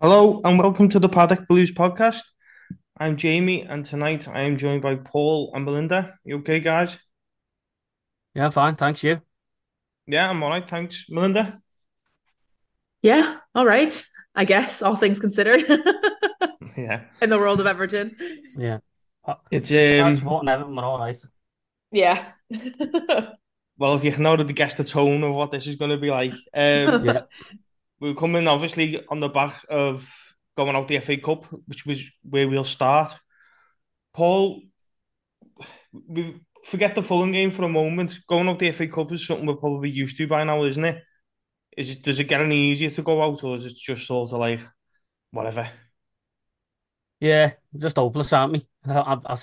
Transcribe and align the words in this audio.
Hello 0.00 0.40
and 0.44 0.58
welcome 0.58 0.88
to 0.88 0.98
the 0.98 1.08
Paddock 1.08 1.46
Blues 1.46 1.72
podcast. 1.72 2.22
I'm 2.98 3.16
Jamie, 3.16 3.62
and 3.62 3.84
tonight 3.84 4.26
I 4.28 4.42
am 4.42 4.56
joined 4.56 4.82
by 4.82 4.96
Paul 4.96 5.52
and 5.54 5.64
Melinda. 5.64 6.18
You 6.24 6.38
okay, 6.38 6.60
guys? 6.60 6.98
Yeah, 8.34 8.50
fine. 8.50 8.76
Thanks, 8.76 9.02
you. 9.02 9.20
Yeah, 10.06 10.28
I'm 10.30 10.42
all 10.42 10.50
right. 10.50 10.68
Thanks, 10.68 11.06
Melinda. 11.08 11.60
Yeah, 13.02 13.36
all 13.54 13.66
right. 13.66 14.04
I 14.34 14.44
guess 14.44 14.82
all 14.82 14.96
things 14.96 15.18
considered. 15.20 15.64
Yeah, 16.76 17.02
in 17.22 17.30
the 17.30 17.38
world 17.38 17.60
of 17.60 17.66
Everton. 17.66 18.16
Yeah. 18.56 18.78
it's 19.48 19.70
Um. 19.70 20.48
Everton, 20.48 20.74
we're 20.74 20.82
all 20.82 20.98
right. 20.98 21.16
Yeah. 21.92 22.32
Well, 23.78 23.94
if 23.94 24.02
you 24.02 24.10
can 24.10 24.26
already 24.26 24.52
guess 24.52 24.74
the 24.74 24.82
tone 24.82 25.22
of 25.22 25.34
what 25.34 25.52
this 25.52 25.68
is 25.68 25.76
going 25.76 25.92
to 25.92 25.96
be 25.98 26.10
like, 26.10 26.32
um, 26.32 27.04
Yeah. 27.04 27.22
We're 28.04 28.14
coming 28.14 28.46
obviously 28.46 29.02
on 29.08 29.20
the 29.20 29.30
back 29.30 29.64
of 29.70 30.12
going 30.58 30.76
out 30.76 30.88
the 30.88 30.98
FA 30.98 31.16
Cup, 31.16 31.46
which 31.66 31.86
was 31.86 32.10
where 32.22 32.46
we'll 32.46 32.62
start. 32.62 33.16
Paul, 34.12 34.60
we 36.06 36.38
forget 36.64 36.94
the 36.94 37.02
Fulham 37.02 37.32
game 37.32 37.50
for 37.50 37.62
a 37.64 37.68
moment. 37.68 38.18
Going 38.28 38.46
out 38.46 38.58
the 38.58 38.72
FA 38.72 38.88
Cup 38.88 39.10
is 39.12 39.26
something 39.26 39.46
we're 39.46 39.56
probably 39.56 39.88
used 39.88 40.18
to 40.18 40.26
by 40.26 40.44
now, 40.44 40.64
isn't 40.64 40.84
it? 40.84 41.02
Is 41.78 41.92
it 41.92 42.02
does 42.02 42.18
it 42.18 42.24
get 42.24 42.42
any 42.42 42.56
easier 42.56 42.90
to 42.90 43.02
go 43.02 43.22
out, 43.22 43.42
or 43.42 43.56
is 43.56 43.64
it 43.64 43.74
just 43.74 44.06
sort 44.06 44.32
of 44.32 44.38
like 44.38 44.60
whatever? 45.30 45.66
Yeah, 47.20 47.52
just 47.74 47.96
hopeless, 47.96 48.34
aren't 48.34 48.52
we? 48.52 48.66
I, 48.86 49.00
I, 49.00 49.32
I 49.32 49.36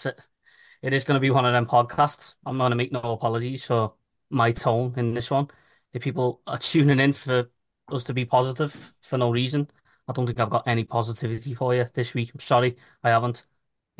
it 0.83 0.93
is 0.93 1.03
going 1.03 1.15
to 1.15 1.19
be 1.19 1.31
one 1.31 1.45
of 1.45 1.53
them 1.53 1.65
podcasts. 1.65 2.35
I'm 2.45 2.59
going 2.59 2.69
to 2.69 2.75
make 2.75 2.91
no 2.91 3.01
apologies 3.01 3.65
for 3.65 3.95
my 4.29 4.51
tone 4.51 4.93
in 4.97 5.15
this 5.15 5.31
one. 5.31 5.47
If 5.93 6.03
people 6.03 6.41
are 6.45 6.59
tuning 6.59 6.99
in 6.99 7.11
for 7.11 7.49
us 7.89 8.03
to 8.03 8.13
be 8.13 8.25
positive 8.25 8.73
for 9.01 9.17
no 9.17 9.31
reason, 9.31 9.69
I 10.07 10.13
don't 10.13 10.25
think 10.25 10.39
I've 10.39 10.49
got 10.49 10.67
any 10.67 10.83
positivity 10.83 11.53
for 11.53 11.75
you 11.75 11.85
this 11.93 12.13
week. 12.13 12.31
I'm 12.33 12.39
sorry, 12.39 12.77
I 13.03 13.09
haven't. 13.09 13.45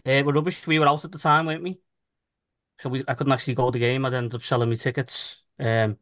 Uh, 0.06 0.24
we're 0.26 0.34
rubbish. 0.34 0.66
We 0.68 0.80
were 0.80 0.88
out 0.88 1.06
at 1.06 1.12
the 1.12 1.18
time, 1.20 1.48
weren't 1.48 1.64
we? 1.64 1.80
So 2.80 2.90
we, 2.90 3.04
I 3.08 3.14
couldn't 3.14 3.34
actually 3.34 3.56
go 3.56 3.68
to 3.68 3.72
the 3.74 3.80
game. 3.80 4.06
I'd 4.06 4.14
ended 4.14 4.36
up 4.36 4.42
selling 4.44 4.70
me 4.70 4.76
tickets. 4.76 5.44
Um, 5.60 5.98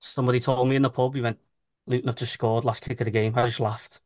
somebody 0.00 0.40
told 0.40 0.68
me 0.68 0.76
in 0.76 0.82
the 0.82 0.90
pub, 0.90 1.14
he 1.14 1.20
went, 1.20 1.38
Luton 1.86 2.08
have 2.08 2.16
just 2.16 2.32
scored 2.32 2.64
last 2.64 2.82
kick 2.82 3.00
of 3.00 3.04
the 3.06 3.10
game. 3.10 3.36
I 3.36 3.46
just 3.46 3.60
laughed. 3.60 4.00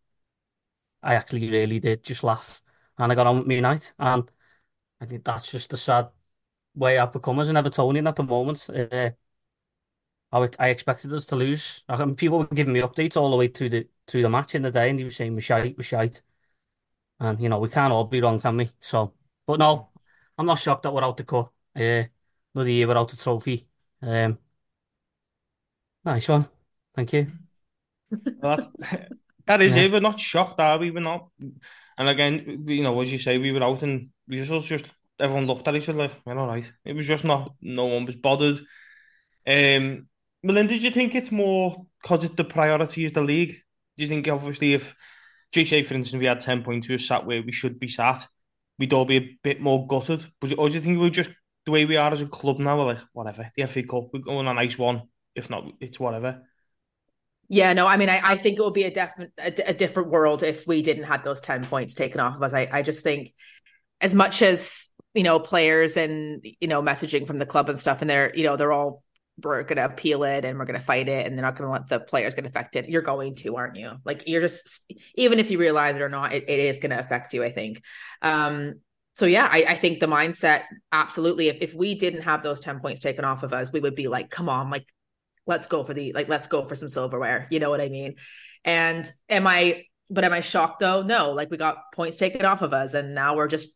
I 1.02 1.14
actually 1.14 1.50
really 1.50 1.80
did 1.80 2.04
just 2.04 2.24
laugh. 2.24 2.62
And 2.98 3.10
I 3.10 3.14
got 3.14 3.26
on 3.26 3.38
with 3.38 3.46
me 3.46 3.60
night. 3.60 3.94
And 3.98 4.30
I 5.00 5.06
think 5.06 5.24
that's 5.24 5.50
just 5.50 5.70
the 5.70 5.76
sad 5.76 6.10
way 6.74 6.98
I've 6.98 7.12
become 7.12 7.40
as 7.40 7.48
an 7.48 7.56
Evertonian 7.56 8.08
at 8.08 8.16
the 8.16 8.22
moment. 8.24 8.68
Uh, 8.70 9.10
I, 10.32 10.48
I 10.58 10.68
expected 10.68 11.12
us 11.12 11.26
to 11.26 11.36
lose. 11.36 11.82
I 11.88 12.04
mean, 12.04 12.16
people 12.16 12.38
were 12.38 12.46
giving 12.46 12.72
me 12.72 12.80
updates 12.80 13.16
all 13.16 13.30
the 13.30 13.36
way 13.36 13.48
through 13.48 13.70
the 13.70 13.88
through 14.06 14.22
the 14.22 14.30
match 14.30 14.54
in 14.54 14.62
the 14.62 14.70
day, 14.70 14.90
and 14.90 14.98
he 14.98 15.04
was 15.04 15.16
saying 15.16 15.34
we're 15.34 15.40
shite, 15.40 15.76
we're 15.76 15.84
shite. 15.84 16.22
And 17.20 17.40
you 17.40 17.48
know, 17.48 17.58
we 17.58 17.68
can't 17.68 17.92
all 17.92 18.04
be 18.04 18.20
wrong, 18.20 18.40
can 18.40 18.56
we? 18.56 18.70
So, 18.80 19.14
but 19.46 19.58
no, 19.58 19.90
I'm 20.38 20.46
not 20.46 20.58
shocked 20.58 20.82
that 20.84 20.92
we're 20.94 21.04
out 21.04 21.16
the 21.16 21.24
cup. 21.24 21.52
Uh, 21.76 22.04
another 22.54 22.70
year 22.70 22.86
without 22.86 23.12
a 23.12 23.18
trophy. 23.18 23.68
Um, 24.02 24.38
nice 26.04 26.28
one. 26.28 26.46
Thank 26.94 27.12
you. 27.12 27.26
Well, 28.40 28.56
that's, 28.56 28.68
that 29.46 29.62
is 29.62 29.76
Yeah. 29.76 29.76
it. 29.76 29.92
We're 29.92 30.00
not 30.00 30.20
shocked, 30.20 30.60
are 30.60 30.78
we? 30.78 30.90
We're 30.90 31.00
not. 31.00 31.28
And 31.98 32.08
again, 32.08 32.64
you 32.66 32.82
know, 32.82 33.00
as 33.00 33.12
you 33.12 33.18
say, 33.18 33.38
we 33.38 33.52
were 33.52 33.62
out 33.62 33.82
and 33.82 34.08
we 34.26 34.42
just 34.42 34.66
just 34.68 34.86
everyone 35.18 35.46
looked 35.46 35.68
at 35.68 35.76
each 35.76 35.88
other 35.88 35.98
like, 35.98 36.16
we're 36.24 36.38
all 36.38 36.46
right. 36.46 36.70
It 36.84 36.94
was 36.94 37.06
just 37.06 37.24
not. 37.24 37.54
No 37.60 37.86
one 37.86 38.06
was 38.06 38.16
bothered. 38.16 38.58
Um, 39.46 40.08
Melinda, 40.42 40.78
do 40.78 40.84
you 40.84 40.90
think 40.90 41.14
it's 41.14 41.30
more 41.30 41.86
because 42.02 42.28
the 42.30 42.44
priority 42.44 43.04
is 43.04 43.12
the 43.12 43.20
league? 43.20 43.60
Do 43.96 44.04
you 44.04 44.08
think 44.08 44.26
obviously 44.28 44.74
if, 44.74 44.94
say 45.52 45.82
for 45.82 45.94
instance, 45.94 46.18
we 46.18 46.26
had 46.26 46.40
ten 46.40 46.62
points, 46.62 46.88
we 46.88 46.94
were 46.94 46.98
sat 46.98 47.26
where 47.26 47.42
we 47.42 47.52
should 47.52 47.78
be 47.78 47.88
sat, 47.88 48.26
we'd 48.78 48.92
all 48.92 49.04
be 49.04 49.16
a 49.16 49.38
bit 49.42 49.60
more 49.60 49.86
gutted? 49.86 50.24
Or 50.56 50.68
do 50.68 50.74
you 50.74 50.80
think 50.80 50.98
we're 50.98 51.10
just 51.10 51.30
the 51.66 51.72
way 51.72 51.84
we 51.84 51.96
are 51.96 52.10
as 52.12 52.22
a 52.22 52.26
club 52.26 52.58
now? 52.58 52.78
We're 52.78 52.84
like, 52.94 53.00
whatever, 53.12 53.50
the 53.54 53.66
FA 53.66 53.82
Cup, 53.82 54.08
we're 54.12 54.20
going 54.20 54.46
on 54.46 54.48
a 54.48 54.54
nice 54.54 54.78
one. 54.78 55.02
If 55.34 55.50
not, 55.50 55.70
it's 55.80 56.00
whatever. 56.00 56.42
Yeah, 57.48 57.72
no, 57.72 57.86
I 57.86 57.96
mean, 57.96 58.08
I, 58.08 58.20
I 58.22 58.36
think 58.36 58.58
it 58.58 58.62
would 58.62 58.74
be 58.74 58.84
a 58.84 59.12
a, 59.38 59.52
a 59.66 59.74
different 59.74 60.10
world 60.10 60.42
if 60.42 60.66
we 60.66 60.82
didn't 60.82 61.04
have 61.04 61.24
those 61.24 61.40
10 61.40 61.66
points 61.66 61.94
taken 61.94 62.20
off 62.20 62.36
of 62.36 62.42
us. 62.42 62.54
I, 62.54 62.68
I 62.70 62.82
just 62.82 63.02
think 63.02 63.32
as 64.00 64.14
much 64.14 64.40
as, 64.40 64.88
you 65.14 65.24
know, 65.24 65.40
players 65.40 65.96
and, 65.96 66.44
you 66.60 66.68
know, 66.68 66.80
messaging 66.80 67.26
from 67.26 67.38
the 67.38 67.46
club 67.46 67.68
and 67.68 67.78
stuff, 67.78 68.00
and 68.00 68.08
they're, 68.08 68.34
you 68.34 68.44
know, 68.44 68.56
they're 68.56 68.72
all, 68.72 69.02
we're 69.42 69.62
going 69.62 69.76
to 69.76 69.84
appeal 69.84 70.24
it 70.24 70.44
and 70.44 70.58
we're 70.58 70.64
going 70.64 70.78
to 70.78 70.84
fight 70.84 71.08
it 71.08 71.26
and 71.26 71.36
they're 71.36 71.44
not 71.44 71.56
going 71.56 71.68
to 71.68 71.72
let 71.72 71.88
the 71.88 72.00
players 72.00 72.34
get 72.34 72.46
affected. 72.46 72.86
You're 72.86 73.02
going 73.02 73.34
to, 73.36 73.56
aren't 73.56 73.76
you? 73.76 73.92
Like, 74.04 74.24
you're 74.26 74.40
just, 74.40 74.92
even 75.14 75.38
if 75.38 75.50
you 75.50 75.58
realize 75.58 75.96
it 75.96 76.02
or 76.02 76.08
not, 76.08 76.32
it, 76.32 76.44
it 76.48 76.58
is 76.58 76.78
going 76.78 76.90
to 76.90 76.98
affect 76.98 77.34
you, 77.34 77.44
I 77.44 77.52
think. 77.52 77.82
Um, 78.22 78.80
so 79.14 79.26
yeah, 79.26 79.48
I, 79.50 79.64
I 79.68 79.76
think 79.76 80.00
the 80.00 80.06
mindset, 80.06 80.62
absolutely. 80.92 81.48
If, 81.48 81.58
if 81.60 81.74
we 81.74 81.94
didn't 81.94 82.22
have 82.22 82.42
those 82.42 82.60
10 82.60 82.80
points 82.80 83.00
taken 83.00 83.24
off 83.24 83.42
of 83.42 83.52
us, 83.52 83.72
we 83.72 83.80
would 83.80 83.94
be 83.94 84.08
like, 84.08 84.30
come 84.30 84.48
on, 84.48 84.70
like, 84.70 84.86
let's 85.46 85.66
go 85.66 85.82
for 85.82 85.94
the 85.94 86.12
like 86.12 86.28
let's 86.28 86.46
go 86.46 86.64
for 86.64 86.74
some 86.74 86.88
silverware 86.88 87.46
you 87.50 87.58
know 87.58 87.70
what 87.70 87.80
i 87.80 87.88
mean 87.88 88.14
and 88.64 89.12
am 89.28 89.46
i 89.46 89.82
but 90.08 90.24
am 90.24 90.32
i 90.32 90.40
shocked 90.40 90.80
though 90.80 91.02
no 91.02 91.32
like 91.32 91.50
we 91.50 91.56
got 91.56 91.92
points 91.94 92.16
taken 92.16 92.44
off 92.44 92.62
of 92.62 92.72
us 92.72 92.94
and 92.94 93.14
now 93.14 93.36
we're 93.36 93.48
just 93.48 93.70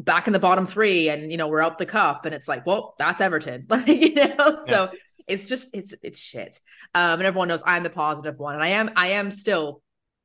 back 0.00 0.26
in 0.26 0.32
the 0.32 0.38
bottom 0.38 0.66
three 0.66 1.08
and 1.08 1.30
you 1.30 1.36
know 1.36 1.48
we're 1.48 1.62
out 1.62 1.78
the 1.78 1.86
cup 1.86 2.24
and 2.24 2.34
it's 2.34 2.48
like 2.48 2.66
well 2.66 2.94
that's 2.98 3.20
everton 3.20 3.66
like 3.70 3.86
you 3.86 4.14
know 4.14 4.58
so 4.66 4.90
it's 5.26 5.44
just 5.44 5.70
it's 5.72 5.94
it's 6.02 6.18
shit 6.18 6.60
um 6.94 7.20
and 7.20 7.22
everyone 7.22 7.48
knows 7.48 7.62
i'm 7.66 7.82
the 7.82 7.90
positive 7.90 8.38
one 8.38 8.54
and 8.54 8.62
i 8.62 8.68
am 8.68 8.90
i 8.96 9.08
am 9.08 9.30
still 9.30 9.82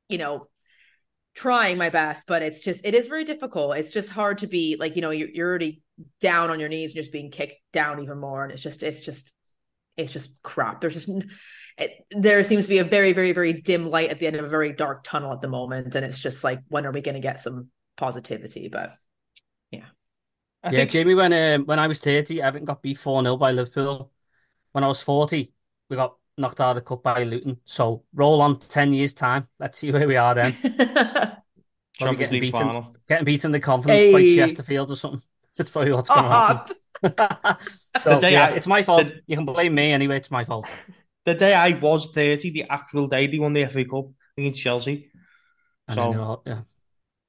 you 0.08 0.18
know 0.18 0.46
trying 1.34 1.76
my 1.76 1.90
best 1.90 2.26
but 2.26 2.42
it's 2.42 2.64
just 2.64 2.84
it 2.84 2.94
is 2.94 3.08
very 3.08 3.24
difficult 3.24 3.76
it's 3.76 3.90
just 3.90 4.08
hard 4.08 4.38
to 4.38 4.46
be 4.46 4.76
like 4.78 4.96
you 4.96 5.02
know 5.02 5.10
you're, 5.10 5.28
you're 5.28 5.48
already 5.48 5.82
down 6.20 6.50
on 6.50 6.58
your 6.58 6.68
knees 6.68 6.92
and 6.92 7.02
just 7.02 7.12
being 7.12 7.30
kicked 7.30 7.60
down 7.72 8.02
even 8.02 8.18
more 8.18 8.42
and 8.42 8.52
it's 8.52 8.62
just 8.62 8.82
it's 8.82 9.04
just 9.04 9.32
it's 9.96 10.12
just 10.12 10.42
crap. 10.42 10.80
There's 10.80 10.94
just 10.94 11.10
it, 11.78 12.06
there 12.10 12.42
seems 12.42 12.64
to 12.64 12.70
be 12.70 12.78
a 12.78 12.84
very, 12.84 13.12
very, 13.12 13.32
very 13.32 13.52
dim 13.52 13.90
light 13.90 14.10
at 14.10 14.18
the 14.18 14.26
end 14.26 14.36
of 14.36 14.44
a 14.44 14.48
very 14.48 14.72
dark 14.72 15.04
tunnel 15.04 15.32
at 15.32 15.40
the 15.40 15.48
moment, 15.48 15.94
and 15.94 16.04
it's 16.04 16.20
just 16.20 16.44
like, 16.44 16.60
when 16.68 16.86
are 16.86 16.92
we 16.92 17.02
going 17.02 17.14
to 17.14 17.20
get 17.20 17.40
some 17.40 17.68
positivity? 17.96 18.68
But 18.68 18.94
Yeah, 20.72 20.78
think 20.78 20.90
Jamie, 20.90 21.14
when 21.14 21.32
um, 21.32 21.66
when 21.66 21.78
I 21.78 21.86
was 21.86 21.98
30, 21.98 22.40
Everton 22.42 22.64
got 22.64 22.82
beat 22.82 22.96
4-0 22.96 23.38
by 23.38 23.52
Liverpool. 23.52 24.10
When 24.72 24.84
I 24.84 24.88
was 24.88 25.02
40, 25.02 25.52
we 25.90 25.96
got 25.96 26.16
knocked 26.38 26.60
out 26.60 26.70
of 26.70 26.74
the 26.76 26.80
cup 26.82 27.02
by 27.02 27.22
Luton. 27.24 27.58
So 27.64 28.04
roll 28.14 28.40
on 28.42 28.58
10 28.58 28.92
years' 28.92 29.14
time. 29.14 29.48
Let's 29.58 29.78
see 29.78 29.90
where 29.92 30.06
we 30.06 30.16
are 30.16 30.34
then. 30.34 30.56
Probably 31.98 32.16
Champions 32.16 32.18
getting 32.18 32.32
League 32.32 32.40
beaten, 32.42 32.58
final. 32.60 32.96
getting 33.08 33.24
beaten 33.24 33.48
in 33.48 33.52
the 33.52 33.60
conference 33.60 34.12
by 34.12 34.26
Chesterfield 34.26 34.90
or 34.90 34.96
something. 34.96 35.22
That's 35.56 35.72
probably 35.72 35.92
what's 35.92 36.10
going 36.10 36.24
to 36.24 36.28
happen. 36.28 36.76
So 37.98 38.10
The 38.10 38.16
day 38.18 38.32
yeah, 38.32 38.46
I- 38.46 38.50
it's 38.52 38.66
my 38.66 38.82
fault. 38.82 39.06
the- 39.06 39.20
You 39.26 39.36
can 39.36 39.44
blame 39.46 39.74
me 39.74 39.92
anyway. 39.92 40.16
It's 40.16 40.30
my 40.30 40.44
fault. 40.44 40.66
The 41.24 41.34
day 41.34 41.54
I 41.54 41.72
was 41.78 42.06
30, 42.08 42.50
the 42.50 42.64
actual 42.68 43.06
day 43.08 43.26
they 43.26 43.38
won 43.38 43.52
the 43.52 43.66
FA 43.66 43.84
Cup 43.84 44.06
against 44.36 44.62
Chelsea. 44.62 45.10
And 45.88 45.94
So, 45.94 46.02
all- 46.02 46.42
yeah. 46.46 46.62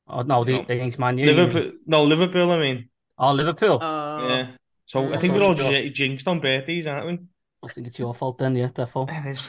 Oh 0.07 0.21
no, 0.21 0.43
the, 0.43 0.59
against 0.59 0.99
Man 0.99 1.17
U. 1.17 1.25
Liverpool, 1.31 1.71
no, 1.85 2.03
Liverpool, 2.03 2.51
I 2.51 2.59
mean. 2.59 2.89
Oh, 3.17 3.33
Liverpool. 3.33 3.81
Uh, 3.81 4.27
Yeah. 4.27 4.47
So 4.85 5.13
I 5.13 5.17
think 5.17 5.33
we're 5.33 5.43
all 5.43 5.53
j- 5.53 5.89
jinxed 5.89 6.27
on 6.27 6.39
birthdays, 6.39 6.87
aren't 6.87 7.07
we? 7.07 7.19
I 7.63 7.67
think 7.67 7.87
it's 7.87 7.99
your 7.99 8.13
fault 8.13 8.37
then. 8.37 8.55
Yeah, 8.55 8.69
therefore. 8.73 9.07
It 9.09 9.25
is. 9.25 9.41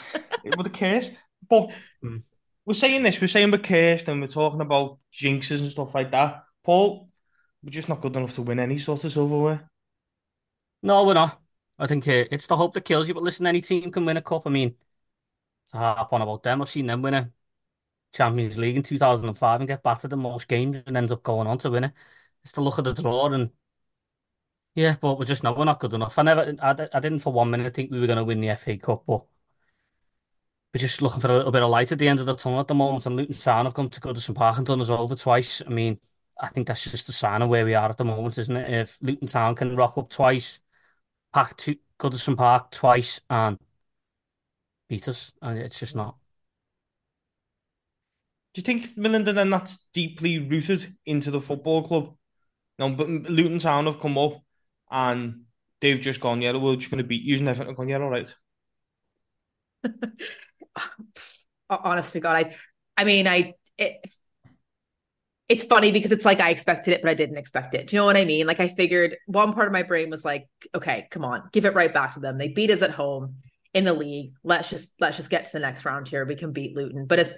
It 0.44 0.56
would 0.56 0.66
have 0.66 0.74
cursed. 0.74 1.16
But 1.48 1.70
Mm. 2.04 2.22
we're 2.66 2.74
saying 2.74 3.02
this, 3.04 3.20
we're 3.20 3.28
saying 3.28 3.50
we're 3.52 3.58
cursed 3.58 4.08
and 4.08 4.20
we're 4.20 4.26
talking 4.26 4.60
about 4.60 4.98
jinxes 5.12 5.60
and 5.60 5.70
stuff 5.70 5.94
like 5.94 6.10
that. 6.10 6.42
Paul, 6.64 7.08
we're 7.62 7.70
just 7.70 7.88
not 7.88 8.00
good 8.00 8.16
enough 8.16 8.34
to 8.34 8.42
win 8.42 8.58
any 8.58 8.78
sort 8.78 9.04
of 9.04 9.12
silverware. 9.12 9.68
No, 10.82 11.04
we're 11.04 11.14
not. 11.14 11.40
I 11.78 11.86
think 11.86 12.06
uh, 12.08 12.24
it's 12.30 12.46
the 12.46 12.56
hope 12.56 12.74
that 12.74 12.84
kills 12.84 13.06
you. 13.08 13.14
But 13.14 13.22
listen, 13.22 13.46
any 13.46 13.60
team 13.60 13.92
can 13.92 14.04
win 14.04 14.16
a 14.16 14.22
cup. 14.22 14.46
I 14.46 14.50
mean, 14.50 14.74
to 15.70 15.76
harp 15.76 16.12
on 16.12 16.22
about 16.22 16.42
them, 16.42 16.62
I've 16.62 16.68
seen 16.68 16.86
them 16.86 17.02
win 17.02 17.14
a 17.14 17.30
Champions 18.12 18.58
League 18.58 18.76
in 18.76 18.82
2005 18.82 19.60
and 19.60 19.68
get 19.68 19.82
battered 19.82 20.12
in 20.12 20.18
most 20.18 20.48
games 20.48 20.82
and 20.86 20.96
end 20.96 21.12
up 21.12 21.22
going 21.22 21.46
on 21.46 21.58
to 21.58 21.70
win 21.70 21.84
it. 21.84 21.92
It's 22.48 22.54
the 22.54 22.62
look 22.62 22.78
of 22.78 22.84
the 22.84 22.94
draw 22.94 23.26
and 23.26 23.50
yeah, 24.74 24.96
but 24.98 25.18
we're 25.18 25.26
just 25.26 25.42
not. 25.42 25.58
We're 25.58 25.66
not 25.66 25.80
good 25.80 25.92
enough. 25.92 26.18
I 26.18 26.22
never. 26.22 26.54
I, 26.62 26.70
I 26.94 27.00
didn't 27.00 27.18
for 27.18 27.30
one 27.30 27.50
minute 27.50 27.74
think 27.74 27.90
we 27.90 28.00
were 28.00 28.06
going 28.06 28.16
to 28.16 28.24
win 28.24 28.40
the 28.40 28.56
FA 28.56 28.78
Cup, 28.78 29.02
but 29.06 29.24
we're 30.72 30.80
just 30.80 31.02
looking 31.02 31.20
for 31.20 31.30
a 31.30 31.36
little 31.36 31.52
bit 31.52 31.62
of 31.62 31.68
light 31.68 31.92
at 31.92 31.98
the 31.98 32.08
end 32.08 32.20
of 32.20 32.26
the 32.26 32.34
tunnel 32.34 32.60
at 32.60 32.68
the 32.68 32.74
moment. 32.74 33.04
And 33.04 33.16
Luton 33.16 33.34
Town 33.34 33.66
have 33.66 33.74
come 33.74 33.90
to 33.90 34.00
Goodison 34.00 34.34
Park 34.34 34.56
and 34.56 34.66
done 34.66 34.80
us 34.80 34.88
over 34.88 35.14
twice. 35.14 35.60
I 35.66 35.68
mean, 35.68 35.98
I 36.40 36.48
think 36.48 36.68
that's 36.68 36.90
just 36.90 37.10
a 37.10 37.12
sign 37.12 37.42
of 37.42 37.50
where 37.50 37.66
we 37.66 37.74
are 37.74 37.90
at 37.90 37.98
the 37.98 38.04
moment, 38.06 38.38
isn't 38.38 38.56
it? 38.56 38.72
If 38.72 38.98
Luton 39.02 39.28
Town 39.28 39.54
can 39.54 39.76
rock 39.76 39.98
up 39.98 40.08
twice, 40.08 40.58
pack 41.34 41.54
to 41.58 41.76
Goodison 41.98 42.34
Park 42.34 42.70
twice, 42.70 43.20
and 43.28 43.58
beat 44.88 45.06
us, 45.06 45.32
and 45.42 45.58
it's 45.58 45.80
just 45.80 45.96
not. 45.96 46.16
Do 48.54 48.60
you 48.60 48.62
think 48.62 48.96
Melinda 48.96 49.34
then 49.34 49.50
that's 49.50 49.76
deeply 49.92 50.38
rooted 50.38 50.96
into 51.04 51.30
the 51.30 51.42
football 51.42 51.82
club? 51.82 52.17
No, 52.78 52.90
but 52.90 53.08
Luton 53.08 53.58
Town 53.58 53.86
have 53.86 54.00
come 54.00 54.16
up 54.18 54.40
and 54.90 55.42
they've 55.80 56.00
just 56.00 56.20
gone, 56.20 56.42
yeah, 56.42 56.56
we're 56.56 56.76
just 56.76 56.90
going 56.90 57.02
to 57.02 57.08
beat 57.08 57.22
you 57.22 57.36
and 57.38 57.48
everything. 57.48 57.74
Gone, 57.74 57.88
yeah, 57.88 57.98
all 57.98 58.10
right. 58.10 58.34
Honest 61.70 62.12
to 62.14 62.20
God, 62.20 62.46
I, 62.46 62.56
I 62.96 63.04
mean, 63.04 63.26
I, 63.26 63.54
it, 63.76 64.00
it's 65.48 65.64
funny 65.64 65.92
because 65.92 66.12
it's 66.12 66.24
like 66.24 66.40
I 66.40 66.50
expected 66.50 66.92
it, 66.94 67.02
but 67.02 67.10
I 67.10 67.14
didn't 67.14 67.38
expect 67.38 67.74
it. 67.74 67.88
Do 67.88 67.96
you 67.96 68.00
know 68.00 68.06
what 68.06 68.16
I 68.16 68.24
mean? 68.24 68.46
Like 68.46 68.60
I 68.60 68.68
figured 68.68 69.16
one 69.26 69.52
part 69.54 69.66
of 69.66 69.72
my 69.72 69.82
brain 69.82 70.10
was 70.10 70.24
like, 70.24 70.46
okay, 70.74 71.08
come 71.10 71.24
on, 71.24 71.48
give 71.52 71.64
it 71.64 71.74
right 71.74 71.92
back 71.92 72.14
to 72.14 72.20
them. 72.20 72.38
They 72.38 72.48
beat 72.48 72.70
us 72.70 72.82
at 72.82 72.90
home 72.90 73.36
in 73.78 73.84
the 73.84 73.94
league. 73.94 74.32
Let's 74.44 74.68
just 74.68 74.92
let's 75.00 75.16
just 75.16 75.30
get 75.30 75.46
to 75.46 75.52
the 75.52 75.58
next 75.60 75.84
round 75.84 76.08
here. 76.08 76.26
We 76.26 76.34
can 76.34 76.52
beat 76.52 76.76
Luton. 76.76 77.06
But 77.06 77.20
as 77.20 77.30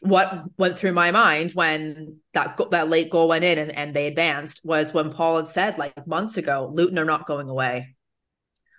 what 0.00 0.44
went 0.58 0.76
through 0.76 0.92
my 0.92 1.12
mind 1.12 1.52
when 1.52 2.18
that 2.34 2.58
that 2.72 2.90
late 2.90 3.10
goal 3.10 3.28
went 3.28 3.44
in 3.44 3.58
and, 3.58 3.70
and 3.70 3.94
they 3.94 4.06
advanced 4.06 4.60
was 4.64 4.92
when 4.92 5.12
Paul 5.12 5.36
had 5.36 5.48
said 5.48 5.78
like 5.78 6.06
months 6.06 6.36
ago, 6.36 6.68
Luton 6.72 6.98
are 6.98 7.04
not 7.04 7.26
going 7.26 7.48
away. 7.48 7.94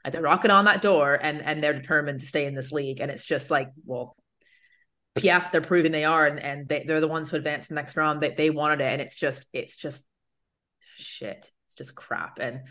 Uh, 0.03 0.09
they're 0.09 0.21
rocking 0.21 0.51
on 0.51 0.65
that 0.65 0.81
door 0.81 1.13
and 1.15 1.41
and 1.41 1.63
they're 1.63 1.73
determined 1.73 2.19
to 2.19 2.27
stay 2.27 2.45
in 2.45 2.55
this 2.55 2.71
league. 2.71 2.99
And 2.99 3.09
it's 3.09 3.25
just 3.25 3.49
like, 3.49 3.69
well, 3.85 4.17
yeah, 5.21 5.47
they're 5.51 5.61
proving 5.61 5.91
they 5.91 6.05
are, 6.05 6.25
and 6.25 6.39
and 6.39 6.67
they, 6.67 6.83
they're 6.87 6.99
the 6.99 7.07
ones 7.07 7.29
who 7.29 7.37
advance 7.37 7.67
the 7.67 7.75
next 7.75 7.95
round. 7.95 8.21
They 8.21 8.33
they 8.35 8.49
wanted 8.49 8.81
it, 8.81 8.91
and 8.91 9.01
it's 9.01 9.17
just 9.17 9.45
it's 9.53 9.77
just 9.77 10.03
shit. 10.97 11.51
It's 11.67 11.75
just 11.75 11.95
crap. 11.95 12.39
And 12.39 12.61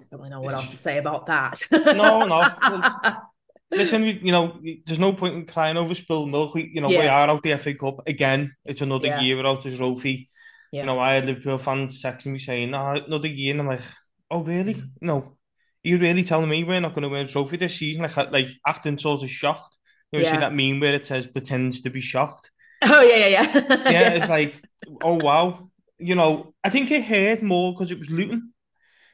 I 0.00 0.04
don't 0.10 0.20
really 0.20 0.30
know 0.30 0.40
what 0.40 0.54
else 0.54 0.70
to 0.70 0.76
say 0.76 0.98
about 0.98 1.26
that. 1.26 1.60
no, 1.70 2.26
no. 2.26 3.16
Listen, 3.70 4.02
we, 4.02 4.20
you 4.22 4.32
know, 4.32 4.60
there's 4.86 4.98
no 4.98 5.12
point 5.12 5.34
in 5.34 5.46
crying 5.46 5.76
over 5.76 5.94
spilled 5.94 6.30
milk. 6.30 6.54
We, 6.54 6.70
you 6.74 6.80
know, 6.80 6.88
yeah. 6.88 7.00
we 7.00 7.06
are 7.06 7.28
out 7.28 7.42
the 7.42 7.56
FA 7.56 7.74
Cup 7.74 8.06
again. 8.06 8.54
It's 8.64 8.80
another 8.80 9.08
yeah. 9.08 9.20
year 9.20 9.36
without 9.36 9.62
the 9.62 9.76
trophy. 9.76 10.30
Yeah. 10.72 10.80
You 10.80 10.86
know, 10.86 10.98
I 10.98 11.14
had 11.14 11.26
Liverpool 11.26 11.58
fans 11.58 12.02
texting 12.02 12.32
me 12.32 12.38
saying, 12.38 12.74
oh, 12.74 13.00
another 13.06 13.28
year," 13.28 13.52
and 13.52 13.60
I'm 13.60 13.68
like, 13.68 13.82
"Oh, 14.30 14.42
really? 14.42 14.74
Mm-hmm. 14.74 15.06
No, 15.06 15.36
You're 15.84 16.00
really 16.00 16.24
telling 16.24 16.48
me 16.48 16.64
we're 16.64 16.80
not 16.80 16.94
going 16.94 17.02
to 17.02 17.08
win 17.08 17.26
a 17.26 17.28
trophy 17.28 17.58
this 17.58 17.76
season?" 17.76 18.02
Like, 18.02 18.16
like 18.16 18.48
acting 18.66 18.98
sort 18.98 19.22
of 19.22 19.30
shocked. 19.30 19.76
You 20.10 20.20
know, 20.20 20.24
see 20.24 20.36
that 20.36 20.54
meme 20.54 20.80
where 20.80 20.94
it 20.94 21.06
says 21.06 21.26
"pretends 21.26 21.80
to 21.82 21.90
be 21.90 22.00
shocked." 22.00 22.50
Oh 22.86 23.00
yeah, 23.00 23.16
yeah, 23.16 23.28
yeah. 23.28 23.90
yeah, 23.90 24.10
it's 24.10 24.28
like, 24.28 24.60
oh 25.02 25.14
wow. 25.14 25.70
You 25.98 26.16
know, 26.16 26.54
I 26.62 26.70
think 26.70 26.90
it 26.90 27.04
hurt 27.04 27.42
more 27.42 27.72
because 27.72 27.90
it 27.90 27.98
was 27.98 28.10
Luton. 28.10 28.52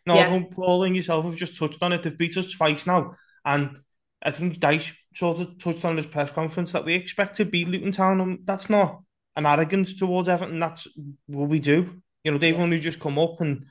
No, 0.07 0.15
yeah. 0.15 0.43
Paul 0.53 0.85
and 0.85 0.97
yourself 0.97 1.25
have 1.25 1.37
just 1.37 1.57
touched 1.57 1.83
on 1.83 1.93
it. 1.93 2.03
They've 2.03 2.17
beat 2.17 2.37
us 2.37 2.53
twice 2.53 2.87
now, 2.87 3.17
and 3.45 3.79
I 4.23 4.31
think 4.31 4.59
Dyche 4.59 4.95
sort 5.15 5.41
of 5.41 5.59
touched 5.59 5.85
on 5.85 5.97
his 5.97 6.07
press 6.07 6.31
conference 6.31 6.73
that 6.73 6.85
we 6.85 6.95
expect 6.95 7.37
to 7.37 7.45
beat 7.45 7.69
Luton 7.69 7.93
Town, 7.93 8.21
and 8.21 8.39
that's 8.45 8.71
not 8.71 9.03
an 9.37 9.47
arrogance 9.47 9.97
towards 9.97 10.29
Everton. 10.29 10.61
That's 10.61 10.87
what 11.27 11.49
we 11.49 11.59
do. 11.61 12.03
You 12.25 12.33
know, 12.33 12.39
they've 12.39 12.59
only 12.59 12.81
just 12.81 13.01
come 13.01 13.19
up, 13.19 13.41
and 13.41 13.65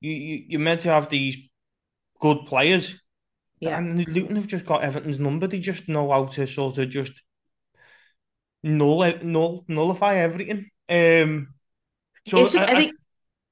you, 0.00 0.12
you 0.12 0.44
you're 0.48 0.60
meant 0.60 0.82
to 0.82 0.90
have 0.90 1.08
these 1.08 1.36
good 2.20 2.46
players. 2.46 3.00
Yeah. 3.60 3.78
And 3.78 4.06
Luton 4.08 4.36
have 4.36 4.46
just 4.46 4.66
got 4.66 4.82
Everton's 4.82 5.18
number. 5.18 5.46
They 5.46 5.58
just 5.58 5.88
know 5.88 6.10
how 6.10 6.26
to 6.26 6.46
sort 6.46 6.78
of 6.78 6.90
just 6.90 7.12
null, 8.62 9.12
null 9.22 9.64
nullify 9.68 10.16
everything. 10.16 10.70
Um, 10.88 11.54
so 12.28 12.38
it's 12.38 12.52
just, 12.52 12.68
I, 12.68 12.72
I 12.72 12.74
think. 12.74 12.96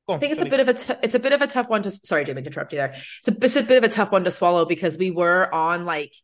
I 0.08 0.18
think 0.18 0.32
it's 0.32 0.42
a 0.42 0.46
bit 0.46 0.60
of 0.60 0.68
a 0.68 0.74
t- 0.74 0.94
it's 1.02 1.14
a 1.14 1.18
bit 1.18 1.32
of 1.32 1.40
a 1.40 1.46
tough 1.46 1.68
one 1.68 1.82
to 1.82 1.90
sorry 1.90 2.24
Jimmy 2.24 2.42
to 2.42 2.48
interrupt 2.48 2.72
you 2.72 2.78
there. 2.78 2.94
It's 3.20 3.28
a, 3.28 3.36
it's 3.44 3.56
a 3.56 3.62
bit 3.62 3.78
of 3.78 3.84
a 3.84 3.88
tough 3.88 4.12
one 4.12 4.24
to 4.24 4.30
swallow 4.30 4.66
because 4.66 4.98
we 4.98 5.10
were 5.10 5.52
on 5.52 5.84
like 5.84 6.14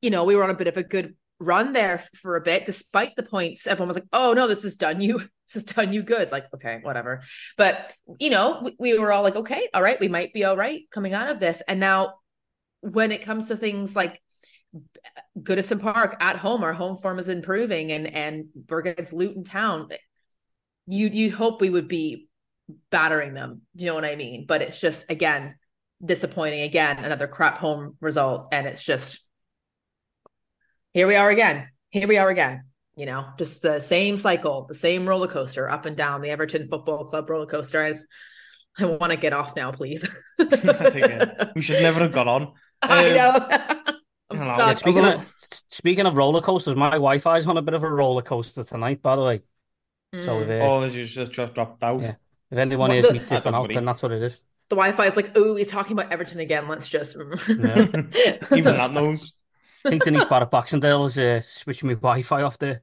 you 0.00 0.10
know 0.10 0.24
we 0.24 0.34
were 0.34 0.44
on 0.44 0.50
a 0.50 0.54
bit 0.54 0.66
of 0.66 0.76
a 0.76 0.82
good 0.82 1.14
run 1.38 1.72
there 1.72 2.02
for 2.14 2.36
a 2.36 2.40
bit 2.40 2.64
despite 2.64 3.14
the 3.16 3.22
points. 3.22 3.66
Everyone 3.66 3.88
was 3.88 3.96
like 3.96 4.08
oh 4.12 4.32
no 4.32 4.48
this 4.48 4.62
has 4.62 4.76
done 4.76 5.00
you 5.00 5.18
this 5.18 5.54
has 5.54 5.64
done 5.64 5.92
you 5.92 6.02
good. 6.02 6.32
Like 6.32 6.46
okay 6.54 6.80
whatever. 6.82 7.22
But 7.58 7.94
you 8.18 8.30
know 8.30 8.62
we, 8.64 8.76
we 8.78 8.98
were 8.98 9.12
all 9.12 9.22
like 9.22 9.36
okay 9.36 9.68
all 9.74 9.82
right 9.82 10.00
we 10.00 10.08
might 10.08 10.32
be 10.32 10.44
all 10.44 10.56
right 10.56 10.82
coming 10.90 11.12
out 11.12 11.28
of 11.28 11.38
this. 11.38 11.62
And 11.68 11.80
now 11.80 12.14
when 12.80 13.12
it 13.12 13.22
comes 13.22 13.48
to 13.48 13.56
things 13.56 13.94
like 13.94 14.22
Goodison 15.38 15.80
Park 15.80 16.16
at 16.20 16.36
home 16.36 16.64
our 16.64 16.72
home 16.72 16.96
form 16.96 17.18
is 17.18 17.28
improving 17.28 17.92
and 17.92 18.06
and 18.06 18.46
we're 18.70 18.80
against 18.80 19.12
Luton 19.12 19.44
Town 19.44 19.88
you 20.86 21.08
you 21.08 21.30
hope 21.30 21.60
we 21.60 21.70
would 21.70 21.88
be 21.88 22.28
battering 22.90 23.34
them. 23.34 23.62
Do 23.76 23.84
you 23.84 23.90
know 23.90 23.94
what 23.94 24.04
I 24.04 24.16
mean? 24.16 24.46
But 24.46 24.62
it's 24.62 24.80
just 24.80 25.10
again 25.10 25.56
disappointing. 26.04 26.62
Again, 26.62 27.04
another 27.04 27.26
crap 27.26 27.58
home 27.58 27.96
result, 28.00 28.48
and 28.52 28.66
it's 28.66 28.82
just 28.82 29.20
here 30.92 31.06
we 31.06 31.16
are 31.16 31.30
again. 31.30 31.68
Here 31.90 32.08
we 32.08 32.18
are 32.18 32.28
again. 32.28 32.64
You 32.96 33.06
know, 33.06 33.26
just 33.38 33.62
the 33.62 33.80
same 33.80 34.18
cycle, 34.18 34.66
the 34.68 34.74
same 34.74 35.08
roller 35.08 35.28
coaster 35.28 35.70
up 35.70 35.86
and 35.86 35.96
down 35.96 36.20
the 36.20 36.28
Everton 36.28 36.68
Football 36.68 37.06
Club 37.06 37.30
roller 37.30 37.46
coaster. 37.46 37.82
I, 37.82 37.92
just, 37.92 38.06
I 38.78 38.84
want 38.84 39.10
to 39.12 39.16
get 39.16 39.32
off 39.32 39.56
now, 39.56 39.72
please. 39.72 40.08
We 41.54 41.62
should 41.62 41.82
never 41.82 42.00
have 42.00 42.12
got 42.12 42.28
on. 42.28 42.52
I 42.82 43.10
um, 43.10 43.16
know. 43.16 43.94
I'm 44.30 44.38
stuck. 44.38 44.58
Yeah, 44.58 44.74
speaking, 44.74 45.04
of, 45.04 45.32
speaking 45.68 46.06
of 46.06 46.14
roller 46.16 46.40
coasters, 46.40 46.76
my 46.76 46.90
Wi-Fi 46.90 47.38
is 47.38 47.46
on 47.46 47.56
a 47.56 47.62
bit 47.62 47.74
of 47.74 47.82
a 47.82 47.90
roller 47.90 48.22
coaster 48.22 48.64
tonight. 48.64 49.00
By 49.00 49.16
the 49.16 49.22
way, 49.22 49.40
mm. 50.14 50.18
so 50.18 50.40
uh, 50.40 50.66
oh, 50.66 50.84
you 50.84 51.04
just 51.04 51.32
just 51.32 51.54
dropped 51.54 51.82
out. 51.82 52.02
Yeah. 52.02 52.14
If 52.52 52.58
anyone 52.58 52.90
hears 52.90 53.10
me 53.10 53.18
tipping 53.18 53.54
out, 53.54 53.72
then 53.72 53.86
that's 53.86 54.02
what 54.02 54.12
it 54.12 54.22
is. 54.22 54.42
The 54.68 54.76
Wi-Fi 54.76 55.06
is 55.06 55.16
like, 55.16 55.32
oh, 55.36 55.56
he's 55.56 55.68
talking 55.68 55.98
about 55.98 56.12
Everton 56.12 56.38
again. 56.38 56.68
Let's 56.68 56.86
just 56.86 57.16
yeah. 57.48 57.86
even 58.54 58.76
that 58.76 58.92
knows. 58.92 59.32
I 59.86 59.88
think 59.88 60.04
Denise 60.04 60.26
Barrett 60.26 60.50
Baxendale 60.50 61.06
is 61.06 61.18
uh, 61.18 61.40
switching 61.40 61.88
my 61.88 61.94
Wi-Fi 61.94 62.42
off 62.42 62.58
there. 62.58 62.82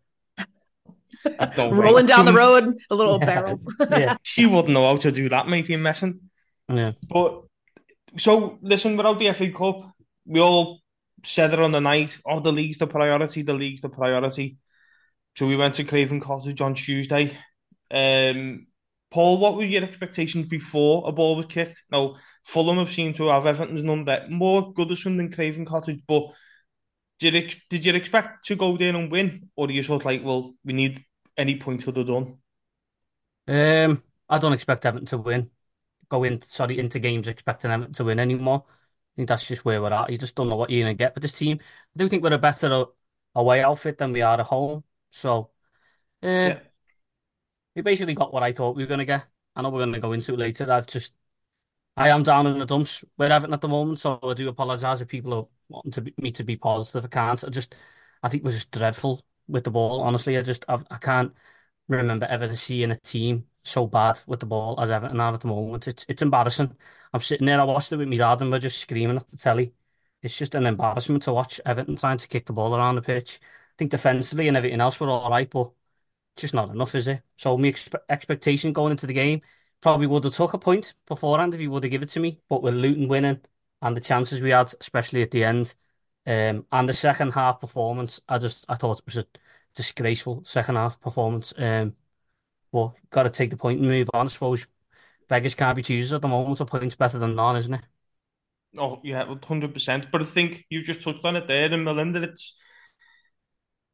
Rolling 1.56 2.07
down 2.07 2.25
the 2.25 2.33
road, 2.33 2.77
a 2.89 2.95
little 2.95 3.19
yeah. 3.19 3.25
barrel. 3.25 3.60
yeah, 3.92 4.18
she 4.24 4.48
wouldn't 4.48 4.74
know 4.74 4.88
how 4.88 4.98
to 4.98 5.12
do 5.12 5.30
that, 5.30 5.48
matey, 5.48 5.75
messing. 5.75 6.19
Yeah, 6.68 6.94
but 7.07 7.44
so 8.18 8.57
listen, 8.62 8.98
without 8.98 9.19
the 9.19 9.31
FA 9.33 9.51
Cup, 9.51 9.92
we 10.25 10.39
all 10.39 10.81
said 11.24 11.54
it 11.54 11.60
on 11.60 11.72
the 11.72 11.81
night. 11.81 12.18
Oh, 12.25 12.39
the 12.39 12.51
league's 12.51 12.77
the 12.77 12.88
priority. 12.88 13.44
The 13.44 13.54
league's 13.54 13.81
the 13.81 13.89
priority. 13.89 14.58
So 15.36 15.46
we 15.46 15.55
went 15.55 15.75
to 15.75 15.84
Craven 15.84 16.20
Cottage 16.20 16.62
on 16.62 16.74
Tuesday. 16.74 17.38
Um, 17.91 18.67
Paul, 19.12 19.39
what 19.39 19.56
were 19.56 19.63
your 19.63 19.84
expectations 19.84 20.48
before 20.48 21.08
a 21.08 21.12
ball 21.12 21.36
was 21.36 21.48
kicked? 21.48 21.84
Now, 21.92 22.16
Fulham 22.44 22.78
have 22.78 22.92
seemed 22.92 23.16
to 23.16 23.28
have 23.30 23.46
Everton's 23.46 23.84
number 23.84 24.25
more 24.30 24.74
Goodison 24.74 25.18
than 25.18 25.32
Craven 25.32 25.66
Cottage, 25.66 26.01
but 26.08 26.32
did 27.20 27.34
you, 27.34 27.50
did 27.70 27.86
you 27.86 27.94
expect 27.96 28.46
to 28.46 28.56
go 28.56 28.78
there 28.78 28.96
and 28.96 29.12
win? 29.12 29.50
Or 29.56 29.68
are 29.68 29.72
you 29.72 29.84
sort 29.84 30.01
of 30.01 30.06
like, 30.06 30.24
well, 30.24 30.54
we 30.63 30.74
need 30.74 31.04
any 31.38 31.58
points 31.58 31.86
for 31.86 31.92
the 31.92 32.04
done? 32.04 32.38
Um, 33.48 34.04
I 34.30 34.38
don't 34.38 34.54
expect 34.54 34.86
Everton 34.86 35.08
to 35.08 35.18
win. 35.18 35.50
Go 36.08 36.24
in, 36.24 36.42
sorry, 36.42 36.80
into 36.80 37.00
games 37.00 37.28
expecting 37.28 37.72
Everton 37.72 37.94
to 37.94 38.04
win 38.06 38.20
anymore. 38.20 38.63
I 38.68 38.72
think 39.16 39.28
that's 39.30 39.48
just 39.48 39.66
where 39.66 39.82
we're 39.82 39.92
at. 39.92 40.12
You 40.12 40.18
just 40.18 40.36
don't 40.36 40.50
know 40.50 40.56
what 40.56 40.70
you're 40.70 40.84
going 40.86 40.96
to 40.96 40.98
get 40.98 41.16
with 41.16 41.24
this 41.24 41.38
team. 41.38 41.60
I 41.62 41.98
do 41.98 42.08
think 42.08 42.24
we're 42.24 42.34
a 42.34 42.38
better 42.38 42.86
away 43.36 43.63
outfit 43.63 43.98
than 43.98 44.13
we 44.13 44.22
are 44.22 44.39
at 44.39 44.46
home. 44.46 44.84
So, 45.10 45.50
uh, 46.24 46.28
yeah 46.28 46.60
we 47.75 47.81
basically 47.81 48.13
got 48.13 48.33
what 48.33 48.43
I 48.43 48.51
thought 48.53 48.75
we 48.75 48.83
were 48.83 48.88
going 48.88 48.99
to 48.99 49.05
get. 49.05 49.25
I 49.55 49.61
know 49.61 49.69
we're 49.69 49.79
going 49.79 49.93
to 49.93 49.99
go 49.99 50.13
into 50.13 50.33
it 50.33 50.39
later. 50.39 50.71
I've 50.71 50.88
just, 50.88 51.13
I 51.97 52.09
am 52.09 52.23
down 52.23 52.47
in 52.47 52.59
the 52.59 52.65
dumps 52.65 53.03
with 53.17 53.31
Everton 53.31 53.53
at 53.53 53.61
the 53.61 53.67
moment, 53.67 53.99
so 53.99 54.19
I 54.23 54.33
do 54.33 54.47
apologise 54.49 55.01
if 55.01 55.07
people 55.09 55.33
are 55.33 55.47
wanting 55.69 55.91
to 55.93 56.01
be, 56.01 56.13
me 56.17 56.31
to 56.31 56.43
be 56.43 56.57
positive. 56.57 57.05
I 57.05 57.07
can't. 57.09 57.43
I 57.43 57.49
just, 57.49 57.75
I 58.23 58.29
think 58.29 58.43
we're 58.43 58.51
just 58.51 58.71
dreadful 58.71 59.21
with 59.47 59.63
the 59.65 59.71
ball. 59.71 60.01
Honestly, 60.01 60.38
I 60.38 60.41
just, 60.43 60.65
I, 60.69 60.79
I 60.91 60.97
can't 60.97 61.33
remember 61.88 62.25
ever 62.27 62.55
seeing 62.55 62.91
a 62.91 62.95
team 62.95 63.47
so 63.63 63.88
bad 63.88 64.19
with 64.27 64.39
the 64.39 64.45
ball 64.45 64.79
as 64.79 64.91
Everton 64.91 65.19
are 65.19 65.33
at 65.33 65.41
the 65.41 65.47
moment. 65.47 65.88
It's 65.88 66.05
it's 66.07 66.21
embarrassing. 66.21 66.75
I'm 67.13 67.21
sitting 67.21 67.47
there, 67.47 67.59
I 67.59 67.63
watched 67.63 67.91
it 67.91 67.97
with 67.97 68.07
my 68.09 68.17
dad, 68.17 68.41
and 68.41 68.51
we're 68.51 68.59
just 68.59 68.79
screaming 68.79 69.17
at 69.17 69.29
the 69.31 69.38
telly. 69.38 69.73
It's 70.21 70.38
just 70.38 70.55
an 70.55 70.65
embarrassment 70.65 71.23
to 71.23 71.33
watch 71.33 71.59
Everton 71.65 71.95
trying 71.95 72.17
to 72.17 72.27
kick 72.27 72.45
the 72.45 72.53
ball 72.53 72.75
around 72.75 72.95
the 72.95 73.01
pitch. 73.01 73.39
I 73.43 73.75
think 73.77 73.91
defensively 73.91 74.47
and 74.47 74.57
everything 74.57 74.81
else 74.81 74.99
we're 74.99 75.09
all 75.09 75.29
right, 75.29 75.49
but 75.49 75.71
just 76.41 76.53
not 76.53 76.69
enough, 76.69 76.96
is 76.96 77.08
it? 77.08 77.22
So 77.38 77.58
my 77.58 77.69
expe 77.69 77.96
expectation 78.10 78.74
going 78.74 78.91
into 78.91 79.08
the 79.08 79.13
game 79.13 79.41
probably 79.81 80.08
would 80.08 80.24
have 80.24 80.34
took 80.34 80.53
a 80.53 80.58
point 80.60 80.93
beforehand 81.08 81.53
if 81.53 81.60
he 81.60 81.67
would 81.67 81.84
have 81.84 81.91
given 81.91 82.08
it 82.08 82.12
to 82.12 82.19
me. 82.19 82.41
But 82.50 82.63
with 82.63 82.74
Luton 82.75 83.08
winning 83.08 83.41
and 83.81 83.96
the 83.98 84.01
chances 84.01 84.41
we 84.41 84.51
had, 84.51 84.74
especially 84.81 85.22
at 85.24 85.31
the 85.31 85.43
end, 85.43 85.75
um, 86.27 86.65
and 86.72 86.89
the 86.89 86.93
second 86.93 87.31
half 87.34 87.60
performance, 87.62 88.22
I 88.27 88.38
just 88.39 88.65
I 88.69 88.75
thought 88.75 89.00
it 89.00 89.05
was 89.05 89.17
a 89.17 89.25
disgraceful 89.75 90.43
second 90.46 90.75
half 90.75 91.00
performance. 91.01 91.53
Um, 91.58 91.96
but 92.72 92.93
got 93.10 93.24
to 93.24 93.29
take 93.29 93.50
the 93.51 93.58
point 93.58 93.79
and 93.79 93.89
move 93.89 94.10
on. 94.13 94.27
I 94.27 94.29
suppose 94.29 94.67
beggars 95.27 95.55
can't 95.55 95.75
be 95.75 95.84
choosers 95.84 96.13
at 96.13 96.22
the 96.22 96.27
moment. 96.27 96.60
A 96.62 96.65
point's 96.65 96.96
better 96.96 97.19
than 97.19 97.36
none, 97.36 97.58
isn't 97.58 97.74
it? 97.75 97.81
Oh 98.77 99.00
yeah, 99.03 99.25
hundred 99.43 99.74
percent. 99.74 100.12
But 100.12 100.22
I 100.22 100.25
think 100.25 100.65
you 100.69 100.84
just 100.84 101.01
touched 101.01 101.25
on 101.25 101.36
it 101.36 101.48
there, 101.48 101.72
and 101.74 101.84
Melinda. 101.84 102.22
It's 102.24 102.53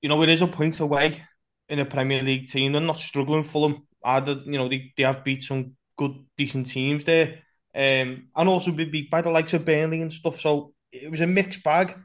you 0.02 0.10
know 0.10 0.22
it 0.22 0.30
is 0.30 0.42
a 0.42 0.48
point 0.48 0.80
away 0.80 1.24
in 1.70 1.80
a 1.80 1.86
Premier 1.86 2.22
League 2.22 2.50
team. 2.50 2.72
They're 2.72 2.82
not 2.82 2.98
struggling 2.98 3.44
for 3.44 3.68
them. 3.68 3.88
Either 4.04 4.42
you 4.46 4.58
know 4.58 4.70
they, 4.70 4.94
they 4.96 5.04
have 5.04 5.24
beat 5.24 5.44
some 5.44 5.74
good 5.98 6.14
decent 6.38 6.68
teams 6.68 7.04
there, 7.04 7.40
um, 7.74 8.28
and 8.36 8.50
also 8.50 8.72
been 8.72 8.92
beat 8.92 9.10
by 9.10 9.22
the 9.22 9.32
likes 9.32 9.54
of 9.54 9.66
Burnley 9.66 10.02
and 10.02 10.14
stuff. 10.14 10.40
So 10.40 10.74
it 10.92 11.10
was 11.10 11.22
a 11.22 11.28
mixed 11.28 11.64
bag. 11.64 11.98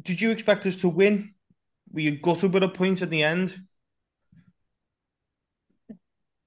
Did 0.00 0.20
you 0.20 0.30
expect 0.30 0.66
us 0.66 0.76
to 0.76 0.88
win? 0.88 1.34
Were 1.92 2.00
you 2.00 2.20
gutted 2.20 2.52
with 2.52 2.62
a 2.62 2.68
point 2.68 3.02
at 3.02 3.10
the 3.10 3.22
end? 3.22 3.58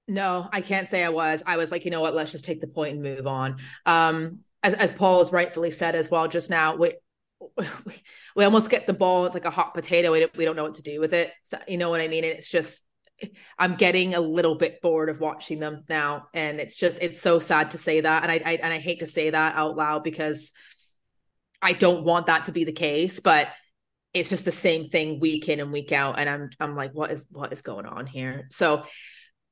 No, 0.07 0.47
I 0.51 0.61
can't 0.61 0.89
say 0.89 1.03
I 1.03 1.09
was. 1.09 1.41
I 1.45 1.57
was 1.57 1.71
like, 1.71 1.85
you 1.85 1.91
know 1.91 2.01
what, 2.01 2.13
let's 2.13 2.31
just 2.31 2.45
take 2.45 2.61
the 2.61 2.67
point 2.67 2.93
and 2.93 3.01
move 3.01 3.27
on. 3.27 3.57
Um, 3.85 4.39
as 4.61 4.73
as 4.73 4.91
Paul 4.91 5.19
has 5.19 5.31
rightfully 5.31 5.71
said 5.71 5.95
as 5.95 6.11
well 6.11 6.27
just 6.27 6.49
now, 6.49 6.75
we 6.75 6.95
we, 8.35 8.43
almost 8.43 8.69
get 8.69 8.87
the 8.87 8.93
ball. 8.93 9.25
It's 9.25 9.33
like 9.33 9.45
a 9.45 9.49
hot 9.49 9.73
potato. 9.73 10.11
We 10.11 10.19
don't, 10.21 10.37
we 10.37 10.45
don't 10.45 10.55
know 10.55 10.63
what 10.63 10.75
to 10.75 10.81
do 10.81 10.99
with 10.99 11.13
it. 11.13 11.31
So, 11.43 11.57
you 11.67 11.77
know 11.77 11.89
what 11.89 12.01
I 12.01 12.07
mean? 12.07 12.23
And 12.23 12.33
it's 12.33 12.49
just, 12.49 12.83
I'm 13.57 13.75
getting 13.75 14.15
a 14.15 14.21
little 14.21 14.55
bit 14.55 14.81
bored 14.81 15.09
of 15.09 15.19
watching 15.19 15.59
them 15.59 15.83
now, 15.87 16.27
and 16.33 16.59
it's 16.59 16.75
just, 16.75 16.99
it's 17.01 17.21
so 17.21 17.39
sad 17.39 17.71
to 17.71 17.77
say 17.77 18.01
that, 18.01 18.23
and 18.23 18.31
I, 18.31 18.35
I 18.43 18.53
and 18.55 18.73
I 18.73 18.79
hate 18.79 18.99
to 18.99 19.05
say 19.05 19.29
that 19.29 19.55
out 19.55 19.75
loud 19.77 20.03
because 20.03 20.51
I 21.61 21.73
don't 21.73 22.03
want 22.03 22.25
that 22.25 22.45
to 22.45 22.51
be 22.51 22.63
the 22.63 22.71
case, 22.71 23.19
but 23.19 23.47
it's 24.13 24.29
just 24.29 24.45
the 24.45 24.51
same 24.51 24.87
thing 24.87 25.19
week 25.19 25.49
in 25.49 25.59
and 25.59 25.71
week 25.71 25.91
out, 25.91 26.17
and 26.17 26.27
I'm 26.27 26.49
I'm 26.59 26.75
like, 26.75 26.93
what 26.93 27.11
is 27.11 27.27
what 27.29 27.53
is 27.53 27.61
going 27.61 27.85
on 27.85 28.07
here? 28.07 28.47
So 28.49 28.83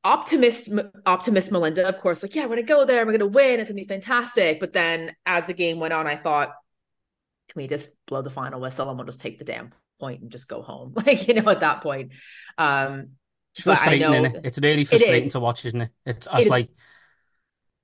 optimist 0.03 0.69
optimist 1.05 1.51
melinda 1.51 1.85
of 1.85 1.99
course 1.99 2.23
like 2.23 2.33
yeah 2.33 2.43
we're 2.43 2.55
gonna 2.55 2.63
go 2.63 2.85
there 2.85 3.05
we're 3.05 3.11
gonna 3.11 3.27
win 3.27 3.59
it's 3.59 3.69
gonna 3.69 3.81
be 3.81 3.85
fantastic 3.85 4.57
but 4.57 4.71
then 4.71 5.13
as 5.25 5.45
the 5.47 5.53
game 5.53 5.77
went 5.77 5.91
on 5.91 6.07
i 6.07 6.15
thought 6.15 6.51
can 7.49 7.61
we 7.61 7.67
just 7.67 7.91
blow 8.07 8.21
the 8.21 8.29
final 8.29 8.59
whistle 8.59 8.89
and 8.89 8.97
we'll 8.97 9.05
just 9.05 9.21
take 9.21 9.39
the 9.39 9.45
damn 9.45 9.71
point 9.99 10.21
and 10.21 10.31
just 10.31 10.47
go 10.47 10.61
home 10.61 10.93
like 11.05 11.27
you 11.27 11.33
know 11.33 11.49
at 11.49 11.59
that 11.59 11.81
point 11.81 12.11
um 12.57 13.09
it's 13.53 13.63
frustrating 13.63 14.01
know, 14.01 14.23
it? 14.23 14.41
it's 14.43 14.59
really 14.59 14.85
frustrating 14.85 15.27
it 15.27 15.31
to 15.31 15.39
watch 15.39 15.65
isn't 15.65 15.81
it 15.81 15.91
it's, 16.05 16.27
it's 16.33 16.45
it 16.45 16.49
like 16.49 16.69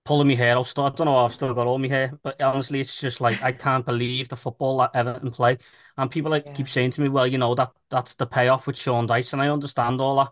pulling 0.05 0.27
my 0.27 0.35
hair 0.35 0.55
out 0.55 0.67
still 0.67 0.85
I 0.85 0.89
don't 0.89 1.05
know 1.05 1.17
I've 1.17 1.33
still 1.33 1.53
got 1.53 1.65
all 1.65 1.79
my 1.79 1.87
hair 1.87 2.17
but 2.21 2.39
honestly 2.41 2.79
it's 2.79 2.99
just 2.99 3.21
like 3.21 3.41
I 3.41 3.51
can't 3.51 3.85
believe 3.85 4.29
the 4.29 4.35
football 4.35 4.77
that 4.77 4.91
Everton 4.93 5.31
play 5.31 5.57
and 5.97 6.11
people 6.11 6.29
like 6.29 6.45
yeah. 6.45 6.53
keep 6.53 6.69
saying 6.69 6.91
to 6.91 7.01
me 7.01 7.09
well 7.09 7.25
you 7.25 7.39
know 7.39 7.55
that 7.55 7.71
that's 7.89 8.13
the 8.13 8.27
payoff 8.27 8.67
with 8.67 8.77
Sean 8.77 9.07
Dyche 9.07 9.33
and 9.33 9.41
I 9.41 9.49
understand 9.49 9.99
all 9.99 10.17
that 10.17 10.31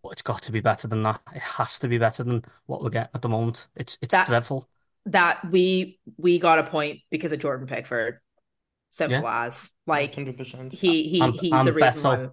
but 0.00 0.12
it's 0.12 0.22
got 0.22 0.42
to 0.42 0.52
be 0.52 0.60
better 0.60 0.88
than 0.88 1.02
that. 1.02 1.20
It 1.34 1.42
has 1.42 1.78
to 1.80 1.88
be 1.88 1.98
better 1.98 2.24
than 2.24 2.44
what 2.66 2.82
we're 2.82 2.90
getting 2.90 3.10
at 3.14 3.22
the 3.22 3.28
moment. 3.28 3.68
It's 3.76 3.98
it's 4.00 4.12
that, 4.12 4.26
dreadful. 4.26 4.68
That 5.06 5.50
we 5.50 5.98
we 6.16 6.38
got 6.38 6.58
a 6.58 6.64
point 6.64 7.00
because 7.10 7.32
of 7.32 7.40
Jordan 7.40 7.66
Pickford. 7.66 8.20
Simple 8.92 9.22
yeah. 9.22 9.46
as 9.46 9.70
like 9.86 10.14
hundred 10.14 10.36
percent. 10.36 10.72
He 10.74 11.08
he 11.08 11.20
and, 11.20 11.34
he's 11.34 11.52
and 11.52 11.66
the 11.66 11.72
reason 11.72 11.90
Beto. 11.90 12.32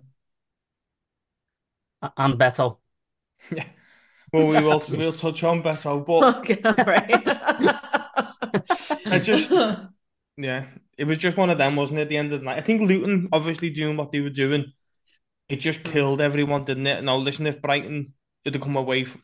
why. 2.02 2.12
And 2.18 2.34
Beto. 2.36 2.78
Yeah. 3.52 3.66
Well, 4.34 4.48
we 4.48 4.56
will 4.62 4.84
we'll 4.92 5.12
touch 5.14 5.44
on 5.44 5.64
Beto, 5.64 6.06
but 6.06 6.38
okay, 6.40 6.60
right. 6.84 7.24
I 9.08 9.20
just 9.20 9.50
yeah, 10.38 10.66
it 10.98 11.06
was 11.06 11.18
just 11.18 11.38
one 11.38 11.50
of 11.50 11.58
them, 11.58 11.76
wasn't 11.78 12.00
it? 12.00 12.04
At 12.04 12.10
the 12.10 12.18
end 12.18 12.34
of 12.34 12.42
the 12.42 12.46
night, 12.46 12.58
I 12.58 12.62
think 12.62 12.82
Luton 12.82 13.30
obviously 13.32 13.70
doing 13.70 13.96
what 13.96 14.12
they 14.12 14.20
were 14.20 14.30
doing 14.30 14.74
it 15.50 15.60
just 15.60 15.84
killed 15.84 16.22
everyone, 16.22 16.64
didn't 16.64 16.88
it? 16.88 17.04
Now, 17.04 17.18
listen, 17.18 17.48
if 17.48 17.62
Brighton 17.62 18.14
had 18.46 18.62
come 18.62 18.76
away 18.76 19.04
from, 19.04 19.24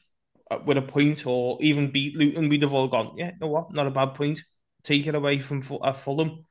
uh, 0.50 0.60
with 0.66 0.78
a 0.78 0.82
point 0.82 1.26
or 1.26 1.58
even 1.62 1.92
beat 1.92 2.18
Luton, 2.18 2.50
we'd 2.50 2.64
have 2.64 2.74
all 2.74 2.88
gone, 2.88 3.14
yeah, 3.16 3.28
you 3.28 3.40
know 3.40 3.48
what? 3.48 3.72
Not 3.72 3.88
a 3.88 3.92
bad 3.92 4.16
point. 4.16 4.44
Take 4.84 5.06
it 5.06 5.16
away 5.16 5.40
from 5.40 5.62
uh, 5.82 5.94
Fulham. 5.94 6.46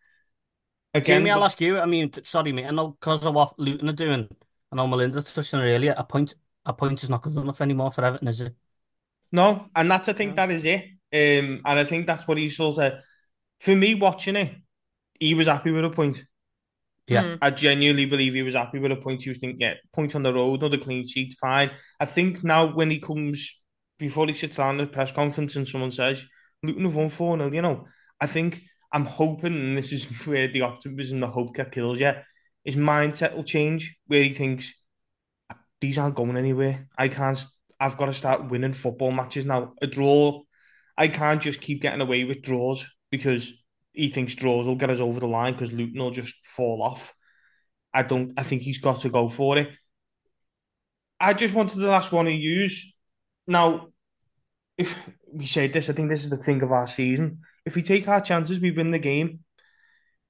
Again, 0.95 1.21
Jamie, 1.21 1.31
I'll 1.31 1.45
ask 1.45 1.61
you. 1.61 1.79
I 1.79 1.87
mean, 1.87 2.13
sorry, 2.23 2.53
mate. 2.53 2.67
I 2.67 2.71
know 2.71 2.97
because 2.99 3.27
of 3.27 3.35
what 3.35 3.59
Luton 3.59 3.89
are 3.89 3.93
doing. 3.93 4.29
I 4.71 4.77
know 4.77 4.87
Melinda 4.87 5.21
touched 5.23 5.55
on 5.55 5.63
it 5.63 5.75
earlier. 5.75 5.95
A 5.97 6.05
point, 6.05 6.35
a 6.65 6.73
point 6.73 7.03
is 7.03 7.11
not 7.11 7.23
good 7.23 7.37
enough 7.37 7.61
anymore 7.61 7.91
for 7.91 8.05
Everton, 8.05 8.29
is 8.29 8.41
it? 8.41 8.55
No, 9.33 9.67
and 9.75 9.91
that's 9.91 10.09
I 10.09 10.13
think 10.13 10.37
that 10.37 10.51
is 10.51 10.65
it. 10.65 10.85
Um, 11.13 11.61
and 11.65 11.79
I 11.79 11.85
think 11.85 12.07
that's 12.07 12.29
what 12.29 12.39
he's 12.39 12.57
sort 12.57 12.79
of. 12.79 12.93
For 13.61 13.75
me, 13.75 13.95
watching 13.95 14.37
it, 14.37 14.55
he 15.19 15.35
was 15.35 15.49
happy 15.49 15.73
with 15.73 15.85
a 15.85 15.91
point. 15.91 16.25
Yeah, 17.09 17.23
mm. 17.23 17.39
I 17.43 17.51
genuinely 17.51 18.07
believe 18.07 18.35
he 18.35 18.43
was 18.43 18.55
happy 18.55 18.79
with 18.79 18.93
a 18.93 18.97
point. 18.97 19.23
He 19.23 19.31
was 19.31 19.39
thinking, 19.39 19.61
yeah, 19.61 19.75
point 19.93 20.15
on 20.15 20.23
the 20.23 20.33
road, 20.33 20.61
another 20.61 20.79
clean 20.79 21.07
sheet, 21.07 21.37
fine. 21.41 21.71
I 21.99 22.05
think 22.07 22.45
now 22.45 22.73
when 22.73 22.91
he 22.91 22.99
comes 22.99 23.61
before 23.99 24.27
he 24.27 24.33
sits 24.33 24.57
down 24.57 24.81
at 24.81 24.87
the 24.87 24.93
press 24.93 25.13
conference 25.13 25.57
and 25.57 25.67
someone 25.67 25.93
says, 25.93 26.25
Luton 26.63 26.85
have 26.85 26.97
won 26.97 27.11
4 27.11 27.37
0, 27.39 27.53
you 27.53 27.63
know, 27.63 27.87
I 28.21 28.27
think 28.27 28.63
I'm 28.95 29.05
hoping, 29.05 29.53
and 29.53 29.77
this 29.77 29.93
is 29.93 30.05
where 30.27 30.49
the 30.49 30.63
optimism, 30.63 31.21
the 31.21 31.27
hope 31.27 31.57
that 31.57 31.73
kills 31.73 32.01
you, 32.01 32.13
his 32.65 32.77
mindset 32.77 33.35
will 33.35 33.45
change 33.45 33.97
where 34.07 34.23
he 34.23 34.33
thinks, 34.33 34.73
these 35.81 35.99
aren't 35.99 36.15
going 36.15 36.37
anywhere. 36.37 36.89
I 36.97 37.09
can't, 37.09 37.45
I've 37.79 37.99
got 37.99 38.07
to 38.07 38.13
start 38.15 38.49
winning 38.49 38.73
football 38.73 39.11
matches 39.11 39.45
now. 39.45 39.75
A 39.83 39.87
draw, 39.87 40.41
I 40.97 41.09
can't 41.09 41.43
just 41.43 41.61
keep 41.61 41.83
getting 41.83 42.01
away 42.01 42.25
with 42.25 42.41
draws 42.41 42.89
because 43.11 43.53
he 43.93 44.09
thinks 44.09 44.35
draws 44.35 44.67
will 44.67 44.77
get 44.77 44.91
us 44.91 45.01
over 45.01 45.21
the 45.21 45.27
line 45.27 45.53
because 45.53 45.73
Luton 45.73 46.01
will 46.01 46.11
just 46.11 46.35
fall 46.47 46.81
off. 46.83 47.13
I 47.93 48.03
don't. 48.03 48.33
I 48.37 48.43
think 48.45 48.63
he's 48.63 48.79
got 48.79 49.01
to 49.01 49.09
go 49.09 49.29
for 49.29 49.59
it. 49.59 49.71
I 51.21 51.35
just 51.35 51.55
wanted 51.55 51.79
the 51.79 51.87
last 51.89 52.13
one 52.13 52.25
to 52.25 52.33
use. 52.33 52.93
Now, 53.47 53.89
if 54.79 54.97
we 55.33 55.47
say 55.47 55.69
this, 55.69 55.91
I 55.91 55.93
think 55.93 56.11
this 56.11 56.25
is 56.25 56.31
the 56.31 56.37
thing 56.37 56.63
of 56.63 56.73
our 56.73 56.87
season. 56.87 57.41
If 57.65 57.75
we 57.75 57.83
take 57.83 58.09
our 58.09 58.21
chances, 58.21 58.61
we 58.61 58.71
win 58.71 58.91
the 58.91 58.99
game. 58.99 59.41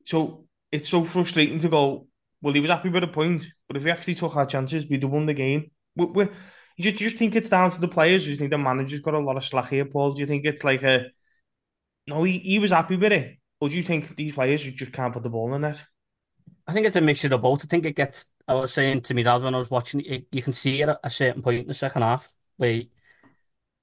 So 0.05 0.47
it's 0.71 0.89
so 0.89 1.05
frustrating 1.05 1.59
to 1.61 1.69
go. 1.69 2.07
Well, 2.43 2.55
he 2.55 2.61
was 2.61 2.71
happy 2.71 2.91
with 2.91 3.05
a 3.05 3.09
point, 3.09 3.45
but 3.67 3.77
if 3.77 3.85
we 3.85 3.91
actually 3.91 4.17
took 4.17 4.37
our 4.37 4.47
chances, 4.47 4.87
we'd 4.87 5.03
have 5.03 5.11
won 5.11 5.27
the 5.27 5.35
game. 5.35 5.71
We, 5.97 6.05
we, 6.07 6.25
you 6.77 6.85
just, 6.91 7.01
you 7.01 7.09
just 7.09 7.17
think 7.17 7.35
it's 7.35 7.51
down 7.51 7.71
to 7.71 7.81
the 7.81 7.89
players? 7.89 8.25
Do 8.25 8.31
you 8.31 8.37
think 8.37 8.51
the 8.51 8.59
manager's 8.59 9.01
got 9.01 9.15
a 9.15 9.19
lot 9.19 9.37
of 9.37 9.45
slack 9.45 9.71
here, 9.71 9.85
Paul? 9.85 10.13
Do 10.13 10.21
you 10.21 10.27
think 10.27 10.45
it's 10.45 10.65
like 10.65 10.83
a 10.83 11.07
no? 12.07 12.23
He, 12.23 12.39
he 12.39 12.59
was 12.59 12.71
happy 12.71 12.97
with 12.97 13.13
it. 13.13 13.39
Or 13.61 13.69
do 13.69 13.77
you 13.77 13.83
think 13.83 14.15
these 14.17 14.35
players 14.35 14.63
just 14.63 14.93
can't 14.93 15.13
put 15.13 15.23
the 15.23 15.31
ball 15.31 15.55
in 15.55 15.63
net? 15.63 15.83
I 16.67 16.73
think 16.73 16.87
it's 16.87 16.97
a 16.97 17.01
mixture 17.01 17.33
of 17.33 17.41
both. 17.41 17.65
I 17.65 17.67
think 17.67 17.87
it 17.87 17.97
gets. 17.97 18.27
I 18.47 18.55
was 18.55 18.73
saying 18.73 19.03
to 19.03 19.15
me 19.15 19.23
dad 19.23 19.43
when 19.43 19.55
I 19.55 19.59
was 19.59 19.71
watching 19.71 20.01
it, 20.01 20.27
you 20.31 20.43
can 20.43 20.53
see 20.53 20.83
at 20.83 20.99
a 21.03 21.11
certain 21.11 21.41
point 21.41 21.61
in 21.61 21.67
the 21.69 21.75
second 21.75 22.03
half 22.03 22.31
where 22.57 22.83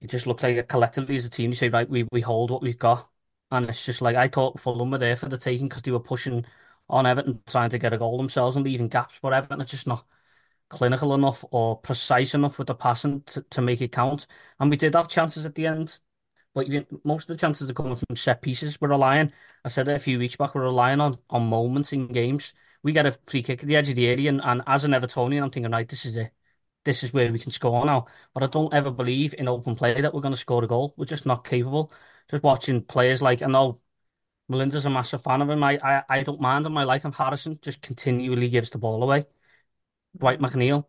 it 0.01 0.09
just 0.09 0.27
looks 0.27 0.43
like 0.43 0.67
collectively 0.67 1.15
as 1.15 1.25
a 1.25 1.29
team, 1.29 1.51
you 1.51 1.55
say, 1.55 1.69
right, 1.69 1.89
we, 1.89 2.07
we 2.11 2.21
hold 2.21 2.51
what 2.51 2.61
we've 2.61 2.77
got. 2.77 3.07
And 3.51 3.69
it's 3.69 3.85
just 3.85 4.01
like 4.01 4.15
I 4.15 4.27
thought 4.27 4.59
Fulham 4.59 4.91
were 4.91 4.97
there 4.97 5.15
for 5.15 5.29
the 5.29 5.37
taking 5.37 5.67
because 5.67 5.83
they 5.83 5.91
were 5.91 5.99
pushing 5.99 6.45
on 6.89 7.05
Everton, 7.05 7.41
trying 7.47 7.69
to 7.71 7.77
get 7.77 7.93
a 7.93 7.97
goal 7.97 8.17
themselves 8.17 8.55
and 8.55 8.65
leaving 8.65 8.87
gaps. 8.87 9.19
But 9.21 9.33
Everton 9.33 9.61
are 9.61 9.65
just 9.65 9.87
not 9.87 10.05
clinical 10.69 11.13
enough 11.13 11.43
or 11.51 11.77
precise 11.77 12.33
enough 12.33 12.57
with 12.57 12.67
the 12.67 12.75
passing 12.75 13.21
to, 13.23 13.41
to 13.43 13.61
make 13.61 13.81
it 13.81 13.91
count. 13.91 14.27
And 14.59 14.69
we 14.69 14.77
did 14.77 14.95
have 14.95 15.07
chances 15.09 15.45
at 15.45 15.55
the 15.55 15.67
end 15.67 15.99
but 16.55 16.67
you, 16.67 16.85
most 17.03 17.23
of 17.25 17.29
the 17.29 17.41
chances 17.41 17.69
are 17.69 17.73
coming 17.73 17.95
from 17.95 18.15
set 18.15 18.41
pieces. 18.43 18.79
We're 18.79 18.89
relying, 18.89 19.31
I 19.65 19.69
said 19.69 19.87
it 19.87 19.95
a 19.95 19.99
few 19.99 20.19
weeks 20.19 20.35
back, 20.35 20.55
we're 20.55 20.63
relying 20.63 20.99
on, 21.01 21.17
on 21.31 21.47
moments 21.47 21.93
in 21.93 22.07
games. 22.09 22.53
We 22.83 22.93
get 22.93 23.07
a 23.07 23.13
free 23.27 23.43
kick 23.43 23.63
at 23.63 23.67
the 23.67 23.75
edge 23.75 23.89
of 23.89 23.95
the 23.95 24.07
area, 24.07 24.29
and, 24.29 24.41
and 24.43 24.61
as 24.67 24.83
an 24.85 24.91
Evertonian, 24.91 25.43
I'm 25.43 25.49
thinking, 25.49 25.71
right, 25.71 25.87
this 25.87 26.05
is 26.05 26.15
it. 26.17 26.31
This 26.83 27.03
is 27.03 27.13
where 27.13 27.31
we 27.31 27.39
can 27.39 27.51
score 27.51 27.85
now. 27.85 28.07
But 28.33 28.43
I 28.43 28.47
don't 28.47 28.73
ever 28.73 28.91
believe 28.91 29.35
in 29.37 29.47
open 29.47 29.75
play 29.75 29.99
that 30.01 30.13
we're 30.13 30.21
going 30.21 30.33
to 30.33 30.39
score 30.39 30.63
a 30.63 30.67
goal. 30.67 30.93
We're 30.97 31.05
just 31.05 31.25
not 31.25 31.45
capable. 31.45 31.91
Just 32.31 32.43
watching 32.43 32.81
players 32.81 33.21
like, 33.21 33.41
I 33.41 33.47
know 33.47 33.77
Melinda's 34.49 34.85
a 34.85 34.89
massive 34.89 35.21
fan 35.21 35.41
of 35.41 35.49
him. 35.49 35.63
I, 35.63 35.79
I, 35.83 36.03
I 36.09 36.23
don't 36.23 36.41
mind 36.41 36.65
him. 36.65 36.77
I 36.77 36.83
like 36.83 37.03
him. 37.03 37.11
Harrison 37.11 37.57
just 37.61 37.81
continually 37.81 38.49
gives 38.49 38.71
the 38.71 38.77
ball 38.77 39.03
away. 39.03 39.25
Dwight 40.17 40.39
McNeil 40.39 40.85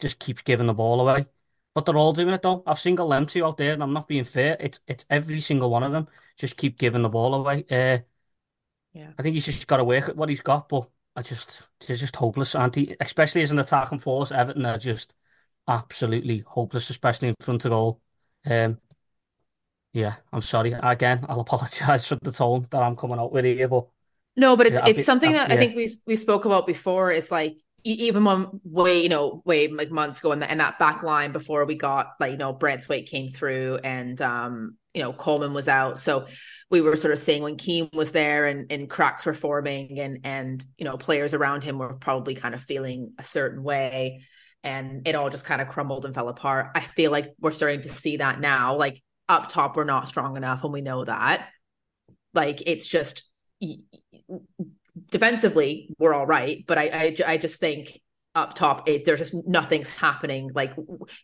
just 0.00 0.18
keeps 0.18 0.42
giving 0.42 0.66
the 0.66 0.74
ball 0.74 1.00
away. 1.00 1.26
But 1.74 1.84
they're 1.84 1.96
all 1.96 2.12
doing 2.12 2.34
it 2.34 2.42
though. 2.42 2.62
I've 2.66 2.78
singled 2.78 3.12
them 3.12 3.26
two 3.26 3.44
out 3.44 3.58
there, 3.58 3.74
and 3.74 3.82
I'm 3.82 3.92
not 3.92 4.08
being 4.08 4.24
fair. 4.24 4.56
It's 4.58 4.80
it's 4.86 5.04
every 5.10 5.40
single 5.40 5.70
one 5.70 5.82
of 5.82 5.92
them. 5.92 6.08
Just 6.38 6.56
keep 6.56 6.78
giving 6.78 7.02
the 7.02 7.10
ball 7.10 7.34
away. 7.34 7.66
Uh, 7.70 7.98
yeah, 8.94 9.10
I 9.18 9.22
think 9.22 9.34
he's 9.34 9.44
just 9.44 9.66
got 9.66 9.76
to 9.76 9.84
work 9.84 10.08
at 10.08 10.16
what 10.16 10.30
he's 10.30 10.40
got. 10.40 10.70
But 10.70 10.88
I 11.14 11.20
just 11.22 11.68
they're 11.86 11.96
just 11.96 12.16
hopeless, 12.16 12.54
aren't 12.54 12.76
he? 12.76 12.96
Especially 12.98 13.42
as 13.42 13.50
an 13.52 13.58
attacking 13.58 13.98
force, 13.98 14.32
Everton 14.32 14.64
are 14.64 14.78
just 14.78 15.14
absolutely 15.68 16.44
hopeless, 16.46 16.88
especially 16.88 17.28
in 17.28 17.34
front 17.40 17.66
of 17.66 17.70
goal. 17.70 18.00
Um, 18.46 18.78
yeah, 19.96 20.16
I'm 20.30 20.42
sorry 20.42 20.72
again. 20.72 21.24
I'll 21.26 21.40
apologise 21.46 22.06
for 22.06 22.18
the 22.20 22.30
tone 22.30 22.66
that 22.70 22.82
I'm 22.82 22.96
coming 22.96 23.18
out 23.18 23.32
with 23.32 23.46
here, 23.46 23.66
but 23.66 23.86
no, 24.36 24.54
but 24.54 24.66
it's 24.66 24.74
yeah, 24.74 24.86
it's 24.86 24.98
be, 24.98 25.02
something 25.02 25.32
that 25.32 25.48
yeah. 25.48 25.54
I 25.54 25.58
think 25.58 25.74
we 25.74 25.90
we 26.06 26.16
spoke 26.16 26.44
about 26.44 26.66
before. 26.66 27.10
It's 27.10 27.32
like 27.32 27.56
even 27.82 28.24
when 28.24 28.60
way 28.64 29.02
you 29.02 29.08
know 29.08 29.42
way 29.46 29.68
like 29.68 29.90
months 29.90 30.18
ago 30.18 30.32
and, 30.32 30.42
the, 30.42 30.50
and 30.50 30.60
that 30.60 30.78
back 30.78 31.02
line 31.02 31.32
before 31.32 31.64
we 31.64 31.76
got 31.76 32.08
like 32.20 32.32
you 32.32 32.36
know 32.36 32.52
Branthwaite 32.52 33.06
came 33.06 33.30
through 33.30 33.78
and 33.84 34.20
um 34.20 34.76
you 34.92 35.00
know 35.00 35.12
Coleman 35.12 35.54
was 35.54 35.68
out 35.68 35.98
so 35.98 36.26
we 36.68 36.80
were 36.80 36.96
sort 36.96 37.14
of 37.14 37.20
saying 37.20 37.42
when 37.42 37.56
Keane 37.56 37.88
was 37.92 38.12
there 38.12 38.46
and 38.46 38.70
and 38.70 38.90
cracks 38.90 39.24
were 39.24 39.34
forming 39.34 40.00
and 40.00 40.18
and 40.24 40.66
you 40.76 40.84
know 40.84 40.96
players 40.96 41.32
around 41.32 41.62
him 41.62 41.78
were 41.78 41.94
probably 41.94 42.34
kind 42.34 42.54
of 42.54 42.62
feeling 42.62 43.12
a 43.18 43.24
certain 43.24 43.62
way 43.62 44.24
and 44.64 45.06
it 45.06 45.14
all 45.14 45.30
just 45.30 45.44
kind 45.44 45.62
of 45.62 45.68
crumbled 45.68 46.04
and 46.04 46.14
fell 46.14 46.28
apart 46.28 46.72
I 46.74 46.80
feel 46.80 47.12
like 47.12 47.32
we're 47.40 47.52
starting 47.52 47.82
to 47.82 47.88
see 47.88 48.16
that 48.16 48.40
now 48.40 48.76
like 48.76 49.00
up 49.28 49.48
top 49.48 49.76
we're 49.76 49.84
not 49.84 50.08
strong 50.08 50.36
enough 50.36 50.62
and 50.64 50.72
we 50.72 50.80
know 50.80 51.04
that 51.04 51.48
like 52.36 52.62
it's 52.66 52.86
just 52.86 53.24
defensively 55.10 55.88
we're 55.98 56.14
all 56.14 56.26
right, 56.26 56.64
but 56.66 56.78
I 56.78 57.14
I, 57.26 57.32
I 57.32 57.36
just 57.38 57.58
think 57.58 58.00
up 58.34 58.52
top 58.52 58.86
it, 58.86 59.06
there's 59.06 59.18
just 59.18 59.34
nothing's 59.46 59.88
happening. 59.88 60.50
Like 60.54 60.74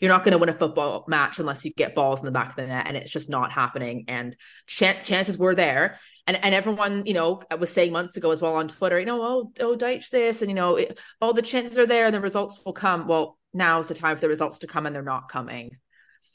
you're 0.01 0.09
not 0.09 0.25
going 0.25 0.33
to 0.33 0.39
win 0.39 0.49
a 0.49 0.55
football 0.55 1.05
match 1.07 1.39
unless 1.39 1.65
you 1.65 1.73
get 1.73 1.95
balls 1.95 2.21
in 2.21 2.25
the 2.25 2.33
back 2.33 2.51
of 2.51 2.57
the 2.57 2.67
net, 2.67 2.87
and 2.89 2.97
it's 2.97 3.11
just 3.11 3.29
not 3.29 3.53
happening. 3.53 4.07
And 4.09 4.35
ch- 4.67 5.03
chances 5.05 5.39
were 5.39 5.55
there. 5.55 5.99
And, 6.27 6.43
and 6.43 6.55
everyone, 6.55 7.05
you 7.05 7.15
know, 7.15 7.43
was 7.59 7.71
saying 7.71 7.93
months 7.93 8.17
ago 8.17 8.31
as 8.31 8.41
well 8.41 8.55
on 8.55 8.69
Twitter, 8.69 8.99
you 8.99 9.07
know, 9.07 9.21
oh, 9.21 9.53
oh, 9.59 9.77
Dyche 9.77 10.09
this, 10.09 10.41
and 10.41 10.49
you 10.49 10.55
know, 10.55 10.79
all 11.21 11.35
the 11.35 11.43
chances 11.43 11.77
are 11.79 11.87
there, 11.87 12.07
and 12.07 12.15
the 12.15 12.21
results 12.21 12.61
will 12.65 12.73
come. 12.73 13.09
Well, 13.09 13.39
now's 13.53 13.89
the 13.89 13.95
time 13.95 14.17
for 14.17 14.21
the 14.21 14.29
results 14.29 14.61
to 14.61 14.69
come, 14.69 14.87
and 14.87 14.95
they're 14.95 15.03
not 15.03 15.29
coming. 15.29 15.73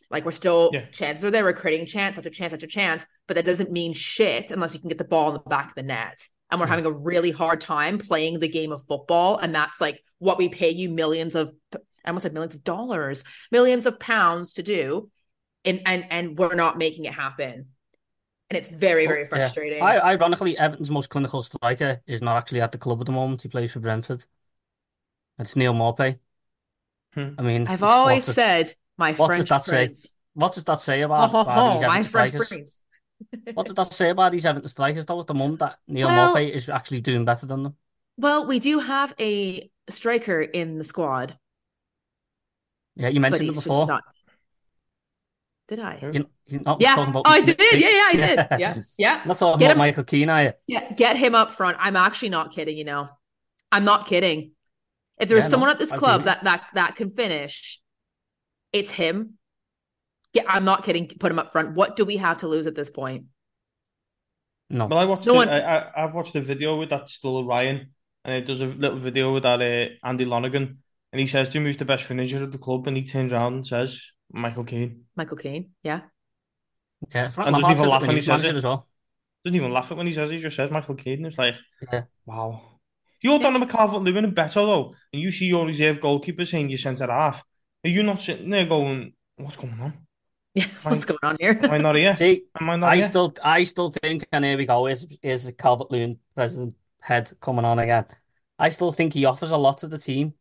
Like 0.10 0.26
we're 0.26 0.32
still 0.32 0.70
yeah. 0.74 0.86
chances 0.92 1.26
are 1.26 1.32
there, 1.32 1.44
we're 1.44 1.54
creating 1.54 1.86
chance 1.86 2.18
after 2.18 2.30
chance 2.30 2.54
after 2.54 2.68
chance, 2.68 3.06
but 3.28 3.36
that 3.36 3.46
doesn't 3.46 3.72
mean 3.72 3.94
shit 3.94 4.52
unless 4.52 4.74
you 4.74 4.80
can 4.80 4.90
get 4.90 4.98
the 4.98 5.04
ball 5.04 5.30
in 5.30 5.34
the 5.34 5.50
back 5.50 5.70
of 5.70 5.76
the 5.76 5.84
net. 5.84 6.28
And 6.50 6.62
we're 6.62 6.68
yeah. 6.68 6.76
having 6.76 6.86
a 6.86 6.92
really 6.92 7.32
hard 7.32 7.60
time 7.60 7.98
playing 7.98 8.40
the 8.40 8.48
game 8.48 8.72
of 8.72 8.86
football, 8.86 9.38
and 9.38 9.54
that's 9.54 9.82
like 9.82 10.02
what 10.20 10.38
we 10.38 10.48
pay 10.48 10.70
you 10.70 10.90
millions 10.90 11.36
of, 11.36 11.54
I 11.76 11.80
almost 12.08 12.24
said 12.24 12.34
millions 12.34 12.56
of 12.56 12.64
dollars, 12.64 13.26
millions 13.52 13.86
of 13.86 14.00
pounds 14.00 14.54
to 14.54 14.64
do, 14.64 15.10
and 15.66 15.82
and 15.86 16.06
and 16.10 16.38
we're 16.38 16.56
not 16.56 16.78
making 16.78 17.04
it 17.04 17.14
happen. 17.14 17.66
And 18.50 18.58
it's 18.58 18.70
very, 18.70 19.08
very 19.08 19.28
frustrating. 19.28 19.80
Yeah. 19.80 19.84
I, 19.84 20.14
ironically, 20.14 20.58
Everton's 20.58 20.90
most 20.90 21.10
clinical 21.10 21.42
striker 21.42 22.02
is 22.08 22.22
not 22.22 22.38
actually 22.38 22.62
at 22.62 22.72
the 22.72 22.78
club 22.78 23.02
at 23.02 23.06
the 23.06 23.12
moment. 23.12 23.42
He 23.42 23.50
plays 23.50 23.74
for 23.74 23.82
Brentford. 23.82 24.26
It's 25.38 25.58
Neal 25.58 25.74
Maupay. 25.74 26.20
Hmm. 27.14 27.32
I 27.38 27.42
mean, 27.42 27.68
I've 27.68 27.84
always 27.84 28.24
said 28.24 28.74
my 28.98 29.14
what 29.14 29.28
French 29.28 29.48
does 29.48 29.66
that 29.66 29.72
prince. 29.72 30.04
say? 30.04 30.10
What 30.34 30.54
does 30.54 30.64
that 30.66 30.80
say 30.80 31.02
about, 31.02 31.34
oh, 31.34 31.42
about 31.42 31.74
these 31.74 31.84
Everton 31.84 32.06
strikers? 32.06 32.76
what 33.54 33.66
does 33.66 33.76
that 33.76 33.94
say 33.94 34.10
about 34.10 34.32
these 34.32 34.46
Everton 34.46 34.68
strikers 34.68 35.06
though 35.06 35.20
at 35.20 35.28
the 35.28 35.34
moment 35.34 35.60
that 35.60 35.78
Neal 35.88 36.08
well, 36.08 36.36
Maupay 36.36 36.52
is 36.52 36.70
actually 36.70 37.02
doing 37.02 37.26
better 37.26 37.46
than 37.46 37.64
them? 37.64 37.76
Well, 38.18 38.46
we 38.46 38.60
do 38.60 38.80
have 38.80 39.14
a 39.20 39.70
striker 39.90 40.42
in 40.42 40.78
the 40.78 40.84
squad. 40.84 41.38
Yeah, 42.96 43.10
you 43.10 43.20
mentioned 43.20 43.50
it 43.50 43.56
before. 43.56 43.86
Not... 43.86 44.04
Did 45.68 45.80
I? 45.80 46.00
You, 46.14 46.28
you 46.48 46.60
not 46.60 46.82
yeah, 46.82 46.94
about... 46.94 47.24
oh, 47.26 47.30
I 47.30 47.42
did. 47.42 47.60
Yeah, 47.60 47.90
yeah, 47.90 48.04
I 48.08 48.14
did. 48.14 48.48
Yeah, 48.60 48.82
yeah. 48.98 49.22
Not 49.26 49.38
talking 49.38 49.60
get 49.60 49.66
about 49.66 49.74
him... 49.74 49.78
Michael 49.80 50.04
Keane, 50.04 50.30
are 50.30 50.44
you? 50.44 50.54
Yeah, 50.66 50.94
get 50.94 51.16
him 51.18 51.36
up 51.36 51.52
front. 51.52 51.78
I'm 51.80 51.96
actually 51.96 52.30
not 52.30 52.54
kidding. 52.54 52.78
You 52.78 52.86
know, 52.86 53.10
I'm 53.72 53.84
not 53.84 54.08
kidding. 54.08 54.52
If 55.20 55.30
there's 55.30 55.46
yeah, 55.46 55.50
someone 55.50 55.68
no, 55.68 55.74
at 55.74 55.80
this 55.80 55.92
club 55.92 56.24
that 56.24 56.44
that 56.44 56.64
that 56.74 56.96
can 56.96 57.12
finish, 57.12 57.82
it's 58.74 58.92
him. 58.92 59.38
Yeah, 60.34 60.44
I'm 60.48 60.66
not 60.66 60.84
kidding. 60.84 61.08
Put 61.08 61.32
him 61.32 61.40
up 61.40 61.52
front. 61.52 61.76
What 61.76 61.96
do 61.96 62.06
we 62.06 62.18
have 62.18 62.40
to 62.40 62.48
lose 62.48 62.68
at 62.68 62.76
this 62.76 62.90
point? 62.90 63.26
No. 64.70 64.88
Well, 64.88 65.00
I 65.00 65.06
watched. 65.06 65.26
No 65.26 65.34
one... 65.34 65.50
I, 65.50 65.90
I, 65.96 66.02
have 66.02 66.14
watched 66.14 66.36
a 66.36 66.42
video 66.42 66.78
with 66.78 66.90
that 66.90 67.10
Still 67.10 67.46
Ryan, 67.46 67.92
and 68.26 68.36
it 68.36 68.46
does 68.46 68.62
a 68.62 68.66
little 68.66 69.00
video 69.00 69.34
with 69.34 69.44
that 69.44 69.62
uh, 69.62 70.08
Andy 70.08 70.26
Lonergan, 70.26 70.80
and 71.12 71.20
he 71.20 71.28
says 71.28 71.50
to 71.50 71.58
him 71.58 71.66
who's 71.66 71.78
the 71.78 71.86
best 71.86 72.04
finisher 72.04 72.44
of 72.44 72.52
the 72.52 72.58
club, 72.58 72.88
and 72.88 72.98
he 72.98 73.04
turns 73.04 73.32
around 73.32 73.54
and 73.54 73.68
says 73.68 74.12
Michael 74.32 74.66
Keane. 74.66 75.06
Michael 75.16 75.38
Keane, 75.38 75.72
yeah. 75.84 76.02
Yeah, 77.14 77.30
and 77.38 77.56
doesn't 77.56 77.72
even 77.72 77.90
laugh 77.90 78.02
when 78.02 78.16
he 78.16 78.22
says 78.22 78.44
it 78.44 78.56
as 78.56 78.64
well. 78.64 78.88
Doesn't 79.46 79.56
even 79.56 79.72
laugh 79.72 79.92
at 79.92 79.98
when 79.98 80.08
he 80.08 80.14
says 80.14 80.30
it. 80.30 80.36
He 80.36 80.42
just 80.42 80.56
says 80.56 80.72
Michael 80.72 80.96
Keane. 80.96 81.26
It's 81.26 81.38
like, 81.38 81.56
yeah, 81.94 82.04
wow. 82.26 82.62
You're 83.22 83.38
yeah. 83.38 83.44
Dominic 83.44 83.70
Calvert-Lewin 83.70 84.26
and 84.26 84.36
better 84.36 84.62
though, 84.62 84.94
and 85.14 85.22
you 85.22 85.32
see 85.32 85.46
your 85.46 85.66
reserve 85.66 86.02
goalkeeper 86.02 86.44
saying 86.44 86.70
you 86.70 86.78
centre 86.78 87.08
half. 87.08 87.44
Are 87.88 87.90
you 87.90 88.04
not 88.04 88.22
sitting 88.22 88.50
there 88.50 88.66
going, 88.66 89.14
"What's 89.38 89.56
going 89.56 89.80
on?" 89.80 89.94
Yeah, 90.54 90.68
what's 90.84 91.06
going 91.06 91.20
on 91.24 91.38
here? 91.40 91.58
Am 91.64 91.72
I 91.72 91.78
not 91.78 91.96
here? 91.96 92.16
See, 92.16 92.44
am 92.60 92.70
I 92.70 92.76
not 92.76 92.92
I 92.92 92.96
here? 92.96 93.06
still, 93.06 93.34
I 93.42 93.64
still 93.64 93.92
think, 93.92 94.28
and 94.34 94.44
here 94.44 94.58
we 94.58 94.66
go. 94.66 94.88
Is 94.88 95.08
is 95.22 95.54
Calvert-Lewin 95.58 96.20
president 96.36 96.76
head 97.00 97.32
coming 97.40 97.64
on 97.64 97.80
again? 97.80 98.06
I 98.60 98.70
still 98.70 98.92
think 98.92 99.14
he 99.14 99.24
offers 99.24 99.52
a 99.52 99.58
lot 99.58 99.78
to 99.80 99.88
the 99.88 99.98
team. 99.98 100.34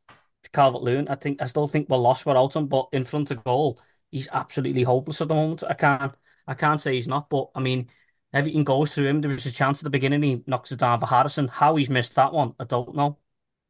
Calvert-Lewin, 0.52 1.08
I 1.08 1.14
think, 1.14 1.40
I 1.40 1.46
still 1.46 1.68
think 1.68 1.88
we're 1.88 1.98
lost 1.98 2.26
without 2.26 2.56
him, 2.56 2.66
but 2.66 2.88
in 2.92 3.04
front 3.04 3.30
of 3.30 3.44
goal, 3.44 3.80
he's 4.10 4.28
absolutely 4.32 4.82
hopeless 4.82 5.20
at 5.20 5.28
the 5.28 5.34
moment. 5.34 5.62
I 5.68 5.74
can't, 5.74 6.16
I 6.48 6.54
can't 6.54 6.80
say 6.80 6.94
he's 6.94 7.08
not, 7.08 7.30
but 7.30 7.50
I 7.54 7.60
mean, 7.60 7.90
everything 8.32 8.64
goes 8.64 8.92
through 8.94 9.06
him. 9.06 9.20
There 9.20 9.30
was 9.30 9.46
a 9.46 9.52
chance 9.52 9.80
at 9.80 9.84
the 9.84 9.90
beginning, 9.90 10.22
he 10.22 10.42
knocks 10.48 10.72
it 10.72 10.78
down 10.80 10.98
for 11.00 11.06
Harrison. 11.06 11.48
How 11.48 11.76
he's 11.76 11.90
missed 11.90 12.16
that 12.16 12.32
one, 12.32 12.54
I 12.58 12.64
don't 12.64 12.96
know. 12.96 13.18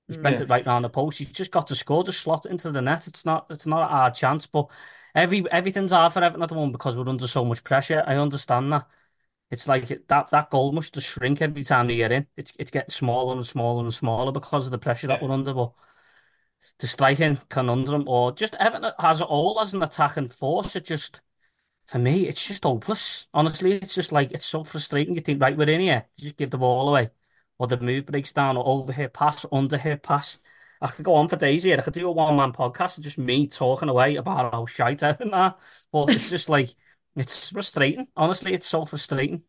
He's 0.09 0.17
bent 0.17 0.37
yeah. 0.37 0.45
it 0.45 0.51
right 0.51 0.65
down 0.65 0.83
the 0.83 0.89
post. 0.89 1.19
He's 1.19 1.33
just 1.33 1.51
got 1.51 1.67
to 1.69 1.75
score, 1.75 2.05
just 2.05 2.21
slot 2.21 2.47
it 2.47 2.53
into 2.53 2.71
the 2.71 2.81
net. 2.81 3.07
It's 3.07 3.25
not 3.25 3.47
it's 3.51 3.67
not 3.67 3.83
a 3.83 3.87
hard 3.87 4.15
chance, 4.15 4.47
but 4.47 4.69
every 5.15 5.51
everything's 5.51 5.93
hard 5.93 6.13
for 6.13 6.23
Everton 6.23 6.43
at 6.43 6.49
the 6.49 6.55
moment 6.55 6.73
because 6.73 6.97
we're 6.97 7.09
under 7.09 7.27
so 7.27 7.45
much 7.45 7.65
pressure. 7.65 8.05
I 8.07 8.17
understand 8.17 8.73
that. 8.73 8.87
It's 9.51 9.69
like 9.69 9.89
that 10.09 10.31
that 10.31 10.51
goal 10.51 10.73
must 10.73 10.95
just 10.95 11.09
shrink 11.09 11.43
every 11.43 11.65
time 11.65 11.89
they 11.89 11.97
get 11.97 12.13
in. 12.13 12.27
It's 12.37 12.53
it's 12.59 12.71
getting 12.71 12.91
smaller 12.91 13.35
and 13.37 13.47
smaller 13.47 13.83
and 13.83 13.95
smaller 13.95 14.33
because 14.33 14.67
of 14.67 14.73
the 14.73 14.79
pressure 14.79 15.09
that 15.09 15.23
we're 15.23 15.33
under. 15.33 15.55
But 15.55 15.73
the 16.79 16.87
striking 16.87 17.39
conundrum, 17.49 18.09
or 18.09 18.33
just 18.33 18.55
Everton 18.57 18.93
has 18.99 19.21
it 19.21 19.25
all 19.25 19.61
as 19.61 19.75
an 19.75 19.83
attacking 19.83 20.29
force, 20.31 20.77
it 20.77 20.85
just 20.85 21.21
for 21.87 21.99
me, 21.99 22.29
it's 22.29 22.47
just 22.47 22.65
hopeless. 22.65 23.29
Honestly, 23.35 23.73
it's 23.75 23.95
just 23.95 24.13
like 24.13 24.33
it's 24.33 24.47
so 24.47 24.65
frustrating. 24.65 25.15
You 25.15 25.21
think, 25.21 25.41
right, 25.43 25.57
we're 25.57 25.71
in 25.71 25.81
here, 25.81 26.07
you 26.17 26.25
just 26.25 26.37
give 26.37 26.51
the 26.51 26.59
ball 26.59 26.89
away 26.89 27.11
or 27.59 27.67
the 27.67 27.79
move 27.79 28.07
breaks 28.07 28.33
down 28.33 28.57
or 28.57 28.67
over 28.67 28.93
hit 28.93 29.13
pass, 29.13 29.47
under 29.51 29.79
hit 29.79 30.03
pass. 30.03 30.39
I 30.81 30.89
could 30.89 31.05
go 31.05 31.15
on 31.15 31.29
for 31.29 31.37
days 31.37 31.63
here. 31.63 31.79
I 31.79 31.83
could 31.83 31.95
do 31.95 32.09
a 32.09 32.13
one 32.13 32.37
man 32.37 32.53
podcast 32.53 32.97
and 32.97 33.05
just 33.05 33.19
me 33.19 33.47
talking 33.47 33.89
away 33.89 34.17
about 34.17 34.53
how 34.53 34.67
shite 34.67 35.03
I 35.03 35.17
am 35.21 35.31
that. 35.31 35.59
But 35.91 36.11
it's 36.11 36.31
just 36.31 36.49
like 36.49 36.69
it's 37.17 37.51
frustrating. 37.51 38.07
Honestly, 38.17 38.53
it's 38.53 38.67
so 38.67 38.85
frustrating. 38.85 39.43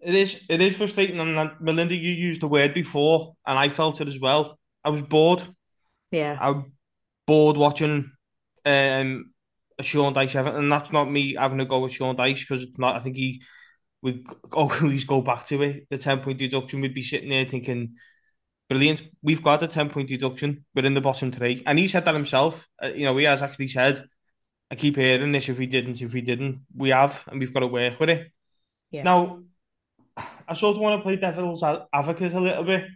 It 0.00 0.14
is. 0.14 0.40
It 0.48 0.62
is 0.62 0.76
frustrating. 0.76 1.18
And 1.18 1.52
Melinda, 1.60 1.94
you 1.94 2.12
used 2.12 2.40
the 2.40 2.48
word 2.48 2.72
before, 2.72 3.36
and 3.46 3.58
I 3.58 3.68
felt 3.68 4.00
it 4.00 4.08
as 4.08 4.20
well. 4.20 4.58
I 4.84 4.90
was 4.90 5.02
bored. 5.02 5.42
Yeah. 6.10 6.38
I 6.40 6.50
was 6.50 6.64
bored 7.26 7.56
watching 7.56 8.12
um, 8.64 9.32
Sean 9.80 10.14
Dyche 10.14 10.36
Everton, 10.36 10.60
and 10.60 10.72
that's 10.72 10.92
not 10.92 11.10
me 11.10 11.34
having 11.34 11.60
a 11.60 11.64
go 11.64 11.80
with 11.80 11.92
Sean 11.92 12.16
Dyche 12.16 12.40
because 12.40 12.62
it's 12.62 12.78
not. 12.78 12.96
I 12.96 13.00
think 13.00 13.16
he 13.16 13.42
we 14.02 14.24
always 14.52 15.04
go 15.12 15.20
back 15.20 15.46
to 15.48 15.62
it. 15.62 15.86
The 15.90 15.98
10 15.98 16.20
point 16.20 16.38
deduction, 16.38 16.80
we'd 16.80 16.94
be 16.94 17.02
sitting 17.02 17.30
there 17.30 17.44
thinking, 17.44 17.96
brilliant. 18.68 19.02
We've 19.22 19.42
got 19.42 19.62
a 19.62 19.68
10 19.68 19.90
point 19.90 20.08
deduction. 20.08 20.64
We're 20.74 20.86
in 20.86 20.94
the 20.94 21.00
bottom 21.00 21.32
three. 21.32 21.62
And 21.66 21.78
he 21.78 21.88
said 21.88 22.04
that 22.04 22.14
himself. 22.14 22.66
Uh, 22.82 22.88
you 22.88 23.04
know, 23.04 23.16
he 23.16 23.24
has 23.24 23.42
actually 23.42 23.68
said, 23.68 24.04
I 24.70 24.76
keep 24.76 24.96
hearing 24.96 25.32
this 25.32 25.48
if 25.48 25.58
we 25.58 25.66
didn't, 25.66 26.00
if 26.00 26.12
we 26.12 26.20
didn't, 26.20 26.60
we 26.76 26.90
have, 26.90 27.24
and 27.26 27.40
we've 27.40 27.52
got 27.52 27.60
to 27.60 27.66
work 27.66 27.98
with 27.98 28.10
it. 28.10 28.30
Yeah. 28.92 29.02
Now, 29.02 29.40
I 30.16 30.54
sort 30.54 30.76
of 30.76 30.82
want 30.82 31.00
to 31.00 31.02
play 31.02 31.16
devil's 31.16 31.62
advocate 31.62 32.34
a 32.34 32.40
little 32.40 32.64
bit. 32.64 32.86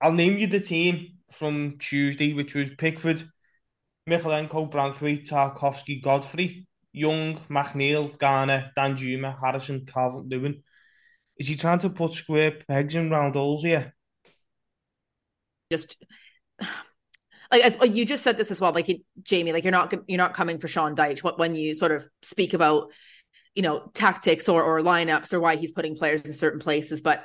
I'll 0.00 0.12
name 0.12 0.36
you 0.38 0.46
the 0.46 0.60
team 0.60 1.18
from 1.32 1.78
Tuesday, 1.78 2.34
which 2.34 2.54
was 2.54 2.70
Pickford, 2.70 3.28
Mykolenko, 4.08 4.70
Branthwaite, 4.70 5.28
Tarkowski, 5.28 6.02
Godfrey. 6.02 6.67
Young, 6.92 7.36
McNeil, 7.48 8.16
Garner, 8.18 8.72
Danjuma, 8.76 9.38
Harrison, 9.38 9.86
Calvert-Lewin. 9.86 10.62
Is 11.36 11.48
he 11.48 11.56
trying 11.56 11.78
to 11.80 11.90
put 11.90 12.14
square 12.14 12.58
pegs 12.68 12.94
in 12.94 13.10
round 13.10 13.34
holes 13.34 13.62
here? 13.62 13.94
Just 15.70 16.02
like 17.50 17.62
as 17.62 17.78
you 17.82 18.04
just 18.04 18.22
said 18.22 18.36
this 18.36 18.50
as 18.50 18.60
well, 18.60 18.72
like 18.72 18.88
Jamie, 19.22 19.52
like 19.52 19.64
you're 19.64 19.70
not 19.70 19.94
you're 20.06 20.18
not 20.18 20.34
coming 20.34 20.58
for 20.58 20.68
Sean 20.68 20.94
Dyche 20.94 21.38
when 21.38 21.54
you 21.54 21.74
sort 21.74 21.92
of 21.92 22.08
speak 22.22 22.54
about 22.54 22.90
you 23.54 23.62
know 23.62 23.90
tactics 23.94 24.48
or 24.48 24.62
or 24.62 24.80
lineups 24.80 25.32
or 25.32 25.40
why 25.40 25.56
he's 25.56 25.72
putting 25.72 25.96
players 25.96 26.22
in 26.22 26.32
certain 26.32 26.60
places. 26.60 27.00
But 27.00 27.24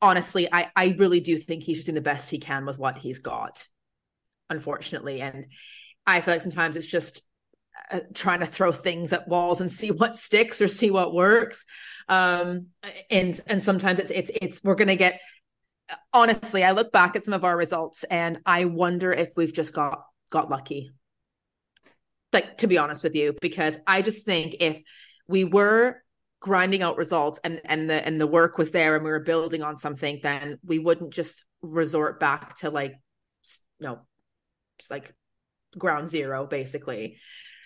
honestly, 0.00 0.48
I 0.52 0.70
I 0.76 0.94
really 0.98 1.20
do 1.20 1.36
think 1.38 1.62
he's 1.62 1.78
just 1.78 1.86
doing 1.86 1.94
the 1.94 2.00
best 2.00 2.30
he 2.30 2.38
can 2.38 2.64
with 2.64 2.78
what 2.78 2.98
he's 2.98 3.18
got, 3.18 3.66
unfortunately, 4.48 5.20
and 5.20 5.46
I 6.06 6.20
feel 6.20 6.34
like 6.34 6.42
sometimes 6.42 6.76
it's 6.76 6.86
just 6.86 7.22
uh, 7.90 8.00
trying 8.14 8.40
to 8.40 8.46
throw 8.46 8.72
things 8.72 9.12
at 9.12 9.28
walls 9.28 9.60
and 9.60 9.70
see 9.70 9.90
what 9.90 10.16
sticks 10.16 10.60
or 10.60 10.68
see 10.68 10.90
what 10.90 11.14
works. 11.14 11.64
Um, 12.08 12.66
and 13.10 13.40
and 13.46 13.62
sometimes 13.62 13.98
it's 14.00 14.10
it's 14.10 14.30
it's 14.34 14.60
we're 14.64 14.74
gonna 14.74 14.96
get. 14.96 15.20
Honestly, 16.12 16.62
I 16.62 16.70
look 16.70 16.92
back 16.92 17.16
at 17.16 17.24
some 17.24 17.34
of 17.34 17.44
our 17.44 17.56
results 17.56 18.04
and 18.04 18.38
I 18.46 18.66
wonder 18.66 19.12
if 19.12 19.30
we've 19.36 19.52
just 19.52 19.72
got 19.74 20.04
got 20.30 20.50
lucky. 20.50 20.90
Like 22.32 22.58
to 22.58 22.66
be 22.66 22.78
honest 22.78 23.02
with 23.02 23.14
you, 23.14 23.34
because 23.40 23.76
I 23.86 24.02
just 24.02 24.24
think 24.24 24.56
if 24.60 24.80
we 25.26 25.44
were 25.44 26.02
grinding 26.40 26.82
out 26.82 26.96
results 26.96 27.38
and 27.44 27.60
and 27.64 27.88
the 27.88 28.06
and 28.06 28.20
the 28.20 28.26
work 28.26 28.56
was 28.56 28.70
there 28.70 28.96
and 28.96 29.04
we 29.04 29.10
were 29.10 29.20
building 29.20 29.62
on 29.62 29.78
something, 29.78 30.20
then 30.22 30.58
we 30.64 30.78
wouldn't 30.78 31.12
just 31.12 31.44
resort 31.62 32.18
back 32.18 32.56
to 32.58 32.70
like 32.70 32.94
you 33.80 33.86
know, 33.86 33.98
just 34.78 34.90
like 34.90 35.12
ground 35.76 36.08
zero 36.08 36.46
basically. 36.46 37.18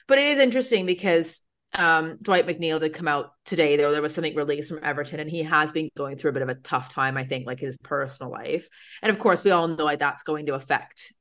But 0.07 0.19
it 0.19 0.27
is 0.27 0.39
interesting 0.39 0.87
because 0.87 1.41
um, 1.75 2.19
Dwight 2.23 2.47
McNeil 2.47 2.79
did 2.79 2.95
come 2.95 3.09
out 3.09 3.31
today. 3.45 3.77
There, 3.77 3.91
there 3.91 4.03
was 4.03 4.15
something 4.15 4.35
released 4.35 4.69
from 4.69 4.81
Everton, 4.83 5.21
and 5.21 5.31
he 5.31 5.43
has 5.43 5.73
been 5.73 5.89
going 5.97 6.17
through 6.17 6.31
a 6.31 6.35
bit 6.35 6.43
of 6.43 6.49
a 6.49 6.55
tough 6.55 6.89
time, 6.89 7.17
I 7.17 7.25
think, 7.25 7.47
like 7.47 7.59
his 7.59 7.77
personal 7.79 8.31
life. 8.31 8.69
And 9.03 9.11
of 9.11 9.19
course, 9.19 9.43
we 9.43 9.51
all 9.51 9.67
know 9.67 9.85
like 9.85 9.99
that's 9.99 10.23
going 10.23 10.47
to 10.47 10.55
affect 10.55 11.13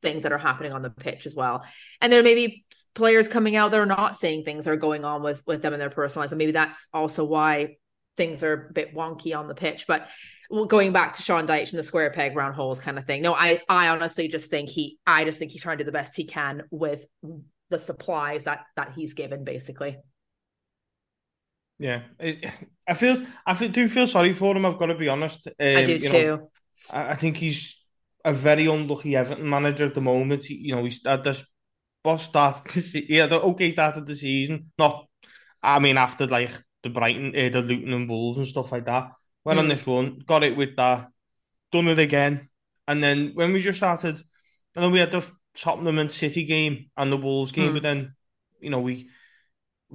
things 0.00 0.24
that 0.24 0.32
are 0.32 0.38
happening 0.38 0.72
on 0.72 0.82
the 0.82 0.90
pitch 0.90 1.26
as 1.26 1.36
well. 1.36 1.62
And 2.00 2.12
there 2.12 2.22
may 2.22 2.34
be 2.34 2.64
players 2.94 3.28
coming 3.28 3.54
out 3.54 3.70
that 3.70 3.80
are 3.80 3.86
not 3.86 4.16
saying 4.16 4.44
things 4.44 4.66
are 4.66 4.76
going 4.76 5.04
on 5.04 5.22
with 5.22 5.42
with 5.46 5.62
them 5.62 5.74
in 5.74 5.80
their 5.80 5.90
personal 5.90 6.24
life, 6.24 6.32
and 6.32 6.38
maybe 6.38 6.52
that's 6.52 6.88
also 6.92 7.24
why 7.24 7.76
things 8.16 8.42
are 8.42 8.68
a 8.70 8.72
bit 8.72 8.94
wonky 8.94 9.36
on 9.36 9.48
the 9.48 9.54
pitch. 9.54 9.86
But 9.86 10.08
going 10.68 10.92
back 10.92 11.14
to 11.14 11.22
Sean 11.22 11.46
Dyche 11.46 11.70
and 11.70 11.78
the 11.78 11.82
square 11.82 12.10
peg 12.10 12.36
round 12.36 12.54
holes 12.54 12.80
kind 12.80 12.98
of 12.98 13.04
thing. 13.04 13.22
No, 13.22 13.34
I 13.34 13.60
I 13.68 13.88
honestly 13.88 14.28
just 14.28 14.50
think 14.50 14.68
he 14.68 14.98
I 15.06 15.24
just 15.24 15.38
think 15.38 15.52
he's 15.52 15.62
trying 15.62 15.78
to 15.78 15.84
do 15.84 15.88
the 15.88 15.92
best 15.92 16.16
he 16.16 16.24
can 16.24 16.62
with 16.70 17.04
the 17.72 17.78
supplies 17.78 18.44
that 18.44 18.60
that 18.76 18.92
he's 18.94 19.14
given, 19.14 19.42
basically. 19.42 19.98
Yeah, 21.78 22.02
I 22.88 22.94
feel 22.94 23.26
I 23.44 23.54
feel, 23.54 23.70
do 23.70 23.88
feel 23.88 24.06
sorry 24.06 24.32
for 24.32 24.56
him. 24.56 24.64
I've 24.64 24.78
got 24.78 24.86
to 24.86 24.94
be 24.94 25.08
honest. 25.08 25.48
Um, 25.48 25.54
I 25.58 25.84
do 25.84 25.98
too. 25.98 26.12
Know, 26.12 26.50
I 26.90 27.16
think 27.16 27.36
he's 27.36 27.76
a 28.24 28.32
very 28.32 28.66
unlucky 28.66 29.16
Everton 29.16 29.48
manager 29.48 29.86
at 29.86 29.94
the 29.94 30.00
moment. 30.00 30.48
You 30.48 30.76
know, 30.76 30.84
he's 30.84 31.00
had 31.04 31.24
this 31.24 31.44
boss 32.04 32.24
start. 32.24 32.70
He 32.70 33.16
had 33.16 33.32
an 33.32 33.40
okay 33.40 33.72
start 33.72 33.96
of 33.96 34.06
the 34.06 34.14
season. 34.14 34.70
Not, 34.78 35.06
I 35.62 35.80
mean, 35.80 35.96
after 35.96 36.26
like 36.26 36.50
the 36.82 36.90
Brighton, 36.90 37.34
uh, 37.36 37.48
the 37.48 37.62
Luton 37.62 37.92
and 37.92 38.08
Wolves 38.08 38.38
and 38.38 38.46
stuff 38.46 38.70
like 38.70 38.86
that. 38.86 39.10
Went 39.44 39.58
mm. 39.58 39.62
on 39.62 39.68
this 39.68 39.84
one 39.84 40.20
got 40.24 40.44
it 40.44 40.56
with 40.56 40.76
that, 40.76 41.08
done 41.72 41.88
it 41.88 41.98
again, 41.98 42.48
and 42.86 43.02
then 43.02 43.32
when 43.34 43.52
we 43.52 43.60
just 43.60 43.78
started, 43.78 44.16
and 44.76 44.84
then 44.84 44.92
we 44.92 45.00
had 45.00 45.10
the 45.10 45.28
Tottenham 45.56 45.98
and 45.98 46.12
City 46.12 46.44
game 46.44 46.90
and 46.96 47.12
the 47.12 47.16
Wolves 47.16 47.52
game, 47.52 47.70
mm. 47.70 47.74
but 47.74 47.82
then 47.82 48.14
you 48.60 48.70
know 48.70 48.80
we 48.80 49.08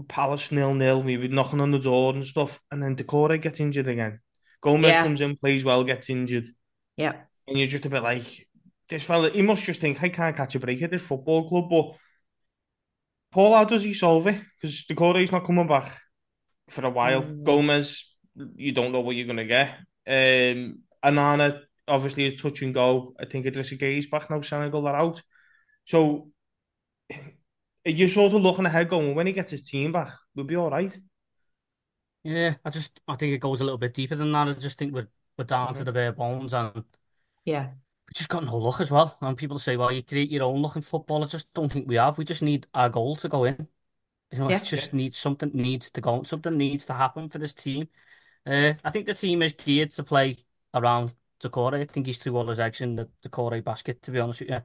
Palace 0.08 0.52
nil 0.52 0.74
nil, 0.74 1.02
we 1.02 1.18
were 1.18 1.28
knocking 1.28 1.62
on 1.62 1.72
the 1.72 1.80
door 1.80 2.14
and 2.14 2.26
stuff, 2.26 2.60
and 2.72 2.82
then 2.84 2.96
Doucouré 2.96 3.42
gets 3.42 3.60
injured 3.60 3.88
again. 3.88 4.20
Gomez 4.62 4.90
yeah. 4.90 5.04
comes 5.04 5.22
in, 5.22 5.38
plays 5.38 5.66
well, 5.66 5.84
gets 5.84 6.10
injured. 6.10 6.46
Yeah, 6.96 7.14
and 7.48 7.58
you're 7.58 7.68
just 7.68 7.86
a 7.86 7.90
bit 7.90 8.04
like 8.04 8.48
this 8.90 9.04
fella. 9.04 9.30
He 9.32 9.42
must 9.42 9.64
just 9.64 9.82
think 9.82 10.02
I 10.04 10.10
can't 10.10 10.36
catch 10.36 10.56
a 10.56 10.60
break 10.60 10.82
at 10.82 10.92
this 10.92 11.02
football 11.02 11.48
club, 11.48 11.70
but. 11.70 11.96
Paul, 13.30 13.54
how 13.54 13.66
does 13.66 13.84
he 13.84 13.94
solve 13.94 14.26
it? 14.28 14.42
Because 14.56 14.86
Doucouré's 14.86 15.34
not 15.34 15.46
coming 15.46 15.68
back 15.68 16.00
for 16.70 16.86
a 16.86 16.90
while. 16.90 17.24
Mm. 17.24 17.44
Gomez, 17.44 18.06
you 18.56 18.72
don't 18.72 18.92
know 18.92 19.02
what 19.02 19.16
you're 19.16 19.26
going 19.26 19.38
to 19.38 19.46
get. 19.46 19.70
Um, 20.08 20.80
Onana, 21.04 21.62
obviously, 21.88 22.26
is 22.26 22.42
touch 22.42 22.62
and 22.62 22.74
go. 22.74 23.14
I 23.20 23.26
think 23.26 23.46
Idrissa 23.46 23.78
Gueye 23.78 24.10
back 24.10 24.30
now, 24.30 24.42
Senegal 24.42 24.88
are 24.88 24.96
out. 24.96 25.22
So 25.88 26.28
you're 27.86 28.10
sort 28.10 28.34
of 28.34 28.42
looking 28.42 28.66
ahead 28.66 28.90
going, 28.90 29.16
when 29.16 29.26
he 29.26 29.34
gets 29.34 29.52
his 29.52 29.62
team 29.62 29.94
back, 29.94 30.12
we'll 30.36 30.46
be 30.46 30.58
all 30.58 30.70
right. 30.70 30.96
Yeah, 32.24 32.56
I 32.66 32.70
just 32.70 33.00
I 33.08 33.16
think 33.16 33.34
it 33.34 33.40
goes 33.40 33.62
a 33.62 33.64
little 33.64 33.78
bit 33.78 33.94
deeper 33.94 34.16
than 34.16 34.32
that. 34.34 34.50
I 34.50 34.54
just 34.54 34.78
think 34.78 34.94
we're 34.94 35.08
we're 35.38 35.46
down 35.46 35.70
mm-hmm. 35.70 35.78
to 35.78 35.84
the 35.86 35.94
bare 35.94 36.12
bones 36.12 36.54
and 36.54 36.84
yeah, 37.46 37.68
we 37.68 38.14
just 38.14 38.28
got 38.28 38.44
no 38.44 38.58
luck 38.58 38.82
as 38.82 38.92
well. 38.92 39.18
And 39.22 39.38
people 39.38 39.60
say, 39.60 39.78
well, 39.78 39.92
you 39.92 40.04
create 40.04 40.30
your 40.30 40.44
own 40.44 40.62
luck 40.62 40.76
in 40.76 40.82
football. 40.82 41.24
I 41.24 41.28
just 41.28 41.54
don't 41.54 41.72
think 41.72 41.88
we 41.88 41.96
have. 41.96 42.18
We 42.18 42.26
just 42.26 42.42
need 42.42 42.68
our 42.74 42.90
goal 42.90 43.16
to 43.18 43.30
go 43.30 43.46
in. 43.46 43.68
You 44.32 44.40
know, 44.40 44.50
yeah. 44.50 44.58
it 44.58 44.64
just 44.64 44.92
yeah. 44.92 44.98
needs 44.98 45.18
something 45.18 45.52
needs 45.54 45.90
to 45.92 46.02
go. 46.02 46.24
Something 46.24 46.58
needs 46.58 46.84
to 46.86 46.94
happen 46.94 47.30
for 47.30 47.38
this 47.38 47.54
team. 47.54 47.88
Uh, 48.46 48.74
I 48.84 48.90
think 48.90 49.06
the 49.06 49.14
team 49.14 49.42
is 49.42 49.54
geared 49.54 49.92
to 49.92 50.04
play 50.04 50.38
around 50.74 51.16
Doucouré. 51.42 51.82
I 51.82 51.86
think 51.86 52.08
he's 52.08 52.18
threw 52.18 52.36
all 52.36 52.48
his 52.48 52.60
eggs 52.60 52.82
in 52.82 52.98
the 52.98 53.10
Doucouré 53.26 53.64
basket. 53.64 54.02
To 54.02 54.12
be 54.12 54.20
honest 54.20 54.42
with 54.42 54.50
you, 54.50 54.62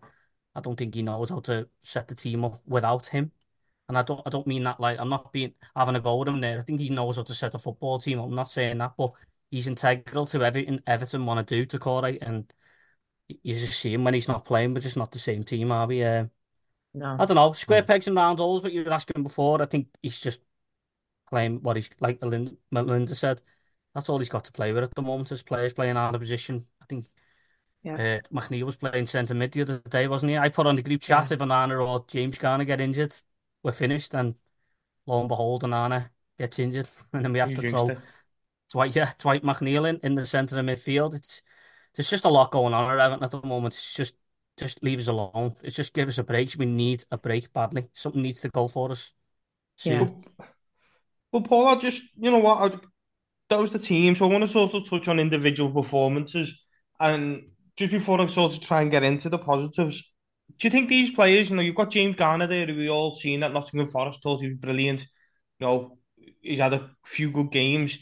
I 0.54 0.60
don't 0.60 0.76
think 0.76 0.94
he 0.94 1.02
knows 1.02 1.30
how 1.30 1.40
to 1.40 1.68
set 1.82 2.08
the 2.08 2.14
team 2.14 2.44
up 2.44 2.60
without 2.66 3.06
him. 3.06 3.32
And 3.88 3.98
I 3.98 4.02
don't, 4.02 4.22
I 4.24 4.30
don't 4.30 4.46
mean 4.46 4.62
that 4.64 4.80
like 4.80 4.98
I'm 4.98 5.08
not 5.08 5.32
being 5.32 5.54
having 5.76 5.96
a 5.96 6.00
go 6.00 6.16
with 6.16 6.28
him 6.28 6.40
there. 6.40 6.60
I 6.60 6.62
think 6.62 6.80
he 6.80 6.88
knows 6.88 7.16
how 7.16 7.22
to 7.24 7.34
set 7.34 7.54
a 7.54 7.58
football 7.58 7.98
team. 7.98 8.18
I'm 8.18 8.34
not 8.34 8.50
saying 8.50 8.78
that, 8.78 8.94
but 8.96 9.12
he's 9.50 9.66
integral 9.66 10.26
to 10.26 10.42
everything 10.42 10.80
Everton 10.86 11.26
want 11.26 11.46
to 11.46 11.64
do 11.64 11.78
Doucouré, 11.78 12.18
and 12.22 12.50
you 13.28 13.54
just 13.54 13.78
see 13.78 13.94
him 13.94 14.04
when 14.04 14.14
he's 14.14 14.28
not 14.28 14.44
playing. 14.44 14.74
We're 14.74 14.80
just 14.80 14.96
not 14.96 15.10
the 15.12 15.18
same 15.18 15.42
team, 15.42 15.72
are 15.72 15.86
we? 15.86 16.02
Uh, 16.02 16.26
no. 16.94 17.16
I 17.18 17.24
don't 17.24 17.36
know. 17.36 17.52
Square 17.52 17.84
pegs 17.84 18.06
and 18.06 18.16
round 18.16 18.38
holes, 18.38 18.62
what 18.62 18.72
you 18.72 18.84
were 18.84 18.92
asking 18.92 19.22
before. 19.22 19.60
I 19.62 19.66
think 19.66 19.88
he's 20.02 20.20
just 20.20 20.40
playing 21.30 21.62
what 21.62 21.76
he's 21.76 21.90
like 22.00 22.20
Melinda 22.22 23.14
said. 23.14 23.40
That's 23.94 24.08
all 24.08 24.18
he's 24.18 24.28
got 24.28 24.44
to 24.44 24.52
play 24.52 24.72
with 24.72 24.84
at 24.84 24.94
the 24.94 25.02
moment. 25.02 25.30
His 25.30 25.42
players 25.42 25.72
playing 25.72 25.96
out 25.96 26.14
of 26.14 26.20
position. 26.20 26.66
I 27.84 27.88
think 27.88 27.98
yeah. 27.98 28.20
uh, 28.34 28.40
McNeil 28.40 28.64
was 28.64 28.76
playing 28.76 29.06
centre 29.06 29.34
mid 29.34 29.52
the 29.52 29.62
other 29.62 29.78
day, 29.88 30.06
wasn't 30.08 30.30
he? 30.30 30.38
I 30.38 30.48
put 30.48 30.66
on 30.66 30.76
the 30.76 30.82
group 30.82 31.02
chat 31.02 31.30
yeah. 31.30 31.34
if 31.34 31.40
Onana 31.40 31.86
or 31.86 32.04
James 32.08 32.38
Garner 32.38 32.64
get 32.64 32.80
injured, 32.80 33.14
we're 33.62 33.72
finished. 33.72 34.14
And 34.14 34.34
lo 35.06 35.20
and 35.20 35.28
behold, 35.28 35.62
Onana 35.62 36.10
gets 36.38 36.58
injured, 36.58 36.88
and 37.12 37.24
then 37.24 37.32
we 37.32 37.38
have 37.38 37.50
you 37.50 37.56
to 37.56 37.68
throw 37.68 37.88
it. 37.88 37.98
Dwight, 38.70 38.96
yeah, 38.96 39.12
Dwight 39.18 39.42
McNeil 39.42 39.88
in, 39.88 40.00
in 40.02 40.14
the 40.14 40.24
centre 40.24 40.58
of 40.58 40.64
midfield. 40.64 41.14
It's 41.14 41.42
there's 41.94 42.08
just 42.08 42.24
a 42.24 42.30
lot 42.30 42.50
going 42.50 42.72
on 42.72 42.90
at 42.90 43.04
Everton 43.04 43.24
at 43.24 43.30
the 43.30 43.42
moment. 43.42 43.74
It's 43.74 43.94
just 43.94 44.16
just 44.58 44.82
leave 44.82 45.00
us 45.00 45.08
alone. 45.08 45.54
It's 45.62 45.76
just 45.76 45.94
give 45.94 46.08
us 46.08 46.18
a 46.18 46.24
break. 46.24 46.54
We 46.58 46.66
need 46.66 47.04
a 47.10 47.18
break 47.18 47.52
badly. 47.52 47.88
Something 47.94 48.22
needs 48.22 48.40
to 48.42 48.48
go 48.48 48.68
for 48.68 48.90
us. 48.90 49.12
Yeah. 49.82 50.08
But, 51.32 51.44
Paul, 51.44 51.68
I 51.68 51.76
just, 51.76 52.02
you 52.16 52.30
know 52.30 52.38
what, 52.38 52.74
I, 52.74 52.76
that 53.48 53.58
was 53.58 53.70
the 53.70 53.78
team. 53.78 54.14
So 54.14 54.26
I 54.26 54.32
want 54.32 54.42
to 54.42 54.48
sort 54.48 54.74
of 54.74 54.88
touch 54.88 55.08
on 55.08 55.18
individual 55.18 55.70
performances. 55.70 56.60
And 57.00 57.44
just 57.76 57.92
before 57.92 58.20
I 58.20 58.26
sort 58.26 58.54
of 58.54 58.60
try 58.60 58.82
and 58.82 58.90
get 58.90 59.02
into 59.02 59.28
the 59.28 59.38
positives, 59.38 60.02
do 60.58 60.66
you 60.66 60.70
think 60.70 60.88
these 60.88 61.10
players, 61.10 61.50
you 61.50 61.56
know, 61.56 61.62
you've 61.62 61.74
got 61.74 61.90
James 61.90 62.16
Garner 62.16 62.46
there, 62.46 62.66
who 62.66 62.76
we 62.76 62.90
all 62.90 63.14
seen 63.14 63.42
at 63.42 63.52
Nottingham 63.52 63.88
Forest, 63.88 64.22
thought 64.22 64.40
he 64.40 64.48
was 64.48 64.58
brilliant. 64.58 65.06
You 65.58 65.66
know, 65.66 65.98
he's 66.40 66.58
had 66.58 66.74
a 66.74 66.90
few 67.04 67.30
good 67.30 67.50
games. 67.50 67.98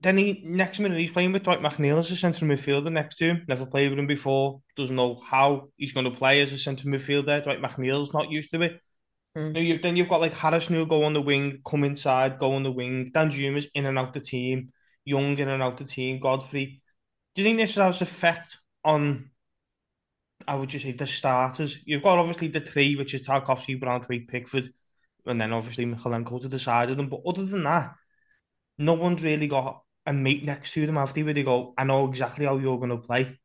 Then 0.00 0.18
he 0.18 0.42
next 0.44 0.80
minute 0.80 0.98
he's 0.98 1.10
playing 1.10 1.32
with 1.32 1.44
Dwight 1.44 1.62
McNeil 1.62 1.98
as 1.98 2.10
a 2.10 2.16
central 2.16 2.50
midfielder 2.50 2.92
next 2.92 3.16
to 3.16 3.24
him. 3.24 3.44
Never 3.48 3.64
played 3.64 3.90
with 3.90 3.98
him 3.98 4.06
before. 4.06 4.60
Doesn't 4.76 4.94
know 4.94 5.16
how 5.16 5.68
he's 5.76 5.92
going 5.92 6.04
to 6.04 6.16
play 6.16 6.42
as 6.42 6.52
a 6.52 6.58
central 6.58 6.92
midfielder. 6.92 7.42
Dwight 7.42 7.62
McNeil's 7.62 8.12
not 8.12 8.30
used 8.30 8.50
to 8.50 8.62
it. 8.62 8.80
Mm. 9.36 9.64
You, 9.64 9.78
then 9.78 9.96
you've 9.96 10.08
got 10.08 10.20
like 10.20 10.34
Harris 10.34 10.66
who'll 10.66 10.86
go 10.86 11.04
on 11.04 11.14
the 11.14 11.22
wing, 11.22 11.60
come 11.66 11.84
inside, 11.84 12.38
go 12.38 12.52
on 12.52 12.62
the 12.62 12.70
wing. 12.70 13.12
Danjuma's 13.14 13.66
in 13.74 13.86
and 13.86 13.98
out 13.98 14.12
the 14.12 14.20
team. 14.20 14.72
Young 15.06 15.38
in 15.38 15.48
and 15.48 15.62
out 15.62 15.78
the 15.78 15.84
team. 15.84 16.20
Godfrey. 16.20 16.82
Do 17.34 17.42
you 17.42 17.48
think 17.48 17.58
this 17.58 17.74
has 17.76 18.02
effect 18.02 18.58
on? 18.84 19.30
I 20.46 20.56
would 20.56 20.68
just 20.68 20.84
say 20.84 20.92
the 20.92 21.06
starters. 21.06 21.78
You've 21.84 22.02
got 22.02 22.18
obviously 22.18 22.48
the 22.48 22.60
three, 22.60 22.96
which 22.96 23.14
is 23.14 23.22
Tarkowski, 23.22 23.80
Branthwaite, 23.80 24.28
Pickford, 24.28 24.72
and 25.26 25.40
then 25.40 25.52
obviously 25.52 25.86
Mykolenko 25.86 26.40
to 26.42 26.48
the 26.48 26.58
side 26.58 26.90
of 26.90 26.96
them. 26.96 27.08
But 27.08 27.22
other 27.26 27.44
than 27.44 27.64
that, 27.64 27.94
no 28.76 28.92
one's 28.92 29.24
really 29.24 29.46
got 29.46 29.82
a 30.06 30.12
mate 30.12 30.44
next 30.44 30.72
to 30.74 30.86
them, 30.86 30.98
after 30.98 31.14
they? 31.14 31.22
Where 31.22 31.34
they 31.34 31.42
go, 31.42 31.72
I 31.78 31.84
know 31.84 32.08
exactly 32.08 32.44
how 32.44 32.58
you're 32.58 32.78
going 32.78 32.90
to 32.90 32.98
play. 32.98 33.38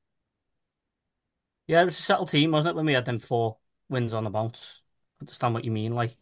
Yeah, 1.68 1.82
it 1.82 1.86
was 1.86 2.00
a 2.00 2.02
settled 2.02 2.30
team, 2.30 2.52
wasn't 2.52 2.74
it, 2.74 2.76
when 2.76 2.86
we 2.88 2.94
had 2.94 3.06
them 3.06 3.20
four 3.20 3.58
wins 3.90 4.14
on 4.14 4.24
the 4.24 4.30
bounce? 4.30 4.82
Understand 5.22 5.54
what 5.54 5.64
you 5.64 5.72
mean. 5.72 5.94
Like, 5.94 6.18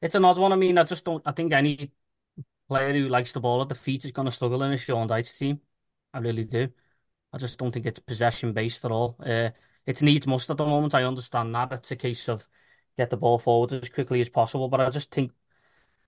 it's 0.00 0.14
an 0.14 0.24
odd 0.24 0.38
one. 0.38 0.52
I 0.52 0.56
mean, 0.56 0.78
I 0.78 0.84
just 0.84 1.04
don't. 1.04 1.22
I 1.26 1.32
think 1.32 1.52
any 1.52 1.92
player 2.68 2.92
who 2.92 3.08
likes 3.08 3.32
the 3.32 3.40
ball 3.40 3.60
at 3.62 3.68
the 3.68 3.74
feet 3.74 4.04
is 4.04 4.12
going 4.12 4.26
to 4.26 4.32
struggle 4.32 4.62
in 4.62 4.72
a 4.72 4.76
Sean 4.76 5.08
Dyche 5.08 5.36
team. 5.36 5.60
I 6.14 6.18
really 6.18 6.44
do. 6.44 6.68
I 7.32 7.38
just 7.38 7.58
don't 7.58 7.70
think 7.72 7.86
it's 7.86 7.98
possession 7.98 8.52
based 8.52 8.84
at 8.84 8.90
all. 8.90 9.16
Uh, 9.24 9.50
it's 9.86 10.02
needs 10.02 10.26
must 10.26 10.50
at 10.50 10.56
the 10.56 10.66
moment. 10.66 10.94
I 10.94 11.04
understand 11.04 11.54
that. 11.54 11.72
It's 11.72 11.90
a 11.90 11.96
case 11.96 12.28
of 12.28 12.46
get 12.96 13.10
the 13.10 13.16
ball 13.16 13.38
forward 13.38 13.72
as 13.72 13.88
quickly 13.88 14.20
as 14.20 14.28
possible. 14.28 14.68
But 14.68 14.80
I 14.80 14.90
just 14.90 15.10
think 15.10 15.32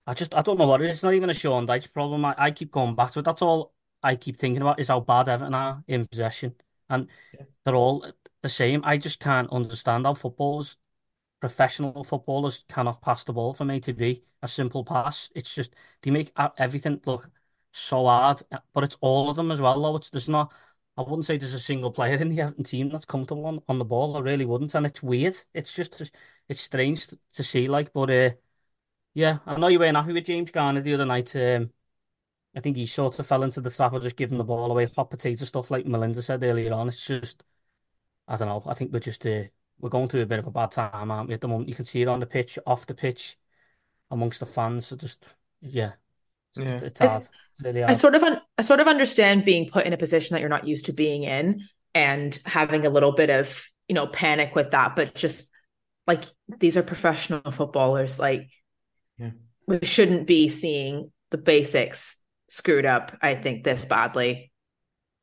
I 0.07 0.13
just 0.13 0.35
I 0.35 0.41
don't 0.41 0.59
know 0.59 0.67
what 0.67 0.81
it 0.81 0.85
is. 0.89 0.97
It's 0.97 1.03
not 1.03 1.13
even 1.13 1.29
a 1.29 1.33
Sean 1.33 1.67
Dyche 1.67 1.91
problem. 1.91 2.25
I, 2.25 2.35
I 2.37 2.51
keep 2.51 2.71
going 2.71 2.95
back 2.95 3.11
to 3.11 3.19
it. 3.19 3.25
That's 3.25 3.41
all 3.41 3.73
I 4.03 4.15
keep 4.15 4.37
thinking 4.37 4.61
about 4.61 4.79
is 4.79 4.89
how 4.89 4.99
bad 4.99 5.29
Everton 5.29 5.53
are 5.53 5.83
in 5.87 6.05
possession, 6.05 6.55
and 6.89 7.07
yeah. 7.33 7.45
they're 7.63 7.75
all 7.75 8.05
the 8.41 8.49
same. 8.49 8.81
I 8.83 8.97
just 8.97 9.19
can't 9.19 9.49
understand 9.51 10.05
how 10.05 10.13
footballers, 10.13 10.77
professional 11.39 12.03
footballers, 12.03 12.63
cannot 12.69 13.01
pass 13.01 13.23
the 13.23 13.33
ball 13.33 13.53
from 13.53 13.71
A 13.71 13.79
to 13.81 13.93
B. 13.93 14.23
A 14.43 14.47
simple 14.47 14.83
pass. 14.85 15.31
It's 15.35 15.53
just 15.55 15.73
they 16.03 16.11
make 16.11 16.31
everything 16.57 17.01
look 17.05 17.29
so 17.71 18.05
hard, 18.05 18.41
but 18.73 18.83
it's 18.83 18.97
all 19.01 19.29
of 19.29 19.35
them 19.35 19.51
as 19.51 19.59
well. 19.59 19.81
Though 19.81 19.95
it's 19.97 20.09
there's 20.11 20.29
not. 20.29 20.53
I 20.97 21.01
wouldn't 21.01 21.25
say 21.25 21.37
there's 21.37 21.53
a 21.53 21.59
single 21.59 21.91
player 21.91 22.15
in 22.15 22.29
the 22.29 22.41
Everton 22.41 22.63
team 22.63 22.89
that's 22.89 23.05
comfortable 23.05 23.45
on, 23.47 23.61
on 23.67 23.79
the 23.79 23.85
ball. 23.85 24.15
I 24.15 24.19
really 24.21 24.45
wouldn't, 24.45 24.75
and 24.75 24.85
it's 24.85 25.03
weird. 25.03 25.35
It's 25.53 25.73
just 25.73 26.01
it's 26.47 26.61
strange 26.61 27.07
to, 27.07 27.19
to 27.33 27.43
see. 27.43 27.67
Like, 27.67 27.91
but 27.93 28.09
uh, 28.09 28.31
yeah, 29.13 29.39
I 29.45 29.57
know 29.57 29.67
you 29.67 29.79
weren't 29.79 29.97
happy 29.97 30.13
with 30.13 30.25
James 30.25 30.51
Garner 30.51 30.81
the 30.81 30.93
other 30.95 31.05
night. 31.05 31.35
Um, 31.35 31.71
I 32.55 32.61
think 32.61 32.77
he 32.77 32.85
sort 32.87 33.19
of 33.19 33.27
fell 33.27 33.43
into 33.43 33.61
the 33.61 33.69
trap 33.69 33.93
of 33.93 34.03
just 34.03 34.15
giving 34.15 34.37
the 34.37 34.43
ball 34.45 34.71
away, 34.71 34.87
hot 34.87 35.09
potato 35.09 35.45
stuff, 35.45 35.71
like 35.71 35.85
Melinda 35.85 36.21
said 36.21 36.43
earlier 36.43 36.73
on. 36.73 36.87
It's 36.87 37.05
just, 37.05 37.43
I 38.27 38.37
don't 38.37 38.47
know. 38.47 38.63
I 38.69 38.73
think 38.75 38.93
we're 38.93 38.99
just 38.99 39.25
uh, 39.25 39.43
we're 39.79 39.89
going 39.89 40.07
through 40.09 40.21
a 40.23 40.25
bit 40.27 40.39
of 40.39 40.47
a 40.47 40.51
bad 40.51 40.71
time, 40.71 41.11
aren't 41.11 41.29
we? 41.29 41.35
At 41.35 41.41
the 41.41 41.47
moment, 41.47 41.69
you 41.69 41.75
can 41.75 41.85
see 41.85 42.01
it 42.01 42.07
on 42.07 42.19
the 42.21 42.25
pitch, 42.27 42.59
off 42.65 42.85
the 42.87 42.95
pitch, 42.95 43.37
amongst 44.11 44.39
the 44.41 44.45
fans. 44.45 44.87
So 44.87 44.95
just, 44.97 45.35
yeah, 45.61 45.93
it's, 46.57 46.83
yeah. 46.83 46.87
it's 46.87 46.99
hard. 46.99 47.21
It's 47.21 47.63
really 47.63 47.81
hard. 47.81 47.91
I 47.91 47.93
sort 47.93 48.15
of, 48.15 48.23
un- 48.23 48.41
I 48.57 48.61
sort 48.61 48.79
of 48.79 48.87
understand 48.87 49.45
being 49.45 49.69
put 49.69 49.85
in 49.85 49.93
a 49.93 49.97
position 49.97 50.33
that 50.33 50.41
you're 50.41 50.49
not 50.49 50.67
used 50.67 50.85
to 50.85 50.93
being 50.93 51.23
in, 51.23 51.61
and 51.93 52.37
having 52.45 52.85
a 52.85 52.89
little 52.89 53.13
bit 53.13 53.29
of, 53.29 53.65
you 53.87 53.95
know, 53.95 54.07
panic 54.07 54.55
with 54.55 54.71
that. 54.71 54.95
But 54.95 55.15
just 55.15 55.49
like 56.07 56.23
these 56.59 56.77
are 56.77 56.83
professional 56.83 57.51
footballers, 57.51 58.19
like 58.19 58.49
yeah. 59.17 59.31
We 59.67 59.79
shouldn't 59.83 60.27
be 60.27 60.49
seeing 60.49 61.11
the 61.31 61.37
basics 61.37 62.17
screwed 62.49 62.85
up, 62.85 63.17
I 63.21 63.35
think, 63.35 63.63
this 63.63 63.85
badly. 63.85 64.51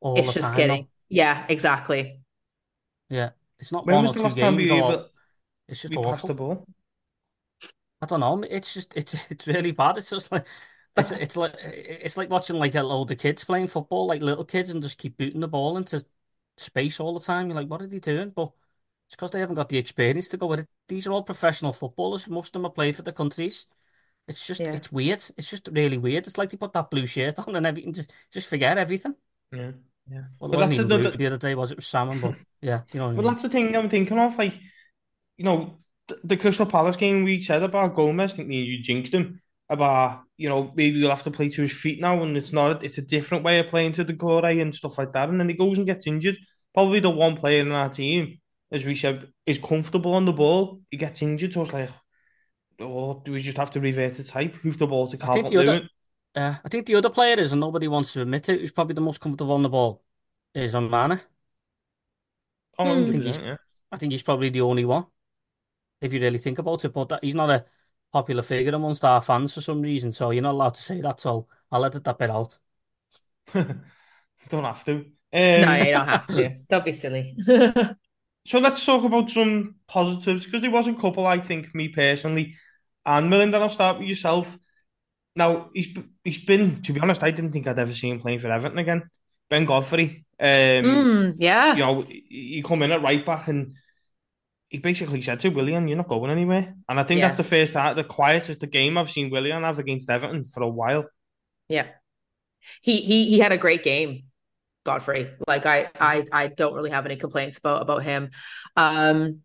All 0.01 0.17
it's 0.17 0.33
just 0.33 0.49
time, 0.49 0.57
getting, 0.57 0.87
yeah, 1.07 1.45
exactly. 1.47 2.19
Yeah. 3.09 3.29
It's 3.59 3.71
not 3.71 3.85
when 3.85 3.95
one 3.95 4.03
was 4.03 4.11
or 4.11 4.13
the 4.13 4.19
two 4.19 4.23
last 4.23 4.37
time 4.37 4.57
games 4.57 4.71
we, 4.71 4.81
or 4.81 5.05
it's 5.69 5.81
just 5.81 5.95
we 5.95 6.03
passed 6.03 6.25
awful. 6.25 6.27
the 6.27 6.33
ball? 6.33 6.65
I 8.01 8.05
don't 8.05 8.19
know. 8.19 8.43
It's 8.49 8.73
just 8.73 8.93
it's 8.95 9.15
it's 9.29 9.47
really 9.47 9.71
bad. 9.71 9.97
It's 9.97 10.09
just 10.09 10.31
like 10.31 10.45
It's 10.95 11.11
it's 11.11 11.35
like 11.37 11.55
it's 11.63 12.17
like 12.17 12.29
watching 12.29 12.57
like 12.57 12.75
a 12.75 12.83
load 12.83 13.11
of 13.11 13.17
kids 13.17 13.43
playing 13.43 13.67
football, 13.67 14.05
like 14.07 14.21
little 14.21 14.45
kids, 14.45 14.69
and 14.69 14.81
just 14.81 14.97
keep 14.97 15.17
booting 15.17 15.39
the 15.41 15.47
ball 15.47 15.77
into 15.77 16.05
space 16.57 16.99
all 16.99 17.13
the 17.17 17.25
time. 17.25 17.47
You're 17.47 17.55
like, 17.55 17.67
what 17.69 17.81
are 17.81 17.87
they 17.87 17.99
doing? 17.99 18.29
But 18.29 18.51
it's 19.07 19.15
because 19.15 19.31
they 19.31 19.39
haven't 19.39 19.55
got 19.55 19.69
the 19.69 19.77
experience 19.79 20.29
to 20.29 20.37
go 20.37 20.47
with 20.47 20.59
it. 20.61 20.67
These 20.87 21.07
are 21.07 21.11
all 21.11 21.23
professional 21.23 21.73
footballers. 21.73 22.27
Most 22.29 22.47
of 22.49 22.53
them 22.53 22.65
are 22.65 22.71
playing 22.71 22.93
for 22.93 23.01
the 23.01 23.11
countries. 23.11 23.65
It's 24.27 24.45
just 24.45 24.61
Yeah. 24.61 24.73
it's 24.73 24.91
weird. 24.91 25.21
It's 25.35 25.49
just 25.49 25.67
really 25.71 25.97
weird. 25.97 26.27
It's 26.27 26.37
like 26.37 26.49
they 26.51 26.57
put 26.57 26.73
that 26.73 26.89
blue 26.91 27.07
shirt 27.07 27.39
on 27.39 27.55
and 27.55 27.65
everything. 27.65 27.93
Just, 27.93 28.11
just 28.31 28.47
forget 28.49 28.77
everything. 28.77 29.15
Yeah, 29.51 29.71
yeah. 30.09 30.23
Well, 30.39 30.51
But 30.51 30.59
that's 30.59 30.73
even 30.73 30.87
the- 30.87 30.97
blue 30.99 31.11
the- 31.11 31.17
the 31.17 31.25
other 31.27 31.37
day, 31.37 31.55
was 31.55 31.71
it? 31.71 31.73
It 31.73 31.77
was 31.79 31.87
salmon, 31.87 32.19
but 32.21 32.35
yeah, 32.61 32.81
you 32.93 32.99
know 32.99 33.07
what 33.07 33.11
I 33.11 33.13
Well, 33.15 33.23
mean. 33.23 33.31
that's 33.33 33.43
the 33.43 33.49
thing 33.49 33.75
I'm 33.75 33.89
thinking 33.89 34.19
of. 34.19 34.37
Like, 34.37 34.53
you 35.37 35.43
know, 35.45 35.79
th- 36.07 36.21
the 36.23 36.37
Crystal 36.37 36.65
Palace 36.67 36.97
game 36.97 37.23
we 37.23 37.41
said 37.43 37.63
about 37.63 37.95
Gomez, 37.95 38.33
I 38.33 38.35
think 38.37 38.47
me 38.47 38.59
and 38.59 38.67
you 38.67 38.81
jinxed 38.83 39.13
him 39.13 39.41
about, 39.69 40.21
you 40.43 40.49
know, 40.51 40.61
maybe 40.79 40.95
you'll 40.99 41.09
have 41.17 41.23
to 41.29 41.31
play 41.37 41.49
to 41.49 41.61
his 41.67 41.71
feet 41.83 41.99
now, 42.07 42.15
and 42.23 42.35
it's 42.41 42.53
not, 42.59 42.83
it's 42.87 42.97
a 42.99 43.01
different 43.15 43.43
way 43.47 43.55
of 43.59 43.67
playing 43.73 43.93
to 43.93 44.03
the 44.03 44.13
Gore 44.23 44.45
and 44.63 44.75
stuff 44.81 44.97
like 44.97 45.13
that. 45.13 45.29
And 45.29 45.39
then 45.39 45.49
he 45.49 45.55
goes 45.63 45.77
and 45.77 45.87
gets 45.91 46.07
injured. 46.13 46.37
Probably 46.77 46.99
the 46.99 47.09
one 47.25 47.35
player 47.41 47.61
in 47.61 47.71
our 47.71 47.89
team, 47.89 48.39
as 48.71 48.83
we 48.85 48.95
said, 49.03 49.17
is 49.51 49.59
comfortable 49.71 50.13
on 50.19 50.25
the 50.25 50.33
ball. 50.33 50.81
He 50.91 50.97
gets 50.97 51.21
injured, 51.21 51.53
so 51.53 51.61
it's 51.63 51.73
like, 51.73 51.89
oh, 52.79 53.21
do 53.25 53.31
we 53.33 53.41
just 53.41 53.57
have 53.57 53.71
to 53.71 53.79
revert 53.79 54.15
to 54.15 54.23
type? 54.23 54.55
Move 54.63 54.77
the 54.77 54.87
ball 54.87 55.07
to 55.07 55.17
I 55.21 55.27
think 55.33 55.45
Calvert 55.45 55.67
Lewin? 55.67 55.89
uh, 56.35 56.55
I 56.65 56.69
think 56.69 56.85
the 56.87 56.95
other 56.95 57.09
player 57.09 57.37
is, 57.39 57.51
and 57.53 57.61
nobody 57.61 57.87
wants 57.87 58.13
to 58.13 58.21
admit 58.21 58.49
it, 58.49 58.59
who's 58.61 58.71
probably 58.71 58.95
the 58.95 59.01
most 59.09 59.21
comfortable 59.21 59.53
on 59.55 59.63
the 59.63 59.69
ball, 59.69 60.03
is 60.53 60.73
Onana. 60.73 61.21
Oh, 62.79 62.85
Hmm. 62.85 62.89
100%, 62.89 63.23
he's- 63.23 63.39
yeah. 63.39 63.57
I 63.91 63.97
think 63.97 64.11
he's 64.11 64.23
probably 64.23 64.49
the 64.49 64.61
only 64.61 64.85
one, 64.85 65.05
if 66.01 66.13
you 66.13 66.19
really 66.19 66.39
think 66.39 66.59
about 66.59 66.83
it. 66.85 66.93
But 66.93 67.09
that, 67.09 67.23
he's 67.23 67.35
not 67.35 67.49
a 67.49 67.65
popular 68.13 68.43
figure 68.43 68.75
amongst 68.75 69.05
our 69.05 69.21
fans 69.21 69.55
for 69.55 69.61
some 69.61 69.81
reason, 69.81 70.13
so 70.13 70.31
you're 70.31 70.43
not 70.43 70.53
allowed 70.53 70.75
to 70.75 70.83
say 70.83 71.01
that. 71.01 71.19
So 71.21 71.47
I'll 71.71 71.85
edit 71.85 72.05
that 72.05 72.19
bit 72.19 72.31
out. 72.31 72.59
Don't 73.53 74.63
have 74.63 74.83
to. 74.85 75.05
Um, 75.33 75.65
No, 75.65 75.73
you 75.75 75.91
don't 75.91 76.07
have 76.07 76.27
to. 76.29 76.51
Don't 76.69 76.85
be 76.85 76.93
silly. 76.93 77.35
So 78.45 78.59
let's 78.59 78.85
talk 78.85 79.03
about 79.03 79.31
some 79.31 79.75
positives 79.87 80.45
because 80.45 80.61
there 80.61 80.71
was 80.71 80.87
a 80.87 80.93
couple, 80.93 81.25
I 81.25 81.39
think, 81.39 81.73
me 81.73 81.87
personally. 81.89 82.55
And 83.05 83.29
Melinda, 83.29 83.57
I'll 83.57 83.69
start 83.69 83.99
with 83.99 84.07
yourself. 84.07 84.57
Now, 85.35 85.69
he's 85.73 85.89
he's 86.23 86.43
been, 86.43 86.81
to 86.83 86.93
be 86.93 86.99
honest, 86.99 87.23
I 87.23 87.31
didn't 87.31 87.51
think 87.51 87.67
I'd 87.67 87.79
ever 87.79 87.93
see 87.93 88.09
him 88.09 88.19
playing 88.19 88.39
for 88.39 88.49
Everton 88.51 88.79
again. 88.79 89.03
Ben 89.49 89.65
Godfrey, 89.65 90.25
um, 90.39 90.85
Mm, 90.85 91.35
yeah. 91.39 91.75
you 91.75 91.83
know, 91.85 92.03
he 92.07 92.63
come 92.65 92.83
in 92.83 92.91
at 92.91 93.01
right 93.03 93.25
back 93.25 93.47
and 93.47 93.75
he 94.73 94.79
basically 94.79 95.21
said 95.21 95.39
to 95.41 95.49
Willian, 95.49 95.87
"You're 95.87 95.97
not 96.03 96.09
going 96.09 96.31
anywhere." 96.31 96.75
And 96.89 96.99
I 96.99 97.03
think 97.03 97.19
Yeah. 97.19 97.27
that's 97.29 97.37
the 97.37 97.45
first 97.55 97.73
time, 97.73 97.95
the 97.95 98.03
quietest 98.03 98.59
the 98.59 98.67
game 98.67 98.97
I've 98.97 99.11
seen 99.11 99.29
Willian 99.31 99.63
have 99.63 99.79
against 99.79 100.09
Everton 100.09 100.43
for 100.45 100.63
a 100.63 100.69
while. 100.69 101.05
Yeah. 101.69 101.87
He 102.81 102.97
he 103.01 103.29
he 103.29 103.39
had 103.39 103.51
a 103.51 103.57
great 103.57 103.83
game, 103.83 104.23
Godfrey. 104.85 105.29
Like 105.47 105.65
I 105.65 105.89
I 105.99 106.25
I 106.31 106.47
don't 106.47 106.73
really 106.75 106.89
have 106.91 107.05
any 107.05 107.17
complaints 107.17 107.57
about 107.59 107.81
about 107.83 108.03
him. 108.03 108.31
Um 108.75 109.41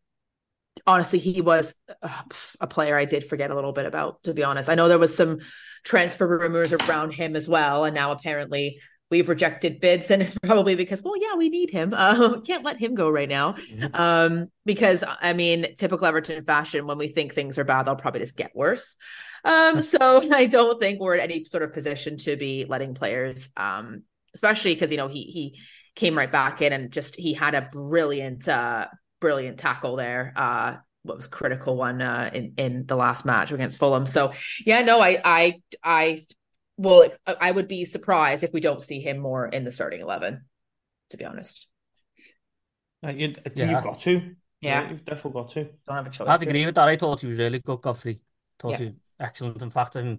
honestly, 0.86 1.18
he 1.18 1.42
was 1.42 1.74
uh, 2.02 2.22
a 2.60 2.66
player 2.66 2.96
I 2.96 3.04
did 3.04 3.24
forget 3.24 3.50
a 3.50 3.54
little 3.54 3.72
bit 3.72 3.86
about, 3.86 4.22
to 4.24 4.34
be 4.34 4.44
honest. 4.44 4.68
I 4.68 4.76
know 4.76 4.88
there 4.88 4.98
was 4.98 5.16
some 5.16 5.40
transfer 5.84 6.26
rumors 6.26 6.72
around 6.72 7.12
him 7.12 7.36
as 7.36 7.48
well, 7.48 7.84
and 7.84 7.94
now 7.94 8.12
apparently 8.12 8.80
we've 9.11 9.29
rejected 9.29 9.81
bids, 9.81 10.11
and 10.11 10.23
it's 10.23 10.37
probably 10.42 10.75
because, 10.75 11.03
well, 11.03 11.16
yeah, 11.16 11.37
we 11.37 11.49
need 11.49 11.71
him. 11.71 11.94
Um, 11.94 12.42
can't 12.47 12.64
let 12.64 12.79
him 12.79 12.94
go 12.94 13.11
right 13.11 13.29
now. 13.29 13.57
Um, 13.94 14.49
because 14.64 15.03
I 15.07 15.33
mean, 15.33 15.75
typical 15.75 16.07
Everton 16.07 16.44
fashion, 16.44 16.87
when 16.87 16.99
we 16.99 17.09
think 17.09 17.35
things 17.35 17.59
are 17.59 17.64
bad, 17.64 17.87
they'll 17.87 17.97
probably 17.97 18.21
just 18.21 18.37
get 18.37 18.55
worse. 18.55 18.97
Um, 19.44 19.81
so 19.81 20.29
I 20.35 20.47
don't 20.47 20.81
think 20.81 21.01
we're 21.01 21.14
in 21.14 21.21
any 21.21 21.44
sort 21.44 21.62
of 21.62 21.73
position 21.73 22.16
to 22.18 22.37
be 22.37 22.66
letting 22.68 22.94
players, 22.94 23.51
um, 23.57 24.03
especially 24.35 24.75
because 24.75 24.90
you 24.90 24.97
know 24.97 25.09
he 25.09 25.23
he 25.25 25.59
came 25.94 26.16
right 26.16 26.31
back 26.31 26.62
in 26.62 26.73
and 26.73 26.92
just 26.92 27.16
he 27.16 27.35
had 27.35 27.57
a 27.57 27.68
brilliant 27.73 28.47
uh 28.49 28.87
brilliant 29.21 29.59
tackle 29.59 29.97
there. 29.97 30.33
Uh 30.37 30.77
what 31.03 31.16
was 31.16 31.27
critical 31.27 31.77
one 31.77 32.01
uh 32.03 32.31
in 32.33 32.53
in 32.57 32.87
the 32.87 32.94
last 32.94 33.25
match 33.25 33.51
against 33.51 33.79
Fulham. 33.81 34.07
So 34.07 34.33
yeah, 34.64 34.83
no, 34.83 35.01
I 35.01 35.21
I 35.25 35.61
I 35.83 36.18
well 36.78 37.10
I 37.26 37.50
would 37.50 37.68
be 37.68 37.84
surprised 37.84 38.44
if 38.44 38.52
we 38.52 38.60
don't 38.60 38.82
see 38.82 39.00
him 39.00 39.18
more 39.18 39.46
in 39.46 39.64
the 39.64 39.72
starting 39.72 40.00
11 40.00 40.44
to 41.10 41.16
be 41.16 41.24
honest. 41.24 41.68
Uh, 43.04 43.10
you, 43.10 43.34
Yeah. 43.54 43.70
You've 43.70 43.84
got 43.84 43.98
to. 44.00 44.34
Yeah. 44.60 44.90
You've 44.90 45.04
definitely 45.04 45.40
got 45.40 45.50
to. 45.50 45.64
Don't 45.86 45.96
have 45.96 46.06
a 46.06 46.10
choice. 46.10 46.28
I'd 46.28 46.42
agree 46.42 46.66
with 46.66 46.74
that. 46.74 46.88
I 46.88 46.96
thought 46.96 47.20
he 47.20 47.26
was 47.26 47.38
really 47.38 47.60
good, 47.60 47.80
Godfrey. 47.80 48.20
Thought 48.58 48.72
Yeah. 48.72 48.78
he 48.78 48.84
was 48.86 48.94
excellent. 49.20 49.62
In 49.62 49.70
fact, 49.70 49.96
I, 49.96 50.18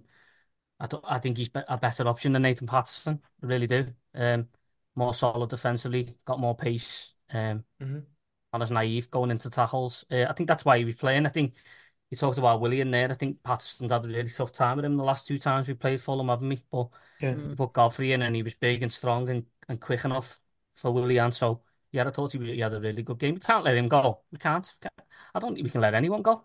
I, 0.80 0.86
th- 0.86 1.02
I 1.06 1.18
think 1.18 1.36
he's 1.36 1.50
a 1.54 1.76
better 1.78 2.08
option 2.08 2.32
than 2.32 2.42
Nathan 2.42 2.66
Patterson. 2.66 3.20
I 3.42 3.46
really 3.46 3.66
do. 3.66 3.86
Um, 4.14 4.48
more 4.94 5.14
solid 5.14 5.50
defensively, 5.50 6.16
got 6.24 6.40
more 6.40 6.56
pace. 6.56 7.14
Um, 7.32 7.64
Mhm. 7.80 8.04
not 8.52 8.62
as 8.62 8.70
naive 8.70 9.10
going 9.10 9.30
into 9.30 9.50
tackles. 9.50 10.04
Uh, 10.10 10.26
I 10.28 10.32
think 10.32 10.48
that's 10.48 10.64
why 10.64 10.78
he 10.78 10.84
was 10.84 10.96
playing. 10.96 11.26
I 11.26 11.28
think 11.28 11.54
you 12.10 12.16
talked 12.16 12.38
about 12.38 12.60
Willian 12.60 12.90
there. 12.90 13.10
I 13.10 13.14
think 13.14 13.42
Patterson's 13.42 13.92
had 13.92 14.04
a 14.04 14.08
really 14.08 14.28
tough 14.30 14.52
time 14.52 14.76
with 14.76 14.84
him 14.84 14.96
the 14.96 15.04
last 15.04 15.26
two 15.26 15.38
times 15.38 15.68
we 15.68 15.74
played 15.74 16.00
Fulham, 16.00 16.28
haven't 16.28 16.48
we? 16.48 16.62
But 16.70 16.88
Yeah. 17.20 17.34
Mm. 17.34 17.48
we 17.50 17.54
put 17.54 17.72
Godfrey 17.72 18.12
in 18.12 18.22
and 18.22 18.34
he 18.34 18.42
was 18.42 18.54
big 18.54 18.82
and 18.82 18.92
strong 18.92 19.28
and, 19.28 19.46
and 19.68 19.80
quick 19.80 20.04
enough 20.04 20.40
for 20.76 20.92
Willian. 20.92 21.30
So 21.32 21.62
yeah, 21.92 22.06
I 22.06 22.10
thought 22.10 22.32
he, 22.32 22.38
he 22.38 22.60
had 22.60 22.74
a 22.74 22.80
really 22.80 23.02
good 23.02 23.18
game. 23.18 23.34
We 23.34 23.40
can't 23.40 23.64
let 23.64 23.76
him 23.76 23.88
go. 23.88 24.22
We 24.32 24.38
can't. 24.38 24.70
We 24.80 24.88
can't- 24.88 25.08
I 25.34 25.38
don't 25.38 25.54
think 25.54 25.64
we 25.64 25.70
can 25.70 25.80
let 25.80 25.94
anyone 25.94 26.22
go. 26.22 26.44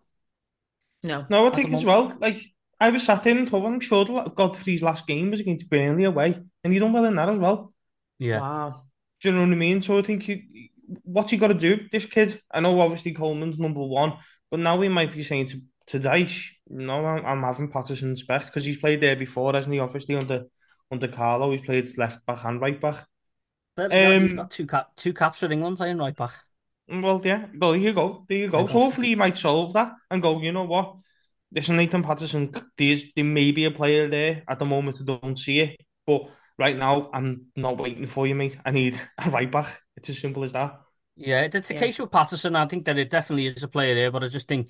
No. 1.03 1.25
No, 1.29 1.47
I 1.47 1.51
think 1.51 1.73
as 1.73 1.85
well. 1.85 2.15
Like 2.19 2.41
I 2.79 2.89
was 2.89 3.03
sat 3.03 3.25
in 3.27 3.37
and 3.37 3.49
thought, 3.49 3.65
I'm 3.65 3.79
sure 3.79 4.05
Godfrey's 4.35 4.83
last 4.83 5.07
game 5.07 5.31
was 5.31 5.39
against 5.39 5.69
Burnley 5.69 6.03
away, 6.03 6.39
and 6.63 6.73
he 6.73 6.79
done 6.79 6.93
well 6.93 7.05
in 7.05 7.15
that 7.15 7.29
as 7.29 7.37
well. 7.39 7.73
Yeah. 8.19 8.39
Wow. 8.39 8.83
Do 9.21 9.29
you 9.29 9.35
know 9.35 9.41
what 9.41 9.51
I 9.51 9.55
mean? 9.55 9.81
So 9.81 9.97
I 9.97 10.01
think 10.01 10.23
he, 10.23 10.71
what's 11.03 11.31
he 11.31 11.37
got 11.37 11.47
to 11.47 11.53
do? 11.53 11.87
This 11.91 12.05
kid. 12.05 12.41
I 12.51 12.59
know 12.59 12.79
obviously 12.79 13.13
Coleman's 13.13 13.59
number 13.59 13.81
one, 13.81 14.17
but 14.51 14.59
now 14.59 14.77
we 14.77 14.89
might 14.89 15.13
be 15.13 15.23
saying 15.23 15.47
to 15.47 15.61
to 15.87 15.99
Dyche, 15.99 16.49
no, 16.67 17.05
I'm, 17.05 17.25
I'm 17.25 17.43
having 17.43 17.69
Patterson's 17.69 18.23
back 18.23 18.45
because 18.45 18.65
he's 18.65 18.77
played 18.77 19.01
there 19.01 19.15
before, 19.15 19.53
hasn't 19.53 19.73
he? 19.73 19.79
Obviously 19.79 20.15
under 20.15 20.45
under 20.91 21.07
Carlo, 21.07 21.51
he's 21.51 21.61
played 21.61 21.97
left 21.97 22.25
back 22.25 22.43
and 22.43 22.61
right 22.61 22.79
back. 22.79 23.05
But 23.75 23.91
yeah, 23.91 24.19
he's 24.19 24.31
um, 24.31 24.37
got 24.37 24.51
two 24.51 24.67
cap 24.67 24.91
two 24.95 25.13
caps 25.13 25.39
for 25.39 25.51
England 25.51 25.77
playing 25.77 25.97
right 25.97 26.15
back. 26.15 26.31
Well, 26.87 27.21
yeah, 27.23 27.47
well, 27.57 27.71
there 27.71 27.81
you 27.81 27.93
go, 27.93 28.25
there 28.29 28.37
you 28.37 28.47
go. 28.47 28.67
So 28.67 28.79
hopefully 28.79 29.07
he 29.07 29.15
might 29.15 29.37
solve 29.37 29.73
that 29.73 29.93
and 30.09 30.21
go. 30.21 30.39
You 30.39 30.51
know 30.51 30.65
what? 30.65 30.97
Listen, 31.51 31.77
Nathan 31.77 32.03
Patterson, 32.03 32.51
there's 32.77 33.05
there 33.15 33.25
may 33.25 33.51
be 33.51 33.65
a 33.65 33.71
player 33.71 34.07
there 34.07 34.43
at 34.47 34.59
the 34.59 34.65
moment. 34.65 34.97
I 35.01 35.05
don't 35.05 35.37
see 35.37 35.59
it, 35.61 35.81
but 36.05 36.29
right 36.57 36.77
now 36.77 37.09
I'm 37.13 37.47
not 37.55 37.77
waiting 37.77 38.07
for 38.07 38.27
you, 38.27 38.35
mate. 38.35 38.57
I 38.65 38.71
need 38.71 38.99
a 39.17 39.29
right 39.29 39.51
back. 39.51 39.81
It's 39.97 40.09
as 40.09 40.19
simple 40.19 40.43
as 40.43 40.53
that. 40.53 40.79
Yeah, 41.17 41.41
it's 41.51 41.69
a 41.69 41.73
Yeah. 41.73 41.75
case 41.75 41.99
with 41.99 42.11
Patterson. 42.11 42.55
I 42.55 42.67
think 42.67 42.85
that 42.85 42.97
it 42.97 43.09
definitely 43.09 43.45
is 43.45 43.63
a 43.63 43.67
player 43.67 43.95
there, 43.95 44.11
but 44.11 44.23
I 44.23 44.27
just 44.27 44.47
think 44.47 44.69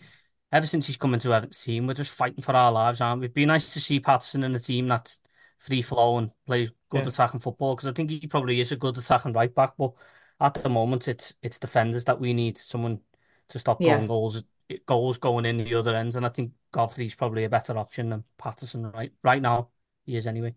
ever 0.51 0.67
since 0.67 0.85
he's 0.87 0.97
come 0.97 1.13
into 1.15 1.29
Everton's 1.33 1.63
team, 1.63 1.87
we're 1.87 1.95
just 1.95 2.15
fighting 2.15 2.43
for 2.43 2.55
our 2.55 2.71
lives, 2.71 3.01
aren't 3.01 3.21
we? 3.21 3.25
It'd 3.25 3.33
be 3.33 3.45
nice 3.45 3.73
to 3.73 3.79
see 3.81 3.99
Patterson 3.99 4.43
in 4.43 4.53
a 4.55 4.59
team 4.59 4.87
that's 4.87 5.19
free 5.57 5.81
flow 5.81 6.17
and 6.19 6.31
plays 6.45 6.71
good 6.89 7.07
Yeah. 7.07 7.07
attacking 7.07 7.39
football 7.39 7.75
because 7.75 7.87
I 7.87 7.93
think 7.93 8.11
he 8.11 8.27
probably 8.27 8.59
is 8.59 8.71
a 8.71 8.75
good 8.75 8.97
attacking 8.97 9.33
right 9.33 9.53
back, 9.53 9.73
but 9.77 9.93
at 10.39 10.53
the 10.55 10.69
moment 10.69 11.07
it's 11.07 11.33
it's 11.41 11.57
defenders 11.59 12.05
that 12.05 12.19
we 12.19 12.33
need 12.33 12.57
someone 12.57 12.99
to 13.47 13.57
stop 13.59 13.81
Yeah. 13.81 13.83
going 13.83 14.05
goals 14.05 14.43
goals 14.85 15.17
going 15.17 15.45
in 15.45 15.57
the 15.57 15.73
other 15.75 15.95
ends, 15.95 16.15
and 16.15 16.25
I 16.25 16.29
think 16.29 16.53
Godfrey's 16.71 17.15
probably 17.15 17.43
a 17.45 17.49
better 17.49 17.75
option 17.77 18.09
than 18.09 18.23
Patterson 18.37 18.91
right 18.91 19.11
right 19.23 19.41
now. 19.41 19.69
He 20.05 20.15
is 20.17 20.27
anyway. 20.27 20.55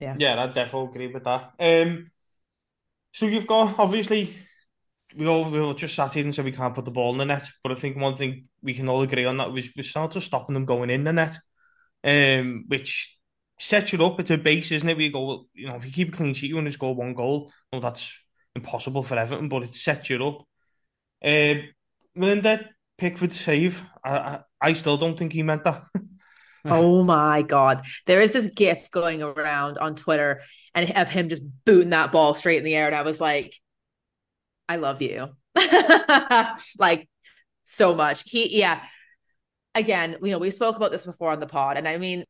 Yeah, 0.00 0.16
yeah, 0.18 0.42
I 0.42 0.46
definitely 0.48 0.88
agree 0.90 1.06
with 1.14 1.24
that. 1.24 1.54
Um, 1.58 2.10
so 3.12 3.26
you've 3.26 3.46
got 3.46 3.78
obviously 3.78 4.36
we 5.16 5.26
all 5.26 5.50
we 5.50 5.58
all 5.58 5.74
just 5.74 5.94
sat 5.94 6.12
here 6.12 6.24
and 6.24 6.34
said 6.34 6.44
we 6.44 6.52
can't 6.52 6.74
put 6.74 6.84
the 6.84 6.90
ball 6.90 7.12
in 7.12 7.18
the 7.18 7.24
net, 7.24 7.48
but 7.62 7.72
I 7.72 7.74
think 7.74 7.96
one 7.96 8.16
thing 8.16 8.48
we 8.62 8.74
can 8.74 8.88
all 8.88 9.02
agree 9.02 9.24
on 9.24 9.38
that 9.38 9.52
was 9.52 9.68
we 9.76 9.82
started 9.82 10.20
stopping 10.20 10.54
them 10.54 10.64
going 10.64 10.90
in 10.90 11.04
the 11.04 11.12
net, 11.12 11.38
um, 12.04 12.64
which 12.68 13.16
sets 13.58 13.92
you 13.92 14.04
up. 14.04 14.20
at 14.20 14.30
a 14.30 14.38
base, 14.38 14.70
isn't 14.72 14.88
it? 14.88 14.96
We 14.96 15.08
go, 15.08 15.46
you 15.54 15.68
know, 15.68 15.76
if 15.76 15.84
you 15.86 15.92
keep 15.92 16.08
a 16.12 16.16
clean 16.16 16.34
sheet, 16.34 16.50
you 16.50 16.58
only 16.58 16.70
score 16.70 16.94
one 16.94 17.14
goal. 17.14 17.50
Well, 17.72 17.80
that's 17.80 18.18
impossible 18.54 19.02
for 19.02 19.16
Everton, 19.16 19.48
but 19.48 19.62
it 19.62 19.74
sets 19.74 20.10
you 20.10 20.26
up. 20.26 20.46
Um, 21.24 21.62
Melinda 22.14 22.70
Pickford 22.98 23.34
save. 23.34 23.82
I, 24.04 24.18
I 24.18 24.40
I 24.60 24.72
still 24.74 24.96
don't 24.96 25.18
think 25.18 25.32
he 25.32 25.42
meant 25.42 25.64
that. 25.64 25.84
Oh 26.68 27.04
my 27.04 27.42
God. 27.42 27.84
There 28.06 28.20
is 28.20 28.32
this 28.32 28.48
gif 28.48 28.90
going 28.90 29.22
around 29.22 29.78
on 29.78 29.94
Twitter 29.94 30.42
and 30.74 30.90
of 30.96 31.08
him 31.08 31.28
just 31.28 31.42
booting 31.64 31.90
that 31.90 32.12
ball 32.12 32.34
straight 32.34 32.58
in 32.58 32.64
the 32.64 32.74
air. 32.74 32.86
And 32.86 32.94
I 32.96 33.02
was 33.02 33.20
like, 33.20 33.54
I 34.68 34.76
love 34.76 35.02
you. 35.02 35.28
like 36.78 37.08
so 37.64 37.94
much. 37.94 38.22
He, 38.26 38.58
yeah. 38.58 38.82
Again, 39.74 40.16
you 40.22 40.30
know, 40.30 40.38
we 40.38 40.50
spoke 40.50 40.76
about 40.76 40.90
this 40.90 41.04
before 41.04 41.30
on 41.30 41.40
the 41.40 41.46
pod. 41.46 41.76
And 41.76 41.86
I 41.86 41.98
mean, 41.98 42.24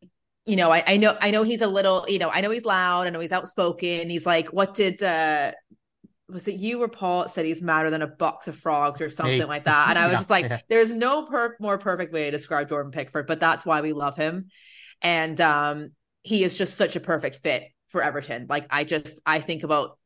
you 0.44 0.56
know, 0.56 0.70
I, 0.70 0.82
I 0.86 0.96
know, 0.96 1.16
I 1.20 1.30
know 1.30 1.42
he's 1.44 1.60
a 1.62 1.66
little, 1.66 2.06
you 2.08 2.18
know, 2.18 2.28
I 2.28 2.40
know 2.40 2.50
he's 2.50 2.64
loud. 2.64 3.06
I 3.06 3.10
know 3.10 3.20
he's 3.20 3.32
outspoken. 3.32 4.10
He's 4.10 4.26
like, 4.26 4.48
what 4.48 4.74
did, 4.74 5.02
uh, 5.02 5.52
was 6.28 6.48
it 6.48 6.56
you 6.56 6.82
or 6.82 6.88
Paul 6.88 7.28
said 7.28 7.44
he's 7.44 7.62
madder 7.62 7.88
than 7.90 8.02
a 8.02 8.06
box 8.08 8.48
of 8.48 8.56
frogs 8.56 9.00
or 9.00 9.08
something 9.08 9.38
Me. 9.38 9.44
like 9.44 9.64
that? 9.64 9.90
And 9.90 9.98
I 9.98 10.06
was 10.06 10.12
Yeah, 10.14 10.18
just 10.18 10.30
like, 10.30 10.44
yeah. 10.48 10.60
there's 10.68 10.92
no 10.92 11.24
per- 11.24 11.56
more 11.60 11.78
perfect 11.78 12.12
way 12.12 12.24
to 12.24 12.30
describe 12.32 12.68
Jordan 12.68 12.90
Pickford, 12.90 13.26
but 13.28 13.38
that's 13.38 13.64
why 13.64 13.80
we 13.80 13.92
love 13.92 14.16
him. 14.16 14.48
And 15.02 15.40
um, 15.40 15.90
he 16.22 16.42
is 16.42 16.56
just 16.58 16.74
such 16.76 16.96
a 16.96 17.00
perfect 17.00 17.40
fit 17.44 17.64
for 17.88 18.02
Everton. 18.02 18.46
Like 18.48 18.66
I 18.70 18.82
just 18.82 19.20
I 19.24 19.40
think 19.40 19.62
about 19.62 19.98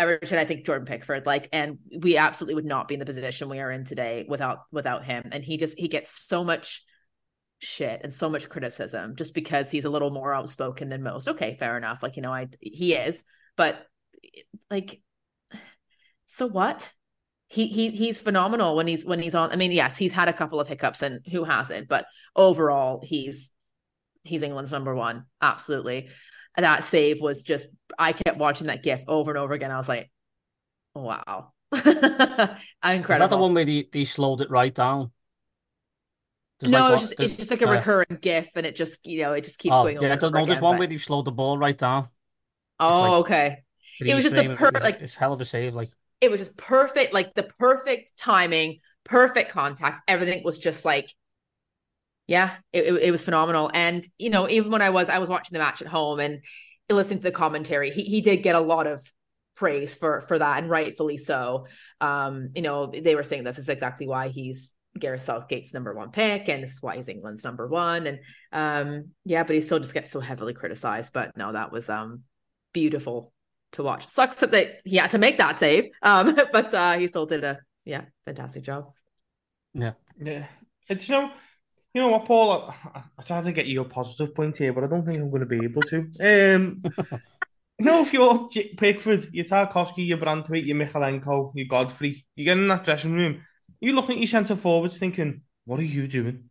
Everton, 0.00 0.38
I 0.38 0.44
think 0.46 0.64
Jordan 0.64 0.86
Pickford, 0.86 1.26
like, 1.26 1.48
and 1.52 1.78
we 2.00 2.16
absolutely 2.16 2.54
would 2.54 2.64
not 2.64 2.88
be 2.88 2.94
in 2.94 3.00
the 3.00 3.06
position 3.06 3.48
we 3.50 3.60
are 3.60 3.70
in 3.70 3.84
today 3.84 4.24
without 4.28 4.60
without 4.72 5.04
him. 5.04 5.28
And 5.30 5.44
he 5.44 5.58
just 5.58 5.78
he 5.78 5.88
gets 5.88 6.10
so 6.26 6.42
much 6.42 6.82
shit 7.58 8.00
and 8.02 8.12
so 8.12 8.30
much 8.30 8.48
criticism 8.48 9.14
just 9.14 9.34
because 9.34 9.70
he's 9.70 9.84
a 9.84 9.90
little 9.90 10.10
more 10.10 10.34
outspoken 10.34 10.88
than 10.88 11.02
most. 11.02 11.28
Okay, 11.28 11.54
fair 11.54 11.76
enough. 11.76 12.02
Like, 12.02 12.16
you 12.16 12.22
know, 12.22 12.32
I 12.32 12.48
he 12.60 12.94
is, 12.94 13.22
but 13.56 13.86
like 14.70 15.02
so 16.26 16.46
what? 16.46 16.92
He 17.48 17.66
he 17.66 17.90
he's 17.90 18.20
phenomenal 18.20 18.76
when 18.76 18.86
he's 18.86 19.04
when 19.04 19.20
he's 19.20 19.34
on. 19.34 19.50
I 19.50 19.56
mean, 19.56 19.72
yes, 19.72 19.96
he's 19.96 20.12
had 20.12 20.28
a 20.28 20.32
couple 20.32 20.60
of 20.60 20.68
hiccups 20.68 21.02
and 21.02 21.20
who 21.30 21.44
hasn't, 21.44 21.88
but 21.88 22.06
overall 22.34 23.02
he's 23.04 23.50
he's 24.22 24.42
England's 24.42 24.72
number 24.72 24.94
one. 24.94 25.26
Absolutely. 25.42 26.08
That 26.56 26.84
save 26.84 27.20
was 27.20 27.42
just 27.42 27.66
I 27.98 28.12
kept 28.12 28.38
watching 28.38 28.66
that 28.66 28.82
gif 28.82 29.02
over 29.08 29.30
and 29.30 29.38
over 29.38 29.54
again. 29.54 29.70
I 29.70 29.78
was 29.78 29.88
like, 29.88 30.10
wow. 30.94 31.52
Incredible. 31.72 32.56
Is 32.84 33.06
that 33.06 33.30
the 33.30 33.36
one 33.36 33.54
where 33.54 33.64
they, 33.64 33.86
he 33.92 34.04
slowed 34.04 34.40
it 34.40 34.50
right 34.50 34.74
down? 34.74 35.12
There's 36.58 36.72
no, 36.72 36.90
like 36.90 36.92
it's, 36.94 37.02
just, 37.02 37.20
it's 37.20 37.36
just 37.36 37.50
like 37.50 37.62
a 37.62 37.68
uh, 37.68 37.72
recurring 37.72 38.18
GIF, 38.20 38.48
and 38.54 38.66
it 38.66 38.76
just 38.76 39.06
you 39.06 39.22
know 39.22 39.32
it 39.32 39.44
just 39.44 39.58
keeps 39.58 39.74
oh, 39.74 39.82
going. 39.82 40.02
Yeah, 40.02 40.12
I 40.12 40.16
don't 40.16 40.32
know. 40.32 40.44
there's 40.44 40.60
one 40.60 40.74
but... 40.74 40.80
where 40.80 40.88
he 40.88 40.98
slowed 40.98 41.24
the 41.24 41.32
ball 41.32 41.56
right 41.56 41.76
down. 41.76 42.08
Oh, 42.78 43.00
like, 43.00 43.20
okay. 43.20 43.56
It 44.00 44.14
was 44.14 44.24
just 44.24 44.34
the 44.34 44.54
perfect, 44.56 44.82
like 44.82 45.00
it's 45.00 45.14
hell 45.14 45.32
of 45.32 45.40
a 45.40 45.44
save. 45.44 45.74
Like 45.74 45.90
it 46.20 46.30
was 46.30 46.40
just 46.40 46.56
perfect, 46.56 47.14
like 47.14 47.34
the 47.34 47.44
perfect 47.58 48.16
timing, 48.16 48.80
perfect 49.04 49.50
contact. 49.50 50.00
Everything 50.06 50.42
was 50.44 50.58
just 50.58 50.84
like, 50.84 51.10
yeah, 52.30 52.58
it, 52.72 52.84
it, 52.84 53.02
it 53.02 53.10
was 53.10 53.24
phenomenal. 53.24 53.72
And 53.74 54.06
you 54.16 54.30
know, 54.30 54.48
even 54.48 54.70
when 54.70 54.82
I 54.82 54.90
was 54.90 55.08
I 55.08 55.18
was 55.18 55.28
watching 55.28 55.52
the 55.52 55.58
match 55.58 55.82
at 55.82 55.88
home 55.88 56.20
and 56.20 56.40
listening 56.88 57.18
to 57.18 57.24
the 57.24 57.32
commentary, 57.32 57.90
he 57.90 58.02
he 58.02 58.20
did 58.20 58.44
get 58.44 58.54
a 58.54 58.60
lot 58.60 58.86
of 58.86 59.02
praise 59.56 59.96
for 59.96 60.20
for 60.20 60.38
that, 60.38 60.58
and 60.62 60.70
rightfully 60.70 61.18
so. 61.18 61.66
Um, 62.00 62.50
you 62.54 62.62
know, 62.62 62.86
they 62.86 63.16
were 63.16 63.24
saying 63.24 63.42
this 63.42 63.58
is 63.58 63.68
exactly 63.68 64.06
why 64.06 64.28
he's 64.28 64.70
Gareth 64.96 65.22
Southgate's 65.22 65.74
number 65.74 65.92
one 65.92 66.12
pick, 66.12 66.48
and 66.48 66.62
this 66.62 66.70
is 66.70 66.80
why 66.80 66.94
he's 66.94 67.08
England's 67.08 67.42
number 67.42 67.66
one. 67.66 68.06
And 68.06 68.20
um, 68.52 69.08
yeah, 69.24 69.42
but 69.42 69.56
he 69.56 69.60
still 69.60 69.80
just 69.80 69.92
gets 69.92 70.12
so 70.12 70.20
heavily 70.20 70.54
criticized. 70.54 71.12
But 71.12 71.36
no, 71.36 71.52
that 71.52 71.72
was 71.72 71.88
um 71.88 72.20
beautiful 72.72 73.32
to 73.72 73.82
watch. 73.82 74.06
Sucks 74.06 74.36
that 74.36 74.80
he 74.84 74.98
had 74.98 75.10
to 75.10 75.18
make 75.18 75.38
that 75.38 75.58
save. 75.58 75.90
Um, 76.00 76.38
but 76.52 76.72
uh 76.72 76.96
he 76.96 77.08
still 77.08 77.26
did 77.26 77.42
a 77.42 77.58
yeah, 77.84 78.02
fantastic 78.24 78.62
job. 78.62 78.92
Yeah. 79.74 79.94
Yeah. 80.16 80.46
It's 80.88 81.08
you 81.08 81.16
know, 81.16 81.32
you 81.94 82.00
know 82.00 82.08
what, 82.08 82.24
Paul? 82.24 82.72
I, 82.94 83.02
I 83.18 83.22
tried 83.22 83.44
to 83.44 83.52
get 83.52 83.66
you 83.66 83.80
a 83.80 83.84
positive 83.84 84.34
point 84.34 84.56
here, 84.56 84.72
but 84.72 84.84
I 84.84 84.86
don't 84.86 85.04
think 85.04 85.18
I'm 85.18 85.30
going 85.30 85.40
to 85.40 85.46
be 85.46 85.64
able 85.64 85.82
to. 85.82 85.98
Um, 85.98 86.82
you 87.78 87.84
know, 87.84 88.02
if 88.02 88.12
you're 88.12 88.48
Pickford, 88.76 89.28
you're 89.32 89.44
Tarkowski, 89.44 90.06
you're 90.06 90.18
Branthwaite, 90.18 90.66
you're 90.66 90.76
Mykolenko, 90.76 91.52
you're 91.54 91.66
Godfrey, 91.66 92.24
you 92.36 92.44
get 92.44 92.58
in 92.58 92.68
that 92.68 92.84
dressing 92.84 93.12
room 93.12 93.42
you 93.80 93.94
looking 93.94 94.16
at 94.16 94.18
your 94.18 94.28
centre 94.28 94.56
forwards 94.56 94.98
thinking, 94.98 95.42
what 95.64 95.80
are 95.80 95.84
you 95.84 96.06
doing? 96.06 96.50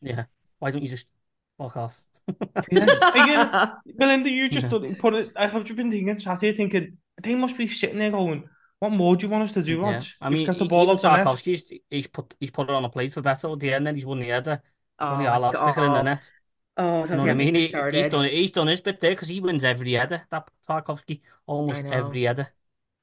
Yeah. 0.00 0.24
Why 0.58 0.70
don't 0.70 0.82
you 0.82 0.88
just 0.88 1.10
fuck 1.58 1.76
off? 1.76 2.04
yeah. 2.70 2.84
Again, 3.10 3.72
Belinda, 3.96 4.30
you 4.30 4.48
just 4.48 4.70
yeah. 4.70 4.94
put 4.98 5.14
it. 5.14 5.32
I 5.36 5.48
have 5.48 5.64
just 5.64 5.76
been 5.76 5.90
thinking, 5.90 6.18
sat 6.18 6.40
here 6.40 6.52
thinking, 6.52 6.98
they 7.22 7.34
must 7.34 7.58
be 7.58 7.66
sitting 7.66 7.98
there 7.98 8.10
going, 8.10 8.48
what 8.78 8.92
more 8.92 9.16
do 9.16 9.26
you 9.26 9.30
want 9.30 9.44
us 9.44 9.52
to 9.52 9.62
do, 9.62 9.82
lads? 9.82 10.16
Yeah. 10.20 10.26
I 10.26 10.30
mean, 10.30 10.46
got 10.46 10.58
the 10.58 10.64
ball 10.64 10.84
even 10.84 10.96
Tarkowski's, 10.96 11.72
he's 11.90 12.06
put 12.06 12.32
he's 12.38 12.52
put 12.52 12.70
it 12.70 12.74
on 12.74 12.84
a 12.84 12.88
plate 12.88 13.12
for 13.12 13.22
better 13.22 13.50
at 13.50 13.58
the 13.58 13.72
end, 13.72 13.86
then 13.86 13.96
he's 13.96 14.06
won 14.06 14.20
the 14.20 14.26
header. 14.26 14.62
Oh, 14.98 15.12
Only 15.12 15.26
our 15.26 15.38
lads 15.38 15.58
sticking 15.58 15.84
in 15.84 15.92
the 15.92 16.02
net. 16.02 16.32
Oh, 16.76 17.04
you 17.04 17.10
know 17.16 17.22
what 17.22 17.30
I 17.30 17.34
mean? 17.34 17.54
He, 17.54 17.66
he's 17.66 18.08
done 18.08 18.24
it. 18.24 18.32
He's 18.32 18.50
done 18.52 18.68
his 18.68 18.80
bit 18.80 19.00
there 19.00 19.10
because 19.10 19.28
he 19.28 19.40
wins 19.40 19.64
every 19.64 19.92
header. 19.92 20.22
That 20.30 20.48
Tarkowski 20.68 21.20
almost 21.46 21.84
every 21.84 22.22
header. 22.22 22.48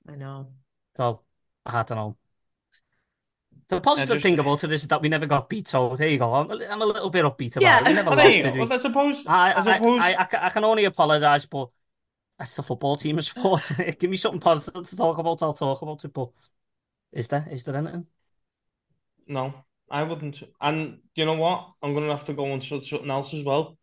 I 0.07 0.15
know. 0.15 0.47
So 0.95 1.21
I 1.65 1.71
had 1.71 1.87
to 1.87 1.95
know. 1.95 2.17
The 3.67 3.81
positive 3.81 4.15
just... 4.15 4.23
thing 4.23 4.39
about 4.39 4.63
it 4.63 4.71
is 4.71 4.87
that 4.87 5.01
we 5.01 5.09
never 5.09 5.25
got 5.25 5.49
beat. 5.49 5.67
So 5.67 5.95
there 5.95 6.07
you 6.07 6.19
go. 6.19 6.33
I'm, 6.33 6.51
I'm 6.51 6.81
a 6.81 6.85
little 6.85 7.09
bit 7.09 7.25
upbeat 7.25 7.57
about 7.57 7.63
yeah, 7.63 7.79
it. 7.79 7.87
We 7.87 7.93
never 7.93 8.11
lost, 8.11 8.31
did 8.31 8.53
we? 8.53 8.59
Well, 8.59 8.73
I 8.73 8.77
suppose. 8.77 9.27
I, 9.27 9.53
I, 9.53 9.61
suppose... 9.61 10.01
I, 10.01 10.13
I, 10.13 10.27
I, 10.45 10.49
can 10.49 10.63
only 10.63 10.85
apologise, 10.85 11.45
but 11.45 11.69
that's 12.37 12.55
the 12.55 12.63
football 12.63 12.95
team 12.95 13.17
of 13.17 13.25
sport. 13.25 13.71
Give 13.99 14.09
me 14.09 14.17
something 14.17 14.39
positive 14.39 14.87
to 14.87 14.95
talk 14.95 15.17
about. 15.17 15.41
I'll 15.41 15.53
talk 15.53 15.81
about 15.81 16.05
it. 16.05 16.13
But 16.13 16.29
is 17.11 17.27
there 17.27 17.47
is 17.49 17.63
there 17.63 17.75
anything? 17.75 18.05
No, 19.27 19.53
I 19.89 20.03
wouldn't. 20.03 20.41
And 20.61 20.99
you 21.15 21.25
know 21.25 21.35
what? 21.35 21.69
I'm 21.81 21.93
going 21.93 22.05
to 22.05 22.11
have 22.11 22.25
to 22.25 22.33
go 22.33 22.51
on 22.51 22.61
something 22.61 23.09
else 23.09 23.33
as 23.33 23.43
well. 23.43 23.77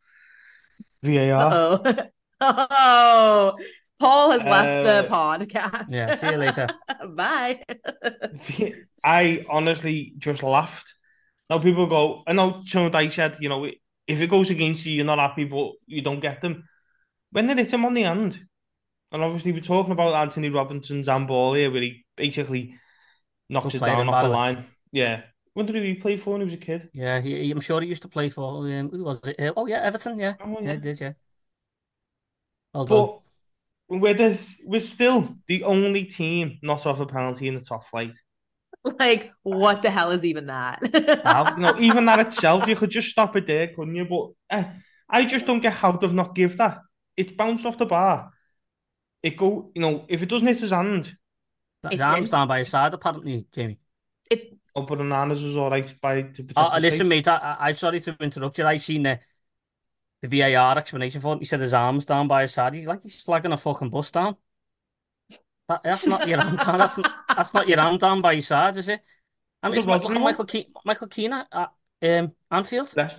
VAR. 1.02 1.32
Uh-oh. 1.34 1.96
oh, 2.40 3.56
Paul 3.98 4.30
has 4.32 4.44
left 4.44 4.86
uh, 4.86 5.02
the 5.02 5.08
podcast. 5.08 5.86
Yeah, 5.88 6.14
see 6.16 6.30
you 6.30 6.36
later. 6.36 6.68
Bye. 7.08 7.62
I 9.04 9.44
honestly 9.48 10.14
just 10.18 10.42
laughed. 10.42 10.94
Now 11.48 11.58
people 11.58 11.86
go, 11.86 12.22
I 12.26 12.32
know 12.32 12.62
I 12.74 13.08
said, 13.08 13.36
you 13.40 13.48
know, 13.48 13.64
if 14.06 14.20
it 14.20 14.30
goes 14.30 14.50
against 14.50 14.86
you, 14.86 14.92
you're 14.92 15.04
not 15.04 15.18
happy, 15.18 15.44
but 15.44 15.72
you 15.86 16.02
don't 16.02 16.20
get 16.20 16.40
them. 16.40 16.64
When 17.30 17.46
they 17.46 17.54
hit 17.54 17.72
him 17.72 17.84
on 17.84 17.94
the 17.94 18.04
end, 18.04 18.40
and 19.12 19.22
obviously 19.22 19.52
we're 19.52 19.60
talking 19.60 19.92
about 19.92 20.14
Anthony 20.14 20.48
Robinson's 20.48 21.08
handball 21.08 21.54
here, 21.54 21.70
where 21.70 21.82
he 21.82 22.04
basically 22.16 22.74
knocks 23.48 23.74
it 23.74 23.80
down 23.80 24.08
off 24.08 24.22
the 24.22 24.28
line. 24.28 24.66
Yeah. 24.90 25.22
When 25.54 25.66
did 25.66 25.76
he 25.76 25.94
play 25.94 26.16
for 26.16 26.30
when 26.30 26.40
he 26.40 26.44
was 26.44 26.54
a 26.54 26.58
kid? 26.58 26.88
Yeah, 26.94 27.20
he, 27.20 27.50
I'm 27.50 27.60
sure 27.60 27.80
he 27.80 27.88
used 27.88 28.02
to 28.02 28.08
play 28.08 28.28
for. 28.28 28.66
Um, 28.66 28.88
who 28.90 29.04
was 29.04 29.20
it? 29.24 29.52
Oh 29.56 29.66
yeah, 29.66 29.80
Everton. 29.82 30.18
Yeah, 30.18 30.34
oh, 30.40 30.58
yeah. 30.60 30.66
yeah, 30.66 30.72
he 30.72 30.78
did. 30.78 31.00
Yeah. 31.00 31.12
Well 32.72 32.86
but 32.86 33.20
we're 34.00 34.14
the 34.14 34.38
we're 34.64 34.80
still 34.80 35.36
the 35.46 35.64
only 35.64 36.04
team 36.04 36.58
not 36.62 36.86
off 36.86 37.00
a 37.00 37.06
penalty 37.06 37.48
in 37.48 37.54
the 37.54 37.60
top 37.60 37.86
flight. 37.86 38.18
Like, 38.98 39.30
what 39.44 39.80
the 39.80 39.92
hell 39.92 40.10
is 40.10 40.24
even 40.24 40.46
that? 40.46 40.82
now, 41.24 41.54
you 41.54 41.62
know, 41.62 41.74
even 41.78 42.04
that 42.06 42.18
itself, 42.18 42.66
you 42.66 42.74
could 42.74 42.90
just 42.90 43.10
stop 43.10 43.36
it 43.36 43.46
there, 43.46 43.68
couldn't 43.68 43.94
you? 43.94 44.04
But 44.04 44.30
eh, 44.50 44.64
I 45.08 45.24
just 45.24 45.46
don't 45.46 45.60
get 45.60 45.72
how 45.72 45.92
they've 45.92 46.12
not 46.12 46.34
give 46.34 46.56
that. 46.56 46.78
It 47.16 47.36
bounced 47.36 47.64
off 47.64 47.78
the 47.78 47.86
bar. 47.86 48.32
It 49.22 49.36
go, 49.36 49.70
you 49.76 49.80
know, 49.80 50.04
if 50.08 50.20
it 50.20 50.28
doesn't 50.28 50.48
hit 50.48 50.58
his 50.58 50.72
hand. 50.72 51.14
His 51.88 52.00
arm's 52.00 52.30
down 52.30 52.48
by 52.48 52.58
his 52.58 52.70
side, 52.70 52.92
apparently, 52.92 53.46
Jamie. 53.52 53.78
It. 54.28 54.58
Oh, 54.74 54.82
but 54.82 54.98
Bananas 54.98 55.42
was 55.42 55.56
all 55.56 55.70
right 55.70 55.94
by 56.00 56.22
to 56.22 56.46
oh, 56.56 56.78
listen, 56.80 57.08
mate, 57.08 57.28
I, 57.28 57.56
I'm 57.60 57.74
sorry 57.74 58.00
to 58.00 58.16
interrupt 58.20 58.58
you. 58.58 58.64
I 58.64 58.78
seen 58.78 59.02
the 59.02 59.20
the 60.22 60.28
VAR 60.28 60.78
explanation 60.78 61.20
for 61.20 61.34
it. 61.34 61.40
He 61.40 61.44
said 61.44 61.60
his 61.60 61.74
arms 61.74 62.06
down 62.06 62.28
by 62.28 62.42
his 62.42 62.54
side. 62.54 62.74
He's 62.74 62.86
like 62.86 63.02
he's 63.02 63.20
flagging 63.20 63.52
a 63.52 63.56
fucking 63.56 63.90
bus 63.90 64.10
down. 64.10 64.36
That, 65.68 65.82
that's 65.82 66.06
not 66.06 66.26
your 66.26 66.40
arm 66.40 66.56
down. 66.56 66.78
That's 66.78 66.98
that's 67.28 67.54
not 67.54 67.68
your 67.68 67.80
arm 67.80 67.98
down 67.98 68.22
by 68.22 68.32
your 68.32 68.42
side, 68.42 68.76
is 68.76 68.88
it? 68.88 69.02
I 69.62 69.68
mean, 69.68 69.78
it's 69.78 69.86
look 69.86 70.04
at 70.04 70.20
Michael 70.20 70.46
Ke- 70.46 70.84
Michael 70.84 71.08
Keane 71.08 71.32
at 71.32 71.72
um, 72.02 72.32
Anfield. 72.50 72.92
That's, 72.94 73.16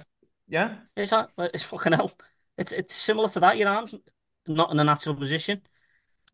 yeah, 0.47 0.75
it's 0.95 1.11
that. 1.11 1.29
It's 1.37 1.65
fucking 1.65 1.93
hell. 1.93 2.11
It's 2.57 2.71
it's 2.71 2.95
similar 2.95 3.29
to 3.29 3.39
that. 3.41 3.57
Your 3.57 3.69
arms 3.69 3.95
not 4.47 4.71
in 4.71 4.79
a 4.79 4.83
natural 4.83 5.15
position. 5.15 5.61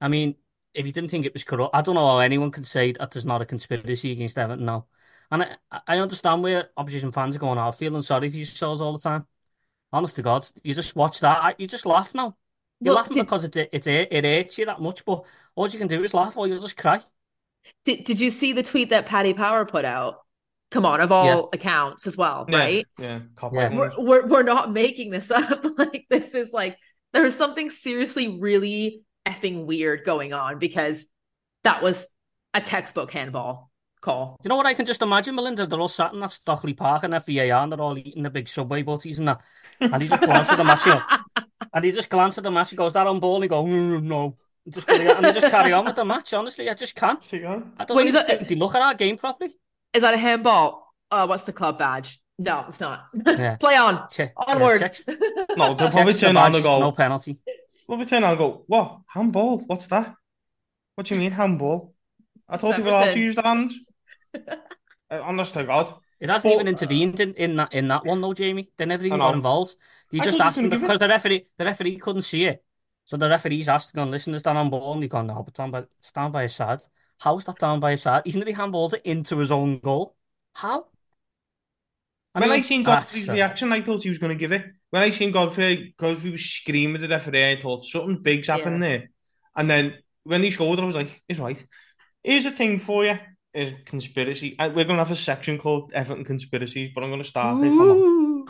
I 0.02 0.08
mean, 0.08 0.36
if 0.74 0.86
you 0.86 0.92
didn't 0.92 1.10
think 1.10 1.26
it 1.26 1.34
was 1.34 1.44
corrupt, 1.44 1.76
I 1.76 1.82
don't 1.82 1.96
know 1.96 2.08
how 2.08 2.20
anyone 2.20 2.52
can 2.52 2.64
say 2.64 2.92
that 2.94 3.12
there's 3.12 3.26
not 3.26 3.42
a 3.42 3.46
conspiracy 3.46 4.12
against 4.12 4.38
Everton 4.38 4.66
now. 4.66 4.88
And 5.32 5.44
I, 5.44 5.80
I 5.88 6.00
understand 6.00 6.44
where 6.44 6.70
opposition 6.76 7.12
fans 7.12 7.36
are 7.36 7.40
going 7.40 7.60
out 7.60 7.78
feeling 7.78 8.02
sorry 8.02 8.30
for 8.30 8.38
yourselves 8.38 8.82
all 8.82 8.94
the 8.94 9.00
time. 9.00 9.26
Honest 9.92 10.16
to 10.16 10.22
God, 10.22 10.46
you 10.64 10.74
just 10.74 10.96
watch 10.96 11.20
that, 11.20 11.60
you 11.60 11.68
just 11.68 11.86
laugh 11.86 12.14
now. 12.14 12.36
You're 12.80 12.94
well, 12.94 13.02
laughing 13.02 13.16
did, 13.16 13.26
because 13.26 13.44
it, 13.44 13.58
it, 13.58 13.88
it 13.88 14.24
hurts 14.24 14.58
you 14.58 14.66
that 14.66 14.80
much, 14.80 15.04
but 15.04 15.26
all 15.56 15.68
you 15.68 15.80
can 15.80 15.88
do 15.88 16.04
is 16.04 16.14
laugh 16.14 16.38
or 16.38 16.48
you'll 16.48 16.62
just 16.62 16.78
cry. 16.78 17.02
Did, 17.86 18.04
did 18.06 18.22
you 18.22 18.30
see 18.30 18.54
the 18.54 18.64
tweet 18.64 18.90
that 18.92 19.06
Paddy 19.06 19.34
Power 19.34 19.66
put 19.66 19.86
out? 19.86 20.20
Come 20.72 20.86
on, 20.86 21.02
of 21.02 21.12
all 21.12 21.26
yeah. 21.26 21.42
accounts 21.54 22.06
as 22.06 22.16
well, 22.16 22.46
yeah, 22.48 22.58
right? 22.58 22.86
Yeah, 23.00 23.20
yeah. 23.52 23.76
We're, 23.76 23.92
we're, 23.98 24.28
we're 24.28 24.44
not 24.44 24.72
making 24.72 25.10
this 25.10 25.32
up. 25.32 25.66
like, 25.78 26.06
this 26.10 26.36
is 26.36 26.54
like, 26.54 26.78
there's 27.12 27.36
something 27.36 27.72
seriously 27.72 28.40
really 28.40 29.02
effing 29.28 29.66
weird 29.66 30.06
going 30.06 30.32
on 30.32 30.60
because 30.60 31.04
that 31.64 31.82
was 31.82 32.06
a 32.54 32.62
textbook 32.62 33.12
handball 33.12 33.69
call. 34.02 34.38
You 34.44 34.50
know 34.50 34.56
what 34.56 34.66
I 34.66 34.74
can 34.74 34.86
just 34.86 35.02
imagine, 35.02 35.36
Melinda? 35.36 35.66
They're 35.66 35.80
all 35.80 35.88
sat 35.88 36.14
in 36.14 36.20
that 36.20 36.32
Stockley 36.32 36.74
Park 36.74 37.04
and 37.04 37.14
VAR 37.14 37.64
and 37.64 37.72
they're 37.72 37.82
all 37.82 37.98
eating 37.98 38.24
the 38.24 38.30
big 38.30 38.48
subway 38.48 38.82
butties 38.82 39.20
and 39.20 39.28
that. 39.28 39.42
And 39.80 40.02
he 40.02 40.10
just 40.10 40.22
glanced 40.22 40.52
at 40.52 40.58
the 40.58 40.64
match, 40.64 40.88
and 41.74 41.86
he 41.86 41.92
just 41.92 42.10
glanced 42.10 42.38
at 42.38 42.44
the 42.44 42.52
match, 42.52 42.70
he 42.70 42.76
goes, 42.76 42.94
that 42.94 43.08
on 43.08 43.20
ball, 43.20 43.36
and 43.36 43.44
he 43.44 43.48
go, 43.48 43.66
no, 43.66 43.72
mm, 43.72 44.00
mm, 44.00 44.04
no. 44.04 44.38
And 44.66 44.74
just, 44.74 44.90
and 44.90 45.26
they 45.26 45.34
just 45.34 45.48
carry 45.48 45.72
on 45.72 45.86
with 45.86 45.96
the 45.96 46.06
match, 46.06 46.34
honestly. 46.34 46.70
I 46.70 46.74
just 46.74 46.96
can't. 46.96 47.24
I 47.34 47.86
don't 47.86 47.98
Wait, 47.98 48.12
think 48.12 48.48
they 48.48 48.56
look 48.56 48.76
at 48.76 48.82
our 48.82 48.94
game 48.94 49.18
properly. 49.18 49.56
Is 49.94 50.02
that 50.02 50.14
a 50.14 50.18
handball? 50.18 50.94
Oh, 51.12 51.26
what's 51.26 51.44
the 51.44 51.54
club 51.54 51.80
badge? 51.80 52.22
No, 52.38 52.66
it's 52.68 52.80
not. 52.80 53.08
Yeah. 53.26 53.56
Play 53.60 53.76
on. 53.76 54.08
Che- 54.10 54.32
Onward. 54.38 54.82
Yeah, 54.82 55.16
no, 55.58 55.74
they'll 55.74 55.90
probably 55.90 56.14
turn 56.14 56.36
the 56.36 56.42
on 56.42 56.56
and 56.56 56.64
go. 56.64 56.80
No 56.80 56.92
penalty. 56.92 57.40
We'll 57.88 57.98
be 57.98 58.06
turn 58.06 58.24
on 58.24 58.32
and 58.32 58.38
go, 58.38 58.64
what? 58.68 59.00
Handball? 59.08 59.60
What's 59.66 59.88
that? 59.88 60.16
What 60.96 61.08
do 61.08 61.16
you 61.16 61.20
mean, 61.20 61.32
handball? 61.32 61.94
I 62.48 62.58
thought 62.58 62.76
people 62.76 62.94
also 62.94 63.18
use 63.18 63.36
their 63.36 63.44
hands. 63.44 63.80
Uh, 65.12 65.22
honest 65.24 65.56
to 65.56 65.64
God. 65.64 65.92
It 66.20 66.30
hasn't 66.30 66.54
but, 66.54 66.62
even 66.62 66.68
intervened 66.68 67.20
in, 67.20 67.34
in 67.34 67.56
that 67.56 67.74
in 67.74 67.88
that 67.88 68.06
one 68.06 68.22
though, 68.22 68.36
Jamie. 68.36 68.70
They 68.78 68.86
never 68.86 69.04
even 69.04 69.18
got 69.18 69.34
involved. 69.34 69.76
He 70.12 70.20
I 70.20 70.24
just 70.24 70.38
thought 70.38 70.44
he 70.44 70.48
was 70.48 70.48
asked 70.50 70.58
him 70.60 70.70
gonna 70.70 70.82
because 70.82 71.00
the 71.00 71.08
referee, 71.08 71.48
the 71.58 71.66
referee 71.66 71.98
couldn't 71.98 72.22
see 72.22 72.46
it. 72.46 72.64
So 73.06 73.18
the 73.18 73.28
referee's 73.28 73.68
asked, 73.68 73.96
going, 73.96 74.12
listen, 74.12 74.36
is 74.36 74.44
that 74.44 74.56
on 74.56 74.70
ball? 74.70 74.94
And 74.94 75.02
he 75.02 75.10
gone, 75.10 75.26
no, 75.26 75.42
but 75.42 75.56
down 75.56 75.72
by, 75.72 75.86
it's 75.98 76.12
down 76.12 76.32
by 76.32 76.44
his 76.44 76.54
side. 76.54 76.82
How's 77.20 77.44
that 77.46 77.58
down 77.58 77.80
by 77.80 77.92
his 77.92 78.04
side? 78.04 78.22
He's 78.24 78.36
nearly 78.36 78.54
handballed 78.54 78.94
it 78.94 79.02
into 79.04 79.40
his 79.40 79.52
own 79.52 79.80
goal. 79.80 80.16
How? 80.54 80.86
when 82.34 82.52
I 82.52 82.60
seen 82.60 82.84
Godfrey's 82.84 83.28
uh, 83.28 83.34
reaction, 83.34 83.74
I 83.74 83.82
thought 83.82 84.04
he 84.04 84.10
was 84.10 84.20
going 84.20 84.38
to 84.38 84.40
give 84.40 84.52
it. 84.52 84.64
When 84.92 85.02
I 85.02 85.10
seen 85.10 85.32
Godfrey, 85.32 85.96
Godfrey 85.98 86.30
was 86.30 86.46
screaming 86.46 86.98
at 86.98 87.02
the 87.02 87.08
referee, 87.08 87.52
I 87.52 87.60
thought 87.60 87.84
something 87.84 88.22
big's 88.22 88.48
happened 88.48 88.84
there. 88.84 89.10
And 89.56 89.68
then 89.68 89.96
when 90.24 90.44
he 90.44 90.52
scored, 90.52 90.80
I 90.80 90.86
was 90.86 90.94
like, 90.96 91.24
"It's 91.28 91.40
right." 91.40 91.66
Here's 92.24 92.46
a 92.46 92.52
thing 92.52 92.78
for 92.78 93.06
you: 93.06 93.18
is 93.54 93.74
conspiracy. 93.86 94.56
I- 94.60 94.68
We're 94.68 94.86
going 94.86 94.98
to 94.98 95.04
have 95.04 95.12
a 95.12 95.16
section 95.16 95.58
called 95.58 95.92
Everton 95.94 96.24
conspiracies, 96.26 96.92
but 96.94 97.04
I'm 97.04 97.10
going 97.10 97.22
to 97.22 97.28
start 97.28 97.58
it. 97.60 97.68
Come 97.70 97.82
on. 97.82 97.88
Ooh. 97.98 98.46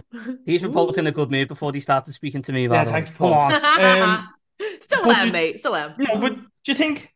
He's 0.46 0.64
reporting 0.64 1.08
a 1.08 1.12
good 1.12 1.32
mood 1.32 1.48
before 1.48 1.74
he 1.74 1.80
started 1.80 2.14
speaking 2.14 2.42
to 2.44 2.54
me. 2.54 2.68
By 2.68 2.76
Yeah, 2.76 2.84
the 2.86 2.90
way. 2.90 2.94
thanks, 2.94 3.10
Come 3.12 3.18
Paul. 3.18 3.34
on. 3.34 3.54
Um, 4.02 4.30
Still 4.82 5.04
but 5.04 5.18
am, 5.18 5.28
you- 5.28 5.34
mate. 5.34 5.60
Still 5.60 5.76
am. 5.76 5.94
No, 5.98 6.20
but 6.20 6.36
do 6.36 6.72
you 6.72 6.76
think 6.76 7.10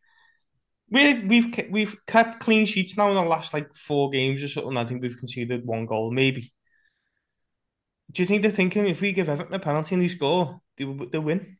we 0.90 1.20
we've 1.24 1.68
we've 1.70 1.96
kept 2.06 2.40
clean 2.40 2.66
sheets 2.66 2.96
now 2.96 3.08
in 3.08 3.14
the 3.16 3.22
last 3.22 3.52
like 3.54 3.74
four 3.74 4.10
games 4.10 4.42
or 4.42 4.48
something? 4.48 4.76
I 4.76 4.84
think 4.84 5.02
we've 5.02 5.16
conceded 5.16 5.66
one 5.66 5.86
goal, 5.86 6.10
maybe. 6.10 6.52
Do 8.12 8.22
you 8.22 8.26
think 8.26 8.42
they're 8.42 8.50
thinking 8.50 8.86
if 8.86 9.00
we 9.00 9.12
give 9.12 9.28
Everton 9.28 9.54
a 9.54 9.58
penalty 9.58 9.94
and 9.94 10.04
they 10.04 10.08
score, 10.08 10.60
they 10.78 10.84
they 11.12 11.18
win? 11.18 11.58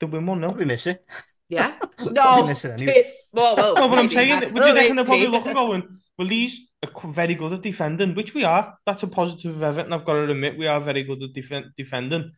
They 0.00 0.06
win 0.06 0.26
one 0.26 0.40
Probably 0.40 0.64
no. 0.64 0.68
miss 0.68 0.86
it. 0.86 1.04
Yeah. 1.48 1.77
Probably 1.98 2.14
No. 2.14 2.46
miss 2.46 2.64
anyway. 2.64 3.10
Whoa, 3.32 3.54
whoa. 3.54 3.74
No, 3.74 3.88
but 3.88 3.98
I'm 3.98 4.06
maybe. 4.06 4.08
saying, 4.08 4.52
would 4.54 4.64
you 4.64 4.74
reckon 4.74 4.96
they're 4.96 5.04
probably 5.04 5.24
maybe. 5.26 5.32
looking 5.32 5.52
going? 5.54 5.98
Well, 6.18 6.28
these 6.28 6.60
are 6.82 7.10
very 7.12 7.34
good 7.34 7.52
at 7.52 7.62
defending, 7.62 8.14
which 8.14 8.34
we 8.34 8.44
are. 8.44 8.76
That's 8.86 9.02
a 9.02 9.06
positive 9.08 9.56
of 9.56 9.62
Everton. 9.62 9.92
I've 9.92 10.04
got 10.04 10.14
to 10.14 10.30
admit, 10.30 10.56
we 10.58 10.66
are 10.66 10.80
very 10.80 11.02
good 11.02 11.22
at 11.22 11.32
defen 11.32 11.74
defending 11.76 12.32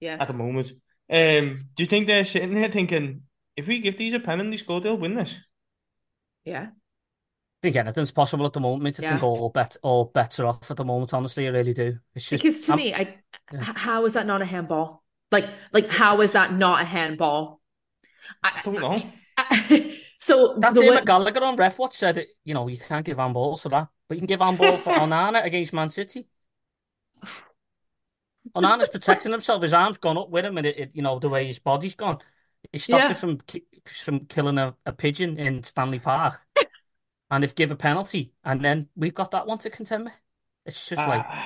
Yeah. 0.00 0.16
at 0.18 0.28
the 0.28 0.34
moment. 0.34 0.72
Um, 1.12 1.58
do 1.76 1.82
you 1.82 1.86
think 1.86 2.06
they're 2.06 2.24
sitting 2.24 2.52
there 2.54 2.70
thinking, 2.70 3.22
if 3.56 3.66
we 3.66 3.80
give 3.80 3.96
these 3.98 4.14
a 4.14 4.20
pen 4.20 4.40
and 4.40 4.52
they 4.52 4.56
score, 4.56 4.80
they'll 4.80 4.96
win 4.96 5.14
this? 5.16 5.36
Yeah. 6.44 6.68
I 6.70 7.62
think 7.62 7.76
anything's 7.76 8.10
possible 8.12 8.46
at 8.46 8.52
the 8.54 8.60
moment. 8.60 8.98
I 8.98 9.02
Yeah. 9.02 9.10
think 9.10 9.22
all 9.22 9.50
bet 9.50 9.76
all 9.82 10.04
bets 10.06 10.40
are 10.40 10.46
off 10.46 10.70
at 10.70 10.76
the 10.76 10.84
moment. 10.84 11.12
Honestly, 11.12 11.46
I 11.46 11.50
really 11.50 11.74
do. 11.74 11.98
It's 12.14 12.28
just 12.28 12.42
Because 12.42 12.64
to 12.66 12.72
I'm- 12.72 12.78
me, 12.78 12.94
I 12.94 13.18
Yeah. 13.52 13.60
how 13.62 14.04
is 14.06 14.14
that 14.14 14.26
not 14.26 14.40
a 14.40 14.46
handball? 14.46 15.04
Like, 15.30 15.48
like 15.72 15.90
how 15.92 16.20
is 16.22 16.32
that 16.32 16.52
not 16.54 16.80
a 16.82 16.84
handball? 16.84 17.59
I 18.42 18.60
don't 18.62 18.80
know. 18.80 19.02
I, 19.36 19.98
so 20.18 20.56
That's 20.58 20.74
the 20.74 20.82
Ian 20.82 20.94
way, 20.94 21.00
McGallagher 21.00 21.42
on 21.42 21.56
Ref 21.56 21.78
Watch 21.78 21.96
said 21.96 22.16
it. 22.18 22.28
You 22.44 22.54
know, 22.54 22.68
you 22.68 22.78
can't 22.78 23.04
give 23.04 23.16
handballs 23.18 23.62
for 23.62 23.68
that, 23.70 23.88
but 24.08 24.16
you 24.16 24.20
can 24.20 24.26
give 24.26 24.40
handball 24.40 24.78
for 24.78 24.92
Onana 24.94 25.44
against 25.44 25.72
Man 25.72 25.88
City. 25.88 26.26
Onana's 28.54 28.88
protecting 28.88 29.32
himself. 29.32 29.62
His 29.62 29.74
arm's 29.74 29.98
gone 29.98 30.18
up 30.18 30.30
with 30.30 30.44
him, 30.44 30.56
and 30.58 30.66
it, 30.66 30.78
it 30.78 30.90
you 30.96 31.02
know, 31.02 31.18
the 31.18 31.28
way 31.28 31.46
his 31.46 31.58
body's 31.58 31.94
gone, 31.94 32.18
he 32.72 32.78
stopped 32.78 33.04
Yeah. 33.04 33.10
it 33.10 33.18
from 33.18 33.38
ki- 33.40 33.66
from 33.84 34.26
killing 34.26 34.58
a, 34.58 34.74
a 34.86 34.92
pigeon 34.92 35.38
in 35.38 35.62
Stanley 35.62 35.98
Park, 35.98 36.46
and 37.30 37.42
they've 37.42 37.54
give 37.54 37.70
a 37.70 37.76
penalty, 37.76 38.32
and 38.44 38.64
then 38.64 38.88
we've 38.96 39.14
got 39.14 39.30
that 39.32 39.46
one 39.46 39.58
to 39.58 39.70
contend 39.70 40.04
with. 40.04 40.14
It's 40.66 40.88
just 40.88 41.06
like, 41.06 41.24
uh, 41.28 41.42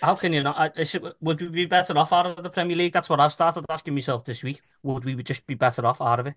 how 0.00 0.14
can 0.16 0.32
you 0.32 0.42
not? 0.42 0.78
Is 0.78 0.94
it, 0.94 1.02
would 1.20 1.40
we 1.40 1.48
be 1.48 1.66
better 1.66 1.96
off 1.96 2.12
out 2.12 2.26
of 2.26 2.42
the 2.42 2.50
Premier 2.50 2.76
League? 2.76 2.92
That's 2.92 3.08
what 3.08 3.20
I've 3.20 3.32
started 3.32 3.64
asking 3.68 3.94
myself 3.94 4.24
this 4.24 4.42
week. 4.42 4.60
Would 4.82 5.04
we 5.04 5.14
just 5.22 5.46
be 5.46 5.54
better 5.54 5.84
off 5.86 6.00
out 6.00 6.20
of 6.20 6.26
it? 6.26 6.34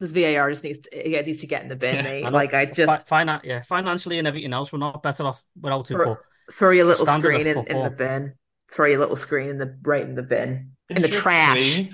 this 0.00 0.12
VAR 0.12 0.48
just 0.50 0.62
needs 0.64 0.78
to, 0.78 1.10
yeah, 1.10 1.22
needs 1.22 1.38
to 1.38 1.46
get 1.46 1.62
in 1.62 1.68
the 1.68 1.76
bin, 1.76 1.96
Yeah, 1.96 2.02
mate. 2.02 2.24
I. 2.24 2.28
Like 2.28 2.54
I 2.54 2.66
Fi- 2.66 2.72
just 2.72 3.06
finan- 3.08 3.42
yeah, 3.44 3.62
financially 3.62 4.18
and 4.18 4.28
everything 4.28 4.52
else, 4.52 4.72
we're 4.72 4.78
not 4.78 5.02
better 5.02 5.24
off 5.24 5.42
without 5.60 5.90
it. 5.90 5.94
throw, 5.94 6.04
But 6.14 6.54
throw 6.54 6.70
your 6.70 6.84
little 6.84 7.06
screen 7.06 7.46
in, 7.46 7.66
in 7.66 7.82
the 7.82 7.90
bin. 7.90 8.34
Throw 8.70 8.86
your 8.86 9.00
little 9.00 9.16
screen 9.16 9.48
in 9.48 9.58
the 9.58 9.76
right 9.82 10.02
in 10.02 10.14
the 10.14 10.22
bin. 10.22 10.72
In 10.88 10.98
it's 10.98 11.02
the 11.02 11.08
just 11.08 11.20
trash. 11.20 11.52
crazy. 11.54 11.92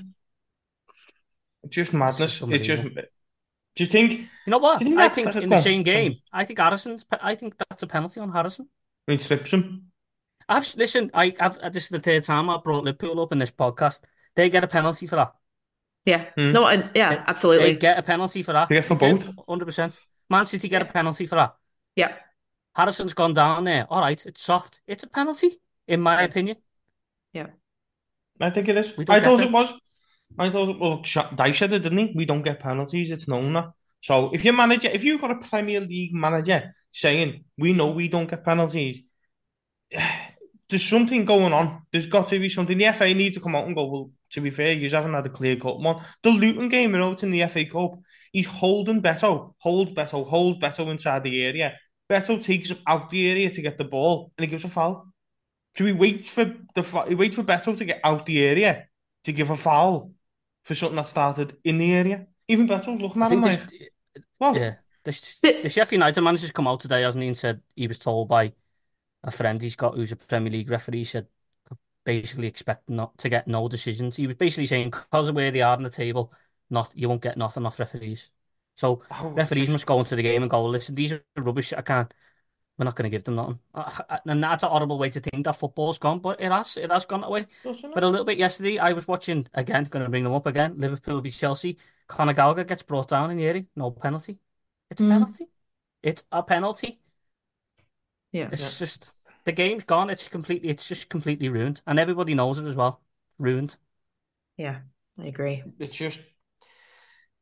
Just 1.69 1.95
madness. 1.95 2.41
just 2.41 2.53
It's 2.53 2.67
just. 2.67 2.83
Do 2.83 3.83
you 3.83 3.87
think? 3.87 4.13
You 4.13 4.51
know 4.51 4.59
what? 4.59 4.81
You 4.83 4.89
think 4.89 5.01
I 5.01 5.09
think 5.09 5.35
in 5.37 5.49
the 5.49 5.61
same 5.61 5.83
game, 5.83 6.17
I 6.33 6.45
think 6.45 6.59
Harrison's. 6.59 7.07
I 7.11 7.35
think 7.35 7.55
that's 7.59 7.83
a 7.83 7.87
penalty 7.87 8.21
on 8.21 8.31
Harrison. 8.31 8.69
He 9.07 9.17
trips 9.17 9.53
him. 9.53 9.91
I've 10.49 10.75
listen. 10.77 11.11
I, 11.15 11.35
I've 11.41 11.57
uh, 11.59 11.69
this 11.71 11.85
is 11.85 11.89
the 11.91 12.01
third 12.01 12.23
time 12.25 12.51
I've 12.51 12.63
brought 12.63 12.85
Liverpool 12.85 13.21
up 13.21 13.33
in 13.33 13.39
this 13.39 13.51
podcast. 13.51 14.01
They 14.37 14.51
get 14.51 14.65
a 14.65 14.69
penalty 14.69 15.07
for 15.07 15.17
that. 15.17 15.33
Yeah. 16.05 16.27
Hmm. 16.37 16.53
No, 16.53 16.67
and 16.67 16.91
yeah, 16.95 17.15
They- 17.15 17.23
absolutely. 17.27 17.73
They 17.73 17.79
get 17.79 17.99
a 17.99 18.03
penalty 18.03 18.43
for 18.43 18.53
that. 18.53 18.71
Yeah, 18.71 18.83
for 18.83 18.95
both. 18.97 19.27
Hundred 19.49 19.65
percent. 19.65 19.99
Man 20.29 20.45
City 20.47 20.69
get 20.69 20.83
a 20.83 20.87
penalty 20.87 21.27
for 21.27 21.37
that. 21.37 21.55
Yeah. 21.97 22.15
Harrison's 22.75 23.15
gone 23.15 23.35
down 23.35 23.65
there. 23.65 23.87
All 23.89 24.01
right, 24.01 24.27
it's 24.27 24.43
soft. 24.43 24.81
It's 24.87 25.05
a 25.05 25.09
penalty, 25.09 25.61
in 25.87 26.01
my 26.01 26.23
opinion. 26.23 26.57
Yeah. 27.33 27.47
I 28.41 28.51
think 28.51 28.69
it 28.69 28.77
is. 28.77 28.93
Don't 28.93 29.11
I 29.11 29.21
thought 29.21 29.37
them. 29.39 29.49
it 29.49 29.53
was. 29.53 29.73
I 30.39 30.51
thought 30.51 30.81
well, 30.81 31.03
Sh- 31.05 31.19
Dyche 31.19 31.55
said 31.57 31.73
it, 31.73 31.81
didn't 31.85 31.99
he? 31.99 32.13
We 32.17 32.25
don't 32.25 32.43
get 32.43 32.59
penalties. 32.59 33.11
It's 33.13 33.29
known 33.29 33.53
that. 33.53 33.67
So 34.01 34.31
if 34.35 34.45
your 34.45 34.55
manager, 34.55 34.89
if 34.89 35.05
you've 35.05 35.21
got 35.21 35.31
a 35.31 35.37
Premier 35.49 35.81
League 35.81 36.13
manager 36.13 36.75
saying 36.91 37.45
we 37.57 37.73
know 37.73 37.93
we 37.93 38.09
don't 38.09 38.29
get 38.29 38.45
penalties, 38.45 39.01
there's 40.71 40.87
something 40.87 41.25
going 41.25 41.53
on. 41.53 41.83
There's 41.93 42.07
got 42.07 42.29
to 42.29 42.39
be 42.39 42.49
something. 42.49 42.79
The 42.79 42.93
FA 42.93 43.13
need 43.13 43.35
to 43.35 43.41
come 43.41 43.55
out 43.55 43.67
and 43.67 43.75
go. 43.75 43.87
Well, 43.87 44.11
to 44.31 44.41
be 44.41 44.51
fair, 44.51 44.73
you 44.73 44.89
haven't 44.89 45.15
had 45.15 45.27
a 45.27 45.31
clear 45.31 45.57
cut 45.57 45.79
one. 45.79 46.03
The 46.23 46.31
Luton 46.31 46.69
game, 46.69 46.93
you 46.93 46.99
know, 46.99 47.13
it's 47.13 47.23
in 47.23 47.31
the 47.31 47.47
FA 47.47 47.65
Cup. 47.67 47.99
He's 48.33 48.47
holding 48.47 49.03
Beto, 49.03 49.55
hold 49.59 49.95
Beto, 49.95 50.27
hold 50.27 50.61
Beto 50.61 50.91
inside 50.91 51.23
the 51.23 51.45
area. 51.45 51.75
Beto 52.11 52.43
takes 52.43 52.71
him 52.71 52.79
out 52.87 53.11
the 53.11 53.31
area 53.31 53.51
to 53.51 53.63
get 53.63 53.79
the 53.79 53.85
ball, 53.85 54.33
and 54.37 54.45
he 54.45 54.51
gives 54.51 54.65
a 54.65 54.69
foul. 54.69 55.07
So 55.77 55.85
we 55.85 55.93
wait 55.93 56.29
for 56.29 56.53
the 56.75 56.83
he 57.09 57.15
waits 57.15 57.37
for 57.37 57.45
Beto 57.45 57.77
to 57.77 57.85
get 57.85 58.01
out 58.03 58.27
the 58.27 58.43
area 58.43 58.87
to 59.25 59.33
give 59.33 59.51
a 59.51 59.57
foul 59.57 60.13
for 60.65 60.75
something 60.75 60.97
that 60.97 61.09
started 61.09 61.57
in 61.65 61.79
the 61.79 61.93
area. 61.93 62.27
Even 62.49 62.67
Beto's 62.67 63.01
looking 63.01 63.23
at 63.23 63.33
him 63.33 63.43
like, 63.43 63.61
what? 64.39 64.57
yeah, 64.57 64.75
the, 65.05 65.61
the 65.63 65.69
Sheffield 65.69 65.93
United 65.93 66.21
manager's 66.21 66.51
come 66.51 66.69
out 66.69 66.81
today, 66.81 67.03
hasn't 67.03 67.23
he, 67.23 67.29
and 67.29 67.37
said 67.37 67.61
he 67.75 67.87
was 67.87 67.99
told 67.99 68.29
by 68.29 68.53
a 69.25 69.31
friend 69.31 69.61
he's 69.61 69.77
got 69.77 69.95
who's 69.97 70.13
a 70.13 70.17
Premier 70.17 70.53
League 70.53 70.71
referee, 70.71 71.05
said 71.05 71.27
basically 72.05 72.47
expect 72.47 72.89
not 72.89 73.17
to 73.19 73.29
get 73.31 73.49
no 73.49 73.67
decisions. 73.69 74.17
He 74.17 74.27
was 74.27 74.37
basically 74.37 74.67
saying 74.67 74.91
because 74.91 75.29
of 75.29 75.35
where 75.35 75.51
they 75.51 75.63
are 75.63 75.77
on 75.77 75.83
the 75.83 75.91
table, 75.91 76.33
not 76.71 76.93
you 76.95 77.09
won't 77.09 77.23
get 77.23 77.37
nothing 77.39 77.65
off 77.67 77.79
referees. 77.79 78.31
So 78.77 79.03
Oh, 79.11 79.31
referees 79.31 79.63
just- 79.69 79.73
must 79.73 79.87
go 79.87 79.99
into 79.99 80.15
the 80.17 80.23
game 80.23 80.43
and 80.43 80.51
go, 80.51 80.65
listen, 80.67 80.95
these 80.95 81.13
are 81.13 81.23
rubbish. 81.37 81.73
I 81.73 81.83
can't. 81.83 82.13
We're 82.77 82.85
not 82.87 82.97
going 82.97 83.05
to 83.05 83.11
give 83.11 83.23
them 83.23 83.37
nothing. 83.37 83.61
And 84.27 84.43
that's 84.43 84.65
a 84.65 84.69
horrible 84.69 84.99
way 84.99 85.09
to 85.11 85.21
think 85.21 85.45
that 85.45 85.57
football's 85.57 85.97
gone, 85.99 86.19
but 86.19 86.41
it 86.41 86.51
has. 86.51 86.77
It 86.77 86.91
has 86.91 87.07
gone 87.07 87.21
that 87.21 87.31
way. 87.31 87.47
But 87.63 88.03
a 88.03 88.09
little 88.09 88.25
bit 88.27 88.37
yesterday, 88.37 88.79
I 88.79 88.93
was 88.93 89.07
watching 89.07 89.47
again. 89.55 89.85
Going 89.85 90.05
to 90.05 90.11
bring 90.11 90.25
them 90.25 90.35
up 90.35 90.47
again. 90.47 90.75
Liverpool 90.77 91.21
v 91.21 91.31
Chelsea. 91.31 91.79
Conor 92.09 92.33
Gallagher 92.33 92.65
gets 92.65 92.83
brought 92.83 93.09
down 93.09 93.31
in 93.31 93.37
the 93.37 93.45
area. 93.45 93.65
No 93.77 93.93
penalty. 93.93 94.39
It's 94.91 95.01
a 95.01 95.05
Mm. 95.05 95.11
penalty. 95.11 95.47
It's 96.03 96.25
a 96.33 96.43
penalty. 96.43 96.99
Yeah. 98.35 98.49
It's 98.53 98.79
just 98.79 99.13
the 99.45 99.53
game's 99.53 99.85
gone. 99.85 100.11
It's 100.11 100.29
completely. 100.29 100.69
It's 100.69 100.89
just 100.89 101.09
completely 101.09 101.49
ruined, 101.49 101.81
and 101.87 101.99
everybody 101.99 102.35
knows 102.35 102.59
it 102.59 102.67
as 102.67 102.77
well. 102.77 103.01
Ruined. 103.39 103.77
Yeah. 104.57 104.79
I 105.19 105.27
agree. 105.27 105.63
It's 105.79 105.97
just, 105.97 106.19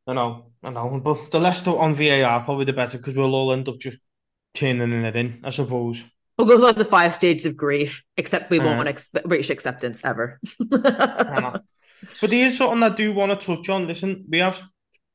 I 0.07 0.13
know, 0.13 0.53
I 0.63 0.69
know. 0.69 1.01
But 1.03 1.31
the 1.31 1.41
less 1.41 1.67
on 1.67 1.95
VAR, 1.95 2.45
probably 2.45 2.67
the 2.67 2.75
better 2.75 2.99
because 2.99 3.17
we'll 3.17 3.35
all 3.35 3.51
end 3.53 3.67
up 3.67 3.79
just 3.81 3.97
turning 4.53 4.93
it 4.93 5.17
in, 5.17 5.41
I 5.43 5.49
suppose. 5.49 6.05
We'll 6.37 6.47
go 6.47 6.59
through 6.59 6.83
the 6.85 6.91
five 6.91 7.15
stages 7.15 7.47
of 7.47 7.57
grief, 7.57 8.03
except 8.19 8.51
we 8.51 8.61
Uh. 8.61 8.65
won't 8.65 8.89
ex- 8.89 9.09
reach 9.25 9.49
acceptance 9.49 10.05
ever. 10.05 10.39
I 10.71 11.41
know. 11.41 11.61
But 12.21 12.31
here's 12.31 12.59
something 12.59 12.83
I 12.83 12.95
do 12.95 13.15
want 13.15 13.41
to 13.41 13.47
touch 13.57 13.71
on. 13.71 13.87
Listen, 13.87 14.27
we 14.29 14.39
have 14.39 14.61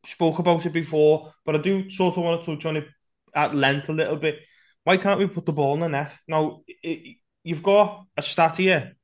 spoke 0.03 0.39
about 0.39 0.65
it 0.65 0.73
before, 0.73 1.33
but 1.45 1.55
I 1.55 1.59
do 1.59 1.89
sort 1.91 2.17
of 2.17 2.23
want 2.23 2.43
to 2.43 2.55
touch 2.55 2.65
on 2.65 2.77
it 2.77 2.87
at 3.35 3.53
length 3.53 3.89
a 3.89 3.93
little 3.93 4.15
bit. 4.15 4.39
Why 4.87 4.95
can't 4.95 5.19
we 5.19 5.27
put 5.27 5.45
the 5.45 5.51
ball 5.51 5.73
in 5.73 5.81
the 5.81 5.89
net? 5.89 6.15
Now, 6.29 6.61
it, 6.65 7.17
you've 7.43 7.61
got 7.61 8.05
a 8.15 8.21
stat 8.21 8.55
here, 8.55 8.95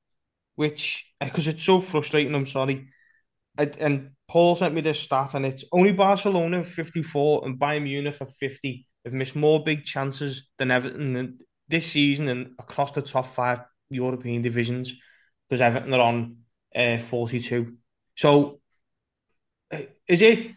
which, 0.55 1.05
because 1.19 1.49
it's 1.49 1.65
so 1.65 1.81
frustrating, 1.81 2.34
I'm 2.34 2.45
sorry. 2.45 2.88
And, 3.57 3.77
and 3.77 4.09
Paul 4.29 4.55
sent 4.55 4.73
me 4.73 4.79
this 4.79 5.01
stat, 5.01 5.34
and 5.34 5.45
it's 5.45 5.65
only 5.73 5.91
Barcelona 5.91 6.59
have 6.59 6.69
54 6.69 7.41
and 7.43 7.59
Bayern 7.59 7.84
Munich 7.84 8.15
have 8.19 8.34
50. 8.34 8.88
They've 9.03 9.13
missed 9.13 9.36
more 9.36 9.61
big 9.61 9.84
chances 9.84 10.47
than 10.57 10.71
Everton 10.71 11.39
this 11.67 11.91
season 11.91 12.29
and 12.29 12.51
across 12.59 12.91
the 12.91 13.01
top 13.01 13.25
five 13.25 13.59
European 13.89 14.41
divisions 14.41 14.93
because 15.49 15.59
Everton 15.59 15.93
are 15.93 15.99
on 15.99 16.38
uh, 16.73 16.97
42. 16.97 17.73
So, 18.15 18.61
uh, 19.69 19.79
is 20.07 20.21
it 20.21 20.49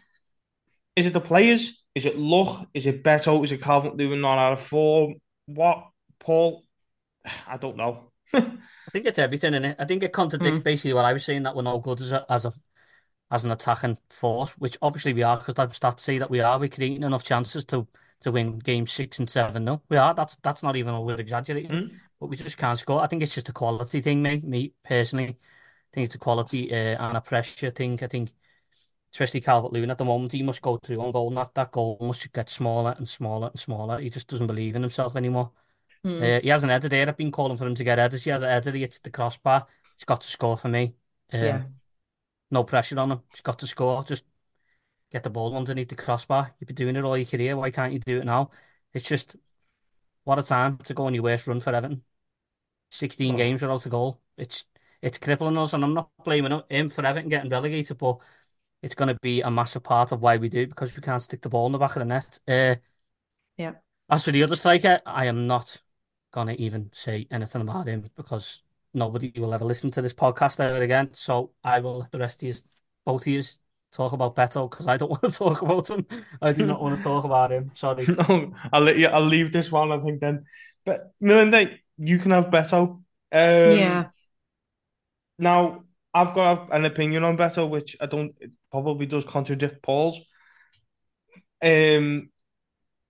is 0.95 1.05
it 1.05 1.11
the 1.11 1.19
players? 1.19 1.83
Is 1.97 2.05
it 2.05 2.17
luck? 2.17 2.67
Is 2.75 2.85
it 2.85 3.03
Beto? 3.03 3.43
Is 3.43 3.51
it 3.51 3.61
Calvert-Lewin 3.61 4.21
not 4.21 4.37
out 4.37 4.53
of 4.53 4.61
form? 4.61 5.15
What, 5.47 5.87
Paul? 6.19 6.63
I 7.47 7.57
don't 7.57 7.75
know. 7.75 8.11
I 8.33 8.91
think 8.91 9.07
it's 9.07 9.17
everything 9.17 9.55
in 9.55 9.65
it. 9.65 9.75
I 9.79 9.85
think 9.85 10.03
it 10.03 10.13
contradicts 10.13 10.59
Mm. 10.59 10.63
basically 10.63 10.93
what 10.93 11.05
I 11.05 11.13
was 11.13 11.25
saying 11.25 11.43
that 11.43 11.55
we're 11.55 11.63
no 11.63 11.79
good 11.79 11.99
as 12.01 12.11
a 12.11 12.23
as 12.29 12.45
a 12.45 12.53
as 13.31 13.45
an 13.45 13.51
attacking 13.51 13.97
force, 14.11 14.51
which 14.59 14.77
obviously 14.81 15.13
we 15.13 15.23
are 15.23 15.37
because 15.37 15.55
I'm 15.57 15.73
starting 15.73 15.97
to 15.97 16.03
see 16.03 16.17
that 16.19 16.29
we 16.29 16.39
are. 16.41 16.59
We're 16.59 16.69
creating 16.69 17.03
enough 17.03 17.23
chances 17.23 17.65
to 17.65 17.87
to 18.21 18.31
win 18.31 18.59
games 18.59 18.91
six 18.91 19.17
and 19.19 19.29
seven. 19.29 19.65
No, 19.65 19.81
we 19.89 19.97
are. 19.97 20.13
That's 20.13 20.35
that's 20.37 20.61
not 20.63 20.75
even 20.75 20.99
we're 21.01 21.19
exaggerating. 21.19 21.71
Mm. 21.71 21.99
but 22.19 22.27
we 22.27 22.35
just 22.37 22.57
can't 22.57 22.77
score. 22.79 23.01
I 23.01 23.07
think 23.07 23.23
it's 23.23 23.33
just 23.35 23.49
a 23.49 23.53
quality 23.53 24.01
thing, 24.01 24.21
me, 24.21 24.41
me 24.43 24.73
personally. 24.83 25.29
I 25.29 25.89
think 25.93 26.05
it's 26.05 26.15
a 26.15 26.19
quality 26.19 26.71
uh, 26.71 27.07
and 27.07 27.17
a 27.17 27.21
pressure 27.21 27.71
thing. 27.71 27.99
I 28.03 28.07
think, 28.07 28.31
especially 29.13 29.41
Calvert 29.41 29.73
Lewin 29.73 29.91
at 29.91 29.97
the 29.97 30.05
moment, 30.05 30.31
he 30.31 30.43
must 30.43 30.61
go 30.61 30.77
through 30.77 30.97
one 30.97 31.11
goal, 31.11 31.27
and 31.29 31.37
that, 31.37 31.53
that 31.55 31.71
goal 31.71 31.97
must 32.01 32.31
get 32.33 32.49
smaller 32.49 32.93
and 32.97 33.07
smaller 33.07 33.47
and 33.47 33.59
smaller. 33.59 33.99
He 33.99 34.09
just 34.09 34.27
doesn't 34.27 34.47
believe 34.47 34.75
in 34.75 34.81
himself 34.83 35.15
anymore. 35.15 35.51
Mm. 36.05 36.37
Uh, 36.37 36.41
he 36.41 36.49
hasn't 36.49 36.71
headed 36.71 36.91
there. 36.91 37.07
I've 37.07 37.17
been 37.17 37.31
calling 37.31 37.57
for 37.57 37.65
him 37.65 37.75
to 37.75 37.83
get 37.83 37.97
headers. 37.97 38.23
He 38.23 38.29
has 38.29 38.41
a 38.41 38.49
header. 38.49 38.71
He 38.71 38.81
hits 38.81 38.99
the 38.99 39.09
crossbar. 39.09 39.65
He's 39.95 40.03
got 40.05 40.21
to 40.21 40.27
score 40.27 40.57
for 40.57 40.69
me. 40.69 40.95
Um, 41.33 41.39
Yeah. 41.43 41.63
No 42.49 42.63
pressure 42.63 42.99
on 42.99 43.11
him. 43.11 43.21
He's 43.31 43.41
got 43.41 43.59
to 43.59 43.67
score. 43.67 44.03
Just 44.03 44.23
get 45.11 45.23
the 45.23 45.29
ball 45.29 45.55
underneath 45.55 45.89
the 45.89 45.95
crossbar. 45.95 46.53
You've 46.59 46.67
been 46.67 46.75
doing 46.75 46.95
it 46.95 47.03
all 47.03 47.17
your 47.17 47.25
career. 47.25 47.57
Why 47.57 47.71
can't 47.71 47.93
you 47.93 47.99
do 47.99 48.19
it 48.19 48.25
now? 48.25 48.51
It's 48.93 49.07
just 49.07 49.35
what 50.23 50.39
a 50.39 50.43
time 50.43 50.77
to 50.77 50.93
go 50.93 51.05
on 51.05 51.13
your 51.13 51.23
worst 51.23 51.47
run 51.47 51.59
for 51.59 51.73
Everton. 51.73 52.03
16 52.89 53.33
Oh. 53.33 53.37
games 53.37 53.61
without 53.61 53.85
a 53.85 53.89
goal. 53.89 54.21
It's 54.37 54.65
it's 55.01 55.17
crippling 55.17 55.57
us, 55.57 55.73
and 55.73 55.83
I'm 55.83 55.93
not 55.93 56.09
blaming 56.23 56.61
him 56.69 56.89
for 56.89 57.05
Everton 57.05 57.29
getting 57.29 57.51
relegated, 57.51 57.97
but 57.97 58.17
it's 58.81 58.95
going 58.95 59.07
to 59.07 59.19
be 59.21 59.41
a 59.41 59.49
massive 59.49 59.83
part 59.83 60.11
of 60.11 60.21
why 60.21 60.37
we 60.37 60.49
do 60.49 60.67
because 60.67 60.95
we 60.95 61.01
can't 61.01 61.21
stick 61.21 61.41
the 61.41 61.49
ball 61.49 61.65
in 61.65 61.71
the 61.71 61.77
back 61.77 61.95
of 61.95 62.01
the 62.01 62.05
net. 62.05 62.39
Uh, 62.47 62.75
Yeah. 63.57 63.73
As 64.09 64.23
for 64.23 64.31
the 64.31 64.43
other 64.43 64.55
striker, 64.55 65.01
I 65.05 65.25
am 65.25 65.47
not 65.47 65.81
going 66.31 66.47
to 66.47 66.61
even 66.61 66.89
say 66.93 67.27
anything 67.31 67.61
about 67.61 67.87
him 67.87 68.05
because 68.15 68.63
nobody 68.93 69.31
will 69.35 69.53
ever 69.53 69.65
listen 69.65 69.91
to 69.91 70.01
this 70.01 70.13
podcast 70.13 70.59
ever 70.59 70.81
again. 70.81 71.09
So 71.13 71.51
I 71.63 71.79
will 71.79 71.99
let 71.99 72.11
the 72.11 72.19
rest 72.19 72.41
of 72.43 72.47
you, 72.47 72.53
both 73.05 73.21
of 73.23 73.27
you, 73.27 73.43
talk 73.91 74.11
about 74.11 74.35
Beto 74.35 74.69
because 74.69 74.87
I 74.87 74.97
don't 74.97 75.09
want 75.15 75.23
to 75.23 75.31
talk 75.31 75.61
about 75.61 75.89
him. 75.89 76.05
I 76.41 76.51
do 76.53 76.65
not 76.65 76.81
want 76.81 76.97
to 76.97 77.03
talk 77.03 77.23
about 77.25 77.51
him. 77.51 77.71
Sorry. 77.73 78.05
No, 78.29 78.53
I'll 78.71 78.81
let 78.81 78.97
you. 78.97 79.07
I'll 79.07 79.21
leave 79.25 79.51
this 79.51 79.71
one. 79.71 79.91
I 79.91 79.99
think 79.99 80.21
then. 80.21 80.43
But 80.85 81.11
Melinda, 81.19 81.71
you 81.97 82.19
can 82.19 82.31
have 82.31 82.45
Beto. 82.45 82.81
Um, 82.91 83.03
Yeah. 83.31 84.05
Now 85.39 85.83
I've 86.17 86.33
got 86.33 86.73
an 86.73 86.85
opinion 86.85 87.23
on 87.23 87.37
Beto, 87.37 87.69
which 87.69 87.95
I 88.01 88.07
don't. 88.07 88.33
Probably 88.71 89.05
does 89.05 89.23
contradict 89.23 89.83
Paul's. 89.83 90.19
Um, 91.61 92.29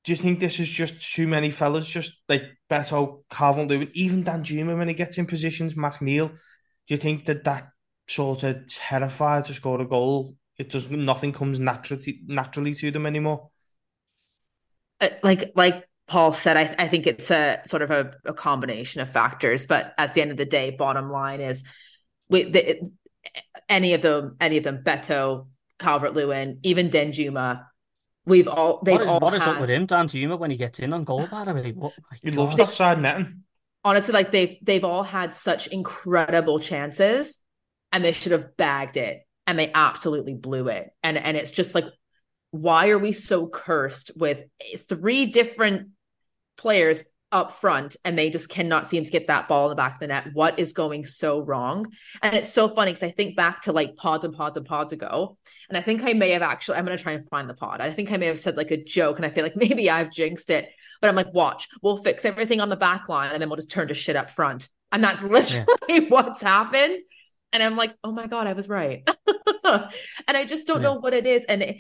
do 0.04 0.12
you 0.12 0.18
think 0.18 0.40
this 0.40 0.60
is 0.60 0.70
just 0.70 1.14
too 1.14 1.26
many 1.26 1.52
fellas? 1.52 1.88
Just 1.88 2.14
like 2.28 2.44
Beto, 2.70 3.24
Calvert-Lewin, 3.30 3.92
even 3.94 4.24
Danjuma 4.24 4.78
when 4.78 4.90
he 4.90 4.94
gets 4.94 5.18
in 5.18 5.26
positions, 5.26 5.74
McNeil. 5.74 6.30
Do 6.30 6.94
you 6.94 6.98
think 6.98 7.26
that 7.26 7.46
that 7.46 7.70
sort 8.08 8.44
of 8.44 8.68
terrified 8.68 9.46
to 9.46 9.54
score 9.54 9.82
a 9.82 9.88
goal? 9.88 10.36
It 10.58 10.70
does 10.70 10.90
nothing 10.90 11.32
comes 11.32 11.60
naturally 11.60 12.22
naturally 12.26 12.76
to 12.76 12.92
them 12.92 13.06
anymore. 13.06 13.50
Uh, 15.00 15.10
like 15.24 15.54
like 15.56 15.88
Paul 16.08 16.34
said, 16.34 16.58
I 16.58 16.76
I 16.78 16.88
think 16.90 17.08
it's 17.08 17.32
a 17.32 17.62
sort 17.68 17.84
of 17.84 17.92
a, 17.92 18.14
a 18.26 18.34
combination 18.34 19.00
of 19.02 19.10
factors, 19.10 19.66
but 19.66 19.94
at 19.98 20.14
the 20.14 20.22
end 20.22 20.32
of 20.32 20.38
the 20.38 20.46
day, 20.46 20.72
bottom 20.72 21.10
line 21.10 21.40
is 21.40 21.64
we 22.30 22.44
the, 22.44 22.92
any 23.70 23.94
of 23.94 24.02
them 24.02 24.36
any 24.40 24.58
of 24.58 24.64
them 24.64 24.84
Beto, 24.84 25.48
Calvert 25.80 26.14
Lewin, 26.14 26.60
even 26.64 26.90
Danjuma, 26.90 27.64
we've 28.26 28.48
all 28.48 28.82
they've 28.84 28.94
What 28.94 29.02
is, 29.02 29.08
all 29.08 29.20
what 29.20 29.34
is 29.34 29.42
up 29.42 29.60
with 29.60 29.70
him, 29.70 29.88
Danjuma, 29.88 30.38
when 30.40 30.52
he 30.52 30.58
gets 30.58 30.80
in 30.80 30.94
on 30.94 31.04
goal, 31.04 31.28
by 31.28 31.46
the 31.46 31.54
way? 31.54 31.72
What, 31.72 31.94
my 32.12 32.18
He 32.24 32.32
loves 32.32 32.56
God. 32.56 32.64
offside 32.64 33.02
netting. 33.02 33.44
honestly 33.84 34.14
like 34.14 34.32
they've 34.32 34.58
they've 34.62 34.84
all 34.84 35.04
had 35.04 35.34
such 35.34 35.68
incredible 35.68 36.60
chances 36.60 37.40
and 37.92 38.04
they 38.04 38.12
should 38.12 38.32
have 38.34 38.58
bagged 38.58 38.98
it 38.98 39.22
and 39.46 39.58
they 39.58 39.72
absolutely 39.74 40.34
blew 40.34 40.68
it 40.68 40.90
and 41.04 41.18
and 41.18 41.38
it's 41.38 41.52
just 41.52 41.74
like 41.76 41.86
why 42.52 42.90
are 42.90 43.00
we 43.00 43.12
so 43.12 43.48
cursed 43.48 44.12
with 44.16 44.44
three 44.90 45.28
different 45.28 45.90
players 46.58 47.04
up 47.32 47.52
front 47.52 47.98
and 48.06 48.18
they 48.18 48.30
just 48.30 48.48
cannot 48.48 48.88
seem 48.88 49.04
to 49.04 49.12
get 49.12 49.28
that 49.28 49.48
ball 49.50 49.66
in 49.66 49.70
the 49.72 49.76
back 49.76 49.96
of 49.96 50.00
the 50.00 50.08
net 50.08 50.30
what 50.34 50.60
is 50.60 50.72
going 50.72 51.06
so 51.06 51.42
wrong 51.42 51.86
and 52.22 52.34
it's 52.34 52.52
so 52.54 52.70
funny 52.70 52.92
because 52.92 53.04
i 53.04 53.12
think 53.12 53.36
back 53.36 53.62
to 53.62 53.74
like 53.74 53.98
pods 53.98 54.24
and 54.24 54.34
pods 54.34 54.56
and 54.56 54.66
pods 54.66 54.94
ago 54.94 55.38
and 55.68 55.78
i 55.78 55.82
think 55.82 56.04
i 56.04 56.14
may 56.14 56.30
have 56.32 56.42
actually 56.42 56.78
i'm 56.78 56.86
going 56.86 56.98
to 56.98 57.04
try 57.04 57.12
and 57.12 57.28
find 57.28 57.50
the 57.50 57.54
pod 57.54 57.82
i 57.82 57.92
think 57.92 58.12
i 58.14 58.18
may 58.18 58.28
have 58.28 58.40
said 58.40 58.56
like 58.56 58.72
a 58.72 58.82
joke 58.82 59.18
and 59.18 59.26
i 59.26 59.30
feel 59.30 59.44
like 59.44 59.56
maybe 59.58 59.90
i've 59.90 60.12
jinxed 60.12 60.50
it 60.50 60.70
but 61.00 61.10
I'm 61.10 61.16
like, 61.16 61.32
watch, 61.32 61.68
we'll 61.84 61.98
fix 61.98 62.26
everything 62.26 62.60
on 62.60 62.70
the 62.70 62.76
back 62.76 63.08
line 63.08 63.32
and 63.32 63.40
then 63.40 63.50
we'll 63.50 63.58
just 63.58 63.70
turn 63.70 63.90
to 63.90 63.94
shit 63.94 64.16
up 64.16 64.32
front. 64.32 64.68
And 64.92 65.04
that's 65.04 65.22
literally 65.22 65.68
what's 66.10 66.42
happened. 66.42 66.98
And 67.54 67.62
I'm 67.62 67.76
like, 67.76 67.94
oh 68.04 68.12
my 68.12 68.26
God, 68.26 68.48
I 68.48 68.54
was 68.54 68.68
right. 68.68 69.08
and 69.64 69.88
I 70.28 70.46
just 70.46 70.66
don't 70.66 70.82
Yeah. 70.82 70.88
know 70.94 71.00
what 71.00 71.14
it 71.14 71.28
is. 71.28 71.46
And 71.46 71.62
it, 71.62 71.78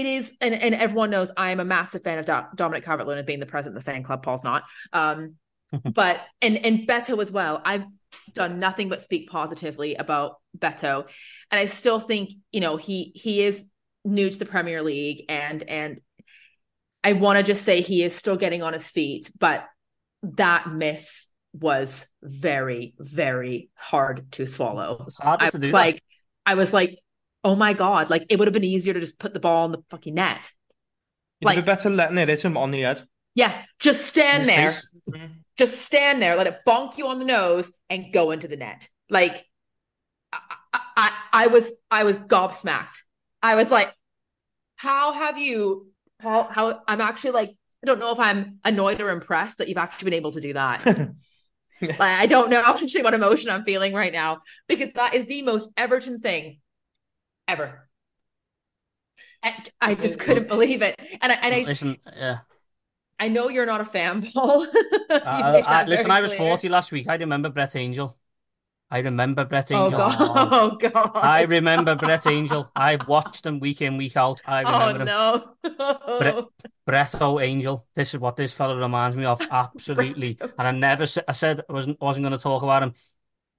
it 0.00 0.06
is, 0.06 0.32
and, 0.40 0.54
and 0.54 0.74
everyone 0.74 1.10
knows 1.10 1.30
I 1.36 1.50
am 1.50 1.60
a 1.60 1.64
massive 1.64 2.02
fan 2.02 2.18
of 2.18 2.26
Do- 2.26 2.56
Dominic 2.56 2.84
Calvert 2.84 3.06
Lewin 3.06 3.24
being 3.24 3.40
the 3.40 3.46
president 3.46 3.76
of 3.76 3.84
the 3.84 3.90
fan 3.90 4.02
club. 4.02 4.22
Paul's 4.22 4.44
not. 4.44 4.64
Um, 4.92 5.36
but, 5.84 6.20
and, 6.40 6.56
and 6.58 6.86
Beto 6.86 7.20
as 7.20 7.32
well. 7.32 7.60
I've 7.64 7.84
done 8.32 8.60
nothing 8.60 8.88
but 8.88 9.02
speak 9.02 9.28
positively 9.28 9.96
about 9.96 10.36
Beto. 10.56 11.06
And 11.50 11.58
I 11.58 11.66
still 11.66 12.00
think, 12.00 12.30
you 12.52 12.60
know, 12.60 12.76
he, 12.76 13.12
he 13.14 13.42
is 13.42 13.64
new 14.04 14.30
to 14.30 14.38
the 14.38 14.46
Premier 14.46 14.82
League 14.82 15.24
and, 15.28 15.62
and, 15.62 16.00
I 17.06 17.12
want 17.12 17.38
to 17.38 17.44
just 17.44 17.64
say 17.64 17.82
he 17.82 18.02
is 18.02 18.16
still 18.16 18.36
getting 18.36 18.64
on 18.64 18.72
his 18.72 18.88
feet, 18.88 19.30
but 19.38 19.64
that 20.24 20.68
miss 20.68 21.28
was 21.52 22.04
very, 22.20 22.94
very 22.98 23.70
hard 23.74 24.32
to 24.32 24.44
swallow. 24.44 25.04
It's 25.06 25.16
harder 25.16 25.44
I 25.44 25.46
was 25.46 25.54
do 25.54 25.60
that. 25.60 25.72
like, 25.72 26.02
I 26.44 26.54
was 26.56 26.72
like, 26.72 26.98
oh 27.44 27.54
my 27.54 27.72
god, 27.72 28.10
like 28.10 28.26
it 28.28 28.38
would 28.38 28.48
have 28.48 28.52
been 28.52 28.64
easier 28.64 28.94
to 28.94 29.00
just 29.00 29.18
put 29.18 29.34
the 29.34 29.40
ball 29.40 29.66
in 29.66 29.72
the 29.72 29.82
fucking 29.90 30.14
net. 30.14 30.50
You'd 31.40 31.46
Like- 31.46 31.56
be 31.56 31.62
better 31.62 31.90
letting 31.90 32.18
it 32.18 32.28
hit 32.28 32.44
him 32.44 32.56
on 32.56 32.70
the 32.70 32.82
head. 32.82 33.06
Yeah, 33.34 33.64
just 33.78 34.06
stand 34.06 34.48
there, 34.48 34.72
face- 34.72 34.88
mm-hmm. 35.10 35.32
just 35.58 35.82
stand 35.82 36.22
there, 36.22 36.36
let 36.36 36.46
it 36.46 36.60
bonk 36.66 36.96
you 36.96 37.08
on 37.08 37.18
the 37.18 37.26
nose, 37.26 37.70
and 37.90 38.12
go 38.12 38.30
into 38.30 38.48
the 38.48 38.56
net. 38.56 38.88
Like, 39.10 39.44
I, 40.32 40.40
I, 40.96 41.12
I, 41.32 41.46
was, 41.48 41.70
I 41.90 42.04
was 42.04 42.16
gobsmacked. 42.16 43.02
I 43.42 43.54
was 43.54 43.70
like, 43.70 43.92
how 44.76 45.12
have 45.12 45.38
you? 45.38 45.88
How, 46.20 46.44
how? 46.44 46.80
I'm 46.88 47.02
actually 47.02 47.32
like, 47.32 47.50
I 47.50 47.86
don't 47.86 47.98
know 47.98 48.10
if 48.12 48.18
I'm 48.18 48.58
annoyed 48.64 49.02
or 49.02 49.10
impressed 49.10 49.58
that 49.58 49.68
you've 49.68 49.76
actually 49.76 50.06
been 50.06 50.14
able 50.18 50.32
to 50.32 50.40
do 50.40 50.54
that. 50.54 51.10
Like, 51.80 52.00
I 52.00 52.24
don't 52.24 52.48
know 52.48 52.62
actually 52.64 53.02
what 53.02 53.12
emotion 53.12 53.50
I'm 53.50 53.64
feeling 53.64 53.92
right 53.92 54.12
now 54.12 54.40
because 54.66 54.90
that 54.94 55.14
is 55.14 55.26
the 55.26 55.42
most 55.42 55.68
Everton 55.76 56.20
thing 56.20 56.58
ever. 57.48 57.88
And 59.42 59.70
I 59.80 59.94
just 59.94 60.18
couldn't 60.18 60.48
believe 60.48 60.82
it. 60.82 60.96
And 61.22 61.32
I, 61.32 61.34
and 61.36 61.54
I, 61.54 61.58
Listen, 61.64 61.96
yeah. 62.16 62.38
I 63.18 63.28
know 63.28 63.48
you're 63.48 63.66
not 63.66 63.80
a 63.80 63.84
fan, 63.84 64.22
Paul. 64.34 64.66
You 64.66 64.70
uh, 65.10 65.20
I, 65.24 65.82
I, 65.82 65.84
listen, 65.84 66.10
I 66.10 66.20
was 66.20 66.34
clear. 66.34 66.48
40 66.48 66.68
last 66.68 66.92
week. 66.92 67.08
I 67.08 67.14
remember 67.16 67.48
Brett 67.50 67.76
Angell. 67.76 68.16
I 68.90 69.00
remember 69.00 69.44
Brett 69.44 69.72
Oh 69.72 69.86
Angel. 69.86 69.98
god! 69.98 70.16
Oh 70.52 70.76
god! 70.76 71.10
I 71.20 71.42
remember 71.42 71.94
Brett 71.96 72.26
Angell. 72.26 72.70
I 72.74 72.96
watched 72.96 73.46
him 73.46 73.58
week 73.60 73.82
in, 73.82 73.96
week 73.96 74.16
out. 74.16 74.42
I 74.46 74.64
Oh 74.64 74.68
remember 74.70 74.98
him. 75.00 75.04
no! 75.04 75.56
Brett, 76.18 76.44
Brett 76.86 77.20
O'Angel. 77.20 77.86
This 77.94 78.14
is 78.14 78.20
what 78.20 78.36
this 78.36 78.52
fella 78.54 78.76
reminds 78.76 79.16
me 79.16 79.24
of. 79.24 79.40
Absolutely. 79.50 80.38
And 80.58 80.68
I 80.68 80.70
never 80.72 81.04
I 81.28 81.32
said 81.32 81.60
I 81.68 81.72
wasn't 81.72 82.00
wasn't 82.00 82.24
going 82.24 82.36
to 82.36 82.42
talk 82.42 82.62
about 82.62 82.82
him. 82.82 82.94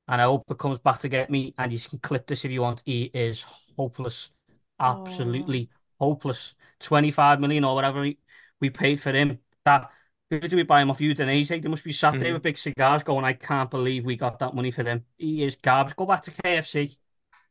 And 0.07 0.21
I 0.21 0.25
hope 0.25 0.49
it 0.51 0.57
comes 0.59 0.79
back 0.79 0.99
to 1.01 1.09
get 1.09 1.29
me. 1.29 1.53
And 1.57 1.73
you 1.73 1.79
can 1.79 1.99
clip 1.99 2.27
this 2.27 2.45
if 2.45 2.51
you 2.51 2.61
want. 2.61 2.83
He 2.85 3.03
is 3.13 3.45
hopeless. 3.77 4.31
Absolutely 4.79 5.69
hopeless. 5.99 6.55
25 6.79 7.39
million 7.39 7.63
or 7.63 7.75
whatever 7.75 8.03
he- 8.03 8.19
we 8.59 8.69
paid 8.69 8.99
for 8.99 9.11
him. 9.11 9.39
That 9.65 9.89
who 10.29 10.39
do 10.39 10.55
we 10.57 10.63
buy 10.63 10.81
him 10.81 10.89
off 10.89 10.99
Udinese? 10.99 11.61
They 11.61 11.69
must 11.69 11.83
be 11.83 11.93
sat 11.93 12.19
there 12.19 12.31
Mhm. 12.31 12.33
with 12.33 12.43
big 12.43 12.57
cigars 12.57 13.03
going, 13.03 13.23
I 13.23 13.33
can't 13.33 13.69
believe 13.71 14.03
we 14.05 14.15
got 14.17 14.39
that 14.39 14.53
money 14.53 14.71
for 14.71 14.83
him. 14.83 15.05
He 15.17 15.43
is 15.43 15.55
garbage. 15.55 15.95
Go 15.95 16.05
back 16.05 16.21
to 16.23 16.31
KFC. 16.31 16.97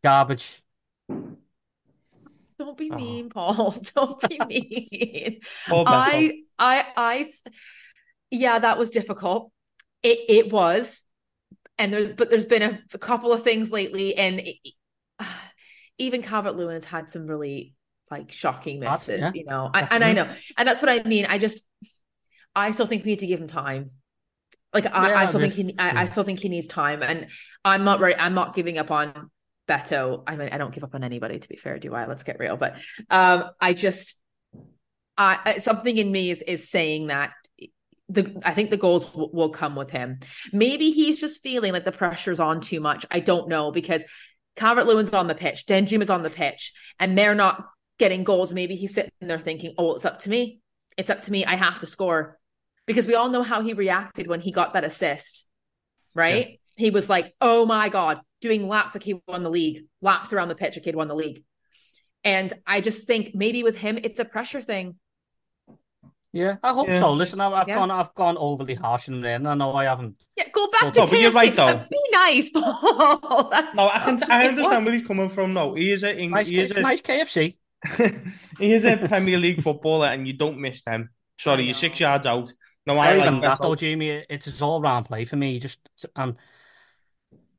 Garbage. 0.04 0.62
Don't 2.58 2.76
be 2.76 2.90
Oh. 2.90 2.96
mean, 2.96 3.28
Paul. 3.30 3.70
Don't 3.94 4.20
be 4.28 4.38
mean. 4.46 5.40
I, 5.68 5.72
I, 5.76 5.84
I, 6.58 6.76
I, 6.78 6.84
I, 6.96 7.18
s- 7.20 7.42
yeah, 8.30 8.58
that 8.58 8.78
was 8.78 8.90
difficult. 8.90 9.52
It, 10.02 10.18
it 10.28 10.52
was, 10.52 11.02
and 11.78 11.92
there's, 11.92 12.12
but 12.12 12.30
there's 12.30 12.46
been 12.46 12.62
a, 12.62 12.80
a 12.94 12.98
couple 12.98 13.32
of 13.32 13.42
things 13.42 13.70
lately, 13.72 14.16
and 14.16 14.40
it, 14.40 14.56
even 15.98 16.22
Calvert 16.22 16.56
Lewin 16.56 16.74
has 16.74 16.84
had 16.84 17.10
some 17.10 17.26
really 17.26 17.74
like 18.10 18.30
shocking 18.30 18.80
misses, 18.80 19.20
yeah, 19.20 19.32
you 19.34 19.44
know. 19.44 19.70
I, 19.72 19.88
and 19.90 20.04
I 20.04 20.12
know, 20.12 20.28
and 20.56 20.68
that's 20.68 20.82
what 20.82 20.88
I 20.88 21.02
mean. 21.08 21.26
I 21.26 21.38
just, 21.38 21.62
I 22.54 22.70
still 22.70 22.86
think 22.86 23.04
we 23.04 23.12
need 23.12 23.18
to 23.20 23.26
give 23.26 23.40
him 23.40 23.48
time. 23.48 23.88
Like 24.72 24.86
I, 24.86 25.08
Yeah, 25.10 25.18
I 25.18 25.26
still 25.26 25.40
think 25.40 25.54
he, 25.54 25.74
I, 25.78 26.02
I 26.02 26.08
still 26.08 26.24
think 26.24 26.40
he 26.40 26.48
needs 26.48 26.68
time, 26.68 27.02
and 27.02 27.28
I'm 27.64 27.84
not 27.84 28.00
ready. 28.00 28.16
I'm 28.16 28.34
not 28.34 28.54
giving 28.54 28.78
up 28.78 28.90
on 28.90 29.30
Beto. 29.68 30.22
I 30.26 30.36
mean, 30.36 30.50
I 30.52 30.58
don't 30.58 30.72
give 30.74 30.84
up 30.84 30.94
on 30.94 31.02
anybody, 31.02 31.38
to 31.38 31.48
be 31.48 31.56
fair, 31.56 31.78
do 31.78 31.94
I? 31.94 32.06
Let's 32.06 32.22
get 32.22 32.38
real. 32.38 32.56
But 32.56 32.76
um, 33.10 33.50
I 33.60 33.72
just, 33.72 34.14
I 35.16 35.38
I- 35.44 35.58
something 35.58 35.96
in 35.96 36.12
me 36.12 36.30
is 36.30 36.42
is 36.42 36.68
saying 36.68 37.08
that 37.08 37.32
the 38.08 38.40
I 38.44 38.54
think 38.54 38.70
the 38.70 38.76
goals 38.76 39.10
w- 39.12 39.30
will 39.32 39.50
come 39.50 39.74
with 39.74 39.90
him. 39.90 40.20
Maybe 40.52 40.90
he's 40.90 41.18
just 41.20 41.42
feeling 41.42 41.72
like 41.72 41.84
the 41.84 41.92
pressure's 41.92 42.38
on 42.38 42.60
too 42.60 42.80
much. 42.80 43.04
I 43.10 43.20
don't 43.20 43.48
know 43.48 43.72
because 43.72 44.02
Calvert 44.56 44.86
Lewin's 44.86 45.12
on 45.12 45.26
the 45.26 45.34
pitch, 45.34 45.66
Danjuma's 45.66 46.10
on 46.10 46.22
the 46.22 46.30
pitch, 46.30 46.72
and 46.98 47.16
they're 47.16 47.34
not 47.34 47.66
getting 47.98 48.24
goals. 48.24 48.52
Maybe 48.52 48.76
he's 48.76 48.94
sitting 48.94 49.10
there 49.20 49.38
thinking, 49.38 49.74
"Oh, 49.78 49.94
it's 49.94 50.04
up 50.04 50.18
to 50.20 50.30
me. 50.30 50.60
It's 50.96 51.10
up 51.10 51.22
to 51.22 51.32
me. 51.32 51.44
I 51.44 51.56
have 51.56 51.78
to 51.80 51.86
score." 51.86 52.38
because 52.86 53.06
we 53.06 53.14
all 53.14 53.28
know 53.28 53.42
how 53.42 53.60
he 53.60 53.74
reacted 53.74 54.28
when 54.28 54.40
he 54.40 54.52
got 54.52 54.72
that 54.72 54.84
assist, 54.84 55.46
right? 56.14 56.48
Yeah. 56.48 56.56
He 56.76 56.90
was 56.90 57.10
like, 57.10 57.34
"Oh 57.40 57.66
my 57.66 57.88
god," 57.88 58.20
doing 58.40 58.68
laps 58.68 58.94
like 58.94 59.02
he 59.02 59.20
won 59.26 59.42
the 59.42 59.50
league, 59.50 59.84
laps 60.00 60.32
around 60.32 60.48
the 60.48 60.54
pitch 60.54 60.76
like 60.76 60.84
he'd 60.84 60.96
won 60.96 61.08
the 61.08 61.14
league. 61.14 61.42
And 62.24 62.52
I 62.66 62.80
just 62.80 63.06
think 63.06 63.34
maybe 63.34 63.62
with 63.62 63.76
him, 63.76 63.98
it's 64.02 64.20
a 64.20 64.24
pressure 64.24 64.62
thing. 64.62 64.96
Yeah, 66.32 66.56
I 66.62 66.72
hope 66.72 66.88
yeah. 66.88 67.00
so. 67.00 67.12
Listen, 67.12 67.40
I've, 67.40 67.52
I've 67.52 67.68
yeah. 67.68 67.76
gone, 67.76 67.90
I've 67.90 68.14
gone 68.14 68.36
overly 68.36 68.74
harsh 68.74 69.08
in 69.08 69.22
there, 69.22 69.36
and 69.36 69.48
I 69.48 69.54
know 69.54 69.74
I 69.74 69.84
haven't. 69.84 70.16
Yeah, 70.36 70.48
go 70.52 70.68
back 70.68 70.92
to 70.92 71.00
no, 71.00 71.06
but 71.06 71.18
you're 71.18 71.30
right 71.32 71.54
though. 71.54 71.84
Be 71.90 71.98
nice, 72.10 72.50
Paul. 72.54 73.50
no, 73.74 73.88
I 73.88 74.02
can, 74.04 74.30
I 74.30 74.46
understand 74.48 74.84
where 74.84 74.94
he's 74.94 75.06
coming 75.06 75.28
from. 75.28 75.54
No, 75.54 75.74
he 75.74 75.92
is 75.92 76.04
a, 76.04 76.28
nice, 76.28 76.48
he 76.48 76.60
is 76.60 76.76
a, 76.76 76.80
nice 76.82 77.00
KFC. 77.00 77.56
he 78.58 78.72
is 78.72 78.84
a 78.84 78.96
Premier 78.96 79.38
League 79.38 79.62
footballer, 79.62 80.08
and 80.08 80.26
you 80.26 80.34
don't 80.34 80.58
miss 80.58 80.82
them. 80.82 81.10
Sorry, 81.38 81.64
you're 81.64 81.74
six 81.74 82.00
yards 82.00 82.26
out. 82.26 82.52
No, 82.86 82.94
I 82.94 83.14
like 83.14 83.40
that 83.42 83.58
though, 83.60 83.74
Jamie. 83.74 84.24
It's 84.28 84.62
all 84.62 84.80
round 84.80 85.06
play 85.06 85.24
for 85.24 85.36
me. 85.36 85.58
Just 85.58 85.88
um, 86.14 86.36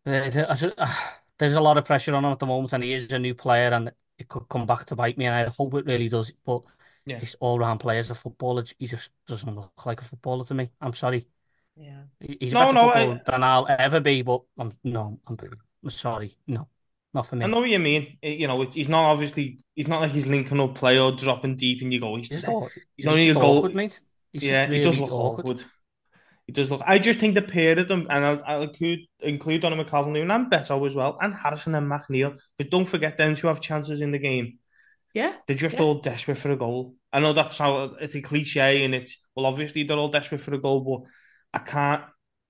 there's 0.03 1.53
a 1.53 1.59
lot 1.59 1.77
of 1.77 1.85
pressure 1.85 2.15
on 2.15 2.23
him 2.23 2.31
at 2.31 2.39
the 2.39 2.45
moment, 2.45 2.73
and 2.73 2.83
he 2.83 2.93
is 2.93 3.11
a 3.11 3.19
new 3.19 3.33
player, 3.33 3.69
and 3.69 3.91
it 4.17 4.27
could 4.27 4.47
come 4.49 4.65
back 4.65 4.85
to 4.85 4.95
bite 4.95 5.17
me. 5.17 5.25
And 5.25 5.35
I 5.35 5.45
hope 5.45 5.73
it 5.73 5.85
really 5.85 6.09
does. 6.09 6.31
But 6.45 6.61
yeah. 7.07 7.19
he's 7.19 7.35
all 7.39 7.57
round 7.57 7.79
player 7.79 7.99
as 7.99 8.11
a 8.11 8.15
footballer. 8.15 8.63
He 8.77 8.87
just 8.87 9.11
doesn't 9.27 9.55
look 9.55 9.85
like 9.85 10.01
a 10.01 10.05
footballer 10.05 10.43
to 10.45 10.53
me. 10.53 10.69
I'm 10.81 10.93
sorry. 10.93 11.25
Yeah, 11.75 12.01
he's 12.19 12.51
a 12.51 12.55
no, 12.55 12.59
better 12.61 12.73
no, 12.73 12.81
footballer 12.85 13.21
I... 13.25 13.31
than 13.31 13.43
I'll 13.43 13.65
ever 13.69 13.99
be. 13.99 14.21
But 14.21 14.41
I'm 14.57 14.71
no, 14.83 15.19
I'm, 15.27 15.37
I'm 15.83 15.89
sorry, 15.89 16.35
no. 16.47 16.67
Not 17.13 17.27
for 17.27 17.37
me. 17.37 17.45
I 17.45 17.47
know 17.47 17.61
what 17.61 17.69
you 17.69 17.79
mean. 17.79 18.17
You 18.21 18.47
know, 18.47 18.61
he's 18.61 18.89
not 18.89 19.05
obviously. 19.05 19.59
He's 19.75 19.87
not 19.87 20.01
like 20.01 20.11
he's 20.11 20.27
linking 20.27 20.59
up 20.59 20.75
play 20.75 20.99
or 20.99 21.11
dropping 21.13 21.55
deep, 21.55 21.81
and 21.81 21.93
you 21.93 21.99
go. 21.99 22.15
He's 22.15 22.29
just. 22.29 22.45
He's, 22.45 22.55
he's 22.97 23.07
only 23.07 23.29
a 23.29 23.33
goal. 23.33 23.59
Awkward, 23.59 23.75
mate. 23.75 23.99
He's 24.33 24.43
yeah, 24.43 24.65
really 24.65 24.77
he 24.77 24.83
does 24.83 24.97
look 24.97 25.11
awkward. 25.11 25.45
awkward. 25.45 25.63
He 26.45 26.53
does 26.53 26.69
look. 26.69 26.81
I 26.85 26.99
just 26.99 27.19
think 27.19 27.35
the 27.35 27.41
pair 27.41 27.77
of 27.79 27.87
them, 27.87 28.07
and 28.09 28.25
I'll, 28.25 28.43
I'll 28.45 28.61
include 28.63 28.99
include 29.19 29.61
Donny 29.61 29.83
McCalvin 29.83 30.19
and 30.19 30.51
Beto 30.51 30.85
as 30.85 30.95
well, 30.95 31.17
and 31.21 31.33
Harrison 31.33 31.75
and 31.75 31.89
McNeil. 31.89 32.37
But 32.57 32.69
don't 32.69 32.85
forget 32.85 33.17
them 33.17 33.35
to 33.35 33.47
have 33.47 33.61
chances 33.61 34.01
in 34.01 34.11
the 34.11 34.19
game. 34.19 34.59
Yeah, 35.17 35.33
they're 35.47 35.57
just 35.57 35.77
yeah. 35.77 35.81
all 35.81 35.95
desperate 35.95 36.37
for 36.37 36.51
a 36.51 36.55
goal. 36.55 36.93
I 37.11 37.19
know 37.19 37.33
that's 37.33 37.57
how 37.57 37.95
it's 37.99 38.13
a 38.13 38.21
cliche, 38.21 38.85
and 38.85 38.93
it's 38.93 39.17
well, 39.35 39.47
obviously 39.47 39.81
they're 39.81 39.97
all 39.97 40.11
desperate 40.11 40.41
for 40.41 40.53
a 40.53 40.59
goal, 40.59 40.81
but 40.81 41.59
I 41.59 41.63
can't. 41.63 42.03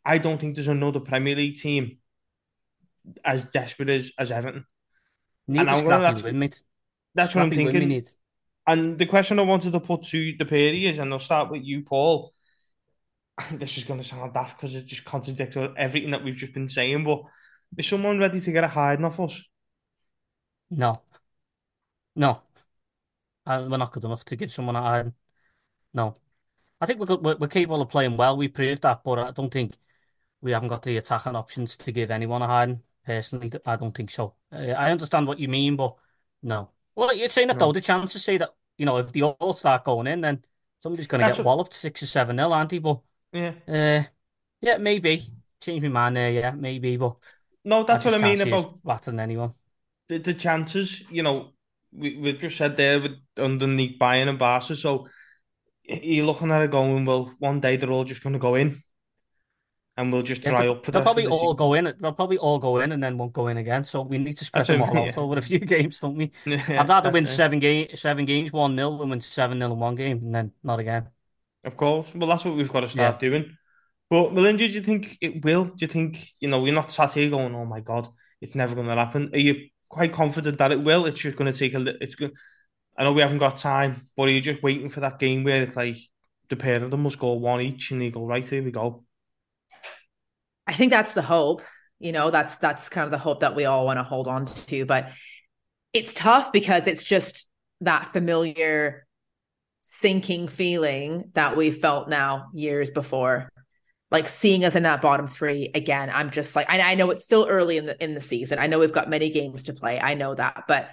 I 0.03 0.17
don't 0.17 0.37
think 0.37 0.55
there's 0.55 0.67
another 0.67 0.99
Premier 0.99 1.33
League 1.33 1.55
team 1.55 1.99
as 3.23 3.45
desperate 3.45 3.87
as, 3.87 4.11
as 4.19 4.33
Everton. 4.33 4.65
Need 5.47 5.61
and 5.61 5.69
I'm 5.69 5.85
gonna, 5.85 6.03
that's, 6.03 6.23
win. 6.23 6.51
That's 7.15 7.33
what 7.33 7.43
I'm 7.43 7.51
thinking. 7.51 8.05
And 8.67 8.99
the 8.99 9.05
question 9.05 9.39
I 9.39 9.43
wanted 9.43 9.71
to 9.71 9.79
put 9.79 10.03
to 10.07 10.35
the 10.37 10.43
Perry 10.43 10.87
is, 10.87 10.99
and 10.99 11.13
I'll 11.13 11.19
start 11.19 11.49
with 11.49 11.63
you, 11.63 11.83
Paul. 11.83 12.33
This 13.53 13.77
is 13.77 13.85
going 13.85 14.01
to 14.01 14.05
sound 14.05 14.33
daft 14.33 14.57
because 14.57 14.75
it 14.75 14.87
just 14.87 15.05
contradicts 15.05 15.55
everything 15.77 16.11
that 16.11 16.21
we've 16.21 16.35
just 16.35 16.53
been 16.53 16.67
saying, 16.67 17.05
but 17.05 17.21
is 17.77 17.87
someone 17.87 18.19
ready 18.19 18.41
to 18.41 18.51
get 18.51 18.65
a 18.65 18.67
hiding 18.67 19.05
off 19.05 19.21
us? 19.21 19.41
No. 20.69 21.01
No. 22.17 22.41
we're 23.45 23.77
not 23.77 23.91
good 23.91 24.03
enough 24.03 24.25
to 24.25 24.35
give 24.35 24.51
someone 24.51 24.75
a 24.75 24.81
hiding. 24.81 25.13
No. 25.93 26.15
I 26.81 26.85
think 26.87 26.99
we're, 26.99 27.15
we're, 27.15 27.37
we're 27.37 27.47
capable 27.47 27.81
of 27.81 27.89
playing 27.89 28.17
well. 28.17 28.35
We 28.35 28.47
proved 28.47 28.81
that, 28.81 29.03
but 29.03 29.19
I 29.19 29.31
don't 29.31 29.53
think 29.53 29.75
we 30.41 30.51
haven't 30.51 30.69
got 30.69 30.81
the 30.81 30.97
attacking 30.97 31.35
options 31.35 31.77
to 31.77 31.91
give 31.91 32.09
anyone 32.09 32.41
a 32.41 32.47
hiding. 32.47 32.81
Personally, 33.05 33.51
I 33.65 33.75
don't 33.75 33.95
think 33.95 34.09
so. 34.09 34.33
Uh, 34.51 34.71
I 34.71 34.91
understand 34.91 35.27
what 35.27 35.39
you 35.39 35.47
mean, 35.47 35.75
but 35.75 35.95
no. 36.41 36.71
Well, 36.95 37.15
you're 37.15 37.29
saying 37.29 37.49
that 37.49 37.59
no. 37.59 37.67
though, 37.67 37.73
the 37.73 37.81
chances 37.81 38.23
say 38.23 38.37
that, 38.37 38.53
you 38.77 38.85
know, 38.85 38.97
if 38.97 39.13
they 39.13 39.21
all 39.21 39.53
start 39.53 39.83
going 39.83 40.07
in, 40.07 40.21
then 40.21 40.43
somebody's 40.79 41.07
going 41.07 41.21
to 41.21 41.27
get 41.27 41.37
what... 41.37 41.45
walloped 41.45 41.73
6 41.75 42.03
or 42.03 42.07
7 42.07 42.35
nil, 42.35 42.51
aren't 42.51 42.71
they? 42.71 42.79
But, 42.79 42.99
yeah. 43.31 43.53
Uh, 43.67 44.03
yeah, 44.61 44.77
maybe. 44.77 45.21
Change 45.61 45.83
my 45.83 45.89
mind 45.89 46.17
there, 46.17 46.31
yeah, 46.31 46.51
maybe. 46.51 46.97
But 46.97 47.15
no, 47.63 47.83
that's 47.83 48.05
I 48.05 48.09
what 48.09 48.23
I 48.23 48.23
mean 48.23 48.41
about 48.41 48.83
battering 48.83 49.19
anyone. 49.19 49.51
The, 50.09 50.17
the 50.17 50.33
chances, 50.33 51.03
you 51.09 51.23
know, 51.23 51.53
we, 51.91 52.17
we've 52.17 52.39
just 52.39 52.57
said 52.57 52.77
there 52.77 53.01
with 53.01 53.17
underneath 53.37 53.99
Bayern 53.99 54.29
and 54.29 54.39
Barca, 54.39 54.75
so 54.75 55.07
you're 55.83 56.25
looking 56.25 56.51
at 56.51 56.61
it 56.61 56.71
going, 56.71 57.05
well, 57.05 57.33
one 57.39 57.59
day 57.59 57.77
they're 57.77 57.91
all 57.91 58.03
just 58.03 58.23
going 58.23 58.33
to 58.33 58.39
go 58.39 58.55
in 58.55 58.81
and 59.97 60.13
we'll 60.13 60.21
just 60.21 60.43
dry 60.43 60.65
yeah, 60.65 60.71
up 60.71 60.85
for 60.85 60.91
they'll 60.91 61.01
probably 61.01 61.25
all 61.25 61.55
go 61.55 61.73
in. 61.73 61.91
They'll 61.99 62.13
probably 62.13 62.37
all 62.37 62.59
go 62.59 62.79
in 62.79 62.91
and 62.91 63.03
then 63.03 63.17
won't 63.17 63.33
go 63.33 63.47
in 63.47 63.57
again. 63.57 63.83
So 63.83 64.01
we 64.03 64.19
need 64.19 64.37
to 64.37 64.45
spread 64.45 64.67
That's 64.67 64.79
them 64.79 64.83
all 64.83 64.93
yeah. 64.93 65.09
out 65.09 65.17
over 65.17 65.37
a 65.37 65.41
few 65.41 65.59
games, 65.75 65.99
don't 65.99 66.15
we? 66.15 66.31
Yeah, 66.45 66.63
I'd 66.81 66.87
rather 66.89 67.09
win 67.09 67.23
it. 67.23 67.27
seven 67.27 67.59
game 67.59 67.87
seven 67.95 68.25
games 68.25 68.53
one 68.53 68.77
0 68.77 68.99
than 68.99 69.09
win 69.09 69.21
seven 69.21 69.57
0 69.57 69.73
in 69.73 69.79
one 69.79 69.95
game 69.95 70.17
and 70.17 70.35
then 70.35 70.51
not 70.63 70.79
again. 70.79 71.07
Of 71.63 71.75
course. 71.75 72.13
Well, 72.13 72.29
that's 72.29 72.45
what 72.45 72.55
we've 72.55 72.71
got 72.71 72.81
to 72.81 72.87
start 72.87 73.21
yeah. 73.21 73.29
doing. 73.29 73.57
But 74.09 74.33
Melinda, 74.33 74.67
do 74.67 74.73
you 74.73 74.83
think 74.83 75.17
it 75.19 75.43
will? 75.43 75.65
Do 75.65 75.73
you 75.79 75.87
think 75.87 76.29
you 76.39 76.47
know 76.47 76.61
we're 76.61 76.73
not 76.73 76.91
sat 76.91 77.13
here 77.13 77.29
going, 77.29 77.53
"Oh 77.55 77.65
my 77.65 77.81
god, 77.81 78.07
it's 78.39 78.55
never 78.55 78.75
going 78.75 78.87
to 78.87 78.95
happen"? 78.95 79.31
Are 79.33 79.39
you 79.39 79.67
quite 79.89 80.13
confident 80.13 80.57
that 80.57 80.71
it 80.71 80.81
will? 80.81 81.05
It's 81.05 81.19
just 81.19 81.37
going 81.37 81.51
to 81.51 81.57
take 81.57 81.73
a. 81.73 81.79
little. 81.79 81.99
It's 82.01 82.15
good. 82.15 82.31
I 82.97 83.03
know 83.03 83.13
we 83.13 83.21
haven't 83.21 83.37
got 83.37 83.57
time, 83.57 84.01
but 84.15 84.27
are 84.27 84.31
you 84.31 84.41
just 84.41 84.63
waiting 84.63 84.89
for 84.89 85.01
that 85.01 85.19
game 85.19 85.43
where 85.43 85.63
it's 85.63 85.75
like 85.75 85.97
the 86.49 86.55
pair 86.55 86.83
of 86.83 86.91
them 86.91 87.03
must 87.03 87.19
go 87.19 87.33
one 87.33 87.61
each, 87.61 87.91
and 87.91 88.01
they 88.01 88.09
go 88.09 88.25
right 88.25 88.47
here 88.47 88.63
we 88.63 88.71
go. 88.71 89.03
I 90.65 90.73
think 90.73 90.91
that's 90.91 91.13
the 91.13 91.21
hope. 91.21 91.61
You 91.99 92.11
know, 92.11 92.31
that's 92.31 92.57
that's 92.57 92.89
kind 92.89 93.05
of 93.05 93.11
the 93.11 93.17
hope 93.17 93.41
that 93.41 93.55
we 93.55 93.65
all 93.65 93.85
want 93.85 93.97
to 93.97 94.03
hold 94.03 94.27
on 94.27 94.45
to. 94.45 94.85
But 94.85 95.09
it's 95.93 96.13
tough 96.13 96.51
because 96.51 96.87
it's 96.87 97.05
just 97.05 97.49
that 97.81 98.11
familiar 98.13 99.05
sinking 99.79 100.47
feeling 100.47 101.31
that 101.33 101.55
we 101.55 101.71
felt 101.71 102.09
now 102.09 102.47
years 102.53 102.91
before. 102.91 103.49
Like 104.09 104.29
seeing 104.29 104.63
us 104.63 104.75
in 104.75 104.83
that 104.83 105.01
bottom 105.01 105.27
three 105.27 105.69
again, 105.75 106.09
I'm 106.13 106.31
just 106.31 106.55
like 106.55 106.69
I, 106.69 106.79
I 106.79 106.95
know 106.95 107.09
it's 107.09 107.25
still 107.25 107.45
early 107.49 107.77
in 107.77 107.85
the 107.85 108.01
in 108.01 108.13
the 108.13 108.21
season. 108.21 108.57
I 108.57 108.67
know 108.67 108.79
we've 108.79 108.93
got 108.93 109.09
many 109.09 109.29
games 109.29 109.63
to 109.63 109.73
play. 109.73 109.99
I 109.99 110.13
know 110.13 110.33
that, 110.33 110.63
but 110.67 110.89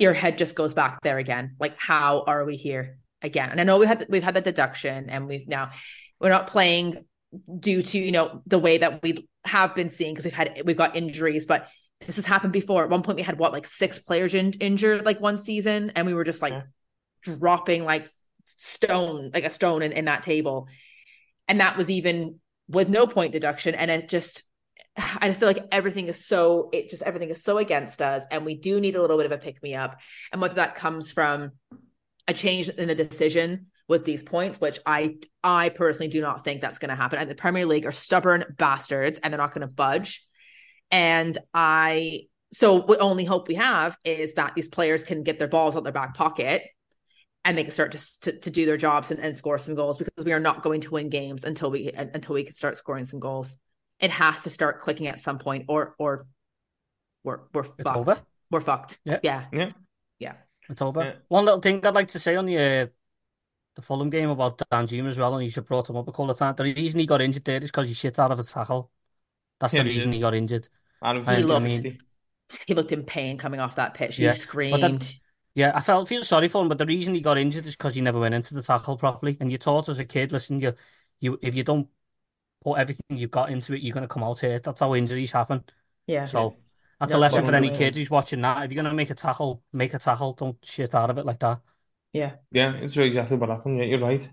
your 0.00 0.12
head 0.12 0.38
just 0.38 0.56
goes 0.56 0.74
back 0.74 1.00
there 1.02 1.18
again. 1.18 1.56
Like, 1.60 1.78
how 1.78 2.24
are 2.26 2.44
we 2.44 2.56
here 2.56 2.98
again? 3.22 3.50
And 3.50 3.60
I 3.60 3.64
know 3.64 3.78
we 3.78 3.86
had 3.86 4.06
we've 4.08 4.22
had 4.22 4.34
the 4.34 4.40
deduction, 4.40 5.10
and 5.10 5.28
we've 5.28 5.46
now 5.46 5.70
we're 6.20 6.30
not 6.30 6.48
playing 6.48 7.04
due 7.58 7.82
to 7.82 7.98
you 7.98 8.12
know 8.12 8.42
the 8.46 8.58
way 8.58 8.78
that 8.78 9.02
we 9.02 9.28
have 9.44 9.74
been 9.74 9.88
seeing 9.88 10.12
because 10.12 10.24
we've 10.24 10.34
had 10.34 10.62
we've 10.64 10.76
got 10.76 10.96
injuries 10.96 11.46
but 11.46 11.68
this 12.00 12.16
has 12.16 12.26
happened 12.26 12.52
before 12.52 12.82
at 12.82 12.90
one 12.90 13.02
point 13.02 13.16
we 13.16 13.22
had 13.22 13.38
what 13.38 13.52
like 13.52 13.66
six 13.66 13.98
players 13.98 14.34
in, 14.34 14.52
injured 14.54 15.04
like 15.04 15.20
one 15.20 15.38
season 15.38 15.92
and 15.94 16.06
we 16.06 16.14
were 16.14 16.24
just 16.24 16.42
like 16.42 16.52
yeah. 16.52 16.62
dropping 17.22 17.84
like 17.84 18.10
stone 18.44 19.30
like 19.32 19.44
a 19.44 19.50
stone 19.50 19.82
in, 19.82 19.92
in 19.92 20.06
that 20.06 20.22
table 20.22 20.66
and 21.50 21.60
that 21.60 21.76
was 21.76 21.90
even 21.90 22.38
with 22.68 22.88
no 22.88 23.08
point 23.08 23.32
deduction 23.32 23.74
and 23.74 23.90
it 23.90 24.08
just 24.08 24.44
I 24.96 25.28
just 25.28 25.40
feel 25.40 25.48
like 25.48 25.66
everything 25.72 26.06
is 26.06 26.24
so 26.24 26.70
it 26.72 26.88
just 26.88 27.02
everything 27.02 27.30
is 27.30 27.42
so 27.42 27.58
against 27.58 28.00
us 28.00 28.24
and 28.30 28.46
we 28.46 28.54
do 28.54 28.80
need 28.80 28.94
a 28.94 29.00
little 29.00 29.16
bit 29.16 29.26
of 29.26 29.32
a 29.32 29.38
pick 29.38 29.60
me 29.62 29.74
up 29.74 29.98
and 30.32 30.40
whether 30.40 30.54
that 30.54 30.76
comes 30.76 31.10
from 31.10 31.50
a 32.28 32.32
change 32.32 32.68
in 32.68 32.88
a 32.88 32.94
decision 32.94 33.66
with 33.88 34.04
these 34.04 34.22
points, 34.22 34.60
which 34.60 34.78
I 34.86 35.16
I 35.42 35.70
personally 35.70 36.08
do 36.08 36.20
not 36.20 36.44
think 36.44 36.60
that's 36.60 36.78
going 36.78 36.90
to 36.90 36.94
happen. 36.94 37.18
And 37.18 37.28
the 37.28 37.34
Premier 37.34 37.66
League 37.66 37.86
are 37.86 37.92
stubborn 37.92 38.44
bastards 38.56 39.18
and 39.18 39.32
they're 39.32 39.38
not 39.38 39.52
going 39.52 39.66
to 39.66 39.66
budge. 39.66 40.24
And 40.92 41.36
I 41.52 42.22
so 42.52 42.82
the 42.86 42.98
only 42.98 43.24
hope 43.24 43.48
we 43.48 43.56
have 43.56 43.96
is 44.04 44.34
that 44.34 44.52
these 44.54 44.68
players 44.68 45.02
can 45.02 45.24
get 45.24 45.40
their 45.40 45.48
balls 45.48 45.74
out 45.74 45.78
of 45.78 45.84
their 45.84 45.92
back 45.92 46.14
pocket 46.14 46.62
and 47.44 47.56
they 47.56 47.62
can 47.62 47.72
start 47.72 47.92
to, 47.92 48.20
to, 48.20 48.32
to 48.38 48.50
do 48.50 48.66
their 48.66 48.76
jobs 48.76 49.10
and, 49.10 49.20
and 49.20 49.36
score 49.36 49.58
some 49.58 49.74
goals 49.74 49.98
because 49.98 50.24
we 50.24 50.32
are 50.32 50.40
not 50.40 50.62
going 50.62 50.80
to 50.82 50.90
win 50.90 51.08
games 51.08 51.44
until 51.44 51.70
we 51.70 51.90
until 51.94 52.34
we 52.34 52.44
can 52.44 52.52
start 52.52 52.76
scoring 52.76 53.04
some 53.04 53.20
goals. 53.20 53.56
It 53.98 54.10
has 54.10 54.40
to 54.40 54.50
start 54.50 54.80
clicking 54.80 55.06
at 55.06 55.20
some 55.20 55.38
point 55.38 55.66
or 55.68 55.94
or 55.98 56.26
we're 57.24 57.40
we're 57.52 57.62
it's 57.62 57.82
fucked. 57.82 57.96
Over. 57.96 58.18
We're 58.50 58.60
fucked. 58.60 58.98
Yeah. 59.04 59.20
Yeah. 59.22 59.44
Yeah. 59.52 59.70
Yeah. 60.18 60.34
It's 60.68 60.82
over. 60.82 61.02
Yeah. 61.02 61.12
One 61.28 61.44
little 61.44 61.60
thing 61.60 61.84
I'd 61.84 61.94
like 61.94 62.08
to 62.08 62.18
say 62.18 62.36
on 62.36 62.46
the 62.46 62.58
uh, 62.58 62.86
the 63.76 63.82
Fulham 63.82 64.10
game 64.10 64.30
about 64.30 64.58
Danjuma 64.58 65.08
as 65.08 65.18
well, 65.18 65.34
and 65.34 65.44
you 65.44 65.50
should 65.50 65.66
brought 65.66 65.88
him 65.88 65.96
up 65.96 66.08
a 66.08 66.12
couple 66.12 66.30
of 66.30 66.38
times. 66.38 66.56
The 66.56 66.64
reason 66.64 67.00
he 67.00 67.06
got 67.06 67.22
injured 67.22 67.44
there 67.44 67.62
is 67.62 67.70
because 67.70 67.88
he 67.88 67.94
shit 67.94 68.18
out 68.18 68.32
of 68.32 68.38
a 68.38 68.42
tackle. 68.42 68.90
That's 69.58 69.74
yeah, 69.74 69.82
the 69.82 69.90
reason 69.90 70.12
he 70.12 70.20
got 70.20 70.34
injured. 70.34 70.68
And 71.02 71.26
he 71.28 71.42
looked, 71.42 71.60
I 71.60 71.64
mean, 71.64 71.98
he 72.66 72.74
looked 72.74 72.92
in 72.92 73.04
pain 73.04 73.38
coming 73.38 73.60
off 73.60 73.76
that 73.76 73.94
pitch. 73.94 74.16
He 74.16 74.24
yeah, 74.24 74.32
screamed. 74.32 75.14
That, 75.54 75.60
yeah, 75.60 75.72
I 75.74 75.80
felt 75.80 76.08
feel 76.08 76.24
sorry 76.24 76.48
for 76.48 76.62
him, 76.62 76.68
but 76.68 76.78
the 76.78 76.86
reason 76.86 77.14
he 77.14 77.20
got 77.20 77.38
injured 77.38 77.66
is 77.66 77.76
because 77.76 77.94
he 77.94 78.00
never 78.00 78.20
went 78.20 78.34
into 78.34 78.54
the 78.54 78.62
tackle 78.62 78.96
properly. 78.96 79.36
And 79.40 79.50
you 79.50 79.58
taught 79.58 79.88
as 79.88 79.98
a 79.98 80.04
kid, 80.04 80.32
listen, 80.32 80.60
you, 80.60 80.74
you 81.20 81.38
if 81.42 81.54
you 81.54 81.64
don't 81.64 81.88
put 82.62 82.78
everything 82.78 83.16
you've 83.16 83.30
got 83.30 83.50
into 83.50 83.74
it, 83.74 83.82
you're 83.82 83.94
going 83.94 84.06
to 84.06 84.08
come 84.08 84.22
out 84.22 84.40
here. 84.40 84.58
That's 84.58 84.80
how 84.80 84.94
injuries 84.94 85.32
happen. 85.32 85.64
Yeah. 86.06 86.24
So 86.24 86.56
that's 86.98 87.14
a 87.14 87.18
lesson 87.18 87.44
for 87.44 87.54
any 87.54 87.70
kid 87.70 87.96
who's 87.96 88.10
watching 88.10 88.42
that. 88.42 88.64
If 88.64 88.70
you're 88.70 88.82
going 88.82 88.90
to 88.90 88.96
make 88.96 89.10
a 89.10 89.14
tackle, 89.14 89.62
make 89.72 89.94
a 89.94 89.98
tackle. 89.98 90.34
Don't 90.34 90.56
shit 90.62 90.94
out 90.94 91.10
of 91.10 91.18
it 91.18 91.26
like 91.26 91.38
that. 91.40 91.60
Yeah. 92.12 92.32
Yeah, 92.50 92.74
it's 92.76 92.96
exactly 92.96 93.36
what 93.36 93.48
happened. 93.50 93.78
Yeah, 93.78 93.84
you're 93.84 94.00
right. 94.00 94.28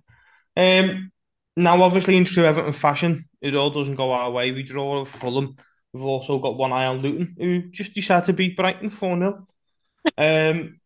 Um, 0.55 1.11
now, 1.55 1.82
obviously, 1.82 2.18
in 2.18 2.24
true 2.24 2.43
Everton 2.43 2.74
fashion, 2.74 3.26
it 3.41 3.55
all 3.55 3.70
doesn't 3.70 3.95
go 3.95 4.11
our 4.11 4.32
way. 4.32 4.51
We 4.51 4.63
draw 4.63 5.01
a 5.01 5.05
Fulham. 5.05 5.55
We've 5.93 6.03
also 6.03 6.39
got 6.39 6.57
one 6.57 6.74
eye 6.74 6.86
on 6.86 6.97
Luton, 6.97 7.36
who 7.38 7.70
just 7.70 7.93
decided 7.93 8.26
to 8.26 8.34
beat 8.34 8.57
Brighton 8.57 8.89
4 8.89 9.18
0. 9.18 9.47
Um, 10.18 10.80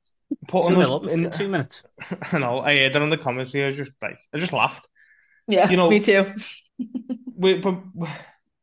putting 0.48 0.76
two 0.76 0.82
us 0.82 1.12
in 1.12 1.30
two 1.30 1.48
minutes. 1.48 1.84
I 2.32 2.40
know. 2.40 2.60
I 2.60 2.78
heard 2.78 2.94
that 2.94 3.02
in 3.02 3.10
the 3.10 3.18
comments. 3.18 3.54
I 3.56 3.66
was 3.66 3.78
just 3.78 3.92
like, 4.02 4.18
I 4.34 4.38
just 4.38 4.54
laughed. 4.54 4.88
Yeah, 5.48 5.70
You 5.70 5.78
know- 5.78 5.90
me 5.90 6.00
too. 6.00 6.34
we, 7.36 7.58
but 7.58 7.80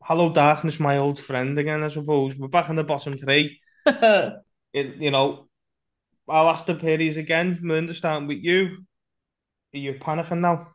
hello 0.03 0.33
darkness, 0.33 0.81
my 0.81 0.97
old 0.99 1.21
friend 1.21 1.59
again. 1.59 1.83
I 1.83 1.89
suppose 1.89 2.37
we're 2.37 2.49
back 2.49 2.69
in 2.71 2.77
the 2.77 2.85
bottom 2.85 3.17
three. 3.19 3.61
It, 4.75 4.97
you 4.97 5.11
know, 5.11 5.49
I'll 6.29 6.51
ask 6.51 6.67
the 6.67 6.75
Perry's 6.75 7.17
again. 7.17 7.59
Melinda, 7.63 7.95
starting 7.95 8.29
with 8.29 8.43
you. 8.43 8.85
Are 9.75 9.79
you 9.79 9.95
panicking 9.95 10.41
now? 10.41 10.69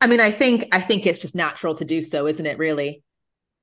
I 0.00 0.06
mean, 0.06 0.20
I 0.20 0.30
think 0.30 0.68
I 0.70 0.80
think 0.80 1.06
it's 1.06 1.18
just 1.18 1.34
natural 1.34 1.74
to 1.74 1.84
do 1.84 2.00
so, 2.02 2.28
isn't 2.28 2.46
it? 2.46 2.56
Really, 2.56 3.02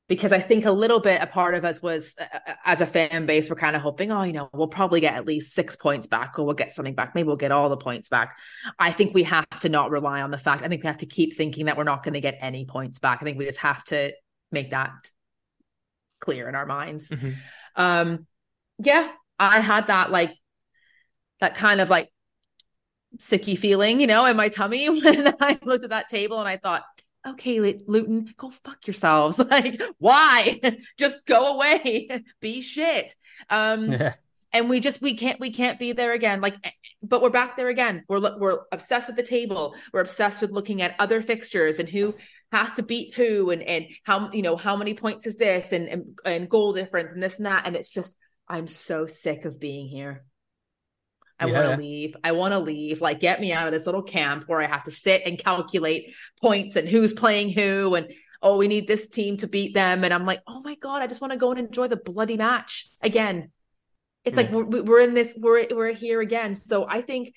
because 0.08 0.32
I 0.32 0.40
think 0.40 0.66
a 0.66 0.72
little 0.72 1.00
bit 1.02 1.22
a 1.22 1.28
part 1.28 1.54
of 1.54 1.66
us 1.66 1.82
was, 1.82 2.16
uh, 2.20 2.40
uh, 2.48 2.54
as 2.64 2.80
a 2.82 2.88
fan 2.88 3.26
base, 3.26 3.50
we're 3.50 3.58
kind 3.58 3.76
of 3.76 3.82
hoping, 3.82 4.12
oh, 4.12 4.24
you 4.24 4.34
know, 4.34 4.50
we'll 4.54 4.68
probably 4.68 5.02
get 5.02 5.16
at 5.16 5.26
least 5.26 5.54
six 5.54 5.76
points 5.76 6.08
back, 6.08 6.40
or 6.40 6.46
we'll 6.46 6.56
get 6.56 6.74
something 6.74 6.96
back. 6.96 7.14
Maybe 7.14 7.28
we'll 7.28 7.36
get 7.36 7.52
all 7.52 7.70
the 7.70 7.78
points 7.78 8.08
back. 8.08 8.38
I 8.80 8.92
think 8.92 9.14
we 9.14 9.24
have 9.24 9.48
to 9.62 9.70
not 9.70 9.92
rely 9.92 10.22
on 10.22 10.32
the 10.32 10.38
fact. 10.38 10.64
I 10.64 10.70
think 10.70 10.84
we 10.84 10.88
have 10.88 11.00
to 11.00 11.06
keep 11.06 11.36
thinking 11.36 11.66
that 11.66 11.78
we're 11.78 11.84
not 11.84 12.04
going 12.04 12.14
to 12.14 12.22
get 12.22 12.38
any 12.40 12.66
points 12.66 13.00
back. 13.00 13.20
I 13.22 13.26
think 13.26 13.38
we 13.38 13.46
just 13.46 13.60
have 13.60 13.84
to 13.86 14.12
make 14.52 14.72
that 14.72 14.92
clear 16.20 16.48
in 16.48 16.56
our 16.56 16.66
minds. 16.66 17.10
Mhm. 17.10 17.36
Um, 17.76 18.28
yeah, 18.80 19.12
I 19.38 19.60
had 19.60 19.88
that 19.88 20.10
like 20.10 20.32
that 21.42 21.56
kind 21.56 21.82
of 21.82 21.90
like 21.90 22.10
sicky 23.18 23.58
feeling, 23.58 24.02
you 24.02 24.08
know, 24.08 24.26
in 24.26 24.38
my 24.38 24.50
tummy 24.50 24.90
when 25.02 25.34
I 25.40 25.60
looked 25.64 25.84
at 25.84 25.92
that 25.92 26.10
table 26.10 26.40
and 26.40 26.48
I 26.48 26.58
thought, 26.58 26.84
okay, 27.28 27.60
Lu- 27.60 27.80
Luton, 27.88 28.34
go 28.38 28.50
fuck 28.50 28.88
yourselves. 28.88 29.38
Like, 29.50 29.82
why? 29.98 30.60
just 30.98 31.26
go 31.26 31.54
away. 31.56 32.10
be 32.42 32.62
shit. 32.62 33.14
Um, 33.50 33.92
Yeah. 33.92 34.14
and 34.54 34.70
we 34.70 34.80
just 34.80 35.02
we 35.02 35.16
can't 35.16 35.40
we 35.40 35.52
can't 35.52 35.80
be 35.80 35.92
there 35.94 36.14
again. 36.14 36.42
Like, 36.42 36.56
eh, 36.64 36.72
but 37.04 37.22
we're 37.22 37.30
back 37.30 37.58
there 37.58 37.70
again. 37.70 38.04
We're 38.08 38.38
we're 38.38 38.60
obsessed 38.72 39.08
with 39.08 39.18
the 39.18 39.24
table. 39.24 39.76
We're 39.94 40.02
obsessed 40.02 40.42
with 40.42 40.52
looking 40.52 40.82
at 40.82 40.96
other 41.00 41.22
fixtures 41.22 41.80
and 41.80 41.88
who 41.90 42.16
has 42.52 42.72
to 42.74 42.84
beat 42.84 43.14
who 43.14 43.52
and 43.52 43.62
and 43.62 43.88
how 44.04 44.32
you 44.32 44.42
know 44.42 44.56
how 44.56 44.76
many 44.76 44.94
points 44.94 45.28
is 45.28 45.36
this 45.36 45.72
and 45.74 45.88
and, 45.90 46.20
and 46.26 46.50
goal 46.50 46.74
difference 46.74 47.12
and 47.12 47.22
this 47.22 47.38
and 47.38 47.46
that. 47.46 47.68
And 47.68 47.76
it's 47.76 47.90
just 47.90 48.16
I'm 48.48 48.68
so 48.68 49.06
sick 49.06 49.46
of 49.46 49.60
being 49.60 49.88
here. 49.88 50.24
I 51.40 51.46
want 51.46 51.70
to 51.70 51.78
leave. 51.78 52.16
I 52.24 52.32
want 52.32 52.54
to 52.54 52.60
leave. 52.60 53.02
Like, 53.02 53.20
get 53.20 53.40
me 53.40 53.54
out 53.54 53.68
of 53.68 53.74
this 53.74 53.86
little 53.86 54.02
camp 54.02 54.46
where 54.48 54.62
I 54.62 54.68
have 54.68 54.84
to 54.86 54.92
sit 54.92 55.22
and 55.26 55.38
calculate 55.38 56.14
points 56.42 56.76
and 56.76 56.88
who's 56.88 57.14
playing 57.14 57.50
who 57.52 57.96
and 57.96 58.12
oh, 58.42 58.58
we 58.58 58.68
need 58.68 58.88
this 58.88 59.08
team 59.08 59.38
to 59.38 59.48
beat 59.48 59.74
them. 59.74 60.04
And 60.04 60.14
I'm 60.14 60.26
like, 60.26 60.42
oh 60.48 60.62
my 60.62 60.76
god, 60.76 61.02
I 61.02 61.08
just 61.08 61.22
want 61.22 61.34
to 61.34 61.40
go 61.40 61.52
and 61.52 61.60
enjoy 61.60 61.88
the 61.88 61.96
bloody 61.96 62.38
match 62.38 62.88
again. 63.02 63.52
It's 64.24 64.36
like 64.36 64.52
we're, 64.52 64.84
we're 64.84 65.00
in 65.00 65.14
this. 65.14 65.34
We're 65.38 65.68
we're 65.72 65.94
here 65.94 66.20
again. 66.20 66.56
So 66.56 66.86
I 66.88 67.02
think 67.02 67.34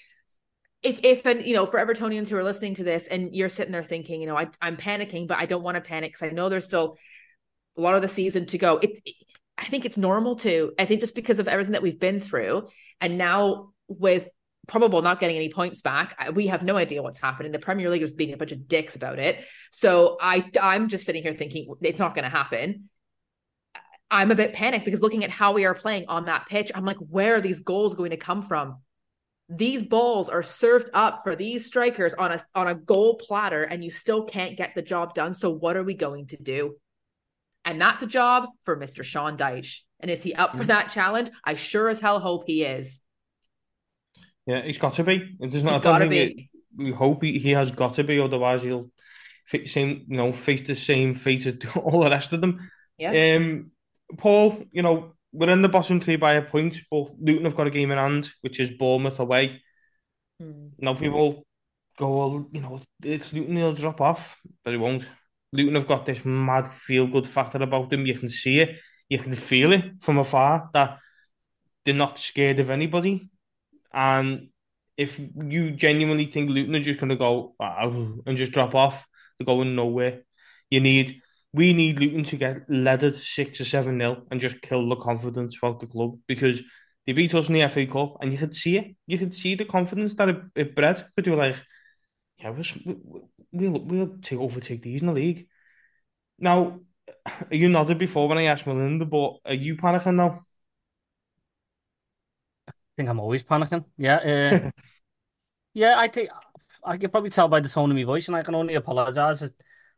if 0.82 1.00
if 1.04 1.24
and 1.24 1.44
you 1.44 1.54
know 1.54 1.66
for 1.66 1.78
Evertonians 1.78 2.28
who 2.28 2.36
are 2.36 2.42
listening 2.42 2.74
to 2.74 2.84
this 2.84 3.06
and 3.06 3.34
you're 3.34 3.48
sitting 3.48 3.70
there 3.70 3.84
thinking, 3.84 4.20
you 4.20 4.26
know, 4.26 4.36
I, 4.36 4.48
I'm 4.60 4.76
panicking, 4.76 5.28
but 5.28 5.38
I 5.38 5.46
don't 5.46 5.62
want 5.62 5.76
to 5.76 5.82
panic 5.82 6.12
because 6.12 6.28
I 6.28 6.34
know 6.34 6.48
there's 6.48 6.64
still 6.64 6.96
a 7.78 7.80
lot 7.80 7.94
of 7.94 8.02
the 8.02 8.08
season 8.08 8.46
to 8.46 8.58
go. 8.58 8.80
It's 8.82 9.00
I 9.56 9.66
think 9.66 9.84
it's 9.84 9.96
normal 9.96 10.36
to. 10.36 10.72
I 10.78 10.86
think 10.86 11.00
just 11.00 11.14
because 11.14 11.38
of 11.38 11.46
everything 11.46 11.72
that 11.72 11.82
we've 11.82 12.00
been 12.00 12.18
through, 12.18 12.68
and 13.00 13.16
now 13.16 13.72
with 13.90 14.28
probable 14.68 15.02
not 15.02 15.20
getting 15.20 15.36
any 15.36 15.50
points 15.50 15.82
back, 15.82 16.16
we 16.34 16.46
have 16.46 16.62
no 16.62 16.76
idea 16.76 17.02
what's 17.02 17.18
happening. 17.18 17.52
The 17.52 17.58
Premier 17.58 17.90
League 17.90 18.02
is 18.02 18.12
being 18.12 18.32
a 18.32 18.36
bunch 18.36 18.52
of 18.52 18.68
dicks 18.68 18.96
about 18.96 19.18
it. 19.18 19.44
So 19.70 20.16
I 20.20 20.48
I'm 20.60 20.88
just 20.88 21.04
sitting 21.04 21.22
here 21.22 21.34
thinking 21.34 21.74
it's 21.82 21.98
not 21.98 22.14
going 22.14 22.24
to 22.24 22.30
happen. 22.30 22.88
I'm 24.10 24.30
a 24.30 24.34
bit 24.34 24.52
panicked 24.52 24.84
because 24.84 25.02
looking 25.02 25.24
at 25.24 25.30
how 25.30 25.52
we 25.52 25.64
are 25.64 25.74
playing 25.74 26.06
on 26.08 26.24
that 26.24 26.46
pitch, 26.46 26.72
I'm 26.74 26.84
like, 26.84 26.96
where 26.96 27.36
are 27.36 27.40
these 27.40 27.60
goals 27.60 27.94
going 27.94 28.10
to 28.10 28.16
come 28.16 28.42
from? 28.42 28.78
These 29.48 29.82
balls 29.82 30.28
are 30.28 30.42
served 30.42 30.90
up 30.94 31.22
for 31.22 31.34
these 31.34 31.66
strikers 31.66 32.14
on 32.14 32.32
a 32.32 32.40
on 32.54 32.68
a 32.68 32.74
goal 32.74 33.16
platter, 33.16 33.64
and 33.64 33.82
you 33.82 33.90
still 33.90 34.24
can't 34.24 34.56
get 34.56 34.74
the 34.74 34.82
job 34.82 35.14
done. 35.14 35.34
So 35.34 35.50
what 35.50 35.76
are 35.76 35.82
we 35.82 35.94
going 35.94 36.28
to 36.28 36.36
do? 36.36 36.76
And 37.64 37.80
that's 37.80 38.02
a 38.02 38.06
job 38.06 38.48
for 38.64 38.76
Mr. 38.76 39.04
Sean 39.04 39.36
Dyche. 39.36 39.80
And 40.00 40.10
is 40.10 40.22
he 40.22 40.34
up 40.34 40.56
for 40.56 40.64
that 40.64 40.90
challenge? 40.90 41.30
I 41.44 41.54
sure 41.54 41.88
as 41.88 42.00
hell 42.00 42.20
hope 42.20 42.44
he 42.46 42.64
is. 42.64 43.00
Yeah, 44.46 44.62
he's 44.62 44.78
got 44.78 44.94
to 44.94 45.04
be. 45.04 45.36
It 45.40 45.50
does 45.50 45.64
not. 45.64 45.74
He's 45.74 45.80
got 45.82 45.98
to 45.98 46.08
be. 46.08 46.18
it- 46.18 46.46
we 46.76 46.92
hope 46.92 47.24
he, 47.24 47.38
he 47.38 47.50
has 47.50 47.70
got 47.72 47.94
to 47.94 48.04
be. 48.04 48.20
Otherwise, 48.20 48.62
he'll 48.62 48.90
fa- 49.44 49.66
same 49.66 50.04
you 50.08 50.16
know 50.16 50.32
face 50.32 50.66
the 50.66 50.74
same 50.74 51.14
fate 51.14 51.44
as 51.46 51.56
all 51.76 52.00
the 52.02 52.10
rest 52.10 52.32
of 52.32 52.40
them. 52.40 52.70
Yeah. 52.96 53.36
Um, 53.36 53.72
Paul, 54.16 54.64
you 54.72 54.82
know 54.82 55.14
we're 55.32 55.50
in 55.50 55.62
the 55.62 55.68
bottom 55.68 56.00
three 56.00 56.16
by 56.16 56.34
a 56.34 56.42
point, 56.42 56.80
but 56.90 57.10
Luton 57.20 57.44
have 57.44 57.56
got 57.56 57.66
a 57.66 57.70
game 57.70 57.90
in 57.90 57.98
hand, 57.98 58.30
which 58.40 58.60
is 58.60 58.70
Bournemouth 58.70 59.20
away. 59.20 59.62
Hmm. 60.40 60.68
Now 60.78 60.94
people 60.94 61.46
go, 61.96 62.16
well, 62.16 62.46
you 62.52 62.60
know, 62.60 62.80
it's 63.02 63.32
Luton, 63.32 63.56
he'll 63.56 63.72
drop 63.72 64.00
off, 64.00 64.38
but 64.64 64.72
he 64.72 64.76
won't. 64.76 65.04
Luton 65.52 65.74
have 65.74 65.86
got 65.86 66.06
this 66.06 66.24
mad 66.24 66.72
feel 66.72 67.06
good 67.06 67.26
factor 67.26 67.62
about 67.62 67.90
them. 67.90 68.06
You 68.06 68.18
can 68.18 68.28
see 68.28 68.60
it, 68.60 68.78
you 69.08 69.18
can 69.18 69.32
feel 69.32 69.72
it 69.72 69.84
from 70.00 70.18
afar 70.18 70.70
that 70.72 70.98
they're 71.84 71.94
not 71.94 72.18
scared 72.18 72.60
of 72.60 72.70
anybody. 72.70 73.28
And 73.92 74.48
if 74.96 75.18
you 75.18 75.70
genuinely 75.72 76.26
think 76.26 76.50
Luton 76.50 76.76
are 76.76 76.80
just 76.80 77.00
going 77.00 77.10
to 77.10 77.16
go 77.16 77.54
"Ah," 77.60 77.84
and 77.84 78.36
just 78.36 78.52
drop 78.52 78.74
off, 78.74 79.06
they're 79.38 79.46
going 79.46 79.74
nowhere. 79.74 80.22
You 80.70 80.80
need, 80.80 81.20
we 81.52 81.72
need 81.72 81.98
Luton 81.98 82.24
to 82.24 82.36
get 82.36 82.68
leathered 82.68 83.16
six 83.16 83.60
or 83.60 83.64
seven 83.64 83.98
nil 83.98 84.26
and 84.30 84.40
just 84.40 84.60
kill 84.62 84.88
the 84.88 84.96
confidence 84.96 85.56
about 85.58 85.80
the 85.80 85.86
club 85.86 86.18
because 86.28 86.62
they 87.06 87.12
beat 87.12 87.34
us 87.34 87.48
in 87.48 87.54
the 87.54 87.68
FA 87.68 87.86
Cup 87.86 88.18
and 88.20 88.32
you 88.32 88.38
could 88.38 88.54
see 88.54 88.76
it. 88.76 88.94
You 89.06 89.18
could 89.18 89.34
see 89.34 89.54
the 89.54 89.64
confidence 89.64 90.14
that 90.14 90.28
it, 90.28 90.42
it 90.54 90.76
bred. 90.76 91.04
But 91.16 91.24
they 91.24 91.30
were 91.30 91.36
like, 91.36 91.56
yeah, 92.38 92.50
we'll, 92.50 93.00
we'll, 93.52 93.80
we'll 93.80 94.16
take, 94.20 94.38
overtake 94.38 94.82
these 94.82 95.00
in 95.00 95.08
the 95.08 95.12
league. 95.12 95.48
Now, 96.38 96.80
you 97.50 97.68
nodded 97.68 97.98
before 97.98 98.28
when 98.28 98.38
I 98.38 98.44
asked 98.44 98.66
Melinda, 98.66 99.06
but 99.06 99.38
are 99.44 99.54
you 99.54 99.76
panicking 99.76 100.14
now? 100.16 100.44
Think 103.00 103.08
I'm 103.08 103.20
always 103.20 103.44
panicking. 103.44 103.86
Yeah. 103.96 104.20
Uh, 104.76 104.82
yeah, 105.74 105.94
I 105.98 106.08
think 106.08 106.30
I 106.84 106.96
can 106.98 107.10
probably 107.10 107.30
tell 107.30 107.48
by 107.48 107.60
the 107.60 107.68
tone 107.68 107.90
of 107.90 107.96
my 107.96 108.04
voice, 108.04 108.28
and 108.28 108.36
I 108.36 108.42
can 108.42 108.54
only 108.54 108.74
apologize. 108.74 109.42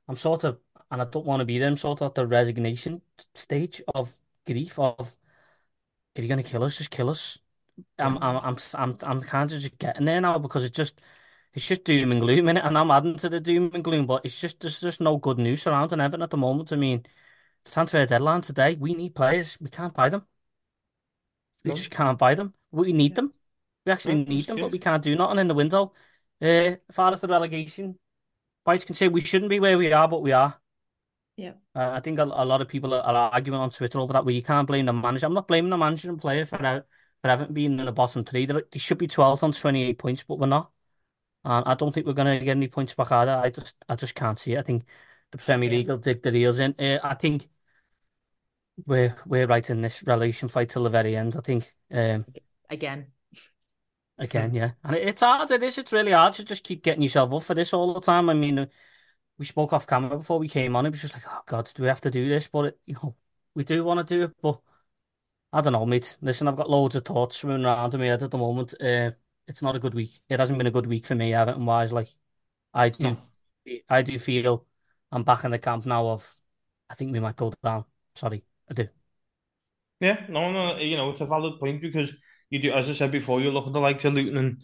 I'm 0.08 0.16
sort 0.16 0.44
of, 0.44 0.58
and 0.90 1.02
I 1.02 1.04
don't 1.06 1.26
want 1.26 1.40
to 1.40 1.46
be 1.46 1.58
there. 1.58 1.68
I'm 1.68 1.76
sort 1.76 2.02
of 2.02 2.08
at 2.08 2.14
the 2.14 2.26
resignation 2.26 3.02
stage 3.34 3.82
of 3.94 4.14
grief 4.46 4.78
of 4.78 5.16
if 6.14 6.24
you're 6.24 6.28
gonna 6.28 6.42
kill 6.42 6.64
us, 6.64 6.78
just 6.78 6.90
kill 6.90 7.10
us. 7.10 7.38
I'm, 7.98 8.18
I'm, 8.18 8.36
I'm, 8.38 8.56
I'm, 8.74 8.96
I'm 9.04 9.22
kind 9.22 9.52
of 9.52 9.60
just 9.60 9.78
getting 9.78 10.06
there 10.06 10.20
now 10.20 10.38
because 10.38 10.64
it's 10.64 10.76
just, 10.76 11.00
it's 11.54 11.66
just 11.66 11.84
doom 11.84 12.12
and 12.12 12.20
gloom 12.20 12.48
in 12.50 12.58
it, 12.58 12.64
and 12.64 12.78
I'm 12.78 12.90
adding 12.90 13.16
to 13.18 13.28
the 13.30 13.40
doom 13.40 13.72
and 13.74 13.84
gloom. 13.84 14.06
But 14.06 14.24
it's 14.26 14.40
just, 14.40 14.60
there's 14.60 14.80
just 14.80 15.00
no 15.00 15.18
good 15.18 15.38
news 15.38 15.62
surrounding 15.62 16.00
Everton 16.00 16.22
at 16.22 16.30
the 16.30 16.38
moment. 16.38 16.72
I 16.72 16.76
mean, 16.76 17.06
transfer 17.64 18.06
deadline 18.06 18.42
today, 18.42 18.76
we 18.80 18.94
need 18.94 19.14
players. 19.14 19.58
We 19.60 19.70
can't 19.70 19.94
buy 19.94 20.10
them. 20.10 20.26
We 21.64 21.70
No. 21.70 21.76
just 21.76 21.90
can't 21.90 22.18
buy 22.18 22.34
them. 22.36 22.54
We 22.72 22.92
need 22.92 23.14
them. 23.14 23.32
We 23.86 23.92
actually 23.92 24.16
No, 24.16 24.24
need 24.24 24.46
them, 24.48 24.58
but 24.58 24.70
we 24.72 24.78
can't 24.78 25.02
do 25.02 25.16
nothing 25.16 25.38
in 25.38 25.48
the 25.48 25.54
window. 25.54 25.92
Uh, 26.40 26.44
as 26.46 26.78
far 26.92 27.12
as 27.12 27.20
the 27.20 27.28
relegation, 27.28 27.98
fights 28.64 28.84
can 28.84 28.94
say 28.96 29.08
we 29.08 29.20
shouldn't 29.22 29.50
be 29.50 29.60
where 29.60 29.78
we 29.78 29.92
are, 29.92 30.08
but 30.08 30.22
we 30.22 30.32
are. 30.32 30.60
Yeah. 31.36 31.54
Uh, 31.74 31.90
I 31.92 32.00
think 32.00 32.18
a, 32.18 32.24
a 32.24 32.44
lot 32.44 32.60
of 32.60 32.68
people 32.68 32.92
are, 32.94 33.00
are 33.02 33.32
arguing 33.32 33.58
on 33.60 33.70
Twitter 33.70 33.98
over 33.98 34.12
that. 34.12 34.24
Where 34.24 34.34
you 34.34 34.42
can't 34.42 34.66
blame 34.66 34.86
the 34.86 34.92
manager. 34.92 35.26
I'm 35.26 35.34
not 35.34 35.48
blaming 35.48 35.70
the 35.70 35.78
manager 35.78 36.10
and 36.10 36.20
player 36.20 36.44
for 36.46 36.64
out- 36.64 36.86
for 37.22 37.28
having 37.28 37.52
been 37.54 37.78
in 37.80 37.86
the 37.86 37.92
bottom 37.92 38.24
three. 38.24 38.46
They 38.46 38.54
they 38.70 38.78
should 38.78 38.98
be 38.98 39.06
12th 39.08 39.42
on 39.42 39.52
28 39.52 39.98
points, 39.98 40.24
but 40.24 40.38
we're 40.38 40.46
not. 40.46 40.70
And 41.44 41.66
I 41.66 41.74
don't 41.74 41.92
think 41.92 42.06
we're 42.06 42.12
going 42.14 42.38
to 42.40 42.44
get 42.44 42.56
any 42.56 42.68
points 42.68 42.94
back 42.94 43.12
either. 43.12 43.32
I 43.32 43.50
just 43.50 43.76
I 43.88 43.96
just 43.96 44.14
can't 44.14 44.38
see 44.38 44.54
it. 44.54 44.60
I 44.60 44.62
think 44.62 44.84
the 45.32 45.38
Premier 45.38 45.70
Yeah. 45.70 45.78
League 45.78 45.88
will 45.88 45.98
dig 45.98 46.22
the 46.22 46.30
heels 46.32 46.58
in. 46.60 46.74
Uh, 46.78 46.98
I 47.04 47.14
think 47.14 47.48
we're 48.86 49.16
we're 49.26 49.46
right 49.46 49.68
in 49.70 49.80
this 49.82 50.02
relegation 50.06 50.48
fight 50.48 50.70
till 50.70 50.84
the 50.84 50.90
very 50.90 51.16
end. 51.16 51.36
I 51.36 51.40
think. 51.40 51.74
Um, 51.90 52.26
Again. 52.72 53.08
Again, 54.18 54.54
yeah. 54.54 54.70
And 54.82 54.96
it, 54.96 55.06
it's 55.08 55.20
hard, 55.20 55.50
it 55.50 55.62
is, 55.62 55.76
it's 55.76 55.92
really 55.92 56.12
hard 56.12 56.32
to 56.34 56.44
just 56.44 56.64
keep 56.64 56.82
getting 56.82 57.02
yourself 57.02 57.30
up 57.34 57.42
for 57.42 57.54
this 57.54 57.74
all 57.74 57.92
the 57.92 58.00
time. 58.00 58.30
I 58.30 58.34
mean, 58.34 58.60
uh, 58.60 58.66
we 59.36 59.44
spoke 59.44 59.74
off 59.74 59.86
camera 59.86 60.16
before 60.16 60.38
we 60.38 60.48
came 60.48 60.74
on. 60.74 60.86
It 60.86 60.90
was 60.90 61.02
just 61.02 61.12
like, 61.12 61.24
oh 61.28 61.42
God, 61.44 61.70
do 61.74 61.82
we 61.82 61.88
have 61.88 62.00
to 62.00 62.10
do 62.10 62.30
this? 62.30 62.48
But, 62.48 62.64
it, 62.64 62.80
you 62.86 62.94
know, 62.94 63.14
we 63.54 63.62
do 63.62 63.84
want 63.84 64.06
to 64.06 64.14
do 64.14 64.24
it. 64.24 64.32
But 64.40 64.58
I 65.52 65.60
don't 65.60 65.74
know, 65.74 65.84
mate. 65.84 66.16
Listen, 66.22 66.48
I've 66.48 66.56
got 66.56 66.70
loads 66.70 66.96
of 66.96 67.04
thoughts 67.04 67.36
swimming 67.36 67.66
around 67.66 67.92
in 67.92 68.00
my 68.00 68.06
head 68.06 68.22
at 68.22 68.30
the 68.30 68.38
moment. 68.38 68.72
Uh, 68.80 69.10
it's 69.46 69.60
not 69.60 69.76
a 69.76 69.80
good 69.80 69.92
week. 69.92 70.22
It 70.30 70.40
hasn't 70.40 70.56
been 70.56 70.66
a 70.66 70.70
good 70.70 70.86
week 70.86 71.04
for 71.04 71.14
me, 71.14 71.34
Everton 71.34 71.66
wise. 71.66 71.92
Like, 71.92 72.08
I 72.72 72.88
do, 72.88 73.18
No. 73.66 73.82
I 73.86 74.00
do 74.00 74.18
feel 74.18 74.66
I'm 75.10 75.24
back 75.24 75.44
in 75.44 75.50
the 75.50 75.58
camp 75.58 75.84
now 75.84 76.08
of, 76.08 76.34
I 76.88 76.94
think 76.94 77.12
we 77.12 77.20
might 77.20 77.36
go 77.36 77.52
down. 77.62 77.84
Sorry, 78.14 78.44
I 78.70 78.72
do. 78.72 78.88
Yeah, 80.00 80.26
no, 80.28 80.50
no, 80.50 80.78
you 80.78 80.96
know, 80.96 81.10
it's 81.10 81.20
a 81.20 81.26
valid 81.26 81.60
point 81.60 81.80
because 81.80 82.12
you 82.52 82.58
do, 82.58 82.72
as 82.72 82.88
I 82.88 82.92
said 82.92 83.10
before, 83.10 83.40
you 83.40 83.50
look 83.50 83.66
at 83.66 83.72
the 83.72 83.80
likes 83.80 84.04
of 84.04 84.12
Luton 84.12 84.36
and 84.36 84.58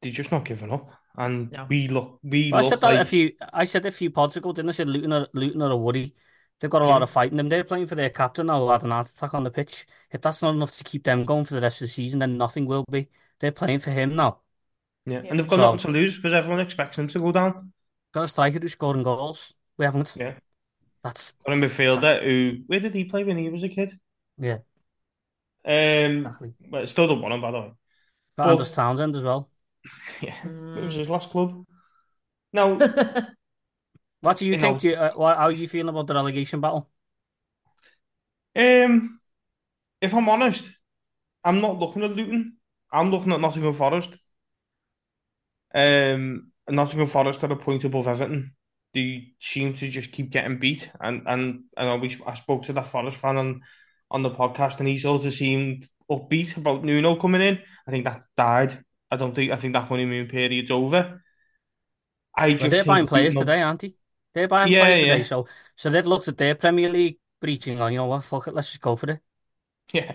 they're 0.00 0.10
just 0.10 0.32
not 0.32 0.44
giving 0.46 0.72
up. 0.72 0.90
And 1.16 1.52
No. 1.52 1.66
we 1.68 1.86
look, 1.88 2.18
we 2.22 2.50
Well, 2.50 2.64
I 2.64 2.68
said 2.68 2.80
that 2.80 3.00
a 3.00 3.04
few. 3.04 3.32
I 3.52 3.64
said 3.64 3.84
a 3.84 3.90
few 3.90 4.10
pods 4.10 4.36
ago, 4.36 4.52
didn't 4.52 4.70
I? 4.70 4.72
I 4.72 4.72
said 4.72 4.88
Luton 4.88 5.12
are 5.12 5.28
Luton 5.34 5.60
are 5.60 5.70
a 5.70 5.76
worry. 5.76 6.14
They've 6.58 6.70
got 6.70 6.82
a 6.82 6.86
lot 6.86 7.00
mm. 7.00 7.04
of 7.04 7.10
fight 7.10 7.30
in 7.30 7.36
them. 7.36 7.48
They're 7.48 7.64
playing 7.64 7.86
for 7.88 7.94
their 7.94 8.08
captain 8.10 8.46
now, 8.46 8.60
who 8.60 8.70
had 8.70 8.84
an 8.84 8.90
heart 8.90 9.08
attack 9.10 9.34
on 9.34 9.44
the 9.44 9.50
pitch. 9.50 9.86
If 10.10 10.22
that's 10.22 10.40
not 10.40 10.54
enough 10.54 10.72
to 10.78 10.84
keep 10.84 11.04
them 11.04 11.24
going 11.24 11.44
for 11.44 11.54
the 11.54 11.60
rest 11.60 11.82
of 11.82 11.86
the 11.88 11.92
season, 11.92 12.20
then 12.20 12.38
nothing 12.38 12.64
will 12.66 12.84
be. 12.90 13.08
They're 13.38 13.52
playing 13.52 13.80
for 13.80 13.90
him 13.90 14.16
now. 14.16 14.40
yeah, 15.06 15.20
Yeah. 15.22 15.30
and 15.30 15.38
they've 15.38 15.48
got 15.48 15.56
So- 15.56 15.62
nothing 15.72 15.78
to 15.78 15.88
lose 16.00 16.16
because 16.16 16.32
everyone 16.32 16.60
expects 16.60 16.96
them 16.96 17.08
to 17.08 17.18
go 17.18 17.32
down. 17.32 17.72
got 18.12 18.24
a 18.24 18.28
striker 18.28 18.58
who's 18.60 18.72
scoring 18.72 19.02
goals. 19.02 19.54
We 19.76 19.84
haven't. 19.84 20.16
Yeah. 20.18 20.34
That's 21.02 21.32
Got 21.46 21.52
a 21.52 21.56
midfielder 21.56 22.22
who 22.22 22.58
where 22.66 22.80
did 22.80 22.94
he 22.94 23.04
play 23.04 23.24
when 23.24 23.38
he 23.38 23.48
was 23.48 23.62
a 23.62 23.68
kid? 23.68 23.98
yeah, 24.38 24.58
Um, 25.64 25.72
exactly. 26.26 26.54
well, 26.70 26.86
still 26.86 27.06
don't 27.08 27.20
want 27.20 27.34
him 27.34 27.40
by 27.40 27.50
the 27.50 27.60
way. 27.60 27.68
Got 28.38 28.44
But- 28.46 28.50
Anders 28.52 28.72
Townsend 28.72 29.14
as 29.16 29.22
well. 29.22 29.50
Yeah, 30.20 30.34
Mm. 30.44 30.76
it 30.76 30.84
was 30.84 30.94
his 30.94 31.08
last 31.10 31.30
club. 31.30 31.64
Now, 32.52 32.76
What 34.22 34.36
do 34.36 34.44
you 34.44 34.52
You 34.52 34.58
think? 34.60 34.74
know- 34.74 34.78
Do 34.78 34.88
you, 34.88 34.94
uh, 34.96 35.12
what, 35.14 35.36
how 35.36 35.44
are 35.44 35.52
you 35.52 35.66
feeling 35.68 35.88
about 35.88 36.06
the 36.06 36.14
relegation 36.14 36.60
battle? 36.60 36.90
um, 38.56 39.20
if 40.00 40.12
I'm 40.14 40.28
honest, 40.28 40.64
I'm 41.44 41.60
not 41.60 41.78
looking 41.78 42.02
at 42.02 42.10
Luton. 42.12 42.56
I'm 42.92 43.10
looking 43.10 43.32
at 43.32 43.40
Nottingham 43.40 43.72
Forest. 43.74 44.12
Um, 45.74 46.52
Nottingham 46.68 47.06
Forest 47.06 47.44
are 47.44 47.52
a 47.52 47.56
point 47.56 47.84
above 47.84 48.08
Everton. 48.08 48.54
They 48.92 49.34
seem 49.40 49.74
to 49.74 49.88
just 49.88 50.10
keep 50.12 50.30
getting 50.30 50.58
beat, 50.58 50.90
and 51.00 51.22
and 51.26 51.42
and 51.76 51.88
I 51.88 51.96
know 51.96 51.96
we 51.96 52.16
I 52.26 52.34
spoke 52.34 52.64
to 52.64 52.72
that 52.72 52.86
Forest 52.88 53.18
fan 53.18 53.36
on 53.36 53.60
on 54.10 54.22
the 54.22 54.30
podcast, 54.30 54.78
and 54.80 54.88
he 54.88 54.98
sort 54.98 55.24
of 55.24 55.32
seemed 55.34 55.88
upbeat 56.10 56.56
about 56.56 56.84
Nuno 56.84 57.16
coming 57.16 57.40
in. 57.42 57.58
I 57.86 57.90
think 57.90 58.04
that 58.04 58.22
died. 58.36 58.84
I 59.10 59.16
don't 59.16 59.34
think 59.34 59.52
I 59.52 59.56
think 59.56 59.74
that 59.74 59.84
honeymoon 59.88 60.28
period's 60.28 60.70
over. 60.70 61.22
I 62.36 62.54
Well, 62.58 62.68
just 62.68 62.70
they're 62.70 62.84
buying 62.84 63.06
players 63.06 63.36
today, 63.36 63.62
aren't 63.62 63.80
they? 63.80 63.94
They're 64.34 64.48
buying 64.48 64.70
Yeah, 64.70 64.72
players 64.72 65.00
today. 65.00 65.22
So 65.22 65.46
so 65.76 65.90
they've 65.90 66.06
looked 66.06 66.28
at 66.28 66.36
their 66.38 66.54
Premier 66.54 66.90
League 66.90 67.18
breaching 67.40 67.80
on. 67.80 67.92
You 67.92 67.98
know 67.98 68.06
what? 68.06 68.24
Fuck 68.24 68.48
it. 68.48 68.54
Let's 68.54 68.68
just 68.68 68.80
go 68.80 68.96
for 68.96 69.10
it. 69.10 69.20
Yeah. 69.92 70.12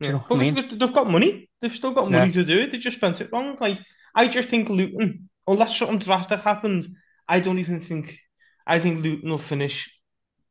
Do 0.00 0.12
you 0.12 0.18
know 0.18 0.26
I 0.30 0.34
mean? 0.36 0.64
they've 0.78 0.92
got 0.92 1.10
money. 1.10 1.48
They've 1.60 1.72
still 1.74 1.92
got 1.92 2.10
Yeah. 2.10 2.10
money 2.10 2.30
to 2.32 2.44
do 2.44 2.58
it. 2.60 2.70
They 2.72 2.78
just 2.78 2.96
spent 2.98 3.20
it 3.20 3.30
wrong. 3.32 3.56
Like 3.60 3.80
I 4.14 4.28
just 4.28 4.48
think 4.48 4.68
Luton, 4.68 5.28
unless 5.46 5.76
something 5.78 5.98
drastic 5.98 6.40
happens, 6.40 6.88
I 7.28 7.40
don't 7.40 7.58
even 7.58 7.80
think. 7.80 8.18
I 8.66 8.78
think 8.78 9.02
Luton 9.02 9.30
will 9.30 9.38
finish 9.38 9.90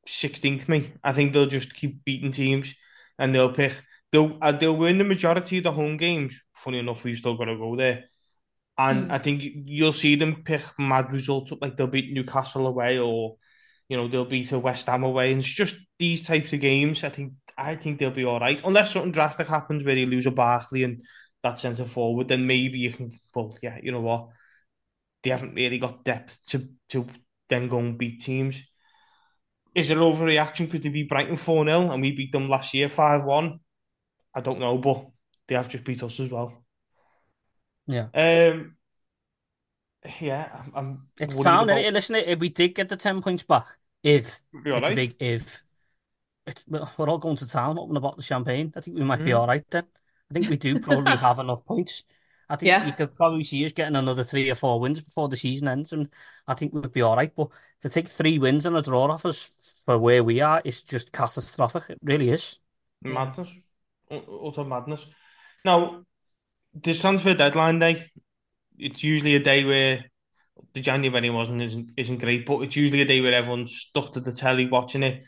16th. 0.06 0.68
Me, 0.70 0.94
I 1.04 1.14
think 1.14 1.34
they'll 1.34 1.46
just 1.46 1.74
keep 1.74 2.04
beating 2.06 2.32
teams, 2.32 2.74
and 3.20 3.34
they'll 3.34 3.54
pick. 3.54 3.82
They'll 4.12 4.38
uh, 4.42 4.52
they'll 4.54 4.78
win 4.78 4.98
the 4.98 5.04
majority 5.04 5.58
of 5.60 5.64
the 5.64 5.72
home 5.72 5.98
games. 5.98 6.40
Funny 6.56 6.80
enough, 6.80 7.04
we've 7.04 7.18
still 7.18 7.38
got 7.38 7.46
to 7.46 7.58
go 7.58 7.76
there, 7.76 8.06
and 8.78 9.08
Mm. 9.08 9.12
I 9.12 9.18
think 9.20 9.44
you'll 9.66 9.94
see 9.94 10.16
them 10.16 10.44
pick 10.44 10.64
mad 10.80 11.12
results. 11.12 11.52
up, 11.52 11.60
Like 11.62 11.78
they'll 11.78 11.88
beat 11.88 12.14
Newcastle 12.14 12.68
away, 12.68 13.00
or 13.00 13.38
you 13.90 13.98
know 13.98 14.08
they'll 14.08 14.26
beat 14.26 14.52
a 14.52 14.60
West 14.60 14.88
Ham 14.88 15.04
away, 15.04 15.32
and 15.32 15.40
it's 15.42 15.48
just 15.54 15.76
these 16.00 16.26
types 16.26 16.54
of 16.54 16.60
games. 16.62 17.04
I 17.04 17.10
think 17.10 17.34
I 17.58 17.76
think 17.76 18.00
they'll 18.00 18.12
be 18.12 18.26
all 18.26 18.40
right, 18.40 18.62
unless 18.66 18.92
something 18.94 19.12
drastic 19.12 19.48
happens 19.48 19.84
where 19.84 19.96
they 19.96 20.06
lose 20.06 20.26
a 20.28 20.32
Barkley 20.32 20.84
and 20.84 21.04
that 21.44 21.60
centre 21.60 21.86
forward. 21.86 22.28
Then 22.28 22.48
maybe 22.48 22.80
you 22.80 22.92
can. 22.92 23.12
Well, 23.36 23.58
yeah, 23.62 23.80
you 23.82 23.92
know 23.92 24.02
what? 24.02 24.30
They 25.24 25.30
haven't 25.32 25.56
really 25.56 25.78
got 25.80 26.04
depth 26.04 26.40
to 26.50 26.70
to 26.90 27.08
then 27.50 27.68
go 27.70 27.80
and 27.80 27.98
beat 27.98 28.22
teams. 28.22 28.62
Is 29.76 29.90
it 29.90 29.98
overreaction 29.98 30.66
because 30.66 30.82
they 30.82 30.90
beat 30.90 31.10
Brighton 31.10 31.36
4 31.36 31.66
0 31.66 31.92
and 31.92 32.02
we 32.02 32.12
beat 32.12 32.32
them 32.32 32.48
last 32.50 32.74
year 32.74 32.90
5 32.90 33.24
1? 33.24 33.60
I 34.36 34.42
don't 34.42 34.60
know, 34.60 34.78
but 34.78 35.08
they 35.48 35.56
have 35.56 35.70
just 35.70 35.84
beat 35.84 36.04
us 36.04 36.20
as 36.20 36.30
well. 36.30 36.64
Yeah. 37.88 38.08
Um, 38.14 38.76
yeah, 40.20 40.50
I'm, 40.54 40.72
I'm 40.76 41.08
It's 41.20 41.42
sound. 41.42 41.70
about- 41.70 41.82
innit? 41.82 41.94
Listen, 41.94 42.16
if 42.16 42.40
we 42.40 42.50
did 42.50 42.76
get 42.76 42.90
the 42.90 42.98
10 42.98 43.22
points 43.22 43.44
back, 43.44 43.68
if 44.04 44.42
Be 44.64 44.72
it's 44.72 44.90
a 44.90 44.96
big 44.96 45.16
if, 45.20 45.64
it's, 46.46 46.66
we're 46.68 47.10
all 47.10 47.18
going 47.18 47.38
to 47.38 47.48
town, 47.48 47.80
open 47.80 47.96
a 47.96 48.00
bottle 48.02 48.20
of 48.20 48.26
champagne. 48.26 48.74
I 48.76 48.82
think 48.82 48.98
we 48.98 49.04
might 49.04 49.24
be 49.24 49.32
Mm. 49.32 49.40
all 49.40 49.48
right 49.48 49.64
then. 49.70 49.86
I 50.30 50.34
think 50.34 50.50
we 50.50 50.58
do 50.58 50.80
probably 50.80 51.16
have 51.18 51.40
enough 51.40 51.66
points. 51.66 52.04
I 52.50 52.56
think 52.56 52.68
Yeah. 52.68 52.86
you 52.86 52.94
could 52.94 53.16
probably 53.16 53.44
see 53.44 53.66
us 53.66 53.72
getting 53.72 53.96
another 53.96 54.24
three 54.24 54.50
or 54.50 54.56
four 54.56 54.80
wins 54.80 55.02
before 55.02 55.30
the 55.30 55.38
season 55.38 55.68
ends, 55.68 55.94
and 55.94 56.10
I 56.48 56.54
think 56.54 56.74
we'd 56.74 56.92
be 56.92 57.02
all 57.02 57.16
right. 57.16 57.34
But 57.36 57.50
to 57.82 57.90
take 57.90 58.08
three 58.08 58.40
wins 58.40 58.66
and 58.66 58.76
a 58.76 58.82
draw 58.82 59.06
off 59.12 59.26
us 59.26 59.84
for 59.86 59.98
where 59.98 60.24
we 60.24 60.42
are 60.42 60.62
is 60.64 60.84
just 60.84 61.12
catastrophic. 61.12 61.84
It 61.90 62.00
really 62.04 62.30
is. 62.30 62.60
Madness. 63.02 63.52
Utter 64.12 64.64
madness. 64.64 65.06
Now, 65.66 66.06
this 66.74 67.00
transfer 67.00 67.34
deadline 67.34 67.80
day, 67.80 68.12
it's 68.78 69.04
usually 69.04 69.36
a 69.36 69.40
day 69.40 69.64
where 69.66 70.06
the 70.74 70.82
January 70.82 71.30
wasn't 71.30 71.62
isn't, 71.62 71.92
isn't 71.98 72.20
great, 72.20 72.46
but 72.46 72.62
it's 72.62 72.76
usually 72.76 73.02
a 73.02 73.06
day 73.06 73.22
where 73.22 73.34
everyone's 73.34 73.76
stuck 73.76 74.14
to 74.14 74.20
the 74.20 74.32
telly 74.32 74.68
watching 74.68 75.04
it. 75.04 75.24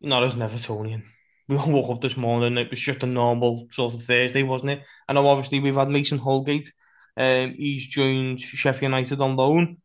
Not 0.00 0.24
as 0.24 0.34
an 0.34 0.40
Evertonian. 0.40 1.04
We 1.48 1.56
all 1.56 1.70
woke 1.72 1.90
up 1.90 2.00
this 2.00 2.16
morning, 2.16 2.56
it 2.56 2.70
was 2.70 2.80
just 2.80 3.02
a 3.02 3.06
normal 3.06 3.66
sort 3.70 3.94
of 3.94 4.02
Thursday, 4.04 4.42
wasn't 4.42 4.70
it? 4.72 4.82
I 5.08 5.12
know 5.12 5.26
obviously 5.26 5.60
we've 5.60 5.74
had 5.74 5.88
Mason 5.90 6.18
Holgate. 6.18 6.72
Um, 7.16 7.54
he's 7.56 7.86
joined 7.88 8.40
Sheffield 8.40 8.90
United 8.92 9.20
on 9.20 9.36
loan 9.36 9.78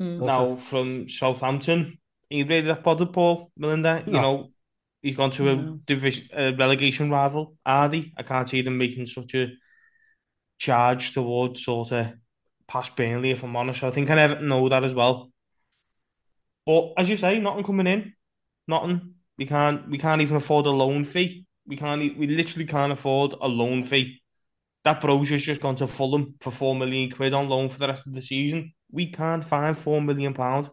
Mm. 0.00 0.26
now 0.26 0.56
from 0.56 1.08
Southampton. 1.08 1.98
He 2.28 2.42
really 2.42 2.62
that 2.62 2.82
bothered 2.82 3.12
Paul 3.12 3.50
Melinda. 3.56 4.02
You 4.06 4.20
know, 4.20 4.50
he's 5.02 5.16
gone 5.16 5.30
to 5.32 5.48
a 5.50 5.56
No. 5.56 5.80
division 5.86 6.28
a 6.32 6.52
relegation 6.54 7.10
rival. 7.10 7.56
Are 7.64 7.88
they? 7.88 8.12
I 8.16 8.22
can't 8.22 8.48
see 8.48 8.62
them 8.62 8.78
making 8.78 9.06
such 9.06 9.34
a 9.34 9.52
charge 10.58 11.12
towards 11.12 11.64
sort 11.64 11.92
of 11.92 12.12
past 12.66 12.96
Burnley, 12.96 13.30
if 13.30 13.42
I'm 13.42 13.56
honest. 13.56 13.84
I 13.84 13.90
think 13.90 14.10
I 14.10 14.14
never 14.16 14.40
know 14.40 14.68
that 14.68 14.84
as 14.84 14.94
well. 14.94 15.30
But 16.64 16.94
as 16.96 17.08
you 17.08 17.16
say, 17.16 17.38
nothing 17.38 17.64
coming 17.64 17.86
in. 17.86 18.14
Nothing. 18.66 19.15
We 19.38 19.46
can't 19.46 19.88
we 19.88 19.98
can't 19.98 20.22
even 20.22 20.36
afford 20.36 20.66
a 20.66 20.70
loan 20.70 21.04
fee. 21.04 21.46
We 21.66 21.76
can't 21.76 22.00
we 22.18 22.26
literally 22.26 22.66
can't 22.66 22.92
afford 22.92 23.34
a 23.40 23.48
loan 23.48 23.84
fee. 23.84 24.22
That 24.84 25.00
Broja's 25.00 25.42
just 25.44 25.60
gone 25.60 25.76
to 25.76 25.86
Fulham 25.86 26.34
for 26.40 26.50
four 26.50 26.74
million 26.76 27.10
quid 27.10 27.34
on 27.34 27.48
loan 27.48 27.68
for 27.68 27.78
the 27.78 27.88
rest 27.88 28.06
of 28.06 28.12
the 28.14 28.22
season. 28.22 28.72
We 28.90 29.10
can't 29.10 29.44
find 29.44 29.76
four 29.76 30.00
million 30.00 30.32
pound 30.32 30.70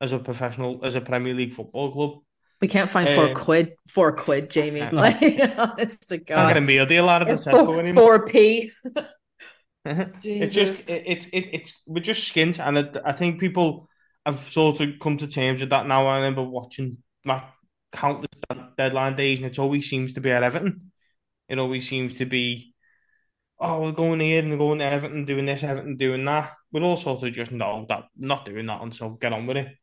as 0.00 0.12
a 0.12 0.18
professional 0.18 0.84
as 0.84 0.94
a 0.94 1.00
Premier 1.00 1.34
League 1.34 1.54
football 1.54 1.92
club. 1.92 2.18
We 2.60 2.68
can't 2.68 2.90
find 2.90 3.08
four 3.08 3.28
Um, 3.28 3.34
quid, 3.34 3.74
four 3.88 4.12
quid, 4.12 4.50
Jamie. 4.50 4.80
Like, 4.92 5.22
honest 5.58 6.08
to 6.08 6.18
God. 6.18 6.48
get 6.48 6.56
a 6.56 6.60
meal 6.60 6.86
deal 6.86 7.08
out 7.08 7.22
of 7.22 7.28
the 7.28 7.34
Tesco 7.34 7.64
four, 7.64 7.80
anymore. 7.80 8.04
four 8.04 8.26
p. 8.26 8.70
It's 10.24 10.54
just 10.54 10.80
it, 10.88 11.04
it's 11.06 11.26
it, 11.26 11.46
it's 11.52 11.72
we're 11.86 12.02
just 12.02 12.32
skint, 12.32 12.58
and 12.58 12.78
it, 12.78 12.96
I 13.04 13.12
think 13.12 13.40
people 13.40 13.88
have 14.26 14.38
sort 14.38 14.80
of 14.80 14.98
come 15.00 15.16
to 15.18 15.26
terms 15.26 15.60
with 15.60 15.70
that 15.70 15.86
now. 15.86 16.06
I 16.06 16.16
remember 16.16 16.42
watching 16.42 16.98
my 17.24 17.42
countless 17.92 18.28
deadline 18.76 19.16
days, 19.16 19.38
and 19.40 19.46
it 19.48 19.58
always 19.58 19.88
seems 19.88 20.12
to 20.14 20.20
be 20.20 20.30
at 20.30 20.42
Everton. 20.42 20.92
It 21.48 21.58
always 21.58 21.88
seems 21.88 22.16
to 22.18 22.26
be, 22.26 22.74
oh, 23.58 23.82
we're 23.82 23.92
going 23.92 24.20
here 24.20 24.40
and 24.40 24.50
we're 24.50 24.58
going 24.58 24.80
to 24.80 24.84
Everton, 24.84 25.24
doing 25.24 25.46
this, 25.46 25.62
Everton 25.62 25.96
doing 25.96 26.24
that. 26.26 26.52
We're 26.72 26.82
all 26.82 26.96
sort 26.96 27.22
of 27.22 27.32
just 27.32 27.52
no, 27.52 27.86
that 27.88 28.04
not 28.16 28.44
doing 28.44 28.66
that, 28.66 28.82
and 28.82 28.94
so 28.94 29.10
get 29.10 29.32
on 29.32 29.46
with 29.46 29.56
it. 29.56 29.76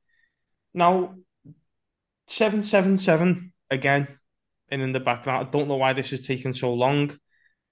Now, 0.73 1.15
seven 2.27 2.63
seven 2.63 2.97
seven 2.97 3.53
again, 3.69 4.07
and 4.69 4.81
in 4.81 4.91
the 4.91 4.99
background, 4.99 5.47
I 5.47 5.49
don't 5.51 5.67
know 5.67 5.75
why 5.77 5.93
this 5.93 6.13
is 6.13 6.25
taking 6.27 6.53
so 6.53 6.73
long 6.73 7.17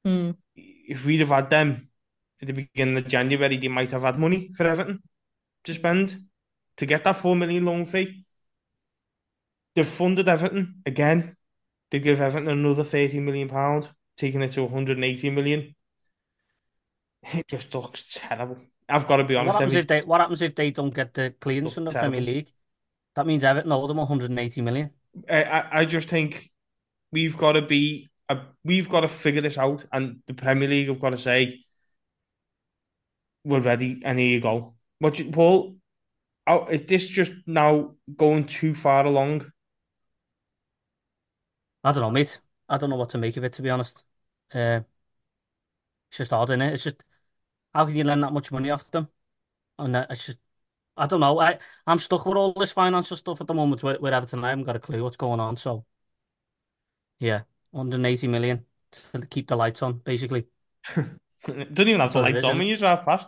Mm. 0.06 0.36
if 0.56 1.06
we'd 1.06 1.22
have 1.22 1.30
had 1.30 1.50
them 1.50 1.90
at 2.42 2.48
the 2.48 2.54
beginning 2.54 2.98
of 2.98 3.08
January, 3.08 3.56
they 3.58 3.70
might 3.70 3.92
have 3.92 4.02
had 4.02 4.20
money 4.20 4.52
for 4.56 4.66
Everton 4.66 5.02
to 5.64 5.74
spend 5.74 6.26
to 6.78 6.86
get 6.86 7.06
that 7.06 7.18
four 7.18 7.36
million 7.36 7.64
loan 7.64 7.86
fee. 7.86 8.26
They've 9.76 9.88
funded 9.88 10.28
Everton 10.28 10.82
again. 10.86 11.36
They 11.92 12.00
give 12.00 12.22
Everton 12.22 12.50
another 12.50 12.84
thirty 12.84 13.20
million 13.20 13.50
pound, 13.50 13.90
taking 14.18 14.42
it 14.42 14.54
to 14.54 14.64
one 14.64 14.74
hundred 14.74 14.98
and 14.98 15.06
eighty 15.06 15.30
million. 15.30 15.76
It 17.34 17.48
just 17.48 17.74
looks 17.74 18.04
terrible. 18.14 18.58
I've 18.90 19.08
got 19.08 19.18
to 19.18 19.24
be 19.24 19.36
What 19.36 19.42
honest. 19.42 19.54
happens 19.56 19.74
Every, 19.74 19.80
if 19.82 19.88
they 19.88 20.02
What 20.02 20.22
happens 20.22 20.42
if 20.42 20.56
they 20.56 20.72
don't 20.72 20.94
get 20.94 21.14
the 21.14 21.34
clearance 21.40 21.74
from 21.76 21.86
the 21.86 21.92
Premier. 21.92 22.22
League? 22.22 22.52
That 23.16 23.26
means 23.28 23.44
Everton 23.44 23.72
owe 23.72 23.88
them 23.88 23.98
180 23.98 24.62
million. 24.62 24.92
I, 25.30 25.44
I 25.44 25.80
I 25.80 25.86
just 25.86 26.10
think 26.10 26.52
we've 27.12 27.38
got 27.38 27.54
to 27.54 27.62
be, 27.62 28.10
uh, 28.30 28.44
we've 28.64 28.90
got 28.90 29.02
to 29.02 29.08
figure 29.08 29.42
this 29.42 29.58
out, 29.58 29.86
and 29.92 30.22
the 30.28 30.34
Premier 30.34 30.68
League 30.68 30.88
have 30.90 31.00
got 31.00 31.12
to 31.12 31.18
say, 31.18 31.64
we're 33.44 33.60
ready, 33.62 34.02
and 34.04 34.20
here 34.20 34.28
you 34.30 34.40
go. 34.42 34.76
What, 35.00 35.20
you, 35.20 35.32
Paul? 35.32 35.76
Oh, 36.48 36.66
is 36.66 36.82
this 36.88 37.08
just 37.08 37.32
now 37.46 37.96
going 38.16 38.46
too 38.48 38.76
far 38.76 39.06
along? 39.06 39.52
I 41.84 41.92
don't 41.92 42.02
know, 42.02 42.12
mate. 42.12 42.40
I 42.70 42.78
don't 42.78 42.90
know 42.90 42.96
what 42.96 43.10
to 43.12 43.18
make 43.18 43.38
of 43.38 43.44
it, 43.44 43.54
to 43.54 43.62
be 43.62 43.70
honest. 43.70 44.04
Uh, 44.54 44.82
it's 46.10 46.18
just 46.18 46.34
odd, 46.34 46.50
innit? 46.50 46.74
It's 46.74 46.84
just 46.84 47.04
how 47.74 47.86
can 47.86 47.96
you 47.96 48.04
lend 48.04 48.24
that 48.24 48.34
much 48.34 48.52
money 48.52 48.70
off 48.70 48.92
them? 48.92 49.10
And 49.80 49.96
uh, 49.96 50.08
it's 50.10 50.28
just 50.28 50.40
I 50.98 51.08
don't 51.08 51.22
know. 51.22 51.40
I 51.40 51.60
I'm 51.88 52.00
stuck 52.00 52.26
with 52.26 52.38
all 52.38 52.54
this 52.54 52.72
financial 52.72 53.18
stuff 53.18 53.42
at 53.42 53.48
the 53.48 53.54
moment 53.54 53.84
with, 53.84 54.02
with 54.02 54.14
Everton. 54.14 54.44
I 54.44 54.50
haven't 54.50 54.66
got 54.66 54.76
a 54.76 54.80
clue 54.80 55.04
what's 55.04 55.18
going 55.18 55.40
on. 55.40 55.58
So 55.58 55.86
yeah, 57.20 57.44
180 57.72 58.28
million 58.28 58.66
to 58.92 59.26
keep 59.28 59.48
the 59.48 59.56
lights 59.56 59.82
on, 59.82 60.00
basically. 60.00 60.48
Don't 61.46 61.88
even 61.88 62.00
have 62.00 62.14
the 62.14 62.20
it 62.20 62.22
lights 62.22 62.44
on 62.46 62.58
when 62.58 62.68
you 62.68 62.78
drive 62.78 63.04
past. 63.06 63.28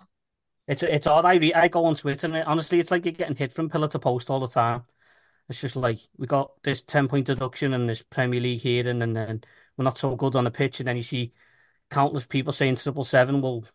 It's 0.67 0.81
it's 0.83 1.07
odd. 1.07 1.25
I 1.25 1.35
re 1.35 1.53
I 1.53 1.67
go 1.67 1.85
on 1.85 1.95
Twitter 1.95 2.27
and 2.27 2.35
it, 2.37 2.47
honestly, 2.47 2.79
it's 2.79 2.91
like 2.91 3.05
you're 3.05 3.11
getting 3.13 3.35
hit 3.35 3.53
from 3.53 3.69
pillar 3.69 3.87
to 3.89 3.99
post 3.99 4.29
all 4.29 4.39
the 4.39 4.47
time. 4.47 4.83
It's 5.49 5.61
just 5.61 5.75
like 5.75 5.99
we 6.17 6.27
got 6.27 6.51
this 6.63 6.81
10 6.83 7.07
point 7.07 7.27
deduction 7.27 7.73
and 7.73 7.87
this 7.87 8.03
Premier 8.03 8.39
League 8.39 8.61
hearing, 8.61 9.01
and 9.01 9.15
then 9.15 9.43
we're 9.77 9.85
not 9.85 9.97
so 9.97 10.15
good 10.15 10.35
on 10.35 10.45
the 10.45 10.51
pitch, 10.51 10.79
and 10.79 10.87
then 10.87 10.97
you 10.97 11.03
see 11.03 11.33
countless 11.89 12.25
people 12.25 12.53
saying 12.53 12.75
triple 12.77 13.03
seven 13.03 13.41
will 13.41 13.65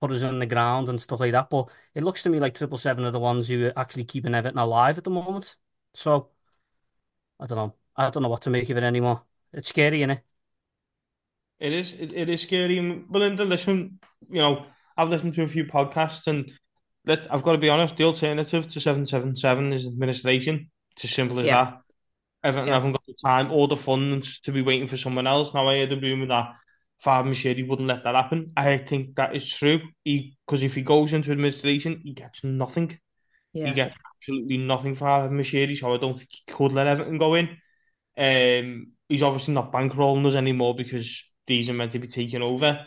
put 0.00 0.12
us 0.12 0.22
in 0.22 0.38
the 0.38 0.46
ground 0.46 0.88
and 0.88 1.00
stuff 1.00 1.20
like 1.20 1.32
that. 1.32 1.50
But 1.50 1.70
it 1.94 2.04
looks 2.04 2.22
to 2.22 2.30
me 2.30 2.40
like 2.40 2.54
Triple 2.54 2.78
Seven 2.78 3.04
are 3.04 3.10
the 3.10 3.18
ones 3.18 3.48
who 3.48 3.66
are 3.66 3.78
actually 3.78 4.04
keeping 4.04 4.34
Everton 4.34 4.58
alive 4.58 4.98
at 4.98 5.04
the 5.04 5.10
moment. 5.10 5.56
So 5.94 6.30
I 7.40 7.46
don't 7.46 7.58
know. 7.58 7.74
I 7.96 8.10
don't 8.10 8.22
know 8.22 8.28
what 8.28 8.42
to 8.42 8.50
make 8.50 8.70
of 8.70 8.76
it 8.76 8.82
anymore. 8.82 9.22
It's 9.52 9.68
scary, 9.68 10.02
isn't 10.02 10.10
it? 10.10 10.20
It 11.58 11.72
is. 11.72 11.92
It, 11.92 12.12
it 12.12 12.28
is 12.28 12.42
scary. 12.42 12.78
And 12.78 13.08
Melinda, 13.10 13.44
listen, 13.44 13.98
you 14.30 14.38
know, 14.38 14.66
I've 14.96 15.10
listened 15.10 15.34
to 15.34 15.42
a 15.42 15.48
few 15.48 15.64
podcasts 15.64 16.26
and 16.28 16.52
I've 17.30 17.42
got 17.42 17.52
to 17.52 17.58
be 17.58 17.68
honest, 17.68 17.96
the 17.96 18.04
alternative 18.04 18.70
to 18.70 18.80
777 18.80 19.72
is 19.72 19.86
administration. 19.86 20.70
It's 20.98 21.04
as 21.04 21.10
simple 21.12 21.38
as 21.38 21.46
Yeah. 21.46 21.64
that. 21.64 21.82
Everton 22.42 22.68
Yeah. 22.68 22.74
haven't 22.74 22.92
got 22.92 23.06
the 23.06 23.14
time 23.14 23.52
or 23.52 23.68
the 23.68 23.76
funds 23.76 24.40
to 24.40 24.50
be 24.50 24.62
waiting 24.62 24.88
for 24.88 24.96
someone 24.96 25.28
else. 25.28 25.54
Now, 25.54 25.68
I 25.68 25.78
heard 25.78 25.92
a 25.92 25.96
rumour 25.96 26.26
that 26.26 26.56
Fab 26.98 27.26
wouldn't 27.26 27.86
let 27.86 28.02
that 28.02 28.16
happen. 28.16 28.52
I 28.56 28.78
think 28.78 29.14
that 29.14 29.36
is 29.36 29.48
true. 29.48 29.80
Because 30.04 30.64
if 30.64 30.74
he 30.74 30.82
goes 30.82 31.12
into 31.12 31.30
administration, 31.30 32.00
he 32.02 32.14
gets 32.14 32.42
nothing. 32.42 32.98
He 33.52 33.70
gets 33.72 33.94
absolutely 34.16 34.56
nothing 34.56 34.96
for 34.96 35.04
Fab 35.06 35.44
so 35.76 35.94
I 35.94 35.98
don't 35.98 36.16
think 36.16 36.28
he 36.32 36.52
could 36.52 36.72
let 36.72 36.88
Everton 36.88 37.18
go 37.18 37.34
in. 37.34 37.56
Um, 38.16 38.92
he's 39.08 39.22
obviously 39.22 39.54
not 39.54 39.72
bankrolling 39.72 40.26
us 40.26 40.34
anymore 40.34 40.74
because 40.74 41.24
these 41.46 41.70
are 41.70 41.74
meant 41.74 41.92
to 41.92 42.00
be 42.00 42.08
taken 42.08 42.42
over. 42.42 42.86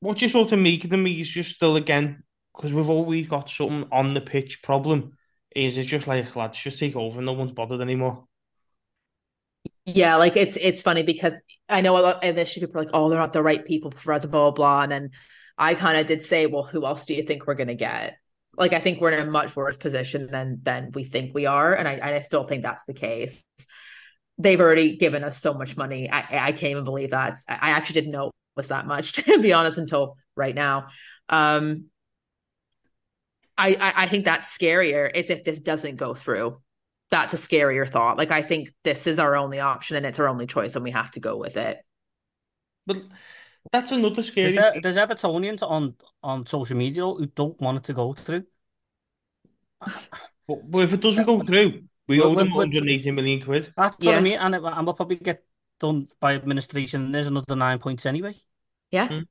What 0.00 0.20
you 0.20 0.28
sort 0.28 0.52
of 0.52 0.58
make 0.58 0.84
of 0.84 0.90
them 0.90 1.06
is 1.06 1.28
just 1.28 1.54
still 1.54 1.76
again 1.76 2.22
because 2.54 2.74
we've 2.74 2.90
always 2.90 3.26
got 3.26 3.48
something 3.48 3.88
on 3.90 4.12
the 4.12 4.20
pitch 4.20 4.62
problem. 4.62 5.16
Is 5.56 5.78
it's 5.78 5.88
just 5.88 6.06
like 6.06 6.36
lads 6.36 6.58
just 6.58 6.78
take 6.78 6.94
over, 6.96 7.22
no 7.22 7.32
one's 7.32 7.52
bothered 7.52 7.80
anymore. 7.80 8.26
Yeah, 9.86 10.16
like 10.16 10.36
it's 10.36 10.58
it's 10.60 10.82
funny 10.82 11.02
because 11.02 11.40
I 11.66 11.80
know 11.80 11.96
a 11.96 12.00
lot 12.00 12.22
initially 12.22 12.66
people 12.66 12.80
are 12.80 12.84
like, 12.84 12.92
oh, 12.92 13.08
they're 13.08 13.18
not 13.18 13.32
the 13.32 13.42
right 13.42 13.64
people 13.64 13.90
for 13.90 14.12
us, 14.12 14.26
blah 14.26 14.50
blah 14.50 14.50
blah. 14.50 14.82
And 14.82 14.92
then 14.92 15.10
I 15.56 15.72
kind 15.72 15.96
of 15.96 16.06
did 16.06 16.22
say, 16.22 16.44
well, 16.46 16.62
who 16.62 16.84
else 16.84 17.06
do 17.06 17.14
you 17.14 17.22
think 17.22 17.46
we're 17.46 17.54
gonna 17.54 17.74
get? 17.74 18.18
Like 18.58 18.74
I 18.74 18.80
think 18.80 19.00
we're 19.00 19.12
in 19.12 19.26
a 19.26 19.30
much 19.30 19.56
worse 19.56 19.78
position 19.78 20.26
than 20.26 20.60
than 20.62 20.90
we 20.92 21.04
think 21.04 21.34
we 21.34 21.46
are, 21.46 21.72
and 21.72 21.88
I 21.88 21.92
and 21.92 22.14
I 22.16 22.20
still 22.20 22.44
think 22.44 22.62
that's 22.62 22.84
the 22.84 22.92
case. 22.92 23.42
They've 24.36 24.60
already 24.60 24.98
given 24.98 25.24
us 25.24 25.40
so 25.40 25.54
much 25.54 25.74
money. 25.74 26.10
I 26.10 26.48
I 26.48 26.52
can't 26.52 26.72
even 26.72 26.84
believe 26.84 27.12
that. 27.12 27.38
I 27.48 27.70
actually 27.70 28.02
didn't 28.02 28.12
know 28.12 28.26
it 28.26 28.32
was 28.56 28.68
that 28.68 28.86
much, 28.86 29.12
to 29.24 29.40
be 29.40 29.54
honest, 29.54 29.78
until 29.78 30.18
right 30.36 30.54
now. 30.54 30.88
Um, 31.30 31.86
I 33.58 33.74
I, 33.74 33.92
I 34.04 34.06
think 34.08 34.24
that's 34.24 34.56
scarier 34.56 35.10
is 35.14 35.30
if 35.30 35.44
this 35.44 35.60
doesn't 35.60 35.96
go 35.96 36.14
through 36.14 36.58
that's 37.10 37.34
a 37.34 37.36
scarier 37.36 37.88
thought. 37.88 38.18
Like 38.18 38.30
I 38.30 38.42
think 38.42 38.72
this 38.82 39.06
is 39.06 39.18
our 39.18 39.36
only 39.36 39.60
option 39.60 39.96
and 39.96 40.06
it's 40.06 40.18
our 40.18 40.28
only 40.28 40.46
choice 40.46 40.74
and 40.74 40.84
we 40.84 40.90
have 40.90 41.10
to 41.12 41.20
go 41.20 41.36
with 41.36 41.56
it. 41.56 41.78
But 42.86 43.02
that's 43.72 43.92
another 43.92 44.22
scary. 44.22 44.52
There's, 44.52 44.62
there, 44.62 44.72
thing. 44.72 44.80
there's 44.82 44.96
Evertonians 44.96 45.62
on 45.62 45.94
on 46.22 46.46
social 46.46 46.76
media 46.76 47.02
who 47.02 47.26
don't 47.26 47.60
want 47.60 47.78
it 47.78 47.84
to 47.84 47.94
go 47.94 48.12
through. 48.12 48.44
But, 50.48 50.70
but 50.70 50.78
if 50.84 50.92
it 50.92 51.00
doesn't 51.00 51.26
go 51.26 51.42
through, 51.42 51.84
we 52.08 52.20
Well, 52.20 52.28
owe 52.28 52.34
them 52.34 52.48
well, 52.48 52.58
well, 52.58 52.66
180 52.66 53.10
million 53.10 53.42
quid. 53.42 53.72
That's 53.76 53.96
what 54.04 54.14
I 54.14 54.20
mean, 54.20 54.38
and, 54.38 54.54
it, 54.54 54.62
and 54.64 54.86
we'll 54.86 54.94
probably 54.94 55.16
get 55.16 55.44
done 55.80 56.06
by 56.20 56.34
administration. 56.34 57.10
There's 57.10 57.26
another 57.26 57.56
nine 57.56 57.78
points 57.78 58.06
anyway. 58.06 58.36
Yeah. 58.90 59.08
Mm. 59.08 59.26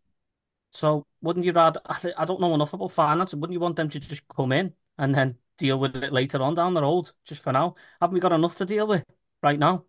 So 0.75 1.05
wouldn't 1.21 1.45
you 1.45 1.53
rather? 1.53 1.79
I, 1.85 1.97
th- 1.97 2.13
I 2.17 2.25
don't 2.25 2.41
know 2.41 2.53
enough 2.53 2.73
about 2.73 2.91
finance. 2.91 3.33
Wouldn't 3.33 3.53
you 3.53 3.59
want 3.61 3.77
them 3.77 3.89
to 3.89 3.99
just 3.99 4.27
come 4.27 4.51
in 4.51 4.73
and 4.97 5.15
then 5.15 5.37
deal 5.57 5.79
with 5.79 5.95
it 5.95 6.11
later 6.11 6.41
on 6.41 6.53
down 6.53 6.73
the 6.73 6.81
road? 6.81 7.09
Just 7.25 7.43
for 7.43 7.53
now, 7.53 7.75
haven't 8.01 8.13
we 8.13 8.19
got 8.19 8.33
enough 8.33 8.55
to 8.57 8.65
deal 8.65 8.85
with 8.85 9.05
right 9.41 9.57
now? 9.57 9.85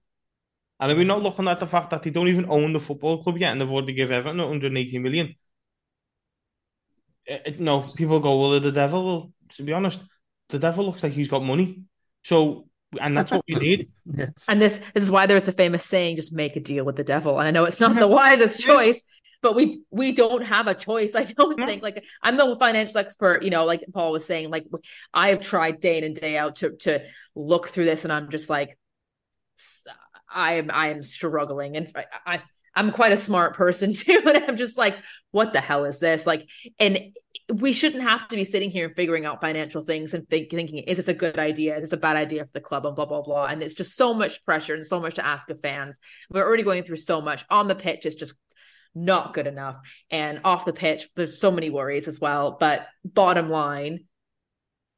And 0.78 0.92
are 0.92 0.94
we 0.96 1.04
not 1.04 1.22
looking 1.22 1.48
at 1.48 1.58
the 1.58 1.66
fact 1.66 1.90
that 1.90 2.02
they 2.02 2.10
don't 2.10 2.28
even 2.28 2.46
own 2.48 2.72
the 2.72 2.80
football 2.80 3.22
club 3.22 3.38
yet 3.38 3.50
and 3.52 3.60
they've 3.60 3.70
already 3.70 3.94
given 3.94 4.16
Everton 4.16 4.38
180 4.38 4.98
million? 4.98 5.34
It, 7.26 7.42
it- 7.46 7.60
no, 7.60 7.80
people 7.80 8.20
go, 8.20 8.38
well, 8.40 8.60
the 8.60 8.72
devil. 8.72 9.04
Well, 9.04 9.32
to 9.56 9.62
be 9.62 9.72
honest, 9.72 10.00
the 10.50 10.58
devil 10.58 10.86
looks 10.86 11.02
like 11.02 11.12
he's 11.12 11.28
got 11.28 11.42
money. 11.42 11.82
So, 12.24 12.68
and 13.00 13.16
that's 13.16 13.32
what 13.32 13.44
we 13.48 13.54
need. 13.66 13.88
Yes. 14.04 14.44
And 14.48 14.60
this 14.60 14.80
this 14.94 15.02
is 15.02 15.10
why 15.10 15.26
there's 15.26 15.44
the 15.44 15.52
famous 15.52 15.84
saying, 15.84 16.16
just 16.16 16.32
make 16.32 16.56
a 16.56 16.60
deal 16.60 16.84
with 16.84 16.96
the 16.96 17.04
devil. 17.04 17.38
And 17.38 17.48
I 17.48 17.50
know 17.50 17.64
it's 17.64 17.80
not 17.80 17.96
the 17.98 18.08
wisest 18.08 18.60
choice, 18.60 19.00
but 19.42 19.54
we 19.54 19.82
we 19.90 20.12
don't 20.12 20.42
have 20.42 20.66
a 20.66 20.74
choice. 20.74 21.14
I 21.16 21.24
don't 21.24 21.58
No. 21.58 21.66
think 21.66 21.82
like 21.82 22.04
I'm 22.22 22.36
the 22.36 22.56
financial 22.58 22.98
expert, 22.98 23.42
you 23.42 23.50
know, 23.50 23.64
like 23.64 23.84
Paul 23.92 24.12
was 24.12 24.24
saying, 24.24 24.50
like 24.50 24.64
I 25.14 25.28
have 25.28 25.42
tried 25.42 25.80
day 25.80 25.98
in 25.98 26.04
and 26.04 26.14
day 26.16 26.36
out 26.36 26.56
to 26.56 26.76
to 26.80 27.02
look 27.34 27.68
through 27.68 27.84
this 27.86 28.04
and 28.04 28.12
I'm 28.12 28.30
just 28.30 28.50
like 28.50 28.78
I 30.28 30.54
am 30.54 30.70
I 30.72 30.88
am 30.88 31.02
struggling. 31.02 31.76
And 31.76 31.90
I, 31.94 32.04
I 32.26 32.42
I'm 32.74 32.90
quite 32.90 33.12
a 33.12 33.16
smart 33.16 33.54
person 33.54 33.94
too 33.94 34.20
and 34.26 34.44
I'm 34.44 34.56
just 34.56 34.76
like 34.76 34.96
what 35.30 35.52
the 35.52 35.60
hell 35.60 35.84
is 35.84 35.98
this? 35.98 36.26
Like 36.26 36.46
and 36.78 36.98
we 37.54 37.72
shouldn't 37.72 38.02
have 38.02 38.26
to 38.26 38.34
be 38.34 38.42
sitting 38.42 38.70
here 38.70 38.86
and 38.86 38.96
figuring 38.96 39.24
out 39.24 39.40
financial 39.40 39.84
things 39.84 40.14
and 40.14 40.28
think, 40.28 40.50
thinking 40.50 40.78
is 40.78 40.96
this 40.96 41.06
a 41.08 41.14
good 41.14 41.38
idea? 41.38 41.76
Is 41.76 41.82
this 41.82 41.92
a 41.92 41.96
bad 41.96 42.16
idea 42.16 42.44
for 42.44 42.50
the 42.52 42.60
club? 42.60 42.86
and 42.86 42.96
blah 42.96 43.06
blah 43.06 43.22
blah. 43.22 43.46
And 43.46 43.62
it's 43.62 43.74
just 43.74 43.96
so 43.96 44.12
much 44.12 44.44
pressure 44.44 44.74
and 44.74 44.84
so 44.84 45.00
much 45.00 45.14
to 45.14 45.24
ask 45.26 45.48
of 45.50 45.60
fans. 45.60 45.98
We're 46.30 46.44
already 46.46 46.64
going 46.64 46.82
through 46.82 46.96
so 46.96 47.20
much. 47.20 47.44
On 47.50 47.68
the 47.68 47.74
pitch 47.76 48.04
it's 48.06 48.16
just 48.16 48.34
not 48.96 49.34
good 49.34 49.46
enough 49.46 49.76
and 50.10 50.40
off 50.42 50.64
the 50.64 50.72
pitch 50.72 51.08
there's 51.14 51.38
so 51.38 51.50
many 51.50 51.68
worries 51.70 52.08
as 52.08 52.18
well 52.18 52.56
but 52.58 52.86
bottom 53.04 53.48
line 53.50 54.04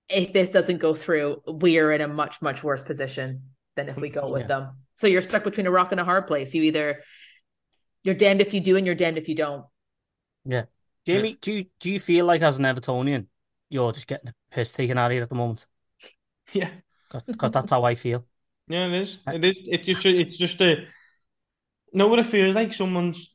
if 0.09 0.33
this 0.33 0.51
doesn't 0.51 0.79
go 0.79 0.95
through 0.95 1.43
we 1.53 1.79
are 1.79 1.93
in 1.93 2.01
a 2.01 2.09
much 2.09 2.41
much 2.41 2.63
worse 2.63 2.83
position 2.83 3.43
than 3.77 3.89
if 3.89 3.97
we 3.97 4.09
go 4.09 4.31
with 4.31 4.43
Yeah. 4.43 4.47
them 4.47 4.69
so 4.97 5.07
you're 5.09 5.21
stuck 5.21 5.43
between 5.45 5.67
a 5.67 5.71
rock 5.71 5.91
and 5.91 6.01
a 6.01 6.05
hard 6.05 6.29
place 6.29 6.55
you 6.55 6.63
either 6.63 7.03
you're 8.05 8.15
damned 8.15 8.41
if 8.41 8.55
you 8.55 8.61
do 8.61 8.77
and 8.77 8.87
you're 8.87 8.95
damned 8.95 9.19
if 9.19 9.29
you 9.29 9.35
don't 9.35 9.67
Yeah. 10.45 10.65
Jamie, 11.05 11.37
do 11.41 11.53
you 11.53 11.65
do 11.81 11.91
you 11.91 11.99
feel 11.99 12.27
like 12.27 12.43
as 12.43 12.59
an 12.59 12.65
Evertonian, 12.65 13.27
you're 13.71 13.93
just 13.93 14.07
getting 14.07 14.27
the 14.27 14.35
piss 14.51 14.73
taken 14.75 14.99
out 14.99 15.11
of 15.11 15.17
you 15.17 15.23
at 15.23 15.29
the 15.29 15.35
moment? 15.35 15.67
Yeah. 16.53 16.71
Because 17.11 17.51
that's 17.51 17.71
how 17.71 17.83
I 17.85 17.95
feel. 17.95 18.27
Yeah, 18.69 18.87
it 18.89 18.93
is. 19.03 19.19
Uh, 19.27 19.33
it 19.33 19.45
is. 19.45 19.57
It's 19.65 19.87
just, 19.87 20.05
it's 20.07 20.37
just 20.37 20.61
a. 20.61 20.87
Know 21.95 22.09
what 22.09 22.19
it 22.19 22.27
feels 22.27 22.55
like? 22.55 22.75
Someone's, 22.75 23.31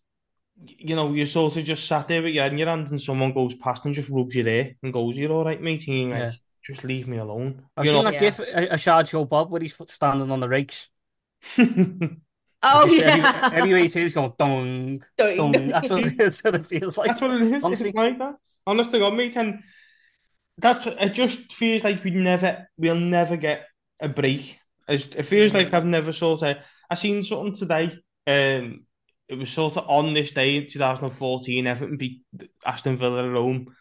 you 0.65 0.95
know, 0.95 1.13
you're 1.13 1.25
sort 1.25 1.57
of 1.57 1.63
just 1.63 1.87
sat 1.87 2.07
there 2.07 2.21
with 2.21 2.33
your 2.33 2.43
head 2.43 2.51
in 2.53 2.57
your 2.59 2.67
hand, 2.69 2.87
and 2.89 3.01
someone 3.01 3.33
goes 3.33 3.55
past 3.55 3.85
and 3.85 3.93
just 3.93 4.09
rubs 4.09 4.35
you 4.35 4.43
there 4.43 4.71
and 4.83 4.93
goes, 4.93 5.17
"You're 5.17 5.31
all 5.31 5.45
right, 5.45 5.61
mate." 5.61 5.87
And 5.87 5.97
you're 5.97 6.09
like, 6.09 6.19
Yeah. 6.19 6.31
just 6.65 6.83
leave 6.83 7.07
me 7.07 7.17
alone. 7.17 7.63
I've 7.75 7.85
You 7.85 7.91
seen 7.91 8.03
know? 8.03 8.11
that 8.11 8.13
Yeah. 8.13 8.19
gif, 8.19 8.39
a, 8.39 8.73
a 8.73 8.77
Sideshow 8.77 9.25
Bob, 9.25 9.51
where 9.51 9.61
he's 9.61 9.75
standing 9.87 10.31
on 10.31 10.39
the 10.39 10.47
rakes. 10.49 10.89
oh 11.57 12.87
Just 12.87 13.03
every- 13.03 13.21
yeah 13.21 13.49
Every 13.53 13.73
18 13.83 14.05
is 14.05 14.13
going 14.13 14.33
dong, 14.37 15.03
dong. 15.17 15.51
That's 15.69 15.89
what, 15.89 16.03
it- 16.05 16.17
that's 16.17 16.43
what 16.43 16.55
it 16.55 16.65
feels 16.65 16.97
like. 16.97 17.07
That's 17.09 17.21
what 17.21 17.31
it 17.31 17.41
is. 17.41 17.63
honestly. 17.63 17.89
It's 17.89 17.97
like 17.97 18.17
that. 18.19 18.35
Honest 18.65 18.91
to 18.91 18.99
God, 18.99 19.13
mate. 19.15 19.35
And 19.35 19.59
that's 20.57 20.85
it. 20.87 21.13
Just 21.13 21.51
feels 21.51 21.83
like 21.83 22.03
we 22.03 22.11
never, 22.11 22.69
we'll 22.77 22.95
never 22.95 23.35
get 23.37 23.67
a 23.99 24.07
break. 24.09 24.59
It's- 24.87 25.09
It 25.15 25.23
feels 25.23 25.53
like 25.53 25.73
I've 25.73 25.85
never 25.85 26.11
sort 26.13 26.43
of. 26.43 26.57
I 26.89 26.95
seen 26.95 27.23
something 27.23 27.53
today. 27.55 27.97
Um, 28.27 28.85
it 29.30 29.36
was 29.36 29.49
sort 29.49 29.78
of 29.78 29.86
on 29.89 30.13
this 30.13 30.32
day 30.32 30.57
in 30.57 30.67
2014. 30.69 31.67
Everton 31.67 31.97
beat 31.97 32.21
Aston 32.65 32.97
Villa 32.97 33.28
at 33.30 33.36
home. 33.36 33.74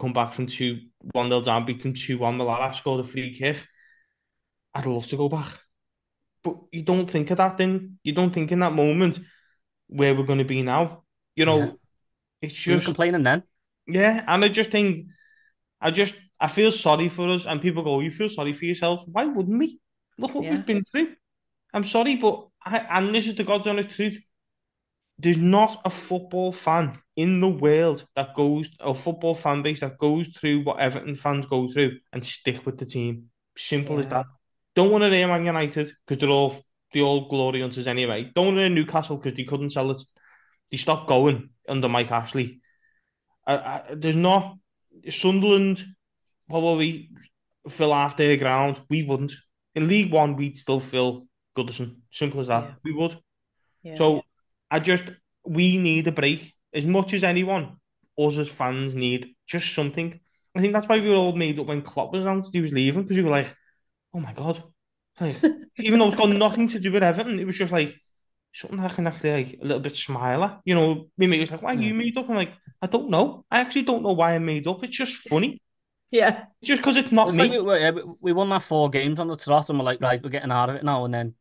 Come 0.00 0.12
back 0.12 0.32
from 0.34 0.46
two 0.46 0.80
one 1.12 1.28
0 1.28 1.40
down, 1.42 1.64
beat 1.64 1.82
them 1.82 1.94
two 1.94 2.18
one. 2.18 2.38
Mirallas 2.38 2.76
scored 2.76 3.00
a 3.00 3.04
free 3.08 3.34
kick. 3.34 3.66
I'd 4.74 4.86
love 4.86 5.06
to 5.08 5.16
go 5.16 5.28
back, 5.28 5.48
but 6.44 6.56
you 6.70 6.82
don't 6.82 7.10
think 7.10 7.30
of 7.30 7.38
that. 7.38 7.56
Then 7.56 7.98
you 8.02 8.12
don't 8.12 8.32
think 8.32 8.52
in 8.52 8.60
that 8.60 8.74
moment 8.74 9.18
where 9.88 10.14
we're 10.14 10.26
going 10.26 10.38
to 10.40 10.44
be 10.44 10.62
now. 10.62 11.04
You 11.34 11.46
know, 11.46 11.58
Yeah. 11.58 11.70
it's 12.42 12.66
You 12.66 12.72
were 12.74 12.76
just 12.78 12.86
complaining 12.86 13.22
then. 13.22 13.42
yeah, 13.86 14.22
and 14.26 14.44
I 14.44 14.48
just 14.48 14.70
think, 14.70 15.06
I 15.80 15.90
just, 15.90 16.14
I 16.38 16.48
feel 16.48 16.70
sorry 16.72 17.08
for 17.08 17.28
us. 17.30 17.46
And 17.46 17.62
people 17.62 17.82
go, 17.82 18.00
"You 18.00 18.10
feel 18.10 18.28
sorry 18.28 18.52
for 18.52 18.66
yourself? 18.66 19.02
Why 19.06 19.24
wouldn't 19.24 19.58
we? 19.58 19.80
Look 20.18 20.34
what 20.34 20.44
Yeah. 20.44 20.50
we've 20.52 20.66
been 20.66 20.84
through." 20.84 21.14
I'm 21.72 21.84
sorry, 21.84 22.16
but 22.16 22.48
I, 22.64 22.78
and 22.78 23.14
this 23.14 23.26
is 23.26 23.34
the 23.36 23.44
God's 23.44 23.66
honest 23.66 23.90
truth. 23.96 24.18
There's 25.18 25.38
not 25.38 25.80
a 25.84 25.90
football 25.90 26.52
fan 26.52 26.98
in 27.16 27.40
the 27.40 27.48
world 27.48 28.04
that 28.14 28.34
goes, 28.34 28.68
a 28.80 28.94
football 28.94 29.34
fan 29.34 29.62
base 29.62 29.80
that 29.80 29.98
goes 29.98 30.28
through 30.28 30.60
what 30.60 30.78
Everton 30.78 31.16
fans 31.16 31.46
go 31.46 31.70
through 31.70 31.98
and 32.12 32.24
stick 32.24 32.66
with 32.66 32.78
the 32.78 32.84
team. 32.84 33.30
Simple 33.56 33.98
as 33.98 34.08
that. 34.08 34.26
Don't 34.74 34.90
want 34.90 35.02
to 35.02 35.10
hear 35.10 35.26
Man 35.26 35.46
United 35.46 35.94
because 36.06 36.20
they're 36.20 36.28
all 36.28 36.60
the 36.92 37.00
all 37.00 37.28
glory 37.28 37.62
hunters 37.62 37.86
anyway. 37.86 38.30
Don't 38.34 38.46
want 38.46 38.56
to 38.56 38.60
hear 38.60 38.68
Newcastle 38.68 39.16
because 39.16 39.34
they 39.34 39.44
couldn't 39.44 39.70
sell 39.70 39.90
it. 39.90 40.02
They 40.70 40.76
stopped 40.76 41.08
going 41.08 41.50
under 41.66 41.88
Mike 41.88 42.12
Ashley. 42.12 42.60
I, 43.46 43.56
I, 43.56 43.82
there's 43.94 44.16
not 44.16 44.56
Sunderland 45.08 45.84
probably 46.48 47.10
fill 47.68 47.92
half 47.92 48.16
their 48.16 48.36
ground. 48.36 48.80
We 48.90 49.02
wouldn't. 49.02 49.32
In 49.74 49.88
League 49.88 50.12
One, 50.12 50.36
we'd 50.36 50.58
still 50.58 50.80
fill 50.80 51.26
Goodison. 51.56 51.96
Simple 52.10 52.40
as 52.40 52.48
that. 52.48 52.64
Yeah. 52.64 52.74
We 52.84 52.92
would. 52.92 53.18
Yeah. 53.82 53.96
So 53.96 54.22
I 54.70 54.80
just 54.80 55.04
we 55.44 55.78
need 55.78 56.06
a 56.08 56.12
break 56.12 56.54
as 56.74 56.86
much 56.86 57.14
as 57.14 57.24
anyone. 57.24 57.76
Us 58.18 58.38
as 58.38 58.48
fans 58.48 58.94
need 58.94 59.34
just 59.46 59.74
something. 59.74 60.18
I 60.56 60.60
think 60.60 60.72
that's 60.72 60.88
why 60.88 60.98
we 60.98 61.10
were 61.10 61.16
all 61.16 61.34
made 61.36 61.58
up 61.58 61.66
when 61.66 61.82
Klopp 61.82 62.12
was 62.12 62.22
announced 62.22 62.54
he 62.54 62.62
was 62.62 62.72
leaving 62.72 63.02
because 63.02 63.18
we 63.18 63.22
were 63.22 63.30
like, 63.30 63.54
oh 64.14 64.20
my 64.20 64.32
god, 64.32 64.62
like 65.20 65.36
even 65.78 65.98
though 65.98 66.08
it's 66.08 66.16
got 66.16 66.30
nothing 66.30 66.68
to 66.68 66.78
do 66.80 66.90
with 66.92 67.02
Everton, 67.02 67.38
it 67.38 67.44
was 67.44 67.58
just 67.58 67.72
like 67.72 67.94
something 68.54 68.80
I 68.80 68.88
can 68.88 69.06
actually 69.06 69.32
like 69.44 69.58
a 69.60 69.64
little 69.64 69.80
bit 69.82 69.94
smile 69.94 70.44
at. 70.44 70.60
You 70.64 70.74
know, 70.74 71.08
me 71.18 71.26
mate 71.26 71.40
was 71.40 71.50
like, 71.50 71.62
"Why 71.62 71.74
are 71.74 71.80
you 71.80 71.92
made 71.94 72.16
up?" 72.16 72.28
I'm 72.30 72.36
like, 72.36 72.52
"I 72.80 72.86
don't 72.86 73.10
know. 73.10 73.44
I 73.50 73.60
actually 73.60 73.82
don't 73.82 74.02
know 74.02 74.12
why 74.12 74.34
I'm 74.34 74.46
made 74.46 74.66
up. 74.66 74.82
It's 74.82 74.96
just 74.96 75.14
funny. 75.14 75.60
Yeah. 76.10 76.44
Just 76.64 76.80
because 76.80 76.96
it's 76.96 77.12
not 77.12 77.28
It's 77.28 77.36
me." 77.36 77.58
like 77.58 77.66
we, 77.66 77.80
yeah, 77.80 77.90
we- 77.90 78.14
we 78.22 78.32
won 78.32 78.48
that 78.48 78.62
four 78.62 78.88
games 78.88 79.18
on 79.20 79.28
the 79.28 79.36
trot, 79.36 79.68
and 79.68 79.78
we're 79.78 79.84
like, 79.84 80.00
right, 80.00 80.22
we're 80.22 80.30
getting 80.30 80.52
out 80.52 80.70
of 80.70 80.76
it 80.76 80.84
now, 80.84 81.04
and 81.04 81.12
then 81.12 81.34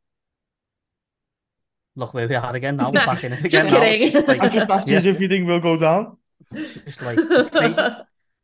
look 1.95 2.13
where 2.13 2.27
we 2.27 2.35
are 2.35 2.55
again. 2.55 2.77
Now 2.77 2.87
we're 2.87 3.05
back 3.05 3.23
in 3.23 3.33
it 3.33 3.39
again. 3.39 3.51
Just 3.51 3.71
now. 3.71 3.79
Kidding. 3.81 4.25
like- 4.27 4.41
I 4.41 4.49
just 4.49 4.69
asked 4.69 4.87
you 4.87 4.93
Yeah. 4.93 4.99
as 4.99 5.05
if 5.05 5.19
you 5.19 5.27
think 5.27 5.47
we'll 5.47 5.59
go 5.59 5.77
down. 5.77 6.17
It's 6.51 7.01
like 7.01 7.17
it's 7.19 7.49
crazy. 7.49 7.81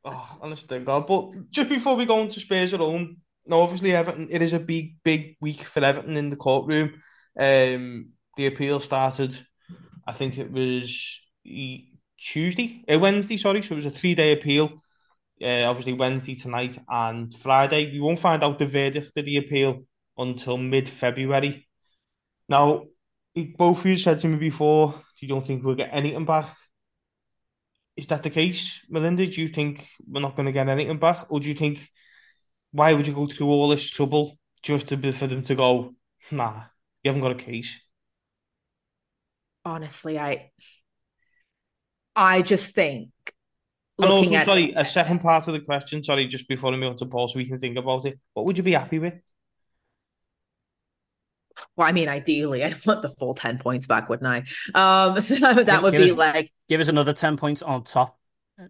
Oh, 0.03 0.37
honest 0.41 0.67
to 0.69 0.79
God. 0.79 1.05
But 1.05 1.51
just 1.51 1.69
before 1.69 1.95
we 1.95 2.07
go 2.07 2.21
into 2.21 2.39
Spurs 2.39 2.73
at 2.73 2.79
home, 2.79 3.17
now 3.45 3.59
obviously 3.61 3.93
Everton, 3.93 4.29
it 4.31 4.41
is 4.41 4.51
a 4.51 4.59
big, 4.59 4.95
big 5.03 5.37
week 5.39 5.61
for 5.61 5.83
Everton 5.83 6.17
in 6.17 6.31
the 6.31 6.35
courtroom. 6.35 7.03
Um, 7.39 8.09
the 8.35 8.47
appeal 8.47 8.79
started, 8.79 9.39
I 10.07 10.13
think 10.13 10.39
it 10.39 10.51
was 10.51 11.19
Tuesday, 12.17 12.83
uh, 12.91 12.97
Wednesday, 12.97 13.37
sorry. 13.37 13.61
So 13.61 13.73
it 13.73 13.75
was 13.75 13.85
a 13.85 13.91
three-day 13.91 14.31
appeal. 14.31 14.71
Uh, 15.39 15.65
obviously 15.69 15.93
Wednesday 15.93 16.33
tonight 16.33 16.79
and 16.89 17.31
Friday. 17.35 17.91
We 17.91 17.99
won't 17.99 18.17
find 18.19 18.43
out 18.43 18.57
the 18.57 18.65
verdict 18.65 19.11
of 19.15 19.25
the 19.25 19.37
appeal 19.37 19.83
until 20.17 20.57
mid-February. 20.57 21.67
Now, 22.49 22.85
both 23.35 23.79
of 23.79 23.85
you 23.85 23.97
said 23.97 24.19
to 24.21 24.27
me 24.27 24.37
before, 24.37 25.01
you 25.19 25.27
don't 25.27 25.45
think 25.45 25.63
we'll 25.63 25.75
get 25.75 25.89
anything 25.91 26.25
back. 26.25 26.55
Is 27.95 28.07
that 28.07 28.23
the 28.23 28.29
case, 28.29 28.81
Melinda? 28.89 29.25
Do 29.27 29.41
you 29.41 29.49
think 29.49 29.87
we're 30.07 30.21
not 30.21 30.35
going 30.35 30.45
to 30.47 30.51
get 30.51 30.67
anything 30.69 30.97
back, 30.99 31.25
or 31.29 31.39
do 31.39 31.47
you 31.49 31.55
think 31.55 31.87
why 32.71 32.93
would 32.93 33.07
you 33.07 33.13
go 33.13 33.27
through 33.27 33.47
all 33.47 33.69
this 33.69 33.89
trouble 33.89 34.39
just 34.63 34.89
to 34.89 34.97
be 34.97 35.11
for 35.11 35.27
them 35.27 35.43
to 35.45 35.55
go, 35.55 35.95
nah, 36.31 36.63
you 37.03 37.09
haven't 37.11 37.21
got 37.21 37.31
a 37.33 37.35
case? 37.43 37.79
Honestly, 39.65 40.17
I 40.19 40.51
I 42.15 42.41
just 42.41 42.73
think 42.73 43.09
And 44.01 44.11
also, 44.11 44.35
at 44.35 44.45
sorry, 44.45 44.73
a 44.75 44.83
second 44.83 45.19
part 45.19 45.47
of 45.47 45.53
the 45.53 45.59
question, 45.61 46.03
sorry, 46.03 46.27
just 46.27 46.47
before 46.47 46.73
I 46.73 46.77
move 46.77 46.91
on 46.91 46.97
to 46.97 47.05
Paul, 47.05 47.27
so 47.27 47.37
we 47.37 47.45
can 47.47 47.59
think 47.59 47.77
about 47.77 48.05
it. 48.05 48.19
What 48.33 48.45
would 48.45 48.57
you 48.57 48.63
be 48.63 48.73
happy 48.73 48.99
with? 48.99 49.13
Well, 51.75 51.87
I 51.87 51.91
mean, 51.91 52.07
ideally, 52.09 52.63
I'd 52.63 52.85
want 52.85 53.01
the 53.01 53.09
full 53.09 53.33
10 53.33 53.57
points 53.59 53.87
back, 53.87 54.09
wouldn't 54.09 54.27
I? 54.27 54.43
Um, 54.73 55.19
so 55.21 55.35
that 55.35 55.65
Give- 55.65 55.81
would 55.83 55.91
give 55.91 56.01
be 56.01 56.11
us- 56.11 56.17
like, 56.17 56.51
Give 56.69 56.79
us 56.81 56.87
another 56.87 57.13
ten 57.13 57.35
points 57.37 57.61
on 57.61 57.83
top. 57.83 58.17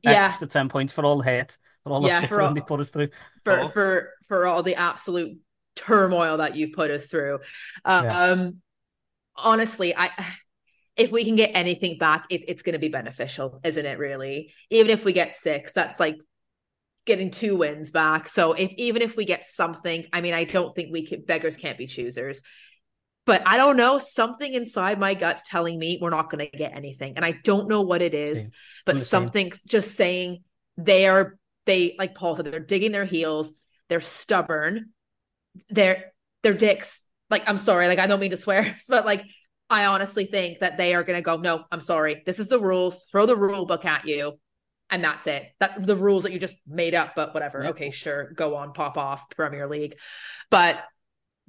Yeah. 0.04 0.28
Extra 0.30 0.48
ten 0.48 0.70
points 0.70 0.92
for 0.94 1.04
all 1.06 1.18
the 1.20 1.24
hate, 1.24 1.58
for 1.84 1.92
all 1.94 2.02
the 2.02 2.08
Yeah, 2.08 2.22
for 2.22 2.28
suffering 2.28 2.48
all- 2.48 2.54
they 2.54 2.62
put 2.62 2.80
us 2.80 2.90
through. 2.90 3.10
for 3.44 3.60
Oh. 3.60 3.68
for 3.68 4.10
for 4.28 4.48
all 4.48 4.64
the 4.64 4.76
absolute 4.76 5.38
turmoil 5.76 6.38
that 6.38 6.56
you've 6.56 6.74
put 6.74 6.90
us 6.92 7.06
through. 7.08 7.40
Um, 7.86 8.62
honestly, 9.36 9.96
I 9.96 10.10
if 10.98 11.12
we 11.12 11.24
can 11.26 11.36
get 11.36 11.52
anything 11.54 11.98
back, 11.98 12.26
it, 12.30 12.44
it's 12.48 12.64
going 12.64 12.74
to 12.74 12.80
be 12.80 12.90
beneficial, 12.90 13.60
isn't 13.64 13.86
it? 13.86 13.98
Really, 14.00 14.54
even 14.70 14.92
if 14.92 15.06
we 15.06 15.14
get 15.14 15.36
six, 15.36 15.72
that's 15.74 16.00
like 16.00 16.20
getting 17.06 17.32
two 17.32 17.56
wins 17.58 17.92
back. 17.92 18.28
So 18.28 18.54
if 18.54 18.72
even 18.74 19.02
if 19.02 19.16
we 19.16 19.26
get 19.26 19.46
something, 19.46 20.06
I 20.14 20.22
mean, 20.22 20.34
I 20.34 20.44
don't 20.44 20.76
think 20.76 20.92
we 20.92 21.06
can. 21.08 21.24
Beggars 21.24 21.56
can't 21.58 21.78
be 21.78 21.88
choosers. 21.88 22.42
But 23.26 23.44
I 23.46 23.58
don't 23.58 23.78
know. 23.78 23.98
Something 23.98 24.54
inside 24.54 25.00
my 25.00 25.14
gut's 25.14 25.48
telling 25.48 25.78
me 25.78 26.00
we're 26.02 26.10
not 26.10 26.30
going 26.30 26.50
to 26.50 26.58
get 26.58 26.74
anything, 26.76 27.14
and 27.16 27.26
I 27.26 27.34
don't 27.44 27.68
know 27.68 27.82
what 27.82 28.02
it 28.02 28.14
is. 28.14 28.40
Same. 28.40 28.52
But 28.86 29.00
something's 29.00 29.62
just 29.62 29.96
saying 29.96 30.44
they 30.78 31.08
are 31.08 31.38
they 31.66 31.96
like 31.98 32.16
Paul 32.16 32.36
said 32.36 32.46
they're 32.46 32.60
digging 32.60 32.92
their 32.92 33.06
heels. 33.06 33.52
They're 33.90 34.02
stubborn. 34.02 34.90
They're 35.70 36.14
they're 36.44 36.54
dicks. 36.54 37.02
Like 37.30 37.44
I'm 37.48 37.58
sorry, 37.58 37.88
like 37.88 38.00
I 38.00 38.08
don't 38.08 38.20
mean 38.20 38.32
to 38.32 38.38
swear, 38.38 38.76
but 38.88 39.06
like 39.06 39.26
I 39.70 39.86
honestly 39.86 40.26
think 40.26 40.60
that 40.60 40.78
they 40.78 40.94
are 40.96 41.04
going 41.04 41.18
to 41.18 41.24
go. 41.24 41.38
No, 41.38 41.64
I'm 41.72 41.82
sorry. 41.82 42.24
This 42.26 42.40
is 42.40 42.48
the 42.48 42.60
rules. 42.60 43.06
Throw 43.12 43.26
the 43.26 43.38
rule 43.38 43.66
book 43.66 43.86
at 43.86 44.08
you, 44.08 44.34
and 44.90 45.04
that's 45.04 45.28
it. 45.28 45.44
That 45.60 45.86
the 45.86 45.96
rules 45.96 46.24
that 46.24 46.34
you 46.34 46.40
just 46.40 46.56
made 46.68 46.96
up. 46.96 47.14
But 47.16 47.34
whatever. 47.34 47.64
Yeah. 47.64 47.70
Okay, 47.70 47.92
sure. 47.92 48.32
Go 48.34 48.56
on, 48.56 48.74
pop 48.74 48.98
off, 48.98 49.30
Premier 49.30 49.68
League. 49.70 49.96
But 50.50 50.84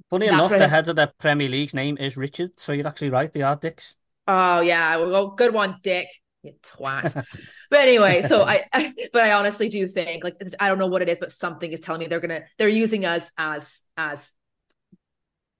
Funny 0.09 0.27
enough, 0.27 0.51
what 0.51 0.59
the 0.59 0.67
head 0.67 0.87
of 0.87 0.95
the 0.95 1.11
Premier 1.17 1.49
League's 1.49 1.73
name 1.73 1.97
is 1.97 2.15
Richard, 2.15 2.59
so 2.59 2.71
you're 2.71 2.87
actually 2.87 3.09
right. 3.09 3.31
They 3.31 3.41
are 3.41 3.55
dicks. 3.55 3.95
Oh 4.27 4.61
yeah, 4.61 4.97
well, 4.97 5.29
good 5.31 5.53
one, 5.53 5.77
Dick. 5.81 6.07
You 6.43 6.53
twat. 6.61 7.13
but 7.69 7.79
anyway, 7.79 8.21
so 8.21 8.43
I, 8.43 8.63
but 9.13 9.23
I 9.23 9.31
honestly 9.31 9.69
do 9.69 9.87
think 9.87 10.23
like 10.23 10.35
I 10.59 10.67
don't 10.67 10.77
know 10.77 10.87
what 10.87 11.01
it 11.01 11.09
is, 11.09 11.19
but 11.19 11.31
something 11.31 11.71
is 11.71 11.79
telling 11.79 11.99
me 11.99 12.07
they're 12.07 12.19
gonna 12.19 12.43
they're 12.57 12.67
using 12.67 13.05
us 13.05 13.31
as 13.37 13.81
as 13.97 14.31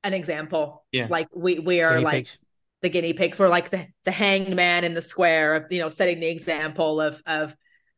an 0.03 0.13
example. 0.13 0.85
Yeah. 0.91 1.07
Like 1.09 1.27
we 1.33 1.59
we 1.59 1.81
are 1.81 1.93
Guinea 1.93 2.03
like 2.03 2.15
pigs. 2.25 2.37
the 2.81 2.89
guinea 2.89 3.13
pigs. 3.13 3.39
We're 3.39 3.47
like 3.47 3.69
the 3.69 3.87
the 4.03 4.11
hanged 4.11 4.55
man 4.55 4.83
in 4.83 4.93
the 4.93 5.01
square 5.01 5.55
of 5.55 5.71
you 5.71 5.79
know 5.79 5.89
setting 5.89 6.19
the 6.19 6.27
example 6.27 6.99
of 7.01 7.21
of 7.25 7.55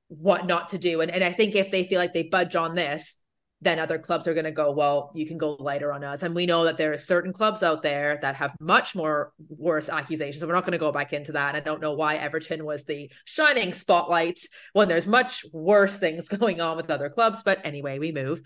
what 0.08 0.46
not 0.46 0.70
to 0.70 0.78
do. 0.78 1.02
And 1.02 1.12
and 1.12 1.24
I 1.24 1.34
think 1.34 1.56
if 1.56 1.72
they 1.72 1.86
feel 1.86 2.00
like 2.00 2.14
they 2.14 2.24
budge 2.24 2.56
on 2.56 2.76
this, 2.76 3.18
then 3.66 3.80
other 3.80 3.98
clubs 3.98 4.28
are 4.28 4.34
going 4.34 4.46
to 4.46 4.52
go, 4.52 4.72
well, 4.72 5.12
you 5.16 5.26
can 5.26 5.38
go 5.38 5.56
lighter 5.60 5.92
on 5.92 6.04
us. 6.04 6.22
And 6.22 6.36
we 6.36 6.46
know 6.46 6.64
that 6.66 6.78
there 6.78 6.94
are 6.94 6.98
certain 6.98 7.34
clubs 7.34 7.64
out 7.64 7.82
there 7.82 8.20
that 8.22 8.36
have 8.36 8.56
much 8.60 8.96
more 8.96 9.34
worse 9.50 9.90
accusations. 9.90 10.40
So 10.40 10.48
we're 10.48 10.54
not 10.54 10.66
going 10.66 10.74
to 10.74 10.78
go 10.78 10.92
back 10.92 11.14
into 11.14 11.32
that. 11.32 11.50
And 11.50 11.58
I 11.58 11.62
don't 11.62 11.82
know 11.82 11.94
why 11.94 12.18
Everton 12.18 12.64
was 12.64 12.86
the 12.86 13.12
shining 13.26 13.74
spotlight 13.74 14.40
when 14.74 14.88
there's 14.88 15.08
much 15.08 15.46
worse 15.52 15.98
things 15.98 16.30
going 16.40 16.62
on 16.62 16.78
with 16.78 16.92
other 16.92 17.10
clubs. 17.10 17.42
But 17.44 17.60
anyway, 17.64 17.98
we 17.98 18.12
move. 18.12 18.42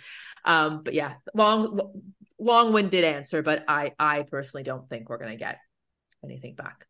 Um, 0.45 0.83
but 0.83 0.93
yeah, 0.93 1.15
long, 1.33 2.01
long-winded 2.39 3.03
answer, 3.03 3.43
but 3.43 3.65
I, 3.67 3.91
I 3.99 4.23
personally 4.23 4.63
don't 4.63 4.87
think 4.87 5.09
we're 5.09 5.17
going 5.17 5.31
to 5.31 5.37
get 5.37 5.57
anything 6.23 6.55
back. 6.55 6.87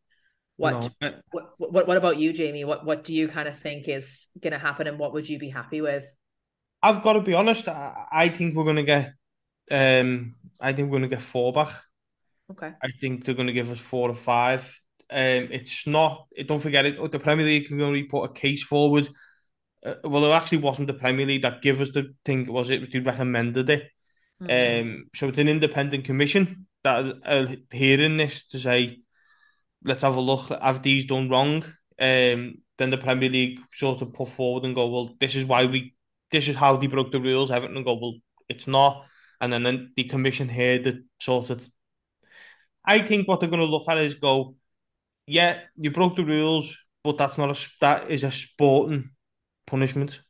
What, 0.58 0.92
No, 1.02 1.14
what, 1.32 1.54
what, 1.58 1.88
what 1.88 1.98
about 1.98 2.18
you, 2.18 2.32
Jamie? 2.34 2.66
What, 2.66 2.86
what 2.86 3.04
do 3.04 3.16
you 3.16 3.28
kind 3.28 3.48
of 3.48 3.58
think 3.58 3.88
is 3.88 4.28
going 4.40 4.54
to 4.54 4.60
happen, 4.60 4.88
and 4.88 5.00
what 5.00 5.14
would 5.14 5.28
you 5.28 5.40
be 5.40 5.50
happy 5.50 5.82
with? 5.82 6.04
I've 6.82 7.04
got 7.04 7.14
to 7.14 7.22
be 7.22 7.34
honest. 7.34 7.68
I, 7.68 8.06
I 8.12 8.30
think 8.30 8.56
we're 8.56 8.64
going 8.64 8.76
to 8.78 8.84
get. 8.84 9.14
Um, 9.72 10.36
I 10.60 10.74
think 10.74 10.88
we're 10.88 11.00
going 11.00 11.10
to 11.10 11.16
get 11.16 11.22
four 11.22 11.54
back. 11.54 11.70
Okay. 12.52 12.74
I 12.82 12.88
think 13.00 13.26
they're 13.26 13.36
going 13.36 13.48
to 13.48 13.54
give 13.54 13.70
us 13.72 13.80
four 13.80 14.10
or 14.10 14.16
five. 14.16 14.80
Um, 15.12 15.50
it's 15.52 15.86
not. 15.88 16.28
Don't 16.48 16.60
forget 16.60 16.86
it. 16.86 17.12
The 17.12 17.20
Premier 17.20 17.46
League 17.46 17.68
can 17.68 17.82
only 17.82 18.04
put 18.04 18.24
a 18.24 18.34
case 18.34 18.64
forward. 18.64 19.10
Uh, 19.86 19.96
well, 20.04 20.26
it 20.26 20.36
actually 20.36 20.60
wasn't 20.60 20.88
the 20.88 20.94
Premier 20.94 21.26
League 21.26 21.44
that 21.44 21.62
gave 21.62 21.80
us 21.82 21.92
the 21.92 22.14
thing. 22.26 22.46
Was 22.52 22.70
it? 22.70 22.82
Was 22.82 22.90
they 22.90 23.00
recommended 23.00 23.70
it. 23.70 23.90
Mhm. 24.42 24.82
Um, 24.82 25.06
so 25.16 25.28
it's 25.28 25.38
an 25.38 25.50
independent 25.50 26.06
commission 26.06 26.68
that 26.84 27.06
are, 27.06 27.14
are 27.26 27.56
hearing 27.72 28.18
this 28.18 28.46
to 28.48 28.60
say, 28.60 29.00
let's 29.84 30.04
have 30.04 30.16
a 30.16 30.20
look. 30.20 30.50
Have 30.62 30.82
these 30.82 31.06
done 31.06 31.30
wrong? 31.30 31.64
Um, 32.00 32.56
then 32.78 32.90
the 32.90 32.98
Premier 32.98 33.30
League 33.30 33.60
sort 33.74 34.02
of 34.02 34.14
put 34.14 34.30
forward 34.30 34.66
and 34.66 34.76
go, 34.76 34.88
well, 34.88 35.16
this 35.20 35.36
is 35.36 35.46
why 35.46 35.66
we, 35.66 35.94
this 36.32 36.48
is 36.48 36.56
how 36.56 36.78
they 36.78 36.88
broke 36.88 37.12
the 37.12 37.20
rules. 37.20 37.52
Everton 37.52 37.84
go, 37.84 37.96
well, 37.96 38.16
it's 38.48 38.68
not. 38.68 39.06
And 39.42 39.54
then, 39.54 39.94
the 39.96 40.04
commission 40.04 40.50
here 40.50 40.80
the 40.80 41.04
sort 41.20 41.50
of. 41.50 41.68
I 42.86 43.02
think 43.02 43.28
what 43.28 43.40
they're 43.40 43.50
going 43.50 43.62
to 43.62 43.66
look 43.66 43.88
at 43.88 43.98
is 43.98 44.16
go, 44.16 44.56
yeah, 45.26 45.60
you 45.78 45.92
broke 45.92 46.16
the 46.16 46.26
rules, 46.26 46.76
but 47.04 47.18
that's 47.18 47.38
not 47.38 47.56
a 47.56 47.70
that 47.82 48.12
is 48.12 48.24
a 48.24 48.32
sporting 48.32 49.12
punishment, 49.68 50.22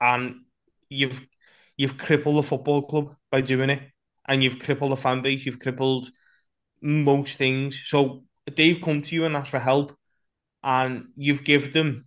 and 0.00 0.36
you've 0.88 1.24
you've 1.76 1.98
crippled 1.98 2.38
the 2.38 2.42
football 2.42 2.82
club 2.82 3.14
by 3.30 3.40
doing 3.40 3.70
it, 3.70 3.82
and 4.26 4.42
you've 4.42 4.58
crippled 4.58 4.92
the 4.92 4.96
fan 4.96 5.22
base, 5.22 5.46
you've 5.46 5.60
crippled 5.60 6.08
most 6.82 7.36
things. 7.36 7.82
So 7.86 8.24
they've 8.56 8.80
come 8.80 9.02
to 9.02 9.14
you 9.14 9.26
and 9.26 9.36
asked 9.36 9.50
for 9.50 9.60
help, 9.60 9.96
and 10.64 11.08
you've 11.16 11.44
given 11.44 11.72
them 11.72 12.05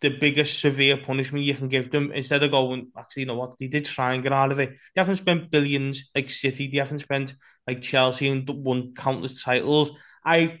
the 0.00 0.08
biggest 0.08 0.60
severe 0.60 0.96
punishment 0.96 1.44
you 1.44 1.54
can 1.54 1.68
give 1.68 1.90
them 1.90 2.10
instead 2.12 2.42
of 2.42 2.50
going, 2.50 2.90
actually, 2.96 3.22
you 3.22 3.26
know 3.26 3.36
what? 3.36 3.58
They 3.58 3.68
did 3.68 3.84
try 3.84 4.14
and 4.14 4.22
get 4.22 4.32
out 4.32 4.52
of 4.52 4.58
it. 4.58 4.70
They 4.94 5.00
haven't 5.00 5.16
spent 5.16 5.50
billions 5.50 6.10
like 6.14 6.30
City, 6.30 6.68
they 6.70 6.78
haven't 6.78 7.00
spent 7.00 7.34
like 7.66 7.82
Chelsea 7.82 8.28
and 8.28 8.48
won 8.48 8.94
countless 8.94 9.42
titles. 9.42 9.90
I 10.24 10.60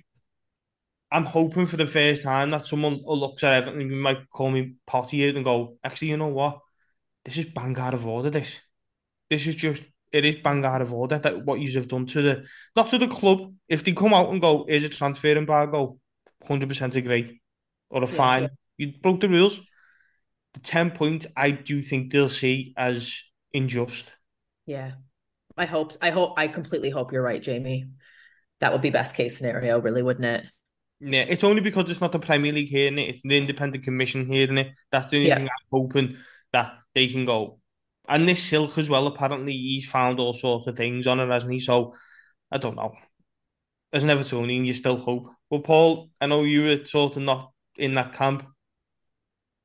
I'm 1.12 1.24
hoping 1.24 1.66
for 1.66 1.76
the 1.76 1.86
first 1.86 2.22
time 2.22 2.50
that 2.50 2.66
someone 2.66 3.00
looks 3.04 3.42
at 3.42 3.54
Everton 3.54 3.80
and 3.80 4.00
might 4.00 4.28
call 4.30 4.50
me 4.50 4.74
potty 4.86 5.28
and 5.28 5.44
go, 5.44 5.76
actually, 5.82 6.08
you 6.08 6.16
know 6.16 6.28
what? 6.28 6.60
This 7.24 7.36
is 7.36 7.46
bang 7.46 7.76
out 7.78 7.94
of 7.94 8.06
order. 8.06 8.30
This, 8.30 8.60
this 9.28 9.46
is 9.46 9.56
just 9.56 9.82
it 10.12 10.24
is 10.24 10.36
bang 10.36 10.64
out 10.64 10.82
of 10.82 10.92
order 10.92 11.18
that 11.18 11.44
what 11.44 11.60
you 11.60 11.72
have 11.74 11.88
done 11.88 12.06
to 12.06 12.22
the 12.22 12.46
not 12.76 12.90
to 12.90 12.98
the 12.98 13.08
club. 13.08 13.52
If 13.68 13.84
they 13.84 13.92
come 13.92 14.14
out 14.14 14.30
and 14.30 14.40
go, 14.40 14.66
is 14.68 14.84
a 14.84 14.88
transfer 14.88 15.28
embargo, 15.36 15.98
hundred 16.46 16.68
percent 16.68 16.96
agree, 16.96 17.40
or 17.90 18.04
a 18.04 18.06
Yeah. 18.06 18.14
fine. 18.16 18.50
You 18.80 18.94
broke 19.02 19.20
the 19.20 19.28
rules. 19.28 19.60
The 20.54 20.60
ten 20.60 20.90
points, 20.90 21.26
I 21.36 21.50
do 21.50 21.82
think 21.82 22.10
they'll 22.10 22.30
see 22.30 22.72
as 22.78 23.22
unjust. 23.52 24.10
Yeah. 24.64 24.92
I 25.54 25.66
hope 25.66 25.92
I 26.00 26.10
hope 26.10 26.38
I 26.38 26.48
completely 26.48 26.88
hope 26.88 27.12
you're 27.12 27.22
right, 27.22 27.42
Jamie. 27.42 27.90
That 28.60 28.72
would 28.72 28.80
be 28.80 28.88
best 28.88 29.14
case 29.14 29.36
scenario, 29.36 29.78
really, 29.80 30.02
wouldn't 30.02 30.24
it? 30.24 30.46
Yeah, 31.00 31.26
it's 31.28 31.44
only 31.44 31.60
because 31.60 31.90
it's 31.90 32.00
not 32.00 32.12
the 32.12 32.18
Premier 32.18 32.52
League 32.52 32.68
hearing 32.70 32.98
it; 32.98 33.10
it's 33.10 33.20
the 33.22 33.36
independent 33.36 33.84
commission 33.84 34.24
hearing 34.24 34.56
it. 34.56 34.72
That's 34.90 35.10
the 35.10 35.18
only 35.18 35.28
Yeah. 35.28 35.36
thing 35.36 35.48
I'm 35.48 35.68
hoping 35.70 36.16
that 36.52 36.78
they 36.94 37.08
can 37.08 37.26
go. 37.26 37.60
And 38.08 38.26
this 38.26 38.42
Silk 38.42 38.78
as 38.78 38.88
well. 38.88 39.06
Apparently, 39.06 39.52
he's 39.52 39.88
found 39.88 40.18
all 40.18 40.32
sorts 40.32 40.66
of 40.66 40.76
things 40.76 41.06
on 41.06 41.20
it, 41.20 41.28
hasn't 41.28 41.52
he? 41.52 41.60
So 41.60 41.94
I 42.50 42.56
don't 42.56 42.76
know. 42.76 42.94
There's 43.92 44.04
as 44.04 44.10
an 44.10 44.16
Evertonian, 44.16 44.64
you 44.64 44.72
still 44.72 44.96
hope. 44.96 45.28
Well, 45.50 45.60
Paul, 45.60 46.10
I 46.20 46.26
know 46.26 46.44
you 46.44 46.62
were 46.64 46.86
sort 46.86 47.16
of 47.16 47.22
not 47.22 47.52
in 47.76 47.94
that 47.94 48.14
camp, 48.14 48.46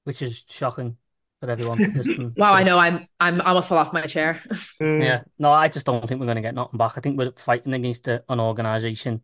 which 0.05 0.21
is 0.21 0.45
shocking 0.49 0.97
for 1.41 1.49
everyone. 1.49 2.33
wow, 2.37 2.53
I 2.53 2.63
know. 2.63 2.77
I'm 2.77 3.07
I'm 3.19 3.41
almost 3.41 3.67
fell 3.67 3.77
off 3.77 3.93
my 3.93 4.05
chair. 4.05 4.41
Mm. 4.81 5.01
yeah, 5.01 5.23
no, 5.39 5.53
I 5.53 5.69
just 5.69 5.85
don't 5.85 6.05
think 6.05 6.19
we're 6.19 6.25
going 6.25 6.35
to 6.35 6.41
get 6.41 6.53
nothing 6.53 6.77
back. 6.77 6.97
I 6.97 7.01
think 7.01 7.17
we're 7.17 7.31
fighting 7.37 7.73
against 7.73 8.07
an 8.09 8.21
organisation, 8.29 9.21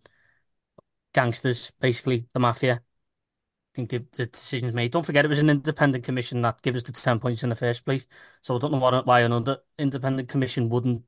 gangsters, 1.13 1.71
basically 1.79 2.25
the 2.33 2.39
mafia. 2.39 2.75
I 2.75 3.73
think 3.75 3.89
the, 3.89 4.05
the 4.13 4.27
decisions 4.27 4.73
made. 4.73 4.91
Don't 4.91 5.05
forget, 5.05 5.25
it 5.25 5.27
was 5.27 5.39
an 5.39 5.49
independent 5.49 6.05
commission 6.05 6.41
that 6.41 6.61
gave 6.61 6.75
us 6.75 6.83
the 6.83 6.93
ten 6.93 7.19
points 7.19 7.43
in 7.43 7.49
the 7.49 7.55
first 7.55 7.83
place. 7.83 8.07
So 8.41 8.55
I 8.55 8.59
don't 8.59 8.71
know 8.71 8.77
what, 8.77 9.05
why 9.05 9.21
another 9.21 9.57
independent 9.77 10.29
commission 10.29 10.69
wouldn't 10.69 11.03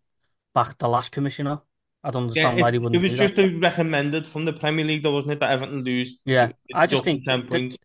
back 0.54 0.78
the 0.78 0.90
last 0.90 1.12
commissioner. 1.14 1.62
I 2.04 2.12
don't 2.12 2.24
understand 2.24 2.58
yeah, 2.58 2.60
it, 2.60 2.64
why 2.64 2.72
they 2.72 2.80
wouldn't. 2.80 3.04
It 3.04 3.12
was 3.12 3.18
just 3.18 3.38
recommended 3.62 4.28
from 4.28 4.44
the 4.44 4.54
Premier 4.54 4.86
League, 4.86 5.04
though, 5.04 5.14
wasn't 5.14 5.34
it, 5.34 5.40
that 5.40 5.52
Everton 5.52 5.84
lose? 5.86 6.20
Yeah, 6.26 6.52
I 6.74 6.86
just 6.86 7.06
think 7.06 7.24
ten 7.24 7.48
points. 7.48 7.78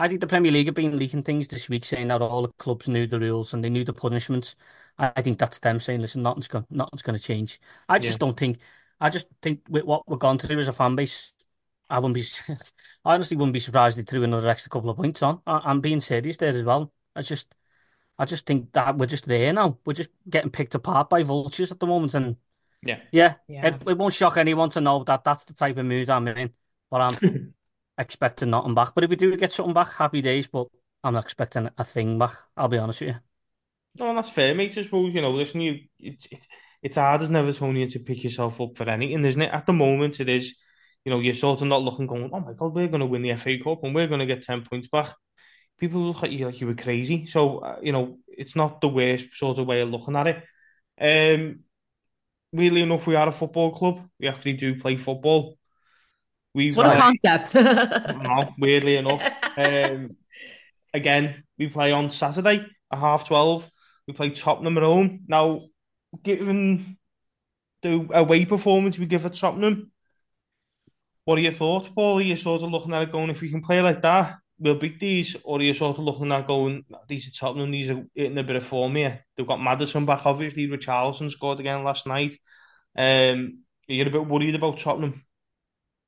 I 0.00 0.08
think 0.08 0.22
the 0.22 0.26
Premier 0.26 0.50
League 0.50 0.64
have 0.64 0.74
been 0.74 0.98
leaking 0.98 1.20
things 1.20 1.46
this 1.46 1.68
week, 1.68 1.84
saying 1.84 2.08
that 2.08 2.22
all 2.22 2.40
the 2.40 2.52
clubs 2.58 2.88
knew 2.88 3.06
the 3.06 3.20
rules 3.20 3.52
and 3.52 3.62
they 3.62 3.68
knew 3.68 3.84
the 3.84 3.92
punishments. 3.92 4.56
I 4.98 5.20
think 5.20 5.38
that's 5.38 5.58
them 5.58 5.78
saying, 5.78 6.00
"Listen, 6.00 6.22
nothing's 6.22 6.48
going, 6.48 6.64
nothing's 6.70 7.02
going 7.02 7.18
to 7.18 7.22
change." 7.22 7.60
I 7.86 7.98
just 7.98 8.14
yeah. 8.14 8.26
don't 8.26 8.36
think. 8.38 8.60
I 8.98 9.10
just 9.10 9.28
think 9.42 9.60
with 9.68 9.84
what 9.84 10.08
we're 10.08 10.16
going 10.16 10.38
through 10.38 10.58
as 10.58 10.68
a 10.68 10.72
fan 10.72 10.96
base, 10.96 11.34
I 11.90 11.98
wouldn't 11.98 12.14
be. 12.14 12.24
I 13.04 13.14
honestly 13.14 13.36
wouldn't 13.36 13.52
be 13.52 13.60
surprised 13.60 13.98
if 13.98 14.06
they 14.06 14.10
threw 14.10 14.24
another 14.24 14.48
extra 14.48 14.70
couple 14.70 14.88
of 14.88 14.96
points 14.96 15.22
on. 15.22 15.42
I, 15.46 15.70
am 15.70 15.82
being 15.82 16.00
serious 16.00 16.38
there 16.38 16.56
as 16.56 16.64
well. 16.64 16.90
I 17.14 17.20
just, 17.20 17.54
I 18.18 18.24
just 18.24 18.46
think 18.46 18.72
that 18.72 18.96
we're 18.96 19.04
just 19.04 19.26
there 19.26 19.52
now. 19.52 19.80
We're 19.84 19.92
just 19.92 20.10
getting 20.30 20.50
picked 20.50 20.74
apart 20.74 21.10
by 21.10 21.24
vultures 21.24 21.72
at 21.72 21.78
the 21.78 21.86
moment, 21.86 22.14
and 22.14 22.36
yeah, 22.82 23.00
yeah, 23.12 23.34
yeah. 23.48 23.66
It, 23.66 23.82
it 23.86 23.98
won't 23.98 24.14
shock 24.14 24.38
anyone 24.38 24.70
to 24.70 24.80
know 24.80 25.04
that 25.04 25.24
that's 25.24 25.44
the 25.44 25.52
type 25.52 25.76
of 25.76 25.84
mood 25.84 26.08
I'm 26.08 26.26
in. 26.28 26.54
But 26.90 27.00
I'm 27.02 27.54
expecting 28.00 28.50
nothing 28.50 28.74
back. 28.74 28.94
But 28.94 29.04
if 29.04 29.10
we 29.10 29.16
do 29.16 29.36
get 29.36 29.52
something 29.52 29.74
back, 29.74 29.92
happy 29.92 30.22
days. 30.22 30.48
But 30.48 30.68
I'm 31.04 31.14
not 31.14 31.24
expecting 31.24 31.70
a 31.78 31.84
thing 31.84 32.18
back. 32.18 32.32
I'll 32.56 32.68
be 32.68 32.78
honest 32.78 33.02
with 33.02 33.10
you. 33.10 33.16
No, 33.98 34.14
that's 34.14 34.30
fair, 34.30 34.54
mate. 34.54 34.76
I 34.78 34.82
suppose 34.82 35.14
you 35.14 35.20
know. 35.20 35.32
Listen, 35.32 35.60
you 35.60 35.80
it's 35.98 36.26
it's 36.30 36.46
it's 36.82 36.96
hard 36.96 37.22
as 37.22 37.28
an 37.28 37.34
Evertonian 37.34 37.92
to 37.92 37.98
pick 37.98 38.22
yourself 38.24 38.60
up 38.60 38.76
for 38.76 38.88
anything, 38.88 39.24
isn't 39.24 39.42
it? 39.42 39.52
At 39.52 39.66
the 39.66 39.72
moment, 39.72 40.20
it 40.20 40.28
is. 40.28 40.54
You 41.04 41.10
know, 41.10 41.20
you're 41.20 41.34
sort 41.34 41.62
of 41.62 41.68
not 41.68 41.82
looking, 41.82 42.06
going, 42.06 42.30
"Oh 42.32 42.40
my 42.40 42.52
god, 42.52 42.74
we're 42.74 42.88
going 42.88 43.00
to 43.00 43.06
win 43.06 43.22
the 43.22 43.30
FA 43.32 43.58
Cup 43.58 43.82
and 43.84 43.94
we're 43.94 44.06
going 44.06 44.20
to 44.20 44.26
get 44.26 44.42
ten 44.42 44.62
points 44.62 44.88
back." 44.88 45.14
People 45.78 46.02
look 46.02 46.22
at 46.22 46.30
you 46.30 46.46
like 46.46 46.60
you 46.60 46.66
were 46.66 46.74
crazy. 46.74 47.26
So 47.26 47.58
uh, 47.60 47.78
you 47.82 47.92
know, 47.92 48.18
it's 48.28 48.56
not 48.56 48.80
the 48.80 48.88
worst 48.88 49.28
sort 49.34 49.58
of 49.58 49.66
way 49.66 49.80
of 49.80 49.90
looking 49.90 50.16
at 50.16 50.26
it. 50.28 50.44
Um, 51.00 51.60
weirdly 52.52 52.82
enough, 52.82 53.06
we 53.06 53.16
are 53.16 53.28
a 53.28 53.32
football 53.32 53.72
club. 53.72 54.08
We 54.20 54.28
actually 54.28 54.54
do 54.54 54.80
play 54.80 54.96
football. 54.96 55.56
We've 56.54 56.76
what 56.76 56.86
a 56.86 56.98
concept. 56.98 57.54
no, 58.22 58.54
weirdly 58.58 58.96
enough. 58.96 59.22
Um, 59.56 60.16
again, 60.92 61.44
we 61.58 61.68
play 61.68 61.92
on 61.92 62.10
Saturday 62.10 62.66
at 62.92 62.98
half 62.98 63.26
twelve. 63.28 63.70
We 64.06 64.14
play 64.14 64.30
Tottenham 64.30 64.76
at 64.76 64.82
home. 64.82 65.20
Now, 65.28 65.62
given 66.22 66.98
the 67.82 68.08
away 68.12 68.44
performance 68.44 68.98
we 68.98 69.06
give 69.06 69.24
at 69.26 69.34
Tottenham, 69.34 69.92
what 71.24 71.38
are 71.38 71.42
your 71.42 71.52
thoughts, 71.52 71.88
Paul? 71.88 72.18
Are 72.18 72.22
you 72.22 72.36
sort 72.36 72.62
of 72.62 72.70
looking 72.70 72.92
at 72.92 73.02
it 73.02 73.12
going, 73.12 73.30
if 73.30 73.40
we 73.40 73.50
can 73.50 73.62
play 73.62 73.80
like 73.80 74.02
that, 74.02 74.38
we'll 74.58 74.74
beat 74.74 74.98
these? 74.98 75.36
Or 75.44 75.58
are 75.58 75.62
you 75.62 75.74
sort 75.74 75.98
of 75.98 76.04
looking 76.04 76.32
at 76.32 76.46
going, 76.46 76.84
these 77.08 77.28
are 77.28 77.30
Tottenham, 77.30 77.70
these 77.70 77.90
are 77.90 78.04
hitting 78.14 78.38
a 78.38 78.42
bit 78.42 78.56
of 78.56 78.64
form 78.64 78.96
here. 78.96 79.24
They've 79.36 79.46
got 79.46 79.60
Maddison 79.60 80.06
back, 80.06 80.26
obviously. 80.26 80.66
Richarlison 80.66 81.30
scored 81.30 81.60
again 81.60 81.84
last 81.84 82.06
night. 82.06 82.32
Um, 82.96 83.62
are 83.88 83.92
you 83.92 84.04
a 84.04 84.10
bit 84.10 84.26
worried 84.26 84.54
about 84.54 84.78
Tottenham? 84.78 85.24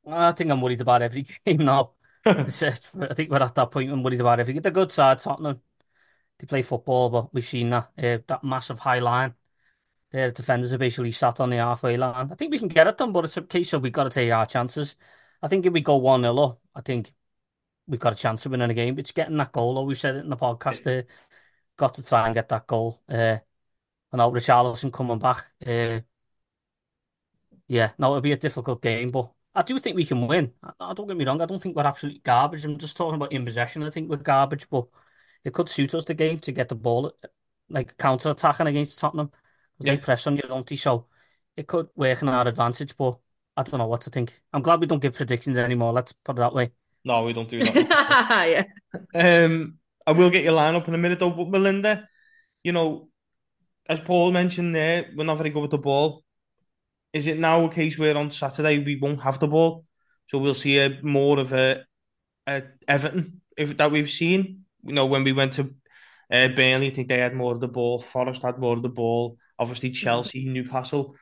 I 0.07 0.33
think 0.33 0.51
I'm 0.51 0.61
worried 0.61 0.81
about 0.81 1.03
every 1.03 1.27
game 1.45 1.59
now. 1.65 1.93
I 2.25 2.45
think 2.51 3.31
we're 3.31 3.43
at 3.43 3.55
that 3.55 3.71
point. 3.71 3.91
I'm 3.91 4.03
worried 4.03 4.21
about 4.21 4.41
every. 4.41 4.59
They're 4.59 4.73
good 4.73 4.93
side, 4.93 5.19
Tottenham. 5.19 5.61
They 6.39 6.47
play 6.47 6.63
football, 6.63 7.11
but 7.11 7.35
we've 7.35 7.45
seen 7.45 7.71
that 7.71 7.91
uh, 7.99 8.19
that 8.27 8.45
massive 8.45 8.81
high 8.81 9.01
line. 9.01 9.35
Their 10.11 10.31
defenders 10.31 10.73
are 10.73 10.79
basically 10.79 11.13
sat 11.13 11.41
on 11.41 11.51
the 11.51 11.57
halfway 11.57 11.97
line. 11.97 12.31
I 12.31 12.35
think 12.35 12.53
we 12.53 12.59
can 12.59 12.69
get 12.69 12.87
at 12.87 12.99
them, 12.99 13.13
but 13.13 13.25
it's 13.25 13.37
a 13.37 13.43
case 13.43 13.73
of 13.73 13.83
we've 13.83 13.93
got 13.93 14.05
to 14.05 14.11
take 14.11 14.31
our 14.31 14.47
chances. 14.47 14.97
I 15.41 15.49
think 15.49 15.67
if 15.67 15.73
we 15.73 15.81
go 15.81 15.97
1 15.97 16.23
0 16.23 16.39
up, 16.39 16.61
I 16.75 16.81
think 16.83 17.13
we've 17.87 18.01
got 18.01 18.13
a 18.13 18.17
chance 18.17 18.45
of 18.47 18.53
winning 18.53 18.71
a 18.71 18.75
game. 18.75 18.99
It's 18.99 19.13
getting 19.13 19.37
that 19.39 19.53
goal, 19.53 19.79
or 19.79 19.87
we 19.87 19.95
said 19.95 20.17
it 20.17 20.25
in 20.25 20.31
the 20.31 20.37
podcast 20.37 20.83
there. 20.83 21.07
Got 21.77 21.95
to 21.95 22.05
try 22.05 22.27
and 22.27 22.35
get 22.35 22.49
that 22.51 22.67
goal. 22.67 23.03
Uh, 23.09 23.39
and 24.13 24.19
now 24.19 24.31
Richarlison 24.31 24.93
coming 24.93 25.19
back. 25.19 25.45
Uh, 25.67 26.01
yeah, 27.69 27.93
no, 27.99 28.09
it'll 28.09 28.21
be 28.21 28.33
a 28.33 28.37
difficult 28.37 28.83
game, 28.83 29.11
but 29.11 29.33
I 29.55 29.63
do 29.63 29.79
think 29.79 29.97
we 29.97 30.07
can 30.07 30.27
win. 30.27 30.53
I, 30.81 30.95
don't 30.95 31.07
get 31.07 31.17
me 31.17 31.25
wrong. 31.25 31.41
I 31.41 31.47
don't 31.47 31.61
think 31.61 31.77
we're 31.77 31.85
absolutely 31.85 32.21
garbage. 32.25 32.65
I'm 32.65 32.79
just 32.79 32.97
talking 32.97 33.17
about 33.17 33.33
in 33.33 33.45
possession. 33.45 33.83
I 33.83 33.91
think 33.91 34.09
we're 34.09 34.17
garbage, 34.17 34.69
but 34.71 34.87
it 35.45 35.53
could 35.53 35.69
suit 35.69 35.95
us 35.95 36.05
the 36.05 36.15
game 36.15 36.39
to 36.39 36.53
get 36.53 36.69
the 36.69 36.75
ball, 36.75 37.13
like 37.69 37.97
counter 37.99 38.31
attacking 38.31 38.67
against 38.67 38.99
Tottenham 38.99 39.27
because 39.27 39.87
yeah. 39.87 39.95
they 39.95 40.01
press 40.01 40.27
on 40.27 40.37
you, 40.37 40.43
don't 40.43 40.67
they? 40.67 40.77
So 40.77 41.07
it 41.57 41.67
could 41.67 41.89
work 41.95 42.23
in 42.23 42.29
our 42.29 42.49
advantage, 42.49 42.97
but 42.97 43.19
I 43.57 43.63
don't 43.63 43.79
know 43.79 43.87
what 43.87 44.01
to 44.03 44.11
think. 44.11 44.41
I'm 44.53 44.63
glad 44.63 44.81
we 44.81 44.87
don't 44.87 45.03
give 45.03 45.15
predictions 45.15 45.59
anymore. 45.59 45.93
Let's 45.93 46.13
put 46.13 46.37
it 46.37 46.41
that 46.41 46.55
way. 46.55 46.71
No, 47.05 47.25
we 47.25 47.35
don't 47.35 47.49
do 47.49 47.61
that. 47.61 47.75
yeah. 49.15 49.45
Um, 49.45 49.79
I 50.07 50.13
will 50.13 50.31
get 50.31 50.45
your 50.45 50.55
lineup 50.55 50.89
in 50.89 50.95
a 50.95 50.99
minute 50.99 51.19
though, 51.19 51.31
but 51.31 51.49
Melinda, 51.49 52.09
you 52.65 52.73
know, 52.73 53.11
as 53.87 54.01
Paul 54.01 54.33
mentioned 54.33 54.75
there, 54.75 55.11
we're 55.15 55.25
not 55.25 55.37
very 55.37 55.51
good 55.51 55.61
with 55.61 55.73
the 55.73 55.79
ball 55.79 56.25
is 57.13 57.27
it 57.27 57.39
now 57.39 57.65
a 57.65 57.71
case 57.71 57.99
where 57.99 58.17
on 58.17 58.31
Saturday 58.31 58.79
we 58.79 58.97
won't 58.97 59.23
have 59.23 59.39
the 59.39 59.49
ball, 59.49 59.85
so 60.29 60.39
we'll 60.39 60.55
see 60.55 60.79
a 60.79 60.99
more 61.03 61.39
of 61.39 61.53
a, 61.53 61.85
a 62.47 62.63
Everton 62.89 63.41
if 63.57 63.77
that 63.77 63.91
we've 63.91 64.11
seen. 64.11 64.65
You 64.85 64.95
know, 64.95 65.07
when 65.07 65.25
we 65.25 65.33
went 65.33 65.55
to 65.55 65.75
uh, 66.31 66.49
Burnley, 66.49 66.91
I 66.91 66.95
think 66.95 67.09
they 67.09 67.19
had 67.19 67.35
more 67.35 67.53
of 67.55 67.61
the 67.61 67.69
ball. 67.69 67.99
Forest 67.99 68.43
had 68.43 68.59
more 68.59 68.77
of 68.77 68.83
the 68.83 68.89
ball. 68.89 69.37
Obviously, 69.59 69.91
Chelsea, 69.91 70.49
Newcastle. 70.49 71.15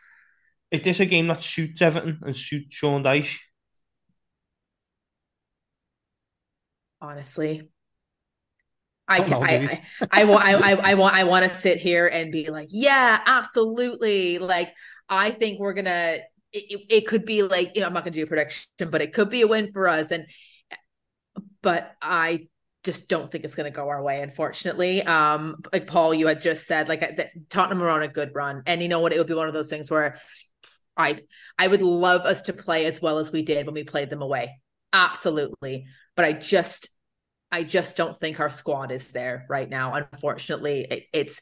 Is 0.70 0.82
this 0.82 1.00
a 1.00 1.06
game 1.06 1.26
that 1.26 1.42
suits 1.42 1.82
Everton 1.82 2.20
and 2.24 2.36
suits 2.36 2.74
Sean 2.74 3.02
Dyche? 3.02 3.38
Honestly, 7.02 7.68
I 9.08 9.22
can, 9.22 9.42
I, 9.42 9.82
I, 10.00 10.20
I, 10.20 10.24
want, 10.24 10.44
I, 10.44 10.52
I, 10.52 10.90
I 10.90 10.94
want, 10.94 11.14
I 11.16 11.24
want 11.24 11.50
to 11.50 11.58
sit 11.58 11.78
here 11.78 12.06
and 12.06 12.30
be 12.30 12.48
like, 12.48 12.68
yeah, 12.70 13.20
absolutely. 13.26 14.38
Like, 14.38 14.72
I 15.10 15.32
think 15.32 15.60
we're 15.60 15.74
gonna. 15.74 16.18
It, 16.52 16.80
it 16.88 17.06
could 17.06 17.24
be 17.24 17.42
like 17.42 17.72
you 17.74 17.82
know 17.82 17.88
I'm 17.88 17.92
not 17.92 18.04
gonna 18.04 18.14
do 18.14 18.22
a 18.22 18.26
prediction, 18.26 18.66
but 18.78 19.02
it 19.02 19.12
could 19.12 19.28
be 19.28 19.42
a 19.42 19.46
win 19.46 19.72
for 19.72 19.88
us. 19.88 20.10
And 20.10 20.26
but 21.62 21.92
I 22.00 22.48
just 22.84 23.08
don't 23.08 23.30
think 23.30 23.44
it's 23.44 23.54
going 23.54 23.70
to 23.70 23.76
go 23.76 23.88
our 23.88 24.02
way, 24.02 24.22
unfortunately. 24.22 25.02
Um, 25.02 25.56
like 25.72 25.86
Paul, 25.86 26.14
you 26.14 26.26
had 26.26 26.40
just 26.40 26.66
said, 26.66 26.88
like 26.88 27.00
that 27.00 27.30
Tottenham 27.50 27.82
are 27.82 27.90
on 27.90 28.02
a 28.02 28.08
good 28.08 28.34
run, 28.34 28.62
and 28.66 28.80
you 28.80 28.88
know 28.88 29.00
what? 29.00 29.12
It 29.12 29.18
would 29.18 29.26
be 29.26 29.34
one 29.34 29.48
of 29.48 29.54
those 29.54 29.68
things 29.68 29.90
where 29.90 30.18
I 30.96 31.20
I 31.58 31.66
would 31.66 31.82
love 31.82 32.22
us 32.22 32.42
to 32.42 32.52
play 32.52 32.86
as 32.86 33.02
well 33.02 33.18
as 33.18 33.32
we 33.32 33.42
did 33.42 33.66
when 33.66 33.74
we 33.74 33.84
played 33.84 34.10
them 34.10 34.22
away, 34.22 34.60
absolutely. 34.92 35.86
But 36.16 36.24
I 36.24 36.32
just 36.32 36.90
I 37.52 37.64
just 37.64 37.96
don't 37.96 38.18
think 38.18 38.40
our 38.40 38.50
squad 38.50 38.92
is 38.92 39.08
there 39.08 39.44
right 39.48 39.68
now. 39.68 39.94
Unfortunately, 39.94 40.86
it, 40.90 41.04
it's 41.12 41.40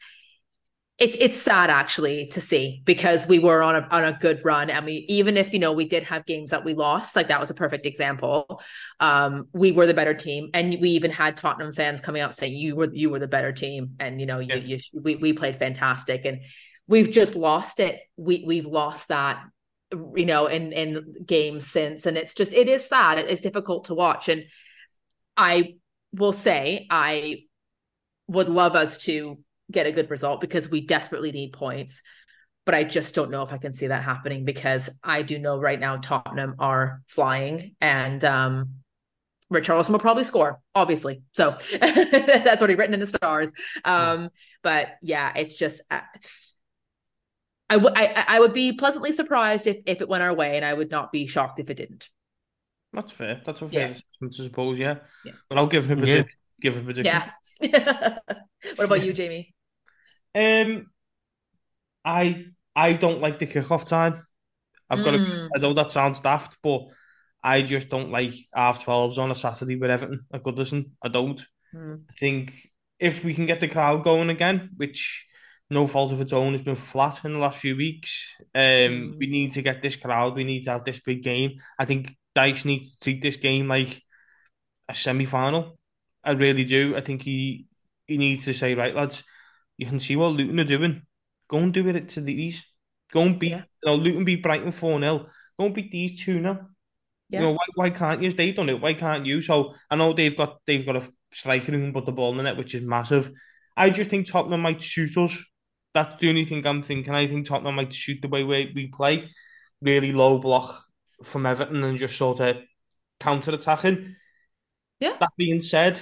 it's 0.98 1.16
it's 1.20 1.40
sad 1.40 1.70
actually 1.70 2.26
to 2.26 2.40
see 2.40 2.82
because 2.84 3.26
we 3.26 3.38
were 3.38 3.62
on 3.62 3.76
a 3.76 3.88
on 3.90 4.04
a 4.04 4.18
good 4.18 4.44
run 4.44 4.68
and 4.68 4.84
we 4.84 5.04
even 5.08 5.36
if 5.36 5.52
you 5.52 5.58
know 5.58 5.72
we 5.72 5.84
did 5.84 6.02
have 6.02 6.26
games 6.26 6.50
that 6.50 6.64
we 6.64 6.74
lost 6.74 7.14
like 7.14 7.28
that 7.28 7.38
was 7.38 7.50
a 7.50 7.54
perfect 7.54 7.86
example 7.86 8.60
um 8.98 9.46
we 9.52 9.70
were 9.70 9.86
the 9.86 9.94
better 9.94 10.14
team 10.14 10.50
and 10.54 10.76
we 10.80 10.90
even 10.90 11.10
had 11.10 11.36
Tottenham 11.36 11.72
fans 11.72 12.00
coming 12.00 12.20
out 12.20 12.34
saying 12.34 12.52
you 12.52 12.74
were 12.74 12.92
you 12.92 13.10
were 13.10 13.20
the 13.20 13.28
better 13.28 13.52
team 13.52 13.92
and 14.00 14.20
you 14.20 14.26
know 14.26 14.40
yeah. 14.40 14.56
you, 14.56 14.76
you 14.76 14.78
we 14.94 15.16
we 15.16 15.32
played 15.32 15.58
fantastic. 15.58 16.24
And 16.24 16.40
we've 16.86 17.10
just 17.10 17.36
lost 17.36 17.80
it. 17.80 18.00
We 18.16 18.44
we've 18.46 18.66
lost 18.66 19.08
that 19.08 19.42
you 19.92 20.26
know 20.26 20.46
in 20.46 20.72
in 20.72 21.14
games 21.24 21.66
since 21.66 22.06
and 22.06 22.16
it's 22.16 22.34
just 22.34 22.52
it 22.52 22.68
is 22.68 22.86
sad. 22.86 23.18
It's 23.18 23.40
difficult 23.40 23.84
to 23.84 23.94
watch. 23.94 24.28
And 24.28 24.44
I 25.36 25.76
will 26.12 26.32
say 26.32 26.86
I 26.90 27.44
would 28.26 28.48
love 28.48 28.74
us 28.74 28.98
to 28.98 29.38
get 29.70 29.86
a 29.86 29.92
good 29.92 30.10
result 30.10 30.40
because 30.40 30.70
we 30.70 30.80
desperately 30.80 31.32
need 31.32 31.52
points. 31.52 32.02
But 32.64 32.74
I 32.74 32.84
just 32.84 33.14
don't 33.14 33.30
know 33.30 33.42
if 33.42 33.52
I 33.52 33.58
can 33.58 33.72
see 33.72 33.86
that 33.86 34.02
happening 34.02 34.44
because 34.44 34.90
I 35.02 35.22
do 35.22 35.38
know 35.38 35.58
right 35.58 35.80
now 35.80 35.96
Tottenham 35.96 36.56
are 36.58 37.02
flying 37.06 37.74
and 37.80 38.22
um 38.24 38.78
Richarlison 39.52 39.90
will 39.90 39.98
probably 39.98 40.24
score, 40.24 40.60
obviously. 40.74 41.22
So 41.32 41.56
that's 41.80 42.60
already 42.60 42.74
written 42.74 42.94
in 42.94 43.00
the 43.00 43.06
stars. 43.06 43.50
Um, 43.84 44.28
but 44.62 44.88
yeah, 45.00 45.32
it's 45.34 45.54
just 45.54 45.80
uh, 45.90 46.00
I 47.70 47.76
would 47.76 47.92
I, 47.96 48.24
I 48.28 48.40
would 48.40 48.52
be 48.52 48.72
pleasantly 48.72 49.12
surprised 49.12 49.66
if 49.66 49.78
if 49.86 50.00
it 50.00 50.08
went 50.08 50.22
our 50.22 50.34
way, 50.34 50.56
and 50.56 50.64
I 50.64 50.74
would 50.74 50.90
not 50.90 51.12
be 51.12 51.26
shocked 51.26 51.60
if 51.60 51.70
it 51.70 51.76
didn't. 51.76 52.08
That's 52.92 53.12
fair. 53.12 53.40
That's 53.44 53.62
a 53.62 53.68
fair 53.68 53.88
yeah. 53.88 54.28
to 54.28 54.32
suppose, 54.32 54.78
yeah. 54.78 54.96
yeah. 55.24 55.32
But 55.48 55.58
I'll 55.58 55.66
give 55.66 55.90
him 55.90 56.02
a 56.02 56.06
yeah. 56.06 56.22
give 56.60 56.74
him 56.74 56.82
a 56.82 56.84
prediction. 56.84 57.22
Yeah. 57.60 58.18
what 58.76 58.84
about 58.84 59.04
you, 59.04 59.12
Jamie? 59.12 59.54
Um, 60.34 60.86
I 62.04 62.46
I 62.74 62.92
don't 62.94 63.20
like 63.20 63.38
the 63.38 63.46
kickoff 63.46 63.86
time. 63.86 64.22
I've 64.90 65.04
got 65.04 65.10
to, 65.10 65.48
I 65.54 65.58
know 65.58 65.74
that 65.74 65.90
sounds 65.90 66.20
daft, 66.20 66.56
but 66.62 66.82
I 67.42 67.60
just 67.62 67.88
don't 67.90 68.10
like 68.10 68.32
half 68.54 68.84
12s 68.86 69.18
on 69.18 69.30
a 69.30 69.34
Saturday 69.34 69.76
with 69.76 69.90
Everton 69.90 70.24
at 70.32 70.42
Goodison. 70.42 70.90
I 71.02 71.08
don't. 71.08 71.44
Mm. 71.74 72.02
I 72.08 72.12
think 72.18 72.54
if 72.98 73.22
we 73.24 73.34
can 73.34 73.44
get 73.46 73.60
the 73.60 73.68
crowd 73.68 74.02
going 74.02 74.30
again, 74.30 74.70
which 74.76 75.26
no 75.70 75.86
fault 75.86 76.12
of 76.12 76.20
its 76.22 76.32
own 76.32 76.52
has 76.52 76.62
been 76.62 76.76
flat 76.76 77.22
in 77.24 77.34
the 77.34 77.38
last 77.38 77.58
few 77.58 77.76
weeks, 77.76 78.32
um, 78.54 78.62
Mm. 78.62 79.18
we 79.18 79.26
need 79.26 79.52
to 79.52 79.62
get 79.62 79.82
this 79.82 79.96
crowd. 79.96 80.34
We 80.34 80.44
need 80.44 80.64
to 80.64 80.70
have 80.70 80.84
this 80.84 81.00
big 81.00 81.22
game. 81.22 81.60
I 81.78 81.84
think 81.84 82.16
Dyche 82.34 82.64
needs 82.64 82.92
to 82.96 83.00
treat 83.00 83.20
this 83.20 83.36
game 83.36 83.68
like 83.68 84.02
a 84.88 84.94
semi-final. 84.94 85.78
I 86.24 86.30
really 86.32 86.64
do. 86.64 86.96
I 86.96 87.02
think 87.02 87.22
he 87.22 87.66
he 88.06 88.16
needs 88.16 88.46
to 88.46 88.54
say, 88.54 88.74
right, 88.74 88.94
lads, 88.94 89.22
you 89.78 89.86
can 89.86 90.00
see 90.00 90.16
what 90.16 90.32
Luton 90.32 90.60
are 90.60 90.64
doing. 90.64 91.02
Go 91.48 91.58
and 91.58 91.72
do 91.72 91.88
it 91.88 92.10
to 92.10 92.20
these. 92.20 92.66
Go 93.12 93.22
and 93.22 93.38
beat, 93.38 93.52
Yeah. 93.52 93.62
you 93.82 93.86
know, 93.86 93.94
Luton 93.94 94.24
beat 94.24 94.42
Brighton 94.42 94.72
4 94.72 95.00
0. 95.00 95.26
Go 95.58 95.64
and 95.64 95.74
beat 95.74 95.90
these 95.90 96.22
2 96.24 96.40
now. 96.40 96.68
Yeah. 97.30 97.40
You 97.40 97.46
know, 97.46 97.52
why, 97.52 97.64
why 97.74 97.90
can't 97.90 98.22
you? 98.22 98.32
They've 98.32 98.54
done 98.54 98.68
it. 98.68 98.80
Why 98.80 98.94
can't 98.94 99.24
you? 99.24 99.40
So 99.40 99.74
I 99.90 99.96
know 99.96 100.12
they've 100.12 100.36
got 100.36 100.60
they've 100.66 100.84
got 100.84 100.96
a 100.96 101.08
striker 101.32 101.72
who 101.72 101.78
can 101.78 101.92
put 101.92 102.06
the 102.06 102.12
ball 102.12 102.32
in 102.32 102.38
the 102.38 102.42
net, 102.42 102.56
which 102.56 102.74
is 102.74 102.82
massive. 102.82 103.30
I 103.76 103.90
just 103.90 104.10
think 104.10 104.26
Tottenham 104.26 104.62
might 104.62 104.82
shoot 104.82 105.16
us. 105.16 105.36
That's 105.94 106.20
the 106.20 106.28
only 106.28 106.44
thing 106.44 106.66
I'm 106.66 106.82
thinking. 106.82 107.14
I 107.14 107.26
think 107.26 107.46
Tottenham 107.46 107.76
might 107.76 107.92
shoot 107.92 108.18
the 108.20 108.28
way 108.28 108.44
we, 108.44 108.72
we 108.74 108.88
play, 108.88 109.28
really 109.80 110.12
low 110.12 110.38
block 110.38 110.82
from 111.22 111.46
Everton 111.46 111.82
and 111.84 111.98
just 111.98 112.16
sort 112.16 112.40
of 112.40 112.58
counter 113.20 113.52
attacking. 113.52 114.16
Yeah. 115.00 115.16
That 115.20 115.30
being 115.36 115.60
said, 115.60 116.00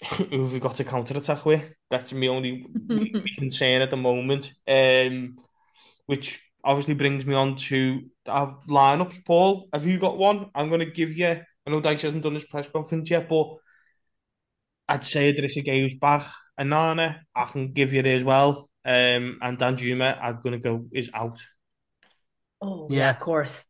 who 0.30 0.42
have 0.42 0.52
we 0.52 0.60
got 0.60 0.76
to 0.76 0.84
counter 0.84 1.16
attack 1.16 1.44
with? 1.44 1.72
That's 1.90 2.12
my 2.12 2.28
only 2.28 2.66
concern 3.38 3.82
at 3.82 3.90
the 3.90 3.96
moment. 3.96 4.52
Um, 4.66 5.36
which 6.06 6.40
obviously 6.64 6.94
brings 6.94 7.26
me 7.26 7.34
on 7.34 7.56
to 7.56 8.02
our 8.26 8.58
lineups. 8.68 9.24
Paul, 9.24 9.68
have 9.72 9.86
you 9.86 9.98
got 9.98 10.18
one? 10.18 10.50
I'm 10.54 10.68
going 10.68 10.80
to 10.80 10.86
give 10.90 11.16
you. 11.16 11.26
I 11.66 11.70
know 11.70 11.80
Dyche 11.80 12.02
hasn't 12.02 12.22
done 12.22 12.34
his 12.34 12.44
press 12.44 12.68
conference 12.68 13.10
yet, 13.10 13.28
but 13.28 13.48
I'd 14.88 15.04
say 15.04 15.32
Idrissa 15.32 15.64
Gueye 15.66 15.86
is 15.86 15.94
back. 15.94 16.26
Onana, 16.58 17.20
I 17.34 17.44
can 17.44 17.72
give 17.72 17.92
you 17.92 18.00
it 18.00 18.06
as 18.06 18.24
well. 18.24 18.70
Um, 18.84 19.38
and 19.42 19.58
Danjuma, 19.58 20.18
I'm 20.20 20.40
going 20.40 20.52
to 20.52 20.58
go 20.58 20.86
is 20.92 21.10
out. 21.12 21.38
Oh, 22.60 22.88
Yeah. 22.90 22.98
yeah, 22.98 23.10
of 23.10 23.18
course. 23.20 23.64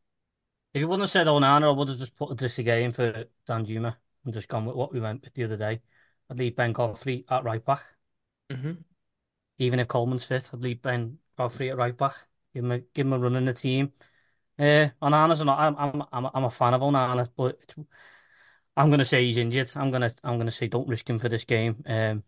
If 0.74 0.80
you 0.80 0.88
wouldn't 0.88 1.02
have 1.02 1.10
said 1.10 1.26
Onana, 1.26 1.64
I 1.64 1.70
would 1.70 1.88
have 1.88 1.98
just 1.98 2.16
put 2.16 2.36
this 2.38 2.59
again 2.59 2.92
for 2.92 3.24
Danjuma 3.48 3.96
and 4.24 4.34
just 4.34 4.48
gone 4.48 4.64
with 4.66 4.76
what 4.76 4.92
we 4.92 5.00
went 5.00 5.24
with 5.24 5.34
the 5.34 5.44
other 5.44 5.56
day. 5.56 5.80
I'd 6.30 6.38
leave 6.38 6.56
Ben 6.56 6.72
Godfrey 6.72 7.24
at 7.28 7.44
right 7.44 7.64
back. 7.64 7.82
hmm 8.50 8.84
Even 9.59 9.80
if 9.80 9.88
Coleman's 9.88 10.26
fit, 10.26 10.50
I'd 10.52 10.60
leave 10.60 10.82
Ben 10.82 11.18
Godfrey 11.36 11.70
at 11.70 11.76
right 11.76 11.96
back. 11.96 12.14
Give 12.55 12.64
him 12.64 12.70
a, 12.72 12.78
give 12.80 13.06
him 13.06 13.12
a 13.12 13.18
run 13.18 13.36
in 13.36 13.44
the 13.46 13.52
team. 13.55 13.92
Uh, 14.59 14.88
Onana's 15.02 15.44
not. 15.44 15.59
I'm, 15.60 15.76
I'm, 15.78 16.05
I'm, 16.12 16.24
a- 16.26 16.30
I'm 16.34 16.44
a 16.44 16.50
fan 16.50 16.74
of 16.74 16.82
Onana, 16.82 17.28
but 17.36 17.59
it's, 17.62 17.76
I'm 18.76 18.90
gonna 18.90 19.05
say 19.05 19.24
he's 19.24 19.36
injured. 19.36 19.70
I'm 19.76 19.90
gonna, 19.90 20.10
I'm 20.24 20.38
gonna 20.38 20.50
say 20.50 20.68
don't 20.68 20.88
risk 20.88 21.09
him 21.10 21.18
for 21.18 21.28
this 21.28 21.44
game. 21.44 21.82
Um, 21.86 22.24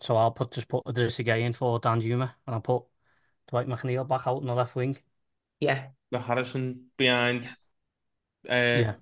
so 0.00 0.16
I'll 0.16 0.30
put 0.32 0.52
just 0.52 0.68
put 0.68 0.84
Idrissa 0.84 1.24
Gueye 1.24 1.42
in 1.42 1.52
for 1.52 1.80
Danjuma, 1.80 2.34
and 2.46 2.54
I'll 2.54 2.60
put 2.60 2.84
Dwight 3.48 3.66
McNeil 3.68 4.06
back 4.08 4.26
out 4.26 4.40
in 4.42 4.46
the 4.48 4.54
left 4.54 4.76
wing. 4.76 4.98
Yeah. 5.60 5.88
The 6.10 6.20
Harrison 6.20 6.90
behind. 6.96 7.48
Uh, 8.48 8.84
Yeah, 8.84 8.96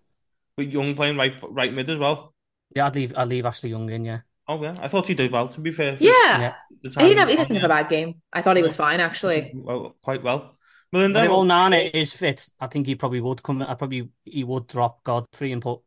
With 0.56 0.70
Young 0.72 0.94
playing 0.96 1.16
right 1.18 1.34
right 1.42 1.72
mid 1.72 1.90
as 1.90 1.98
well. 1.98 2.31
Yeah. 2.74 2.86
I'd 2.86 2.94
leave, 2.94 3.14
I'd 3.16 3.28
leave 3.28 3.46
Ashley 3.46 3.70
Young 3.70 3.88
in. 3.90 4.04
Yeah, 4.04 4.20
Oh 4.48 4.62
yeah, 4.62 4.74
I 4.80 4.88
thought 4.88 5.06
he 5.06 5.14
did 5.14 5.30
well. 5.32 5.48
To 5.48 5.60
be 5.60 5.70
fair, 5.72 5.96
Yeah. 6.00 6.10
yeah. 6.40 6.54
He 6.82 6.88
time 6.90 7.06
didn't 7.08 7.18
have, 7.18 7.28
he 7.28 7.36
didn't 7.36 7.56
have 7.56 7.64
a 7.64 7.68
bad 7.68 7.88
game. 7.88 8.22
I 8.32 8.42
thought 8.42 8.56
he 8.56 8.62
was 8.62 8.74
fine, 8.76 9.00
actually. 9.00 9.52
Well, 9.54 9.96
quite 10.02 10.22
well. 10.22 10.58
Melinda, 10.92 11.20
But 11.20 11.24
if 11.24 11.30
well, 11.30 11.44
Onana 11.44 11.90
is 11.94 12.12
fit, 12.14 12.48
I 12.60 12.66
think 12.66 12.86
he 12.86 12.94
probably 12.96 13.20
would 13.20 13.42
come. 13.42 13.62
I 13.62 13.74
probably 13.74 14.10
he 14.24 14.44
would 14.44 14.66
drop 14.66 15.02
Godfrey 15.04 15.52
and 15.52 15.62
put 15.62 15.80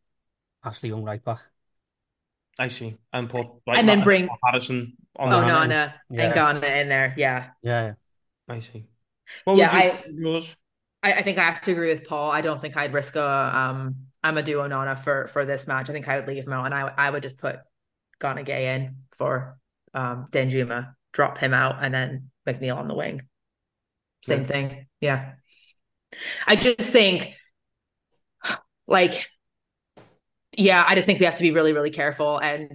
Ashley 0.63 0.89
Young 0.89 1.03
right 1.03 1.23
back. 1.23 1.41
I 2.57 2.69
see, 2.69 2.97
and 3.11 3.29
put 3.29 3.45
like 3.67 3.77
And 3.79 3.89
then 3.89 3.99
Matt- 3.99 4.05
bring- 4.05 4.29
Harrison 4.45 4.93
on 5.17 5.31
Oh, 5.33 5.41
the 5.41 5.47
no. 5.47 5.53
Onana 5.53 5.93
Yeah. 6.09 6.23
and 6.23 6.33
Ghana 6.33 6.65
in 6.65 6.89
there. 6.89 7.13
Yeah. 7.17 7.49
Yeah, 7.61 7.95
I 8.47 8.59
see. 8.59 8.87
What 9.43 9.57
Yeah, 9.57 9.73
would 9.73 10.15
you 10.15 10.23
yours? 10.31 10.55
I, 11.03 11.13
I 11.13 11.23
think 11.23 11.37
I 11.37 11.43
have 11.43 11.61
to 11.63 11.71
agree 11.71 11.93
with 11.93 12.05
Paul. 12.07 12.31
I 12.31 12.41
don't 12.41 12.61
think 12.61 12.77
I'd 12.77 12.93
risk 12.93 13.15
a 13.15 13.23
um 13.23 14.07
Amadou 14.26 14.57
Onana 14.68 14.99
for 15.03 15.27
for 15.30 15.45
this 15.45 15.68
match. 15.68 15.89
I 15.89 15.93
think 15.93 16.07
I 16.10 16.19
would 16.19 16.27
leave 16.27 16.45
him 16.45 16.53
out 16.53 16.65
and 16.65 16.76
I 16.76 16.81
I 16.97 17.11
would 17.11 17.23
just 17.23 17.38
put 17.38 17.57
Gana 18.22 18.43
Gueye 18.43 18.76
in 18.76 18.97
for 19.18 19.60
um 19.93 20.27
Danjuma, 20.31 20.95
drop 21.14 21.38
him 21.39 21.53
out, 21.53 21.84
and 21.84 21.93
then 21.93 22.31
McNeil 22.47 22.77
on 22.77 22.88
the 22.89 22.95
wing. 22.95 23.22
Same 24.23 24.43
Right. 24.43 24.47
thing. 24.47 24.88
Yeah. 25.02 25.34
I 26.47 26.56
just 26.56 26.91
think 26.91 27.35
like 28.88 29.27
yeah, 30.57 30.84
I 30.88 30.95
just 30.95 31.06
think 31.06 31.19
we 31.19 31.26
have 31.26 31.35
to 31.35 31.43
be 31.43 31.52
really, 31.52 31.73
really 31.73 31.91
careful. 31.91 32.38
And 32.38 32.72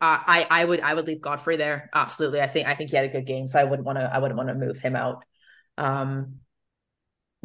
I, 0.00 0.46
I 0.50 0.62
I 0.62 0.64
would 0.64 0.80
I 0.80 0.94
would 0.94 1.06
leave 1.06 1.20
Godfrey 1.20 1.56
there. 1.56 1.90
Absolutely. 1.94 2.40
I 2.40 2.48
think 2.48 2.68
I 2.68 2.74
think 2.74 2.90
he 2.90 2.96
had 2.96 3.04
a 3.06 3.08
good 3.12 3.26
game. 3.26 3.48
So 3.48 3.58
I 3.58 3.64
wouldn't 3.64 3.86
want 3.86 3.98
to 3.98 4.04
I 4.12 4.18
wouldn't 4.18 4.36
want 4.36 4.48
to 4.48 4.54
move 4.54 4.78
him 4.78 4.96
out. 4.96 5.24
Um 5.78 6.40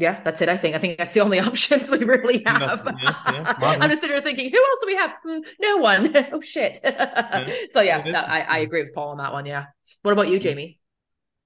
yeah, 0.01 0.21
that's 0.23 0.41
it. 0.41 0.49
I 0.49 0.57
think. 0.57 0.75
I 0.75 0.79
think 0.79 0.97
that's 0.97 1.13
the 1.13 1.21
only 1.21 1.39
options 1.49 1.89
we 1.91 1.99
really 2.03 2.43
have. 2.45 2.83
yeah, 3.01 3.13
yeah. 3.31 3.55
I'm 3.79 3.89
just 3.89 4.01
sitting 4.01 4.15
here 4.15 4.21
thinking, 4.21 4.49
who 4.51 4.57
else 4.57 4.79
do 4.81 4.87
we 4.87 4.95
have? 4.95 5.11
Hmm, 5.23 5.39
no 5.59 5.77
one. 5.77 6.15
oh 6.33 6.41
shit. 6.41 6.79
so 7.71 7.81
yeah, 7.81 8.05
is. 8.05 8.11
that- 8.13 8.29
I, 8.29 8.41
I 8.41 8.57
agree 8.59 8.81
with 8.81 8.93
Paul 8.93 9.09
on 9.09 9.17
that 9.19 9.31
one. 9.33 9.45
Yeah. 9.45 9.65
What 10.01 10.11
about 10.11 10.27
you, 10.29 10.39
Jamie? 10.39 10.79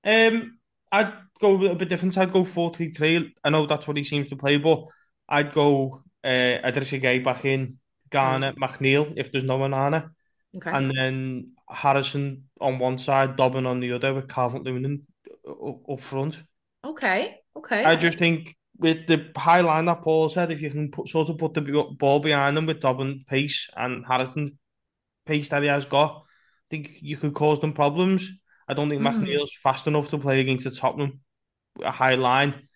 Um, 0.04 0.58
I'd 0.92 1.14
go 1.40 1.66
a 1.66 1.76
bit 1.76 1.90
different. 1.90 2.18
I'd 2.18 2.32
go 2.32 2.44
four 2.44 2.74
three 2.74 2.92
three. 2.92 3.36
I 3.44 3.50
know 3.50 3.66
that's 3.66 3.88
what 3.88 3.98
he 3.98 4.04
seems 4.04 4.30
to 4.30 4.36
play, 4.36 4.58
but 4.58 4.86
I'd 5.28 5.52
go 5.52 6.04
uh, 6.24 6.28
Idrissa 6.28 7.02
Gueye 7.02 7.24
back 7.24 7.44
in, 7.46 7.78
Garner, 8.10 8.54
McNeil 8.54 9.14
if 9.18 9.32
there's 9.32 9.44
no 9.44 9.60
Onana, 9.60 10.10
Okay. 10.56 10.72
and 10.72 10.92
then 10.96 11.50
Harrison 11.70 12.44
on 12.62 12.80
one 12.80 12.98
side, 12.98 13.36
Dobbin 13.36 13.66
on 13.66 13.80
the 13.80 13.92
other 13.94 14.14
with 14.14 14.28
Calvert 14.30 14.64
Lewin 14.64 15.04
up 15.90 16.00
front. 16.00 16.42
okay. 16.84 17.40
Okay. 17.56 17.84
I 17.84 17.96
just 17.96 18.18
think 18.20 18.56
with 18.78 19.08
the 19.08 19.32
high 19.38 19.62
line 19.62 19.86
that 19.86 20.02
Paul 20.02 20.30
said, 20.30 20.52
if 20.52 20.62
you 20.62 20.70
can 20.70 20.92
put 20.92 21.08
sort 21.08 21.30
of 21.30 21.38
put 21.38 21.54
the 21.54 21.62
ball 21.98 22.20
behind 22.20 22.58
them 22.58 22.66
with 22.66 22.82
Dobbin 22.82 23.24
pace 23.28 23.70
and 23.76 24.06
Harrison's 24.06 24.52
pace 25.26 25.50
that 25.50 25.64
he 25.64 25.70
has 25.70 25.86
got, 25.86 26.24
I 26.24 26.68
think 26.70 26.92
you 27.02 27.18
could 27.18 27.34
cause 27.34 27.60
them 27.60 27.74
problems. 27.74 28.32
I 28.68 28.74
don't 28.74 28.90
think 28.90 29.02
Mm. 29.02 29.08
McNeil's 29.14 29.54
fast 29.64 29.88
enough 29.88 30.10
to 30.10 30.18
play 30.18 30.42
against 30.42 30.66
the 30.66 30.72
Tottenham 30.72 31.22
with 31.78 31.88
a 31.88 31.92
high 31.92 32.16
line. 32.16 32.68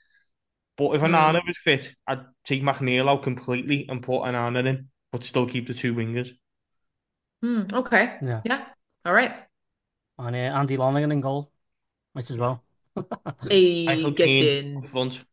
But 0.77 0.95
if 0.95 1.01
Mm. 1.01 1.09
Onana 1.09 1.41
was 1.45 1.57
fit, 1.57 1.93
I'd 2.07 2.25
take 2.45 2.63
McNeil 2.63 3.09
out 3.09 3.23
completely 3.23 3.87
and 3.89 4.01
put 4.01 4.21
Onana 4.23 4.65
in, 4.65 4.89
but 5.11 5.25
still 5.25 5.47
keep 5.47 5.67
the 5.67 5.73
two 5.73 5.93
wingers. 5.93 6.29
Hmm, 7.41 7.63
okay. 7.73 8.17
yeah. 8.21 8.41
Yeah. 8.43 8.65
All 9.05 9.13
right. 9.13 9.33
And 10.17 10.35
uh, 10.35 10.39
Andy 10.39 10.77
Lonergan 10.77 11.11
in 11.11 11.21
goal, 11.21 11.51
might 12.13 12.29
as 12.29 12.37
well. 12.37 12.63
Hey, 13.49 13.85
Michael 13.85 14.11
get 14.11 14.27
in. 14.29 14.81
front. 14.81 15.23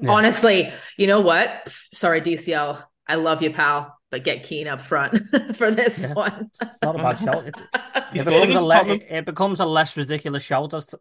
Yeah. 0.00 0.10
Honestly, 0.10 0.72
you 0.96 1.06
know 1.06 1.20
what? 1.20 1.48
Pff, 1.66 1.94
Sorry, 1.94 2.20
DCL. 2.20 2.82
I 3.06 3.14
love 3.16 3.42
you, 3.42 3.52
pal, 3.52 3.96
but 4.10 4.24
get 4.24 4.42
Keane 4.44 4.68
up 4.68 4.80
front 4.80 5.14
for 5.56 5.70
this 5.70 6.00
Yeah. 6.00 6.12
one. 6.14 6.50
It's 6.60 6.78
not 6.82 6.94
a 6.94 6.98
bad 6.98 7.18
shout. 7.18 7.46
It, 7.46 7.54
it, 8.14 8.24
becomes 8.24 8.54
a 8.54 8.60
le- 8.60 8.86
it, 8.94 9.06
it 9.10 9.24
becomes 9.26 9.60
a 9.60 9.66
less 9.66 9.96
ridiculous 9.96 10.42
shout 10.42 10.72
as, 10.74 10.86
t- 10.86 10.96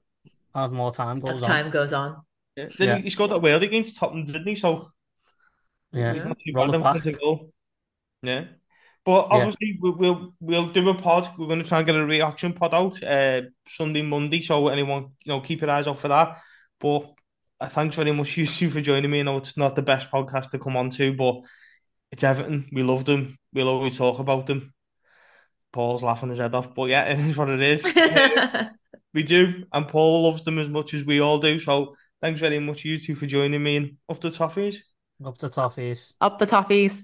as 0.55 0.71
more 0.71 0.91
time 0.93 1.17
As 1.17 1.23
goes 1.23 1.41
on. 1.43 1.47
time 1.47 1.71
goes 1.71 1.93
on. 1.93 2.21
Yeah. 2.55 2.67
Then 2.77 2.87
Yeah. 2.89 2.95
he, 2.97 3.03
he 3.03 3.09
scored 3.09 3.31
that 3.31 3.39
well 3.41 3.61
against 3.63 3.97
Tottenham, 3.97 4.25
didn't 4.25 4.47
he? 4.47 4.55
So 4.55 4.91
Yeah, 5.93 6.13
He's 6.13 6.25
not 6.25 6.37
too 6.39 6.53
bad 6.53 6.69
it 6.69 6.75
in 6.75 6.81
back. 6.81 6.97
front 7.01 7.05
of 7.15 7.19
goal. 7.21 7.53
Yeah. 8.23 8.45
But 9.03 9.27
Yeah. 9.29 9.37
obviously 9.37 9.77
we'll, 9.81 9.95
we'll 9.97 10.33
we'll 10.39 10.67
do 10.69 10.87
a 10.89 10.93
pod. 10.95 11.29
We're 11.37 11.47
going 11.47 11.61
to 11.61 11.67
try 11.67 11.79
and 11.79 11.87
get 11.87 11.95
a 11.95 12.05
reaction 12.05 12.53
pod 12.53 12.73
out 12.73 13.01
uh, 13.03 13.41
Sunday, 13.67 14.01
Monday. 14.03 14.41
So 14.41 14.67
anyone 14.67 15.11
you 15.23 15.31
know, 15.33 15.41
keep 15.41 15.61
your 15.61 15.71
eyes 15.71 15.87
out 15.87 15.99
for 15.99 16.07
that. 16.09 16.37
But 16.79 17.11
uh, 17.59 17.67
thanks 17.67 17.95
very 17.95 18.11
much 18.11 18.37
you 18.37 18.45
two 18.45 18.69
for 18.69 18.81
joining 18.81 19.09
me. 19.09 19.21
I 19.21 19.23
know 19.23 19.37
it's 19.37 19.57
not 19.57 19.75
the 19.75 19.81
best 19.81 20.11
podcast 20.11 20.49
to 20.51 20.59
come 20.59 20.77
on 20.77 20.89
to, 20.91 21.13
but 21.13 21.41
it's 22.11 22.23
Everton. 22.23 22.69
We 22.71 22.83
love 22.83 23.05
them. 23.05 23.37
We'll 23.53 23.69
always 23.69 23.97
talk 23.97 24.19
about 24.19 24.45
them. 24.47 24.73
Paul's 25.73 26.03
laughing 26.03 26.29
his 26.29 26.39
head 26.39 26.53
off, 26.53 26.75
but 26.75 26.89
yeah, 26.89 27.03
it 27.11 27.19
is 27.19 27.37
what 27.37 27.49
it 27.49 27.61
is. 27.61 27.83
we 29.13 29.23
do, 29.23 29.63
and 29.71 29.87
Paul 29.87 30.23
loves 30.23 30.43
them 30.43 30.59
as 30.59 30.69
much 30.69 30.93
as 30.93 31.03
we 31.03 31.21
all 31.21 31.39
do. 31.39 31.59
So 31.59 31.95
thanks 32.21 32.39
very 32.39 32.59
much 32.59 32.85
you 32.85 32.97
two 32.97 33.15
for 33.15 33.25
joining 33.25 33.63
me 33.63 33.77
and 33.77 33.97
up 34.09 34.19
the 34.21 34.29
toffees. 34.29 34.77
Up 35.25 35.37
the 35.37 35.49
toffees. 35.49 36.11
Up 36.19 36.39
the 36.39 36.47
toffees. 36.47 37.03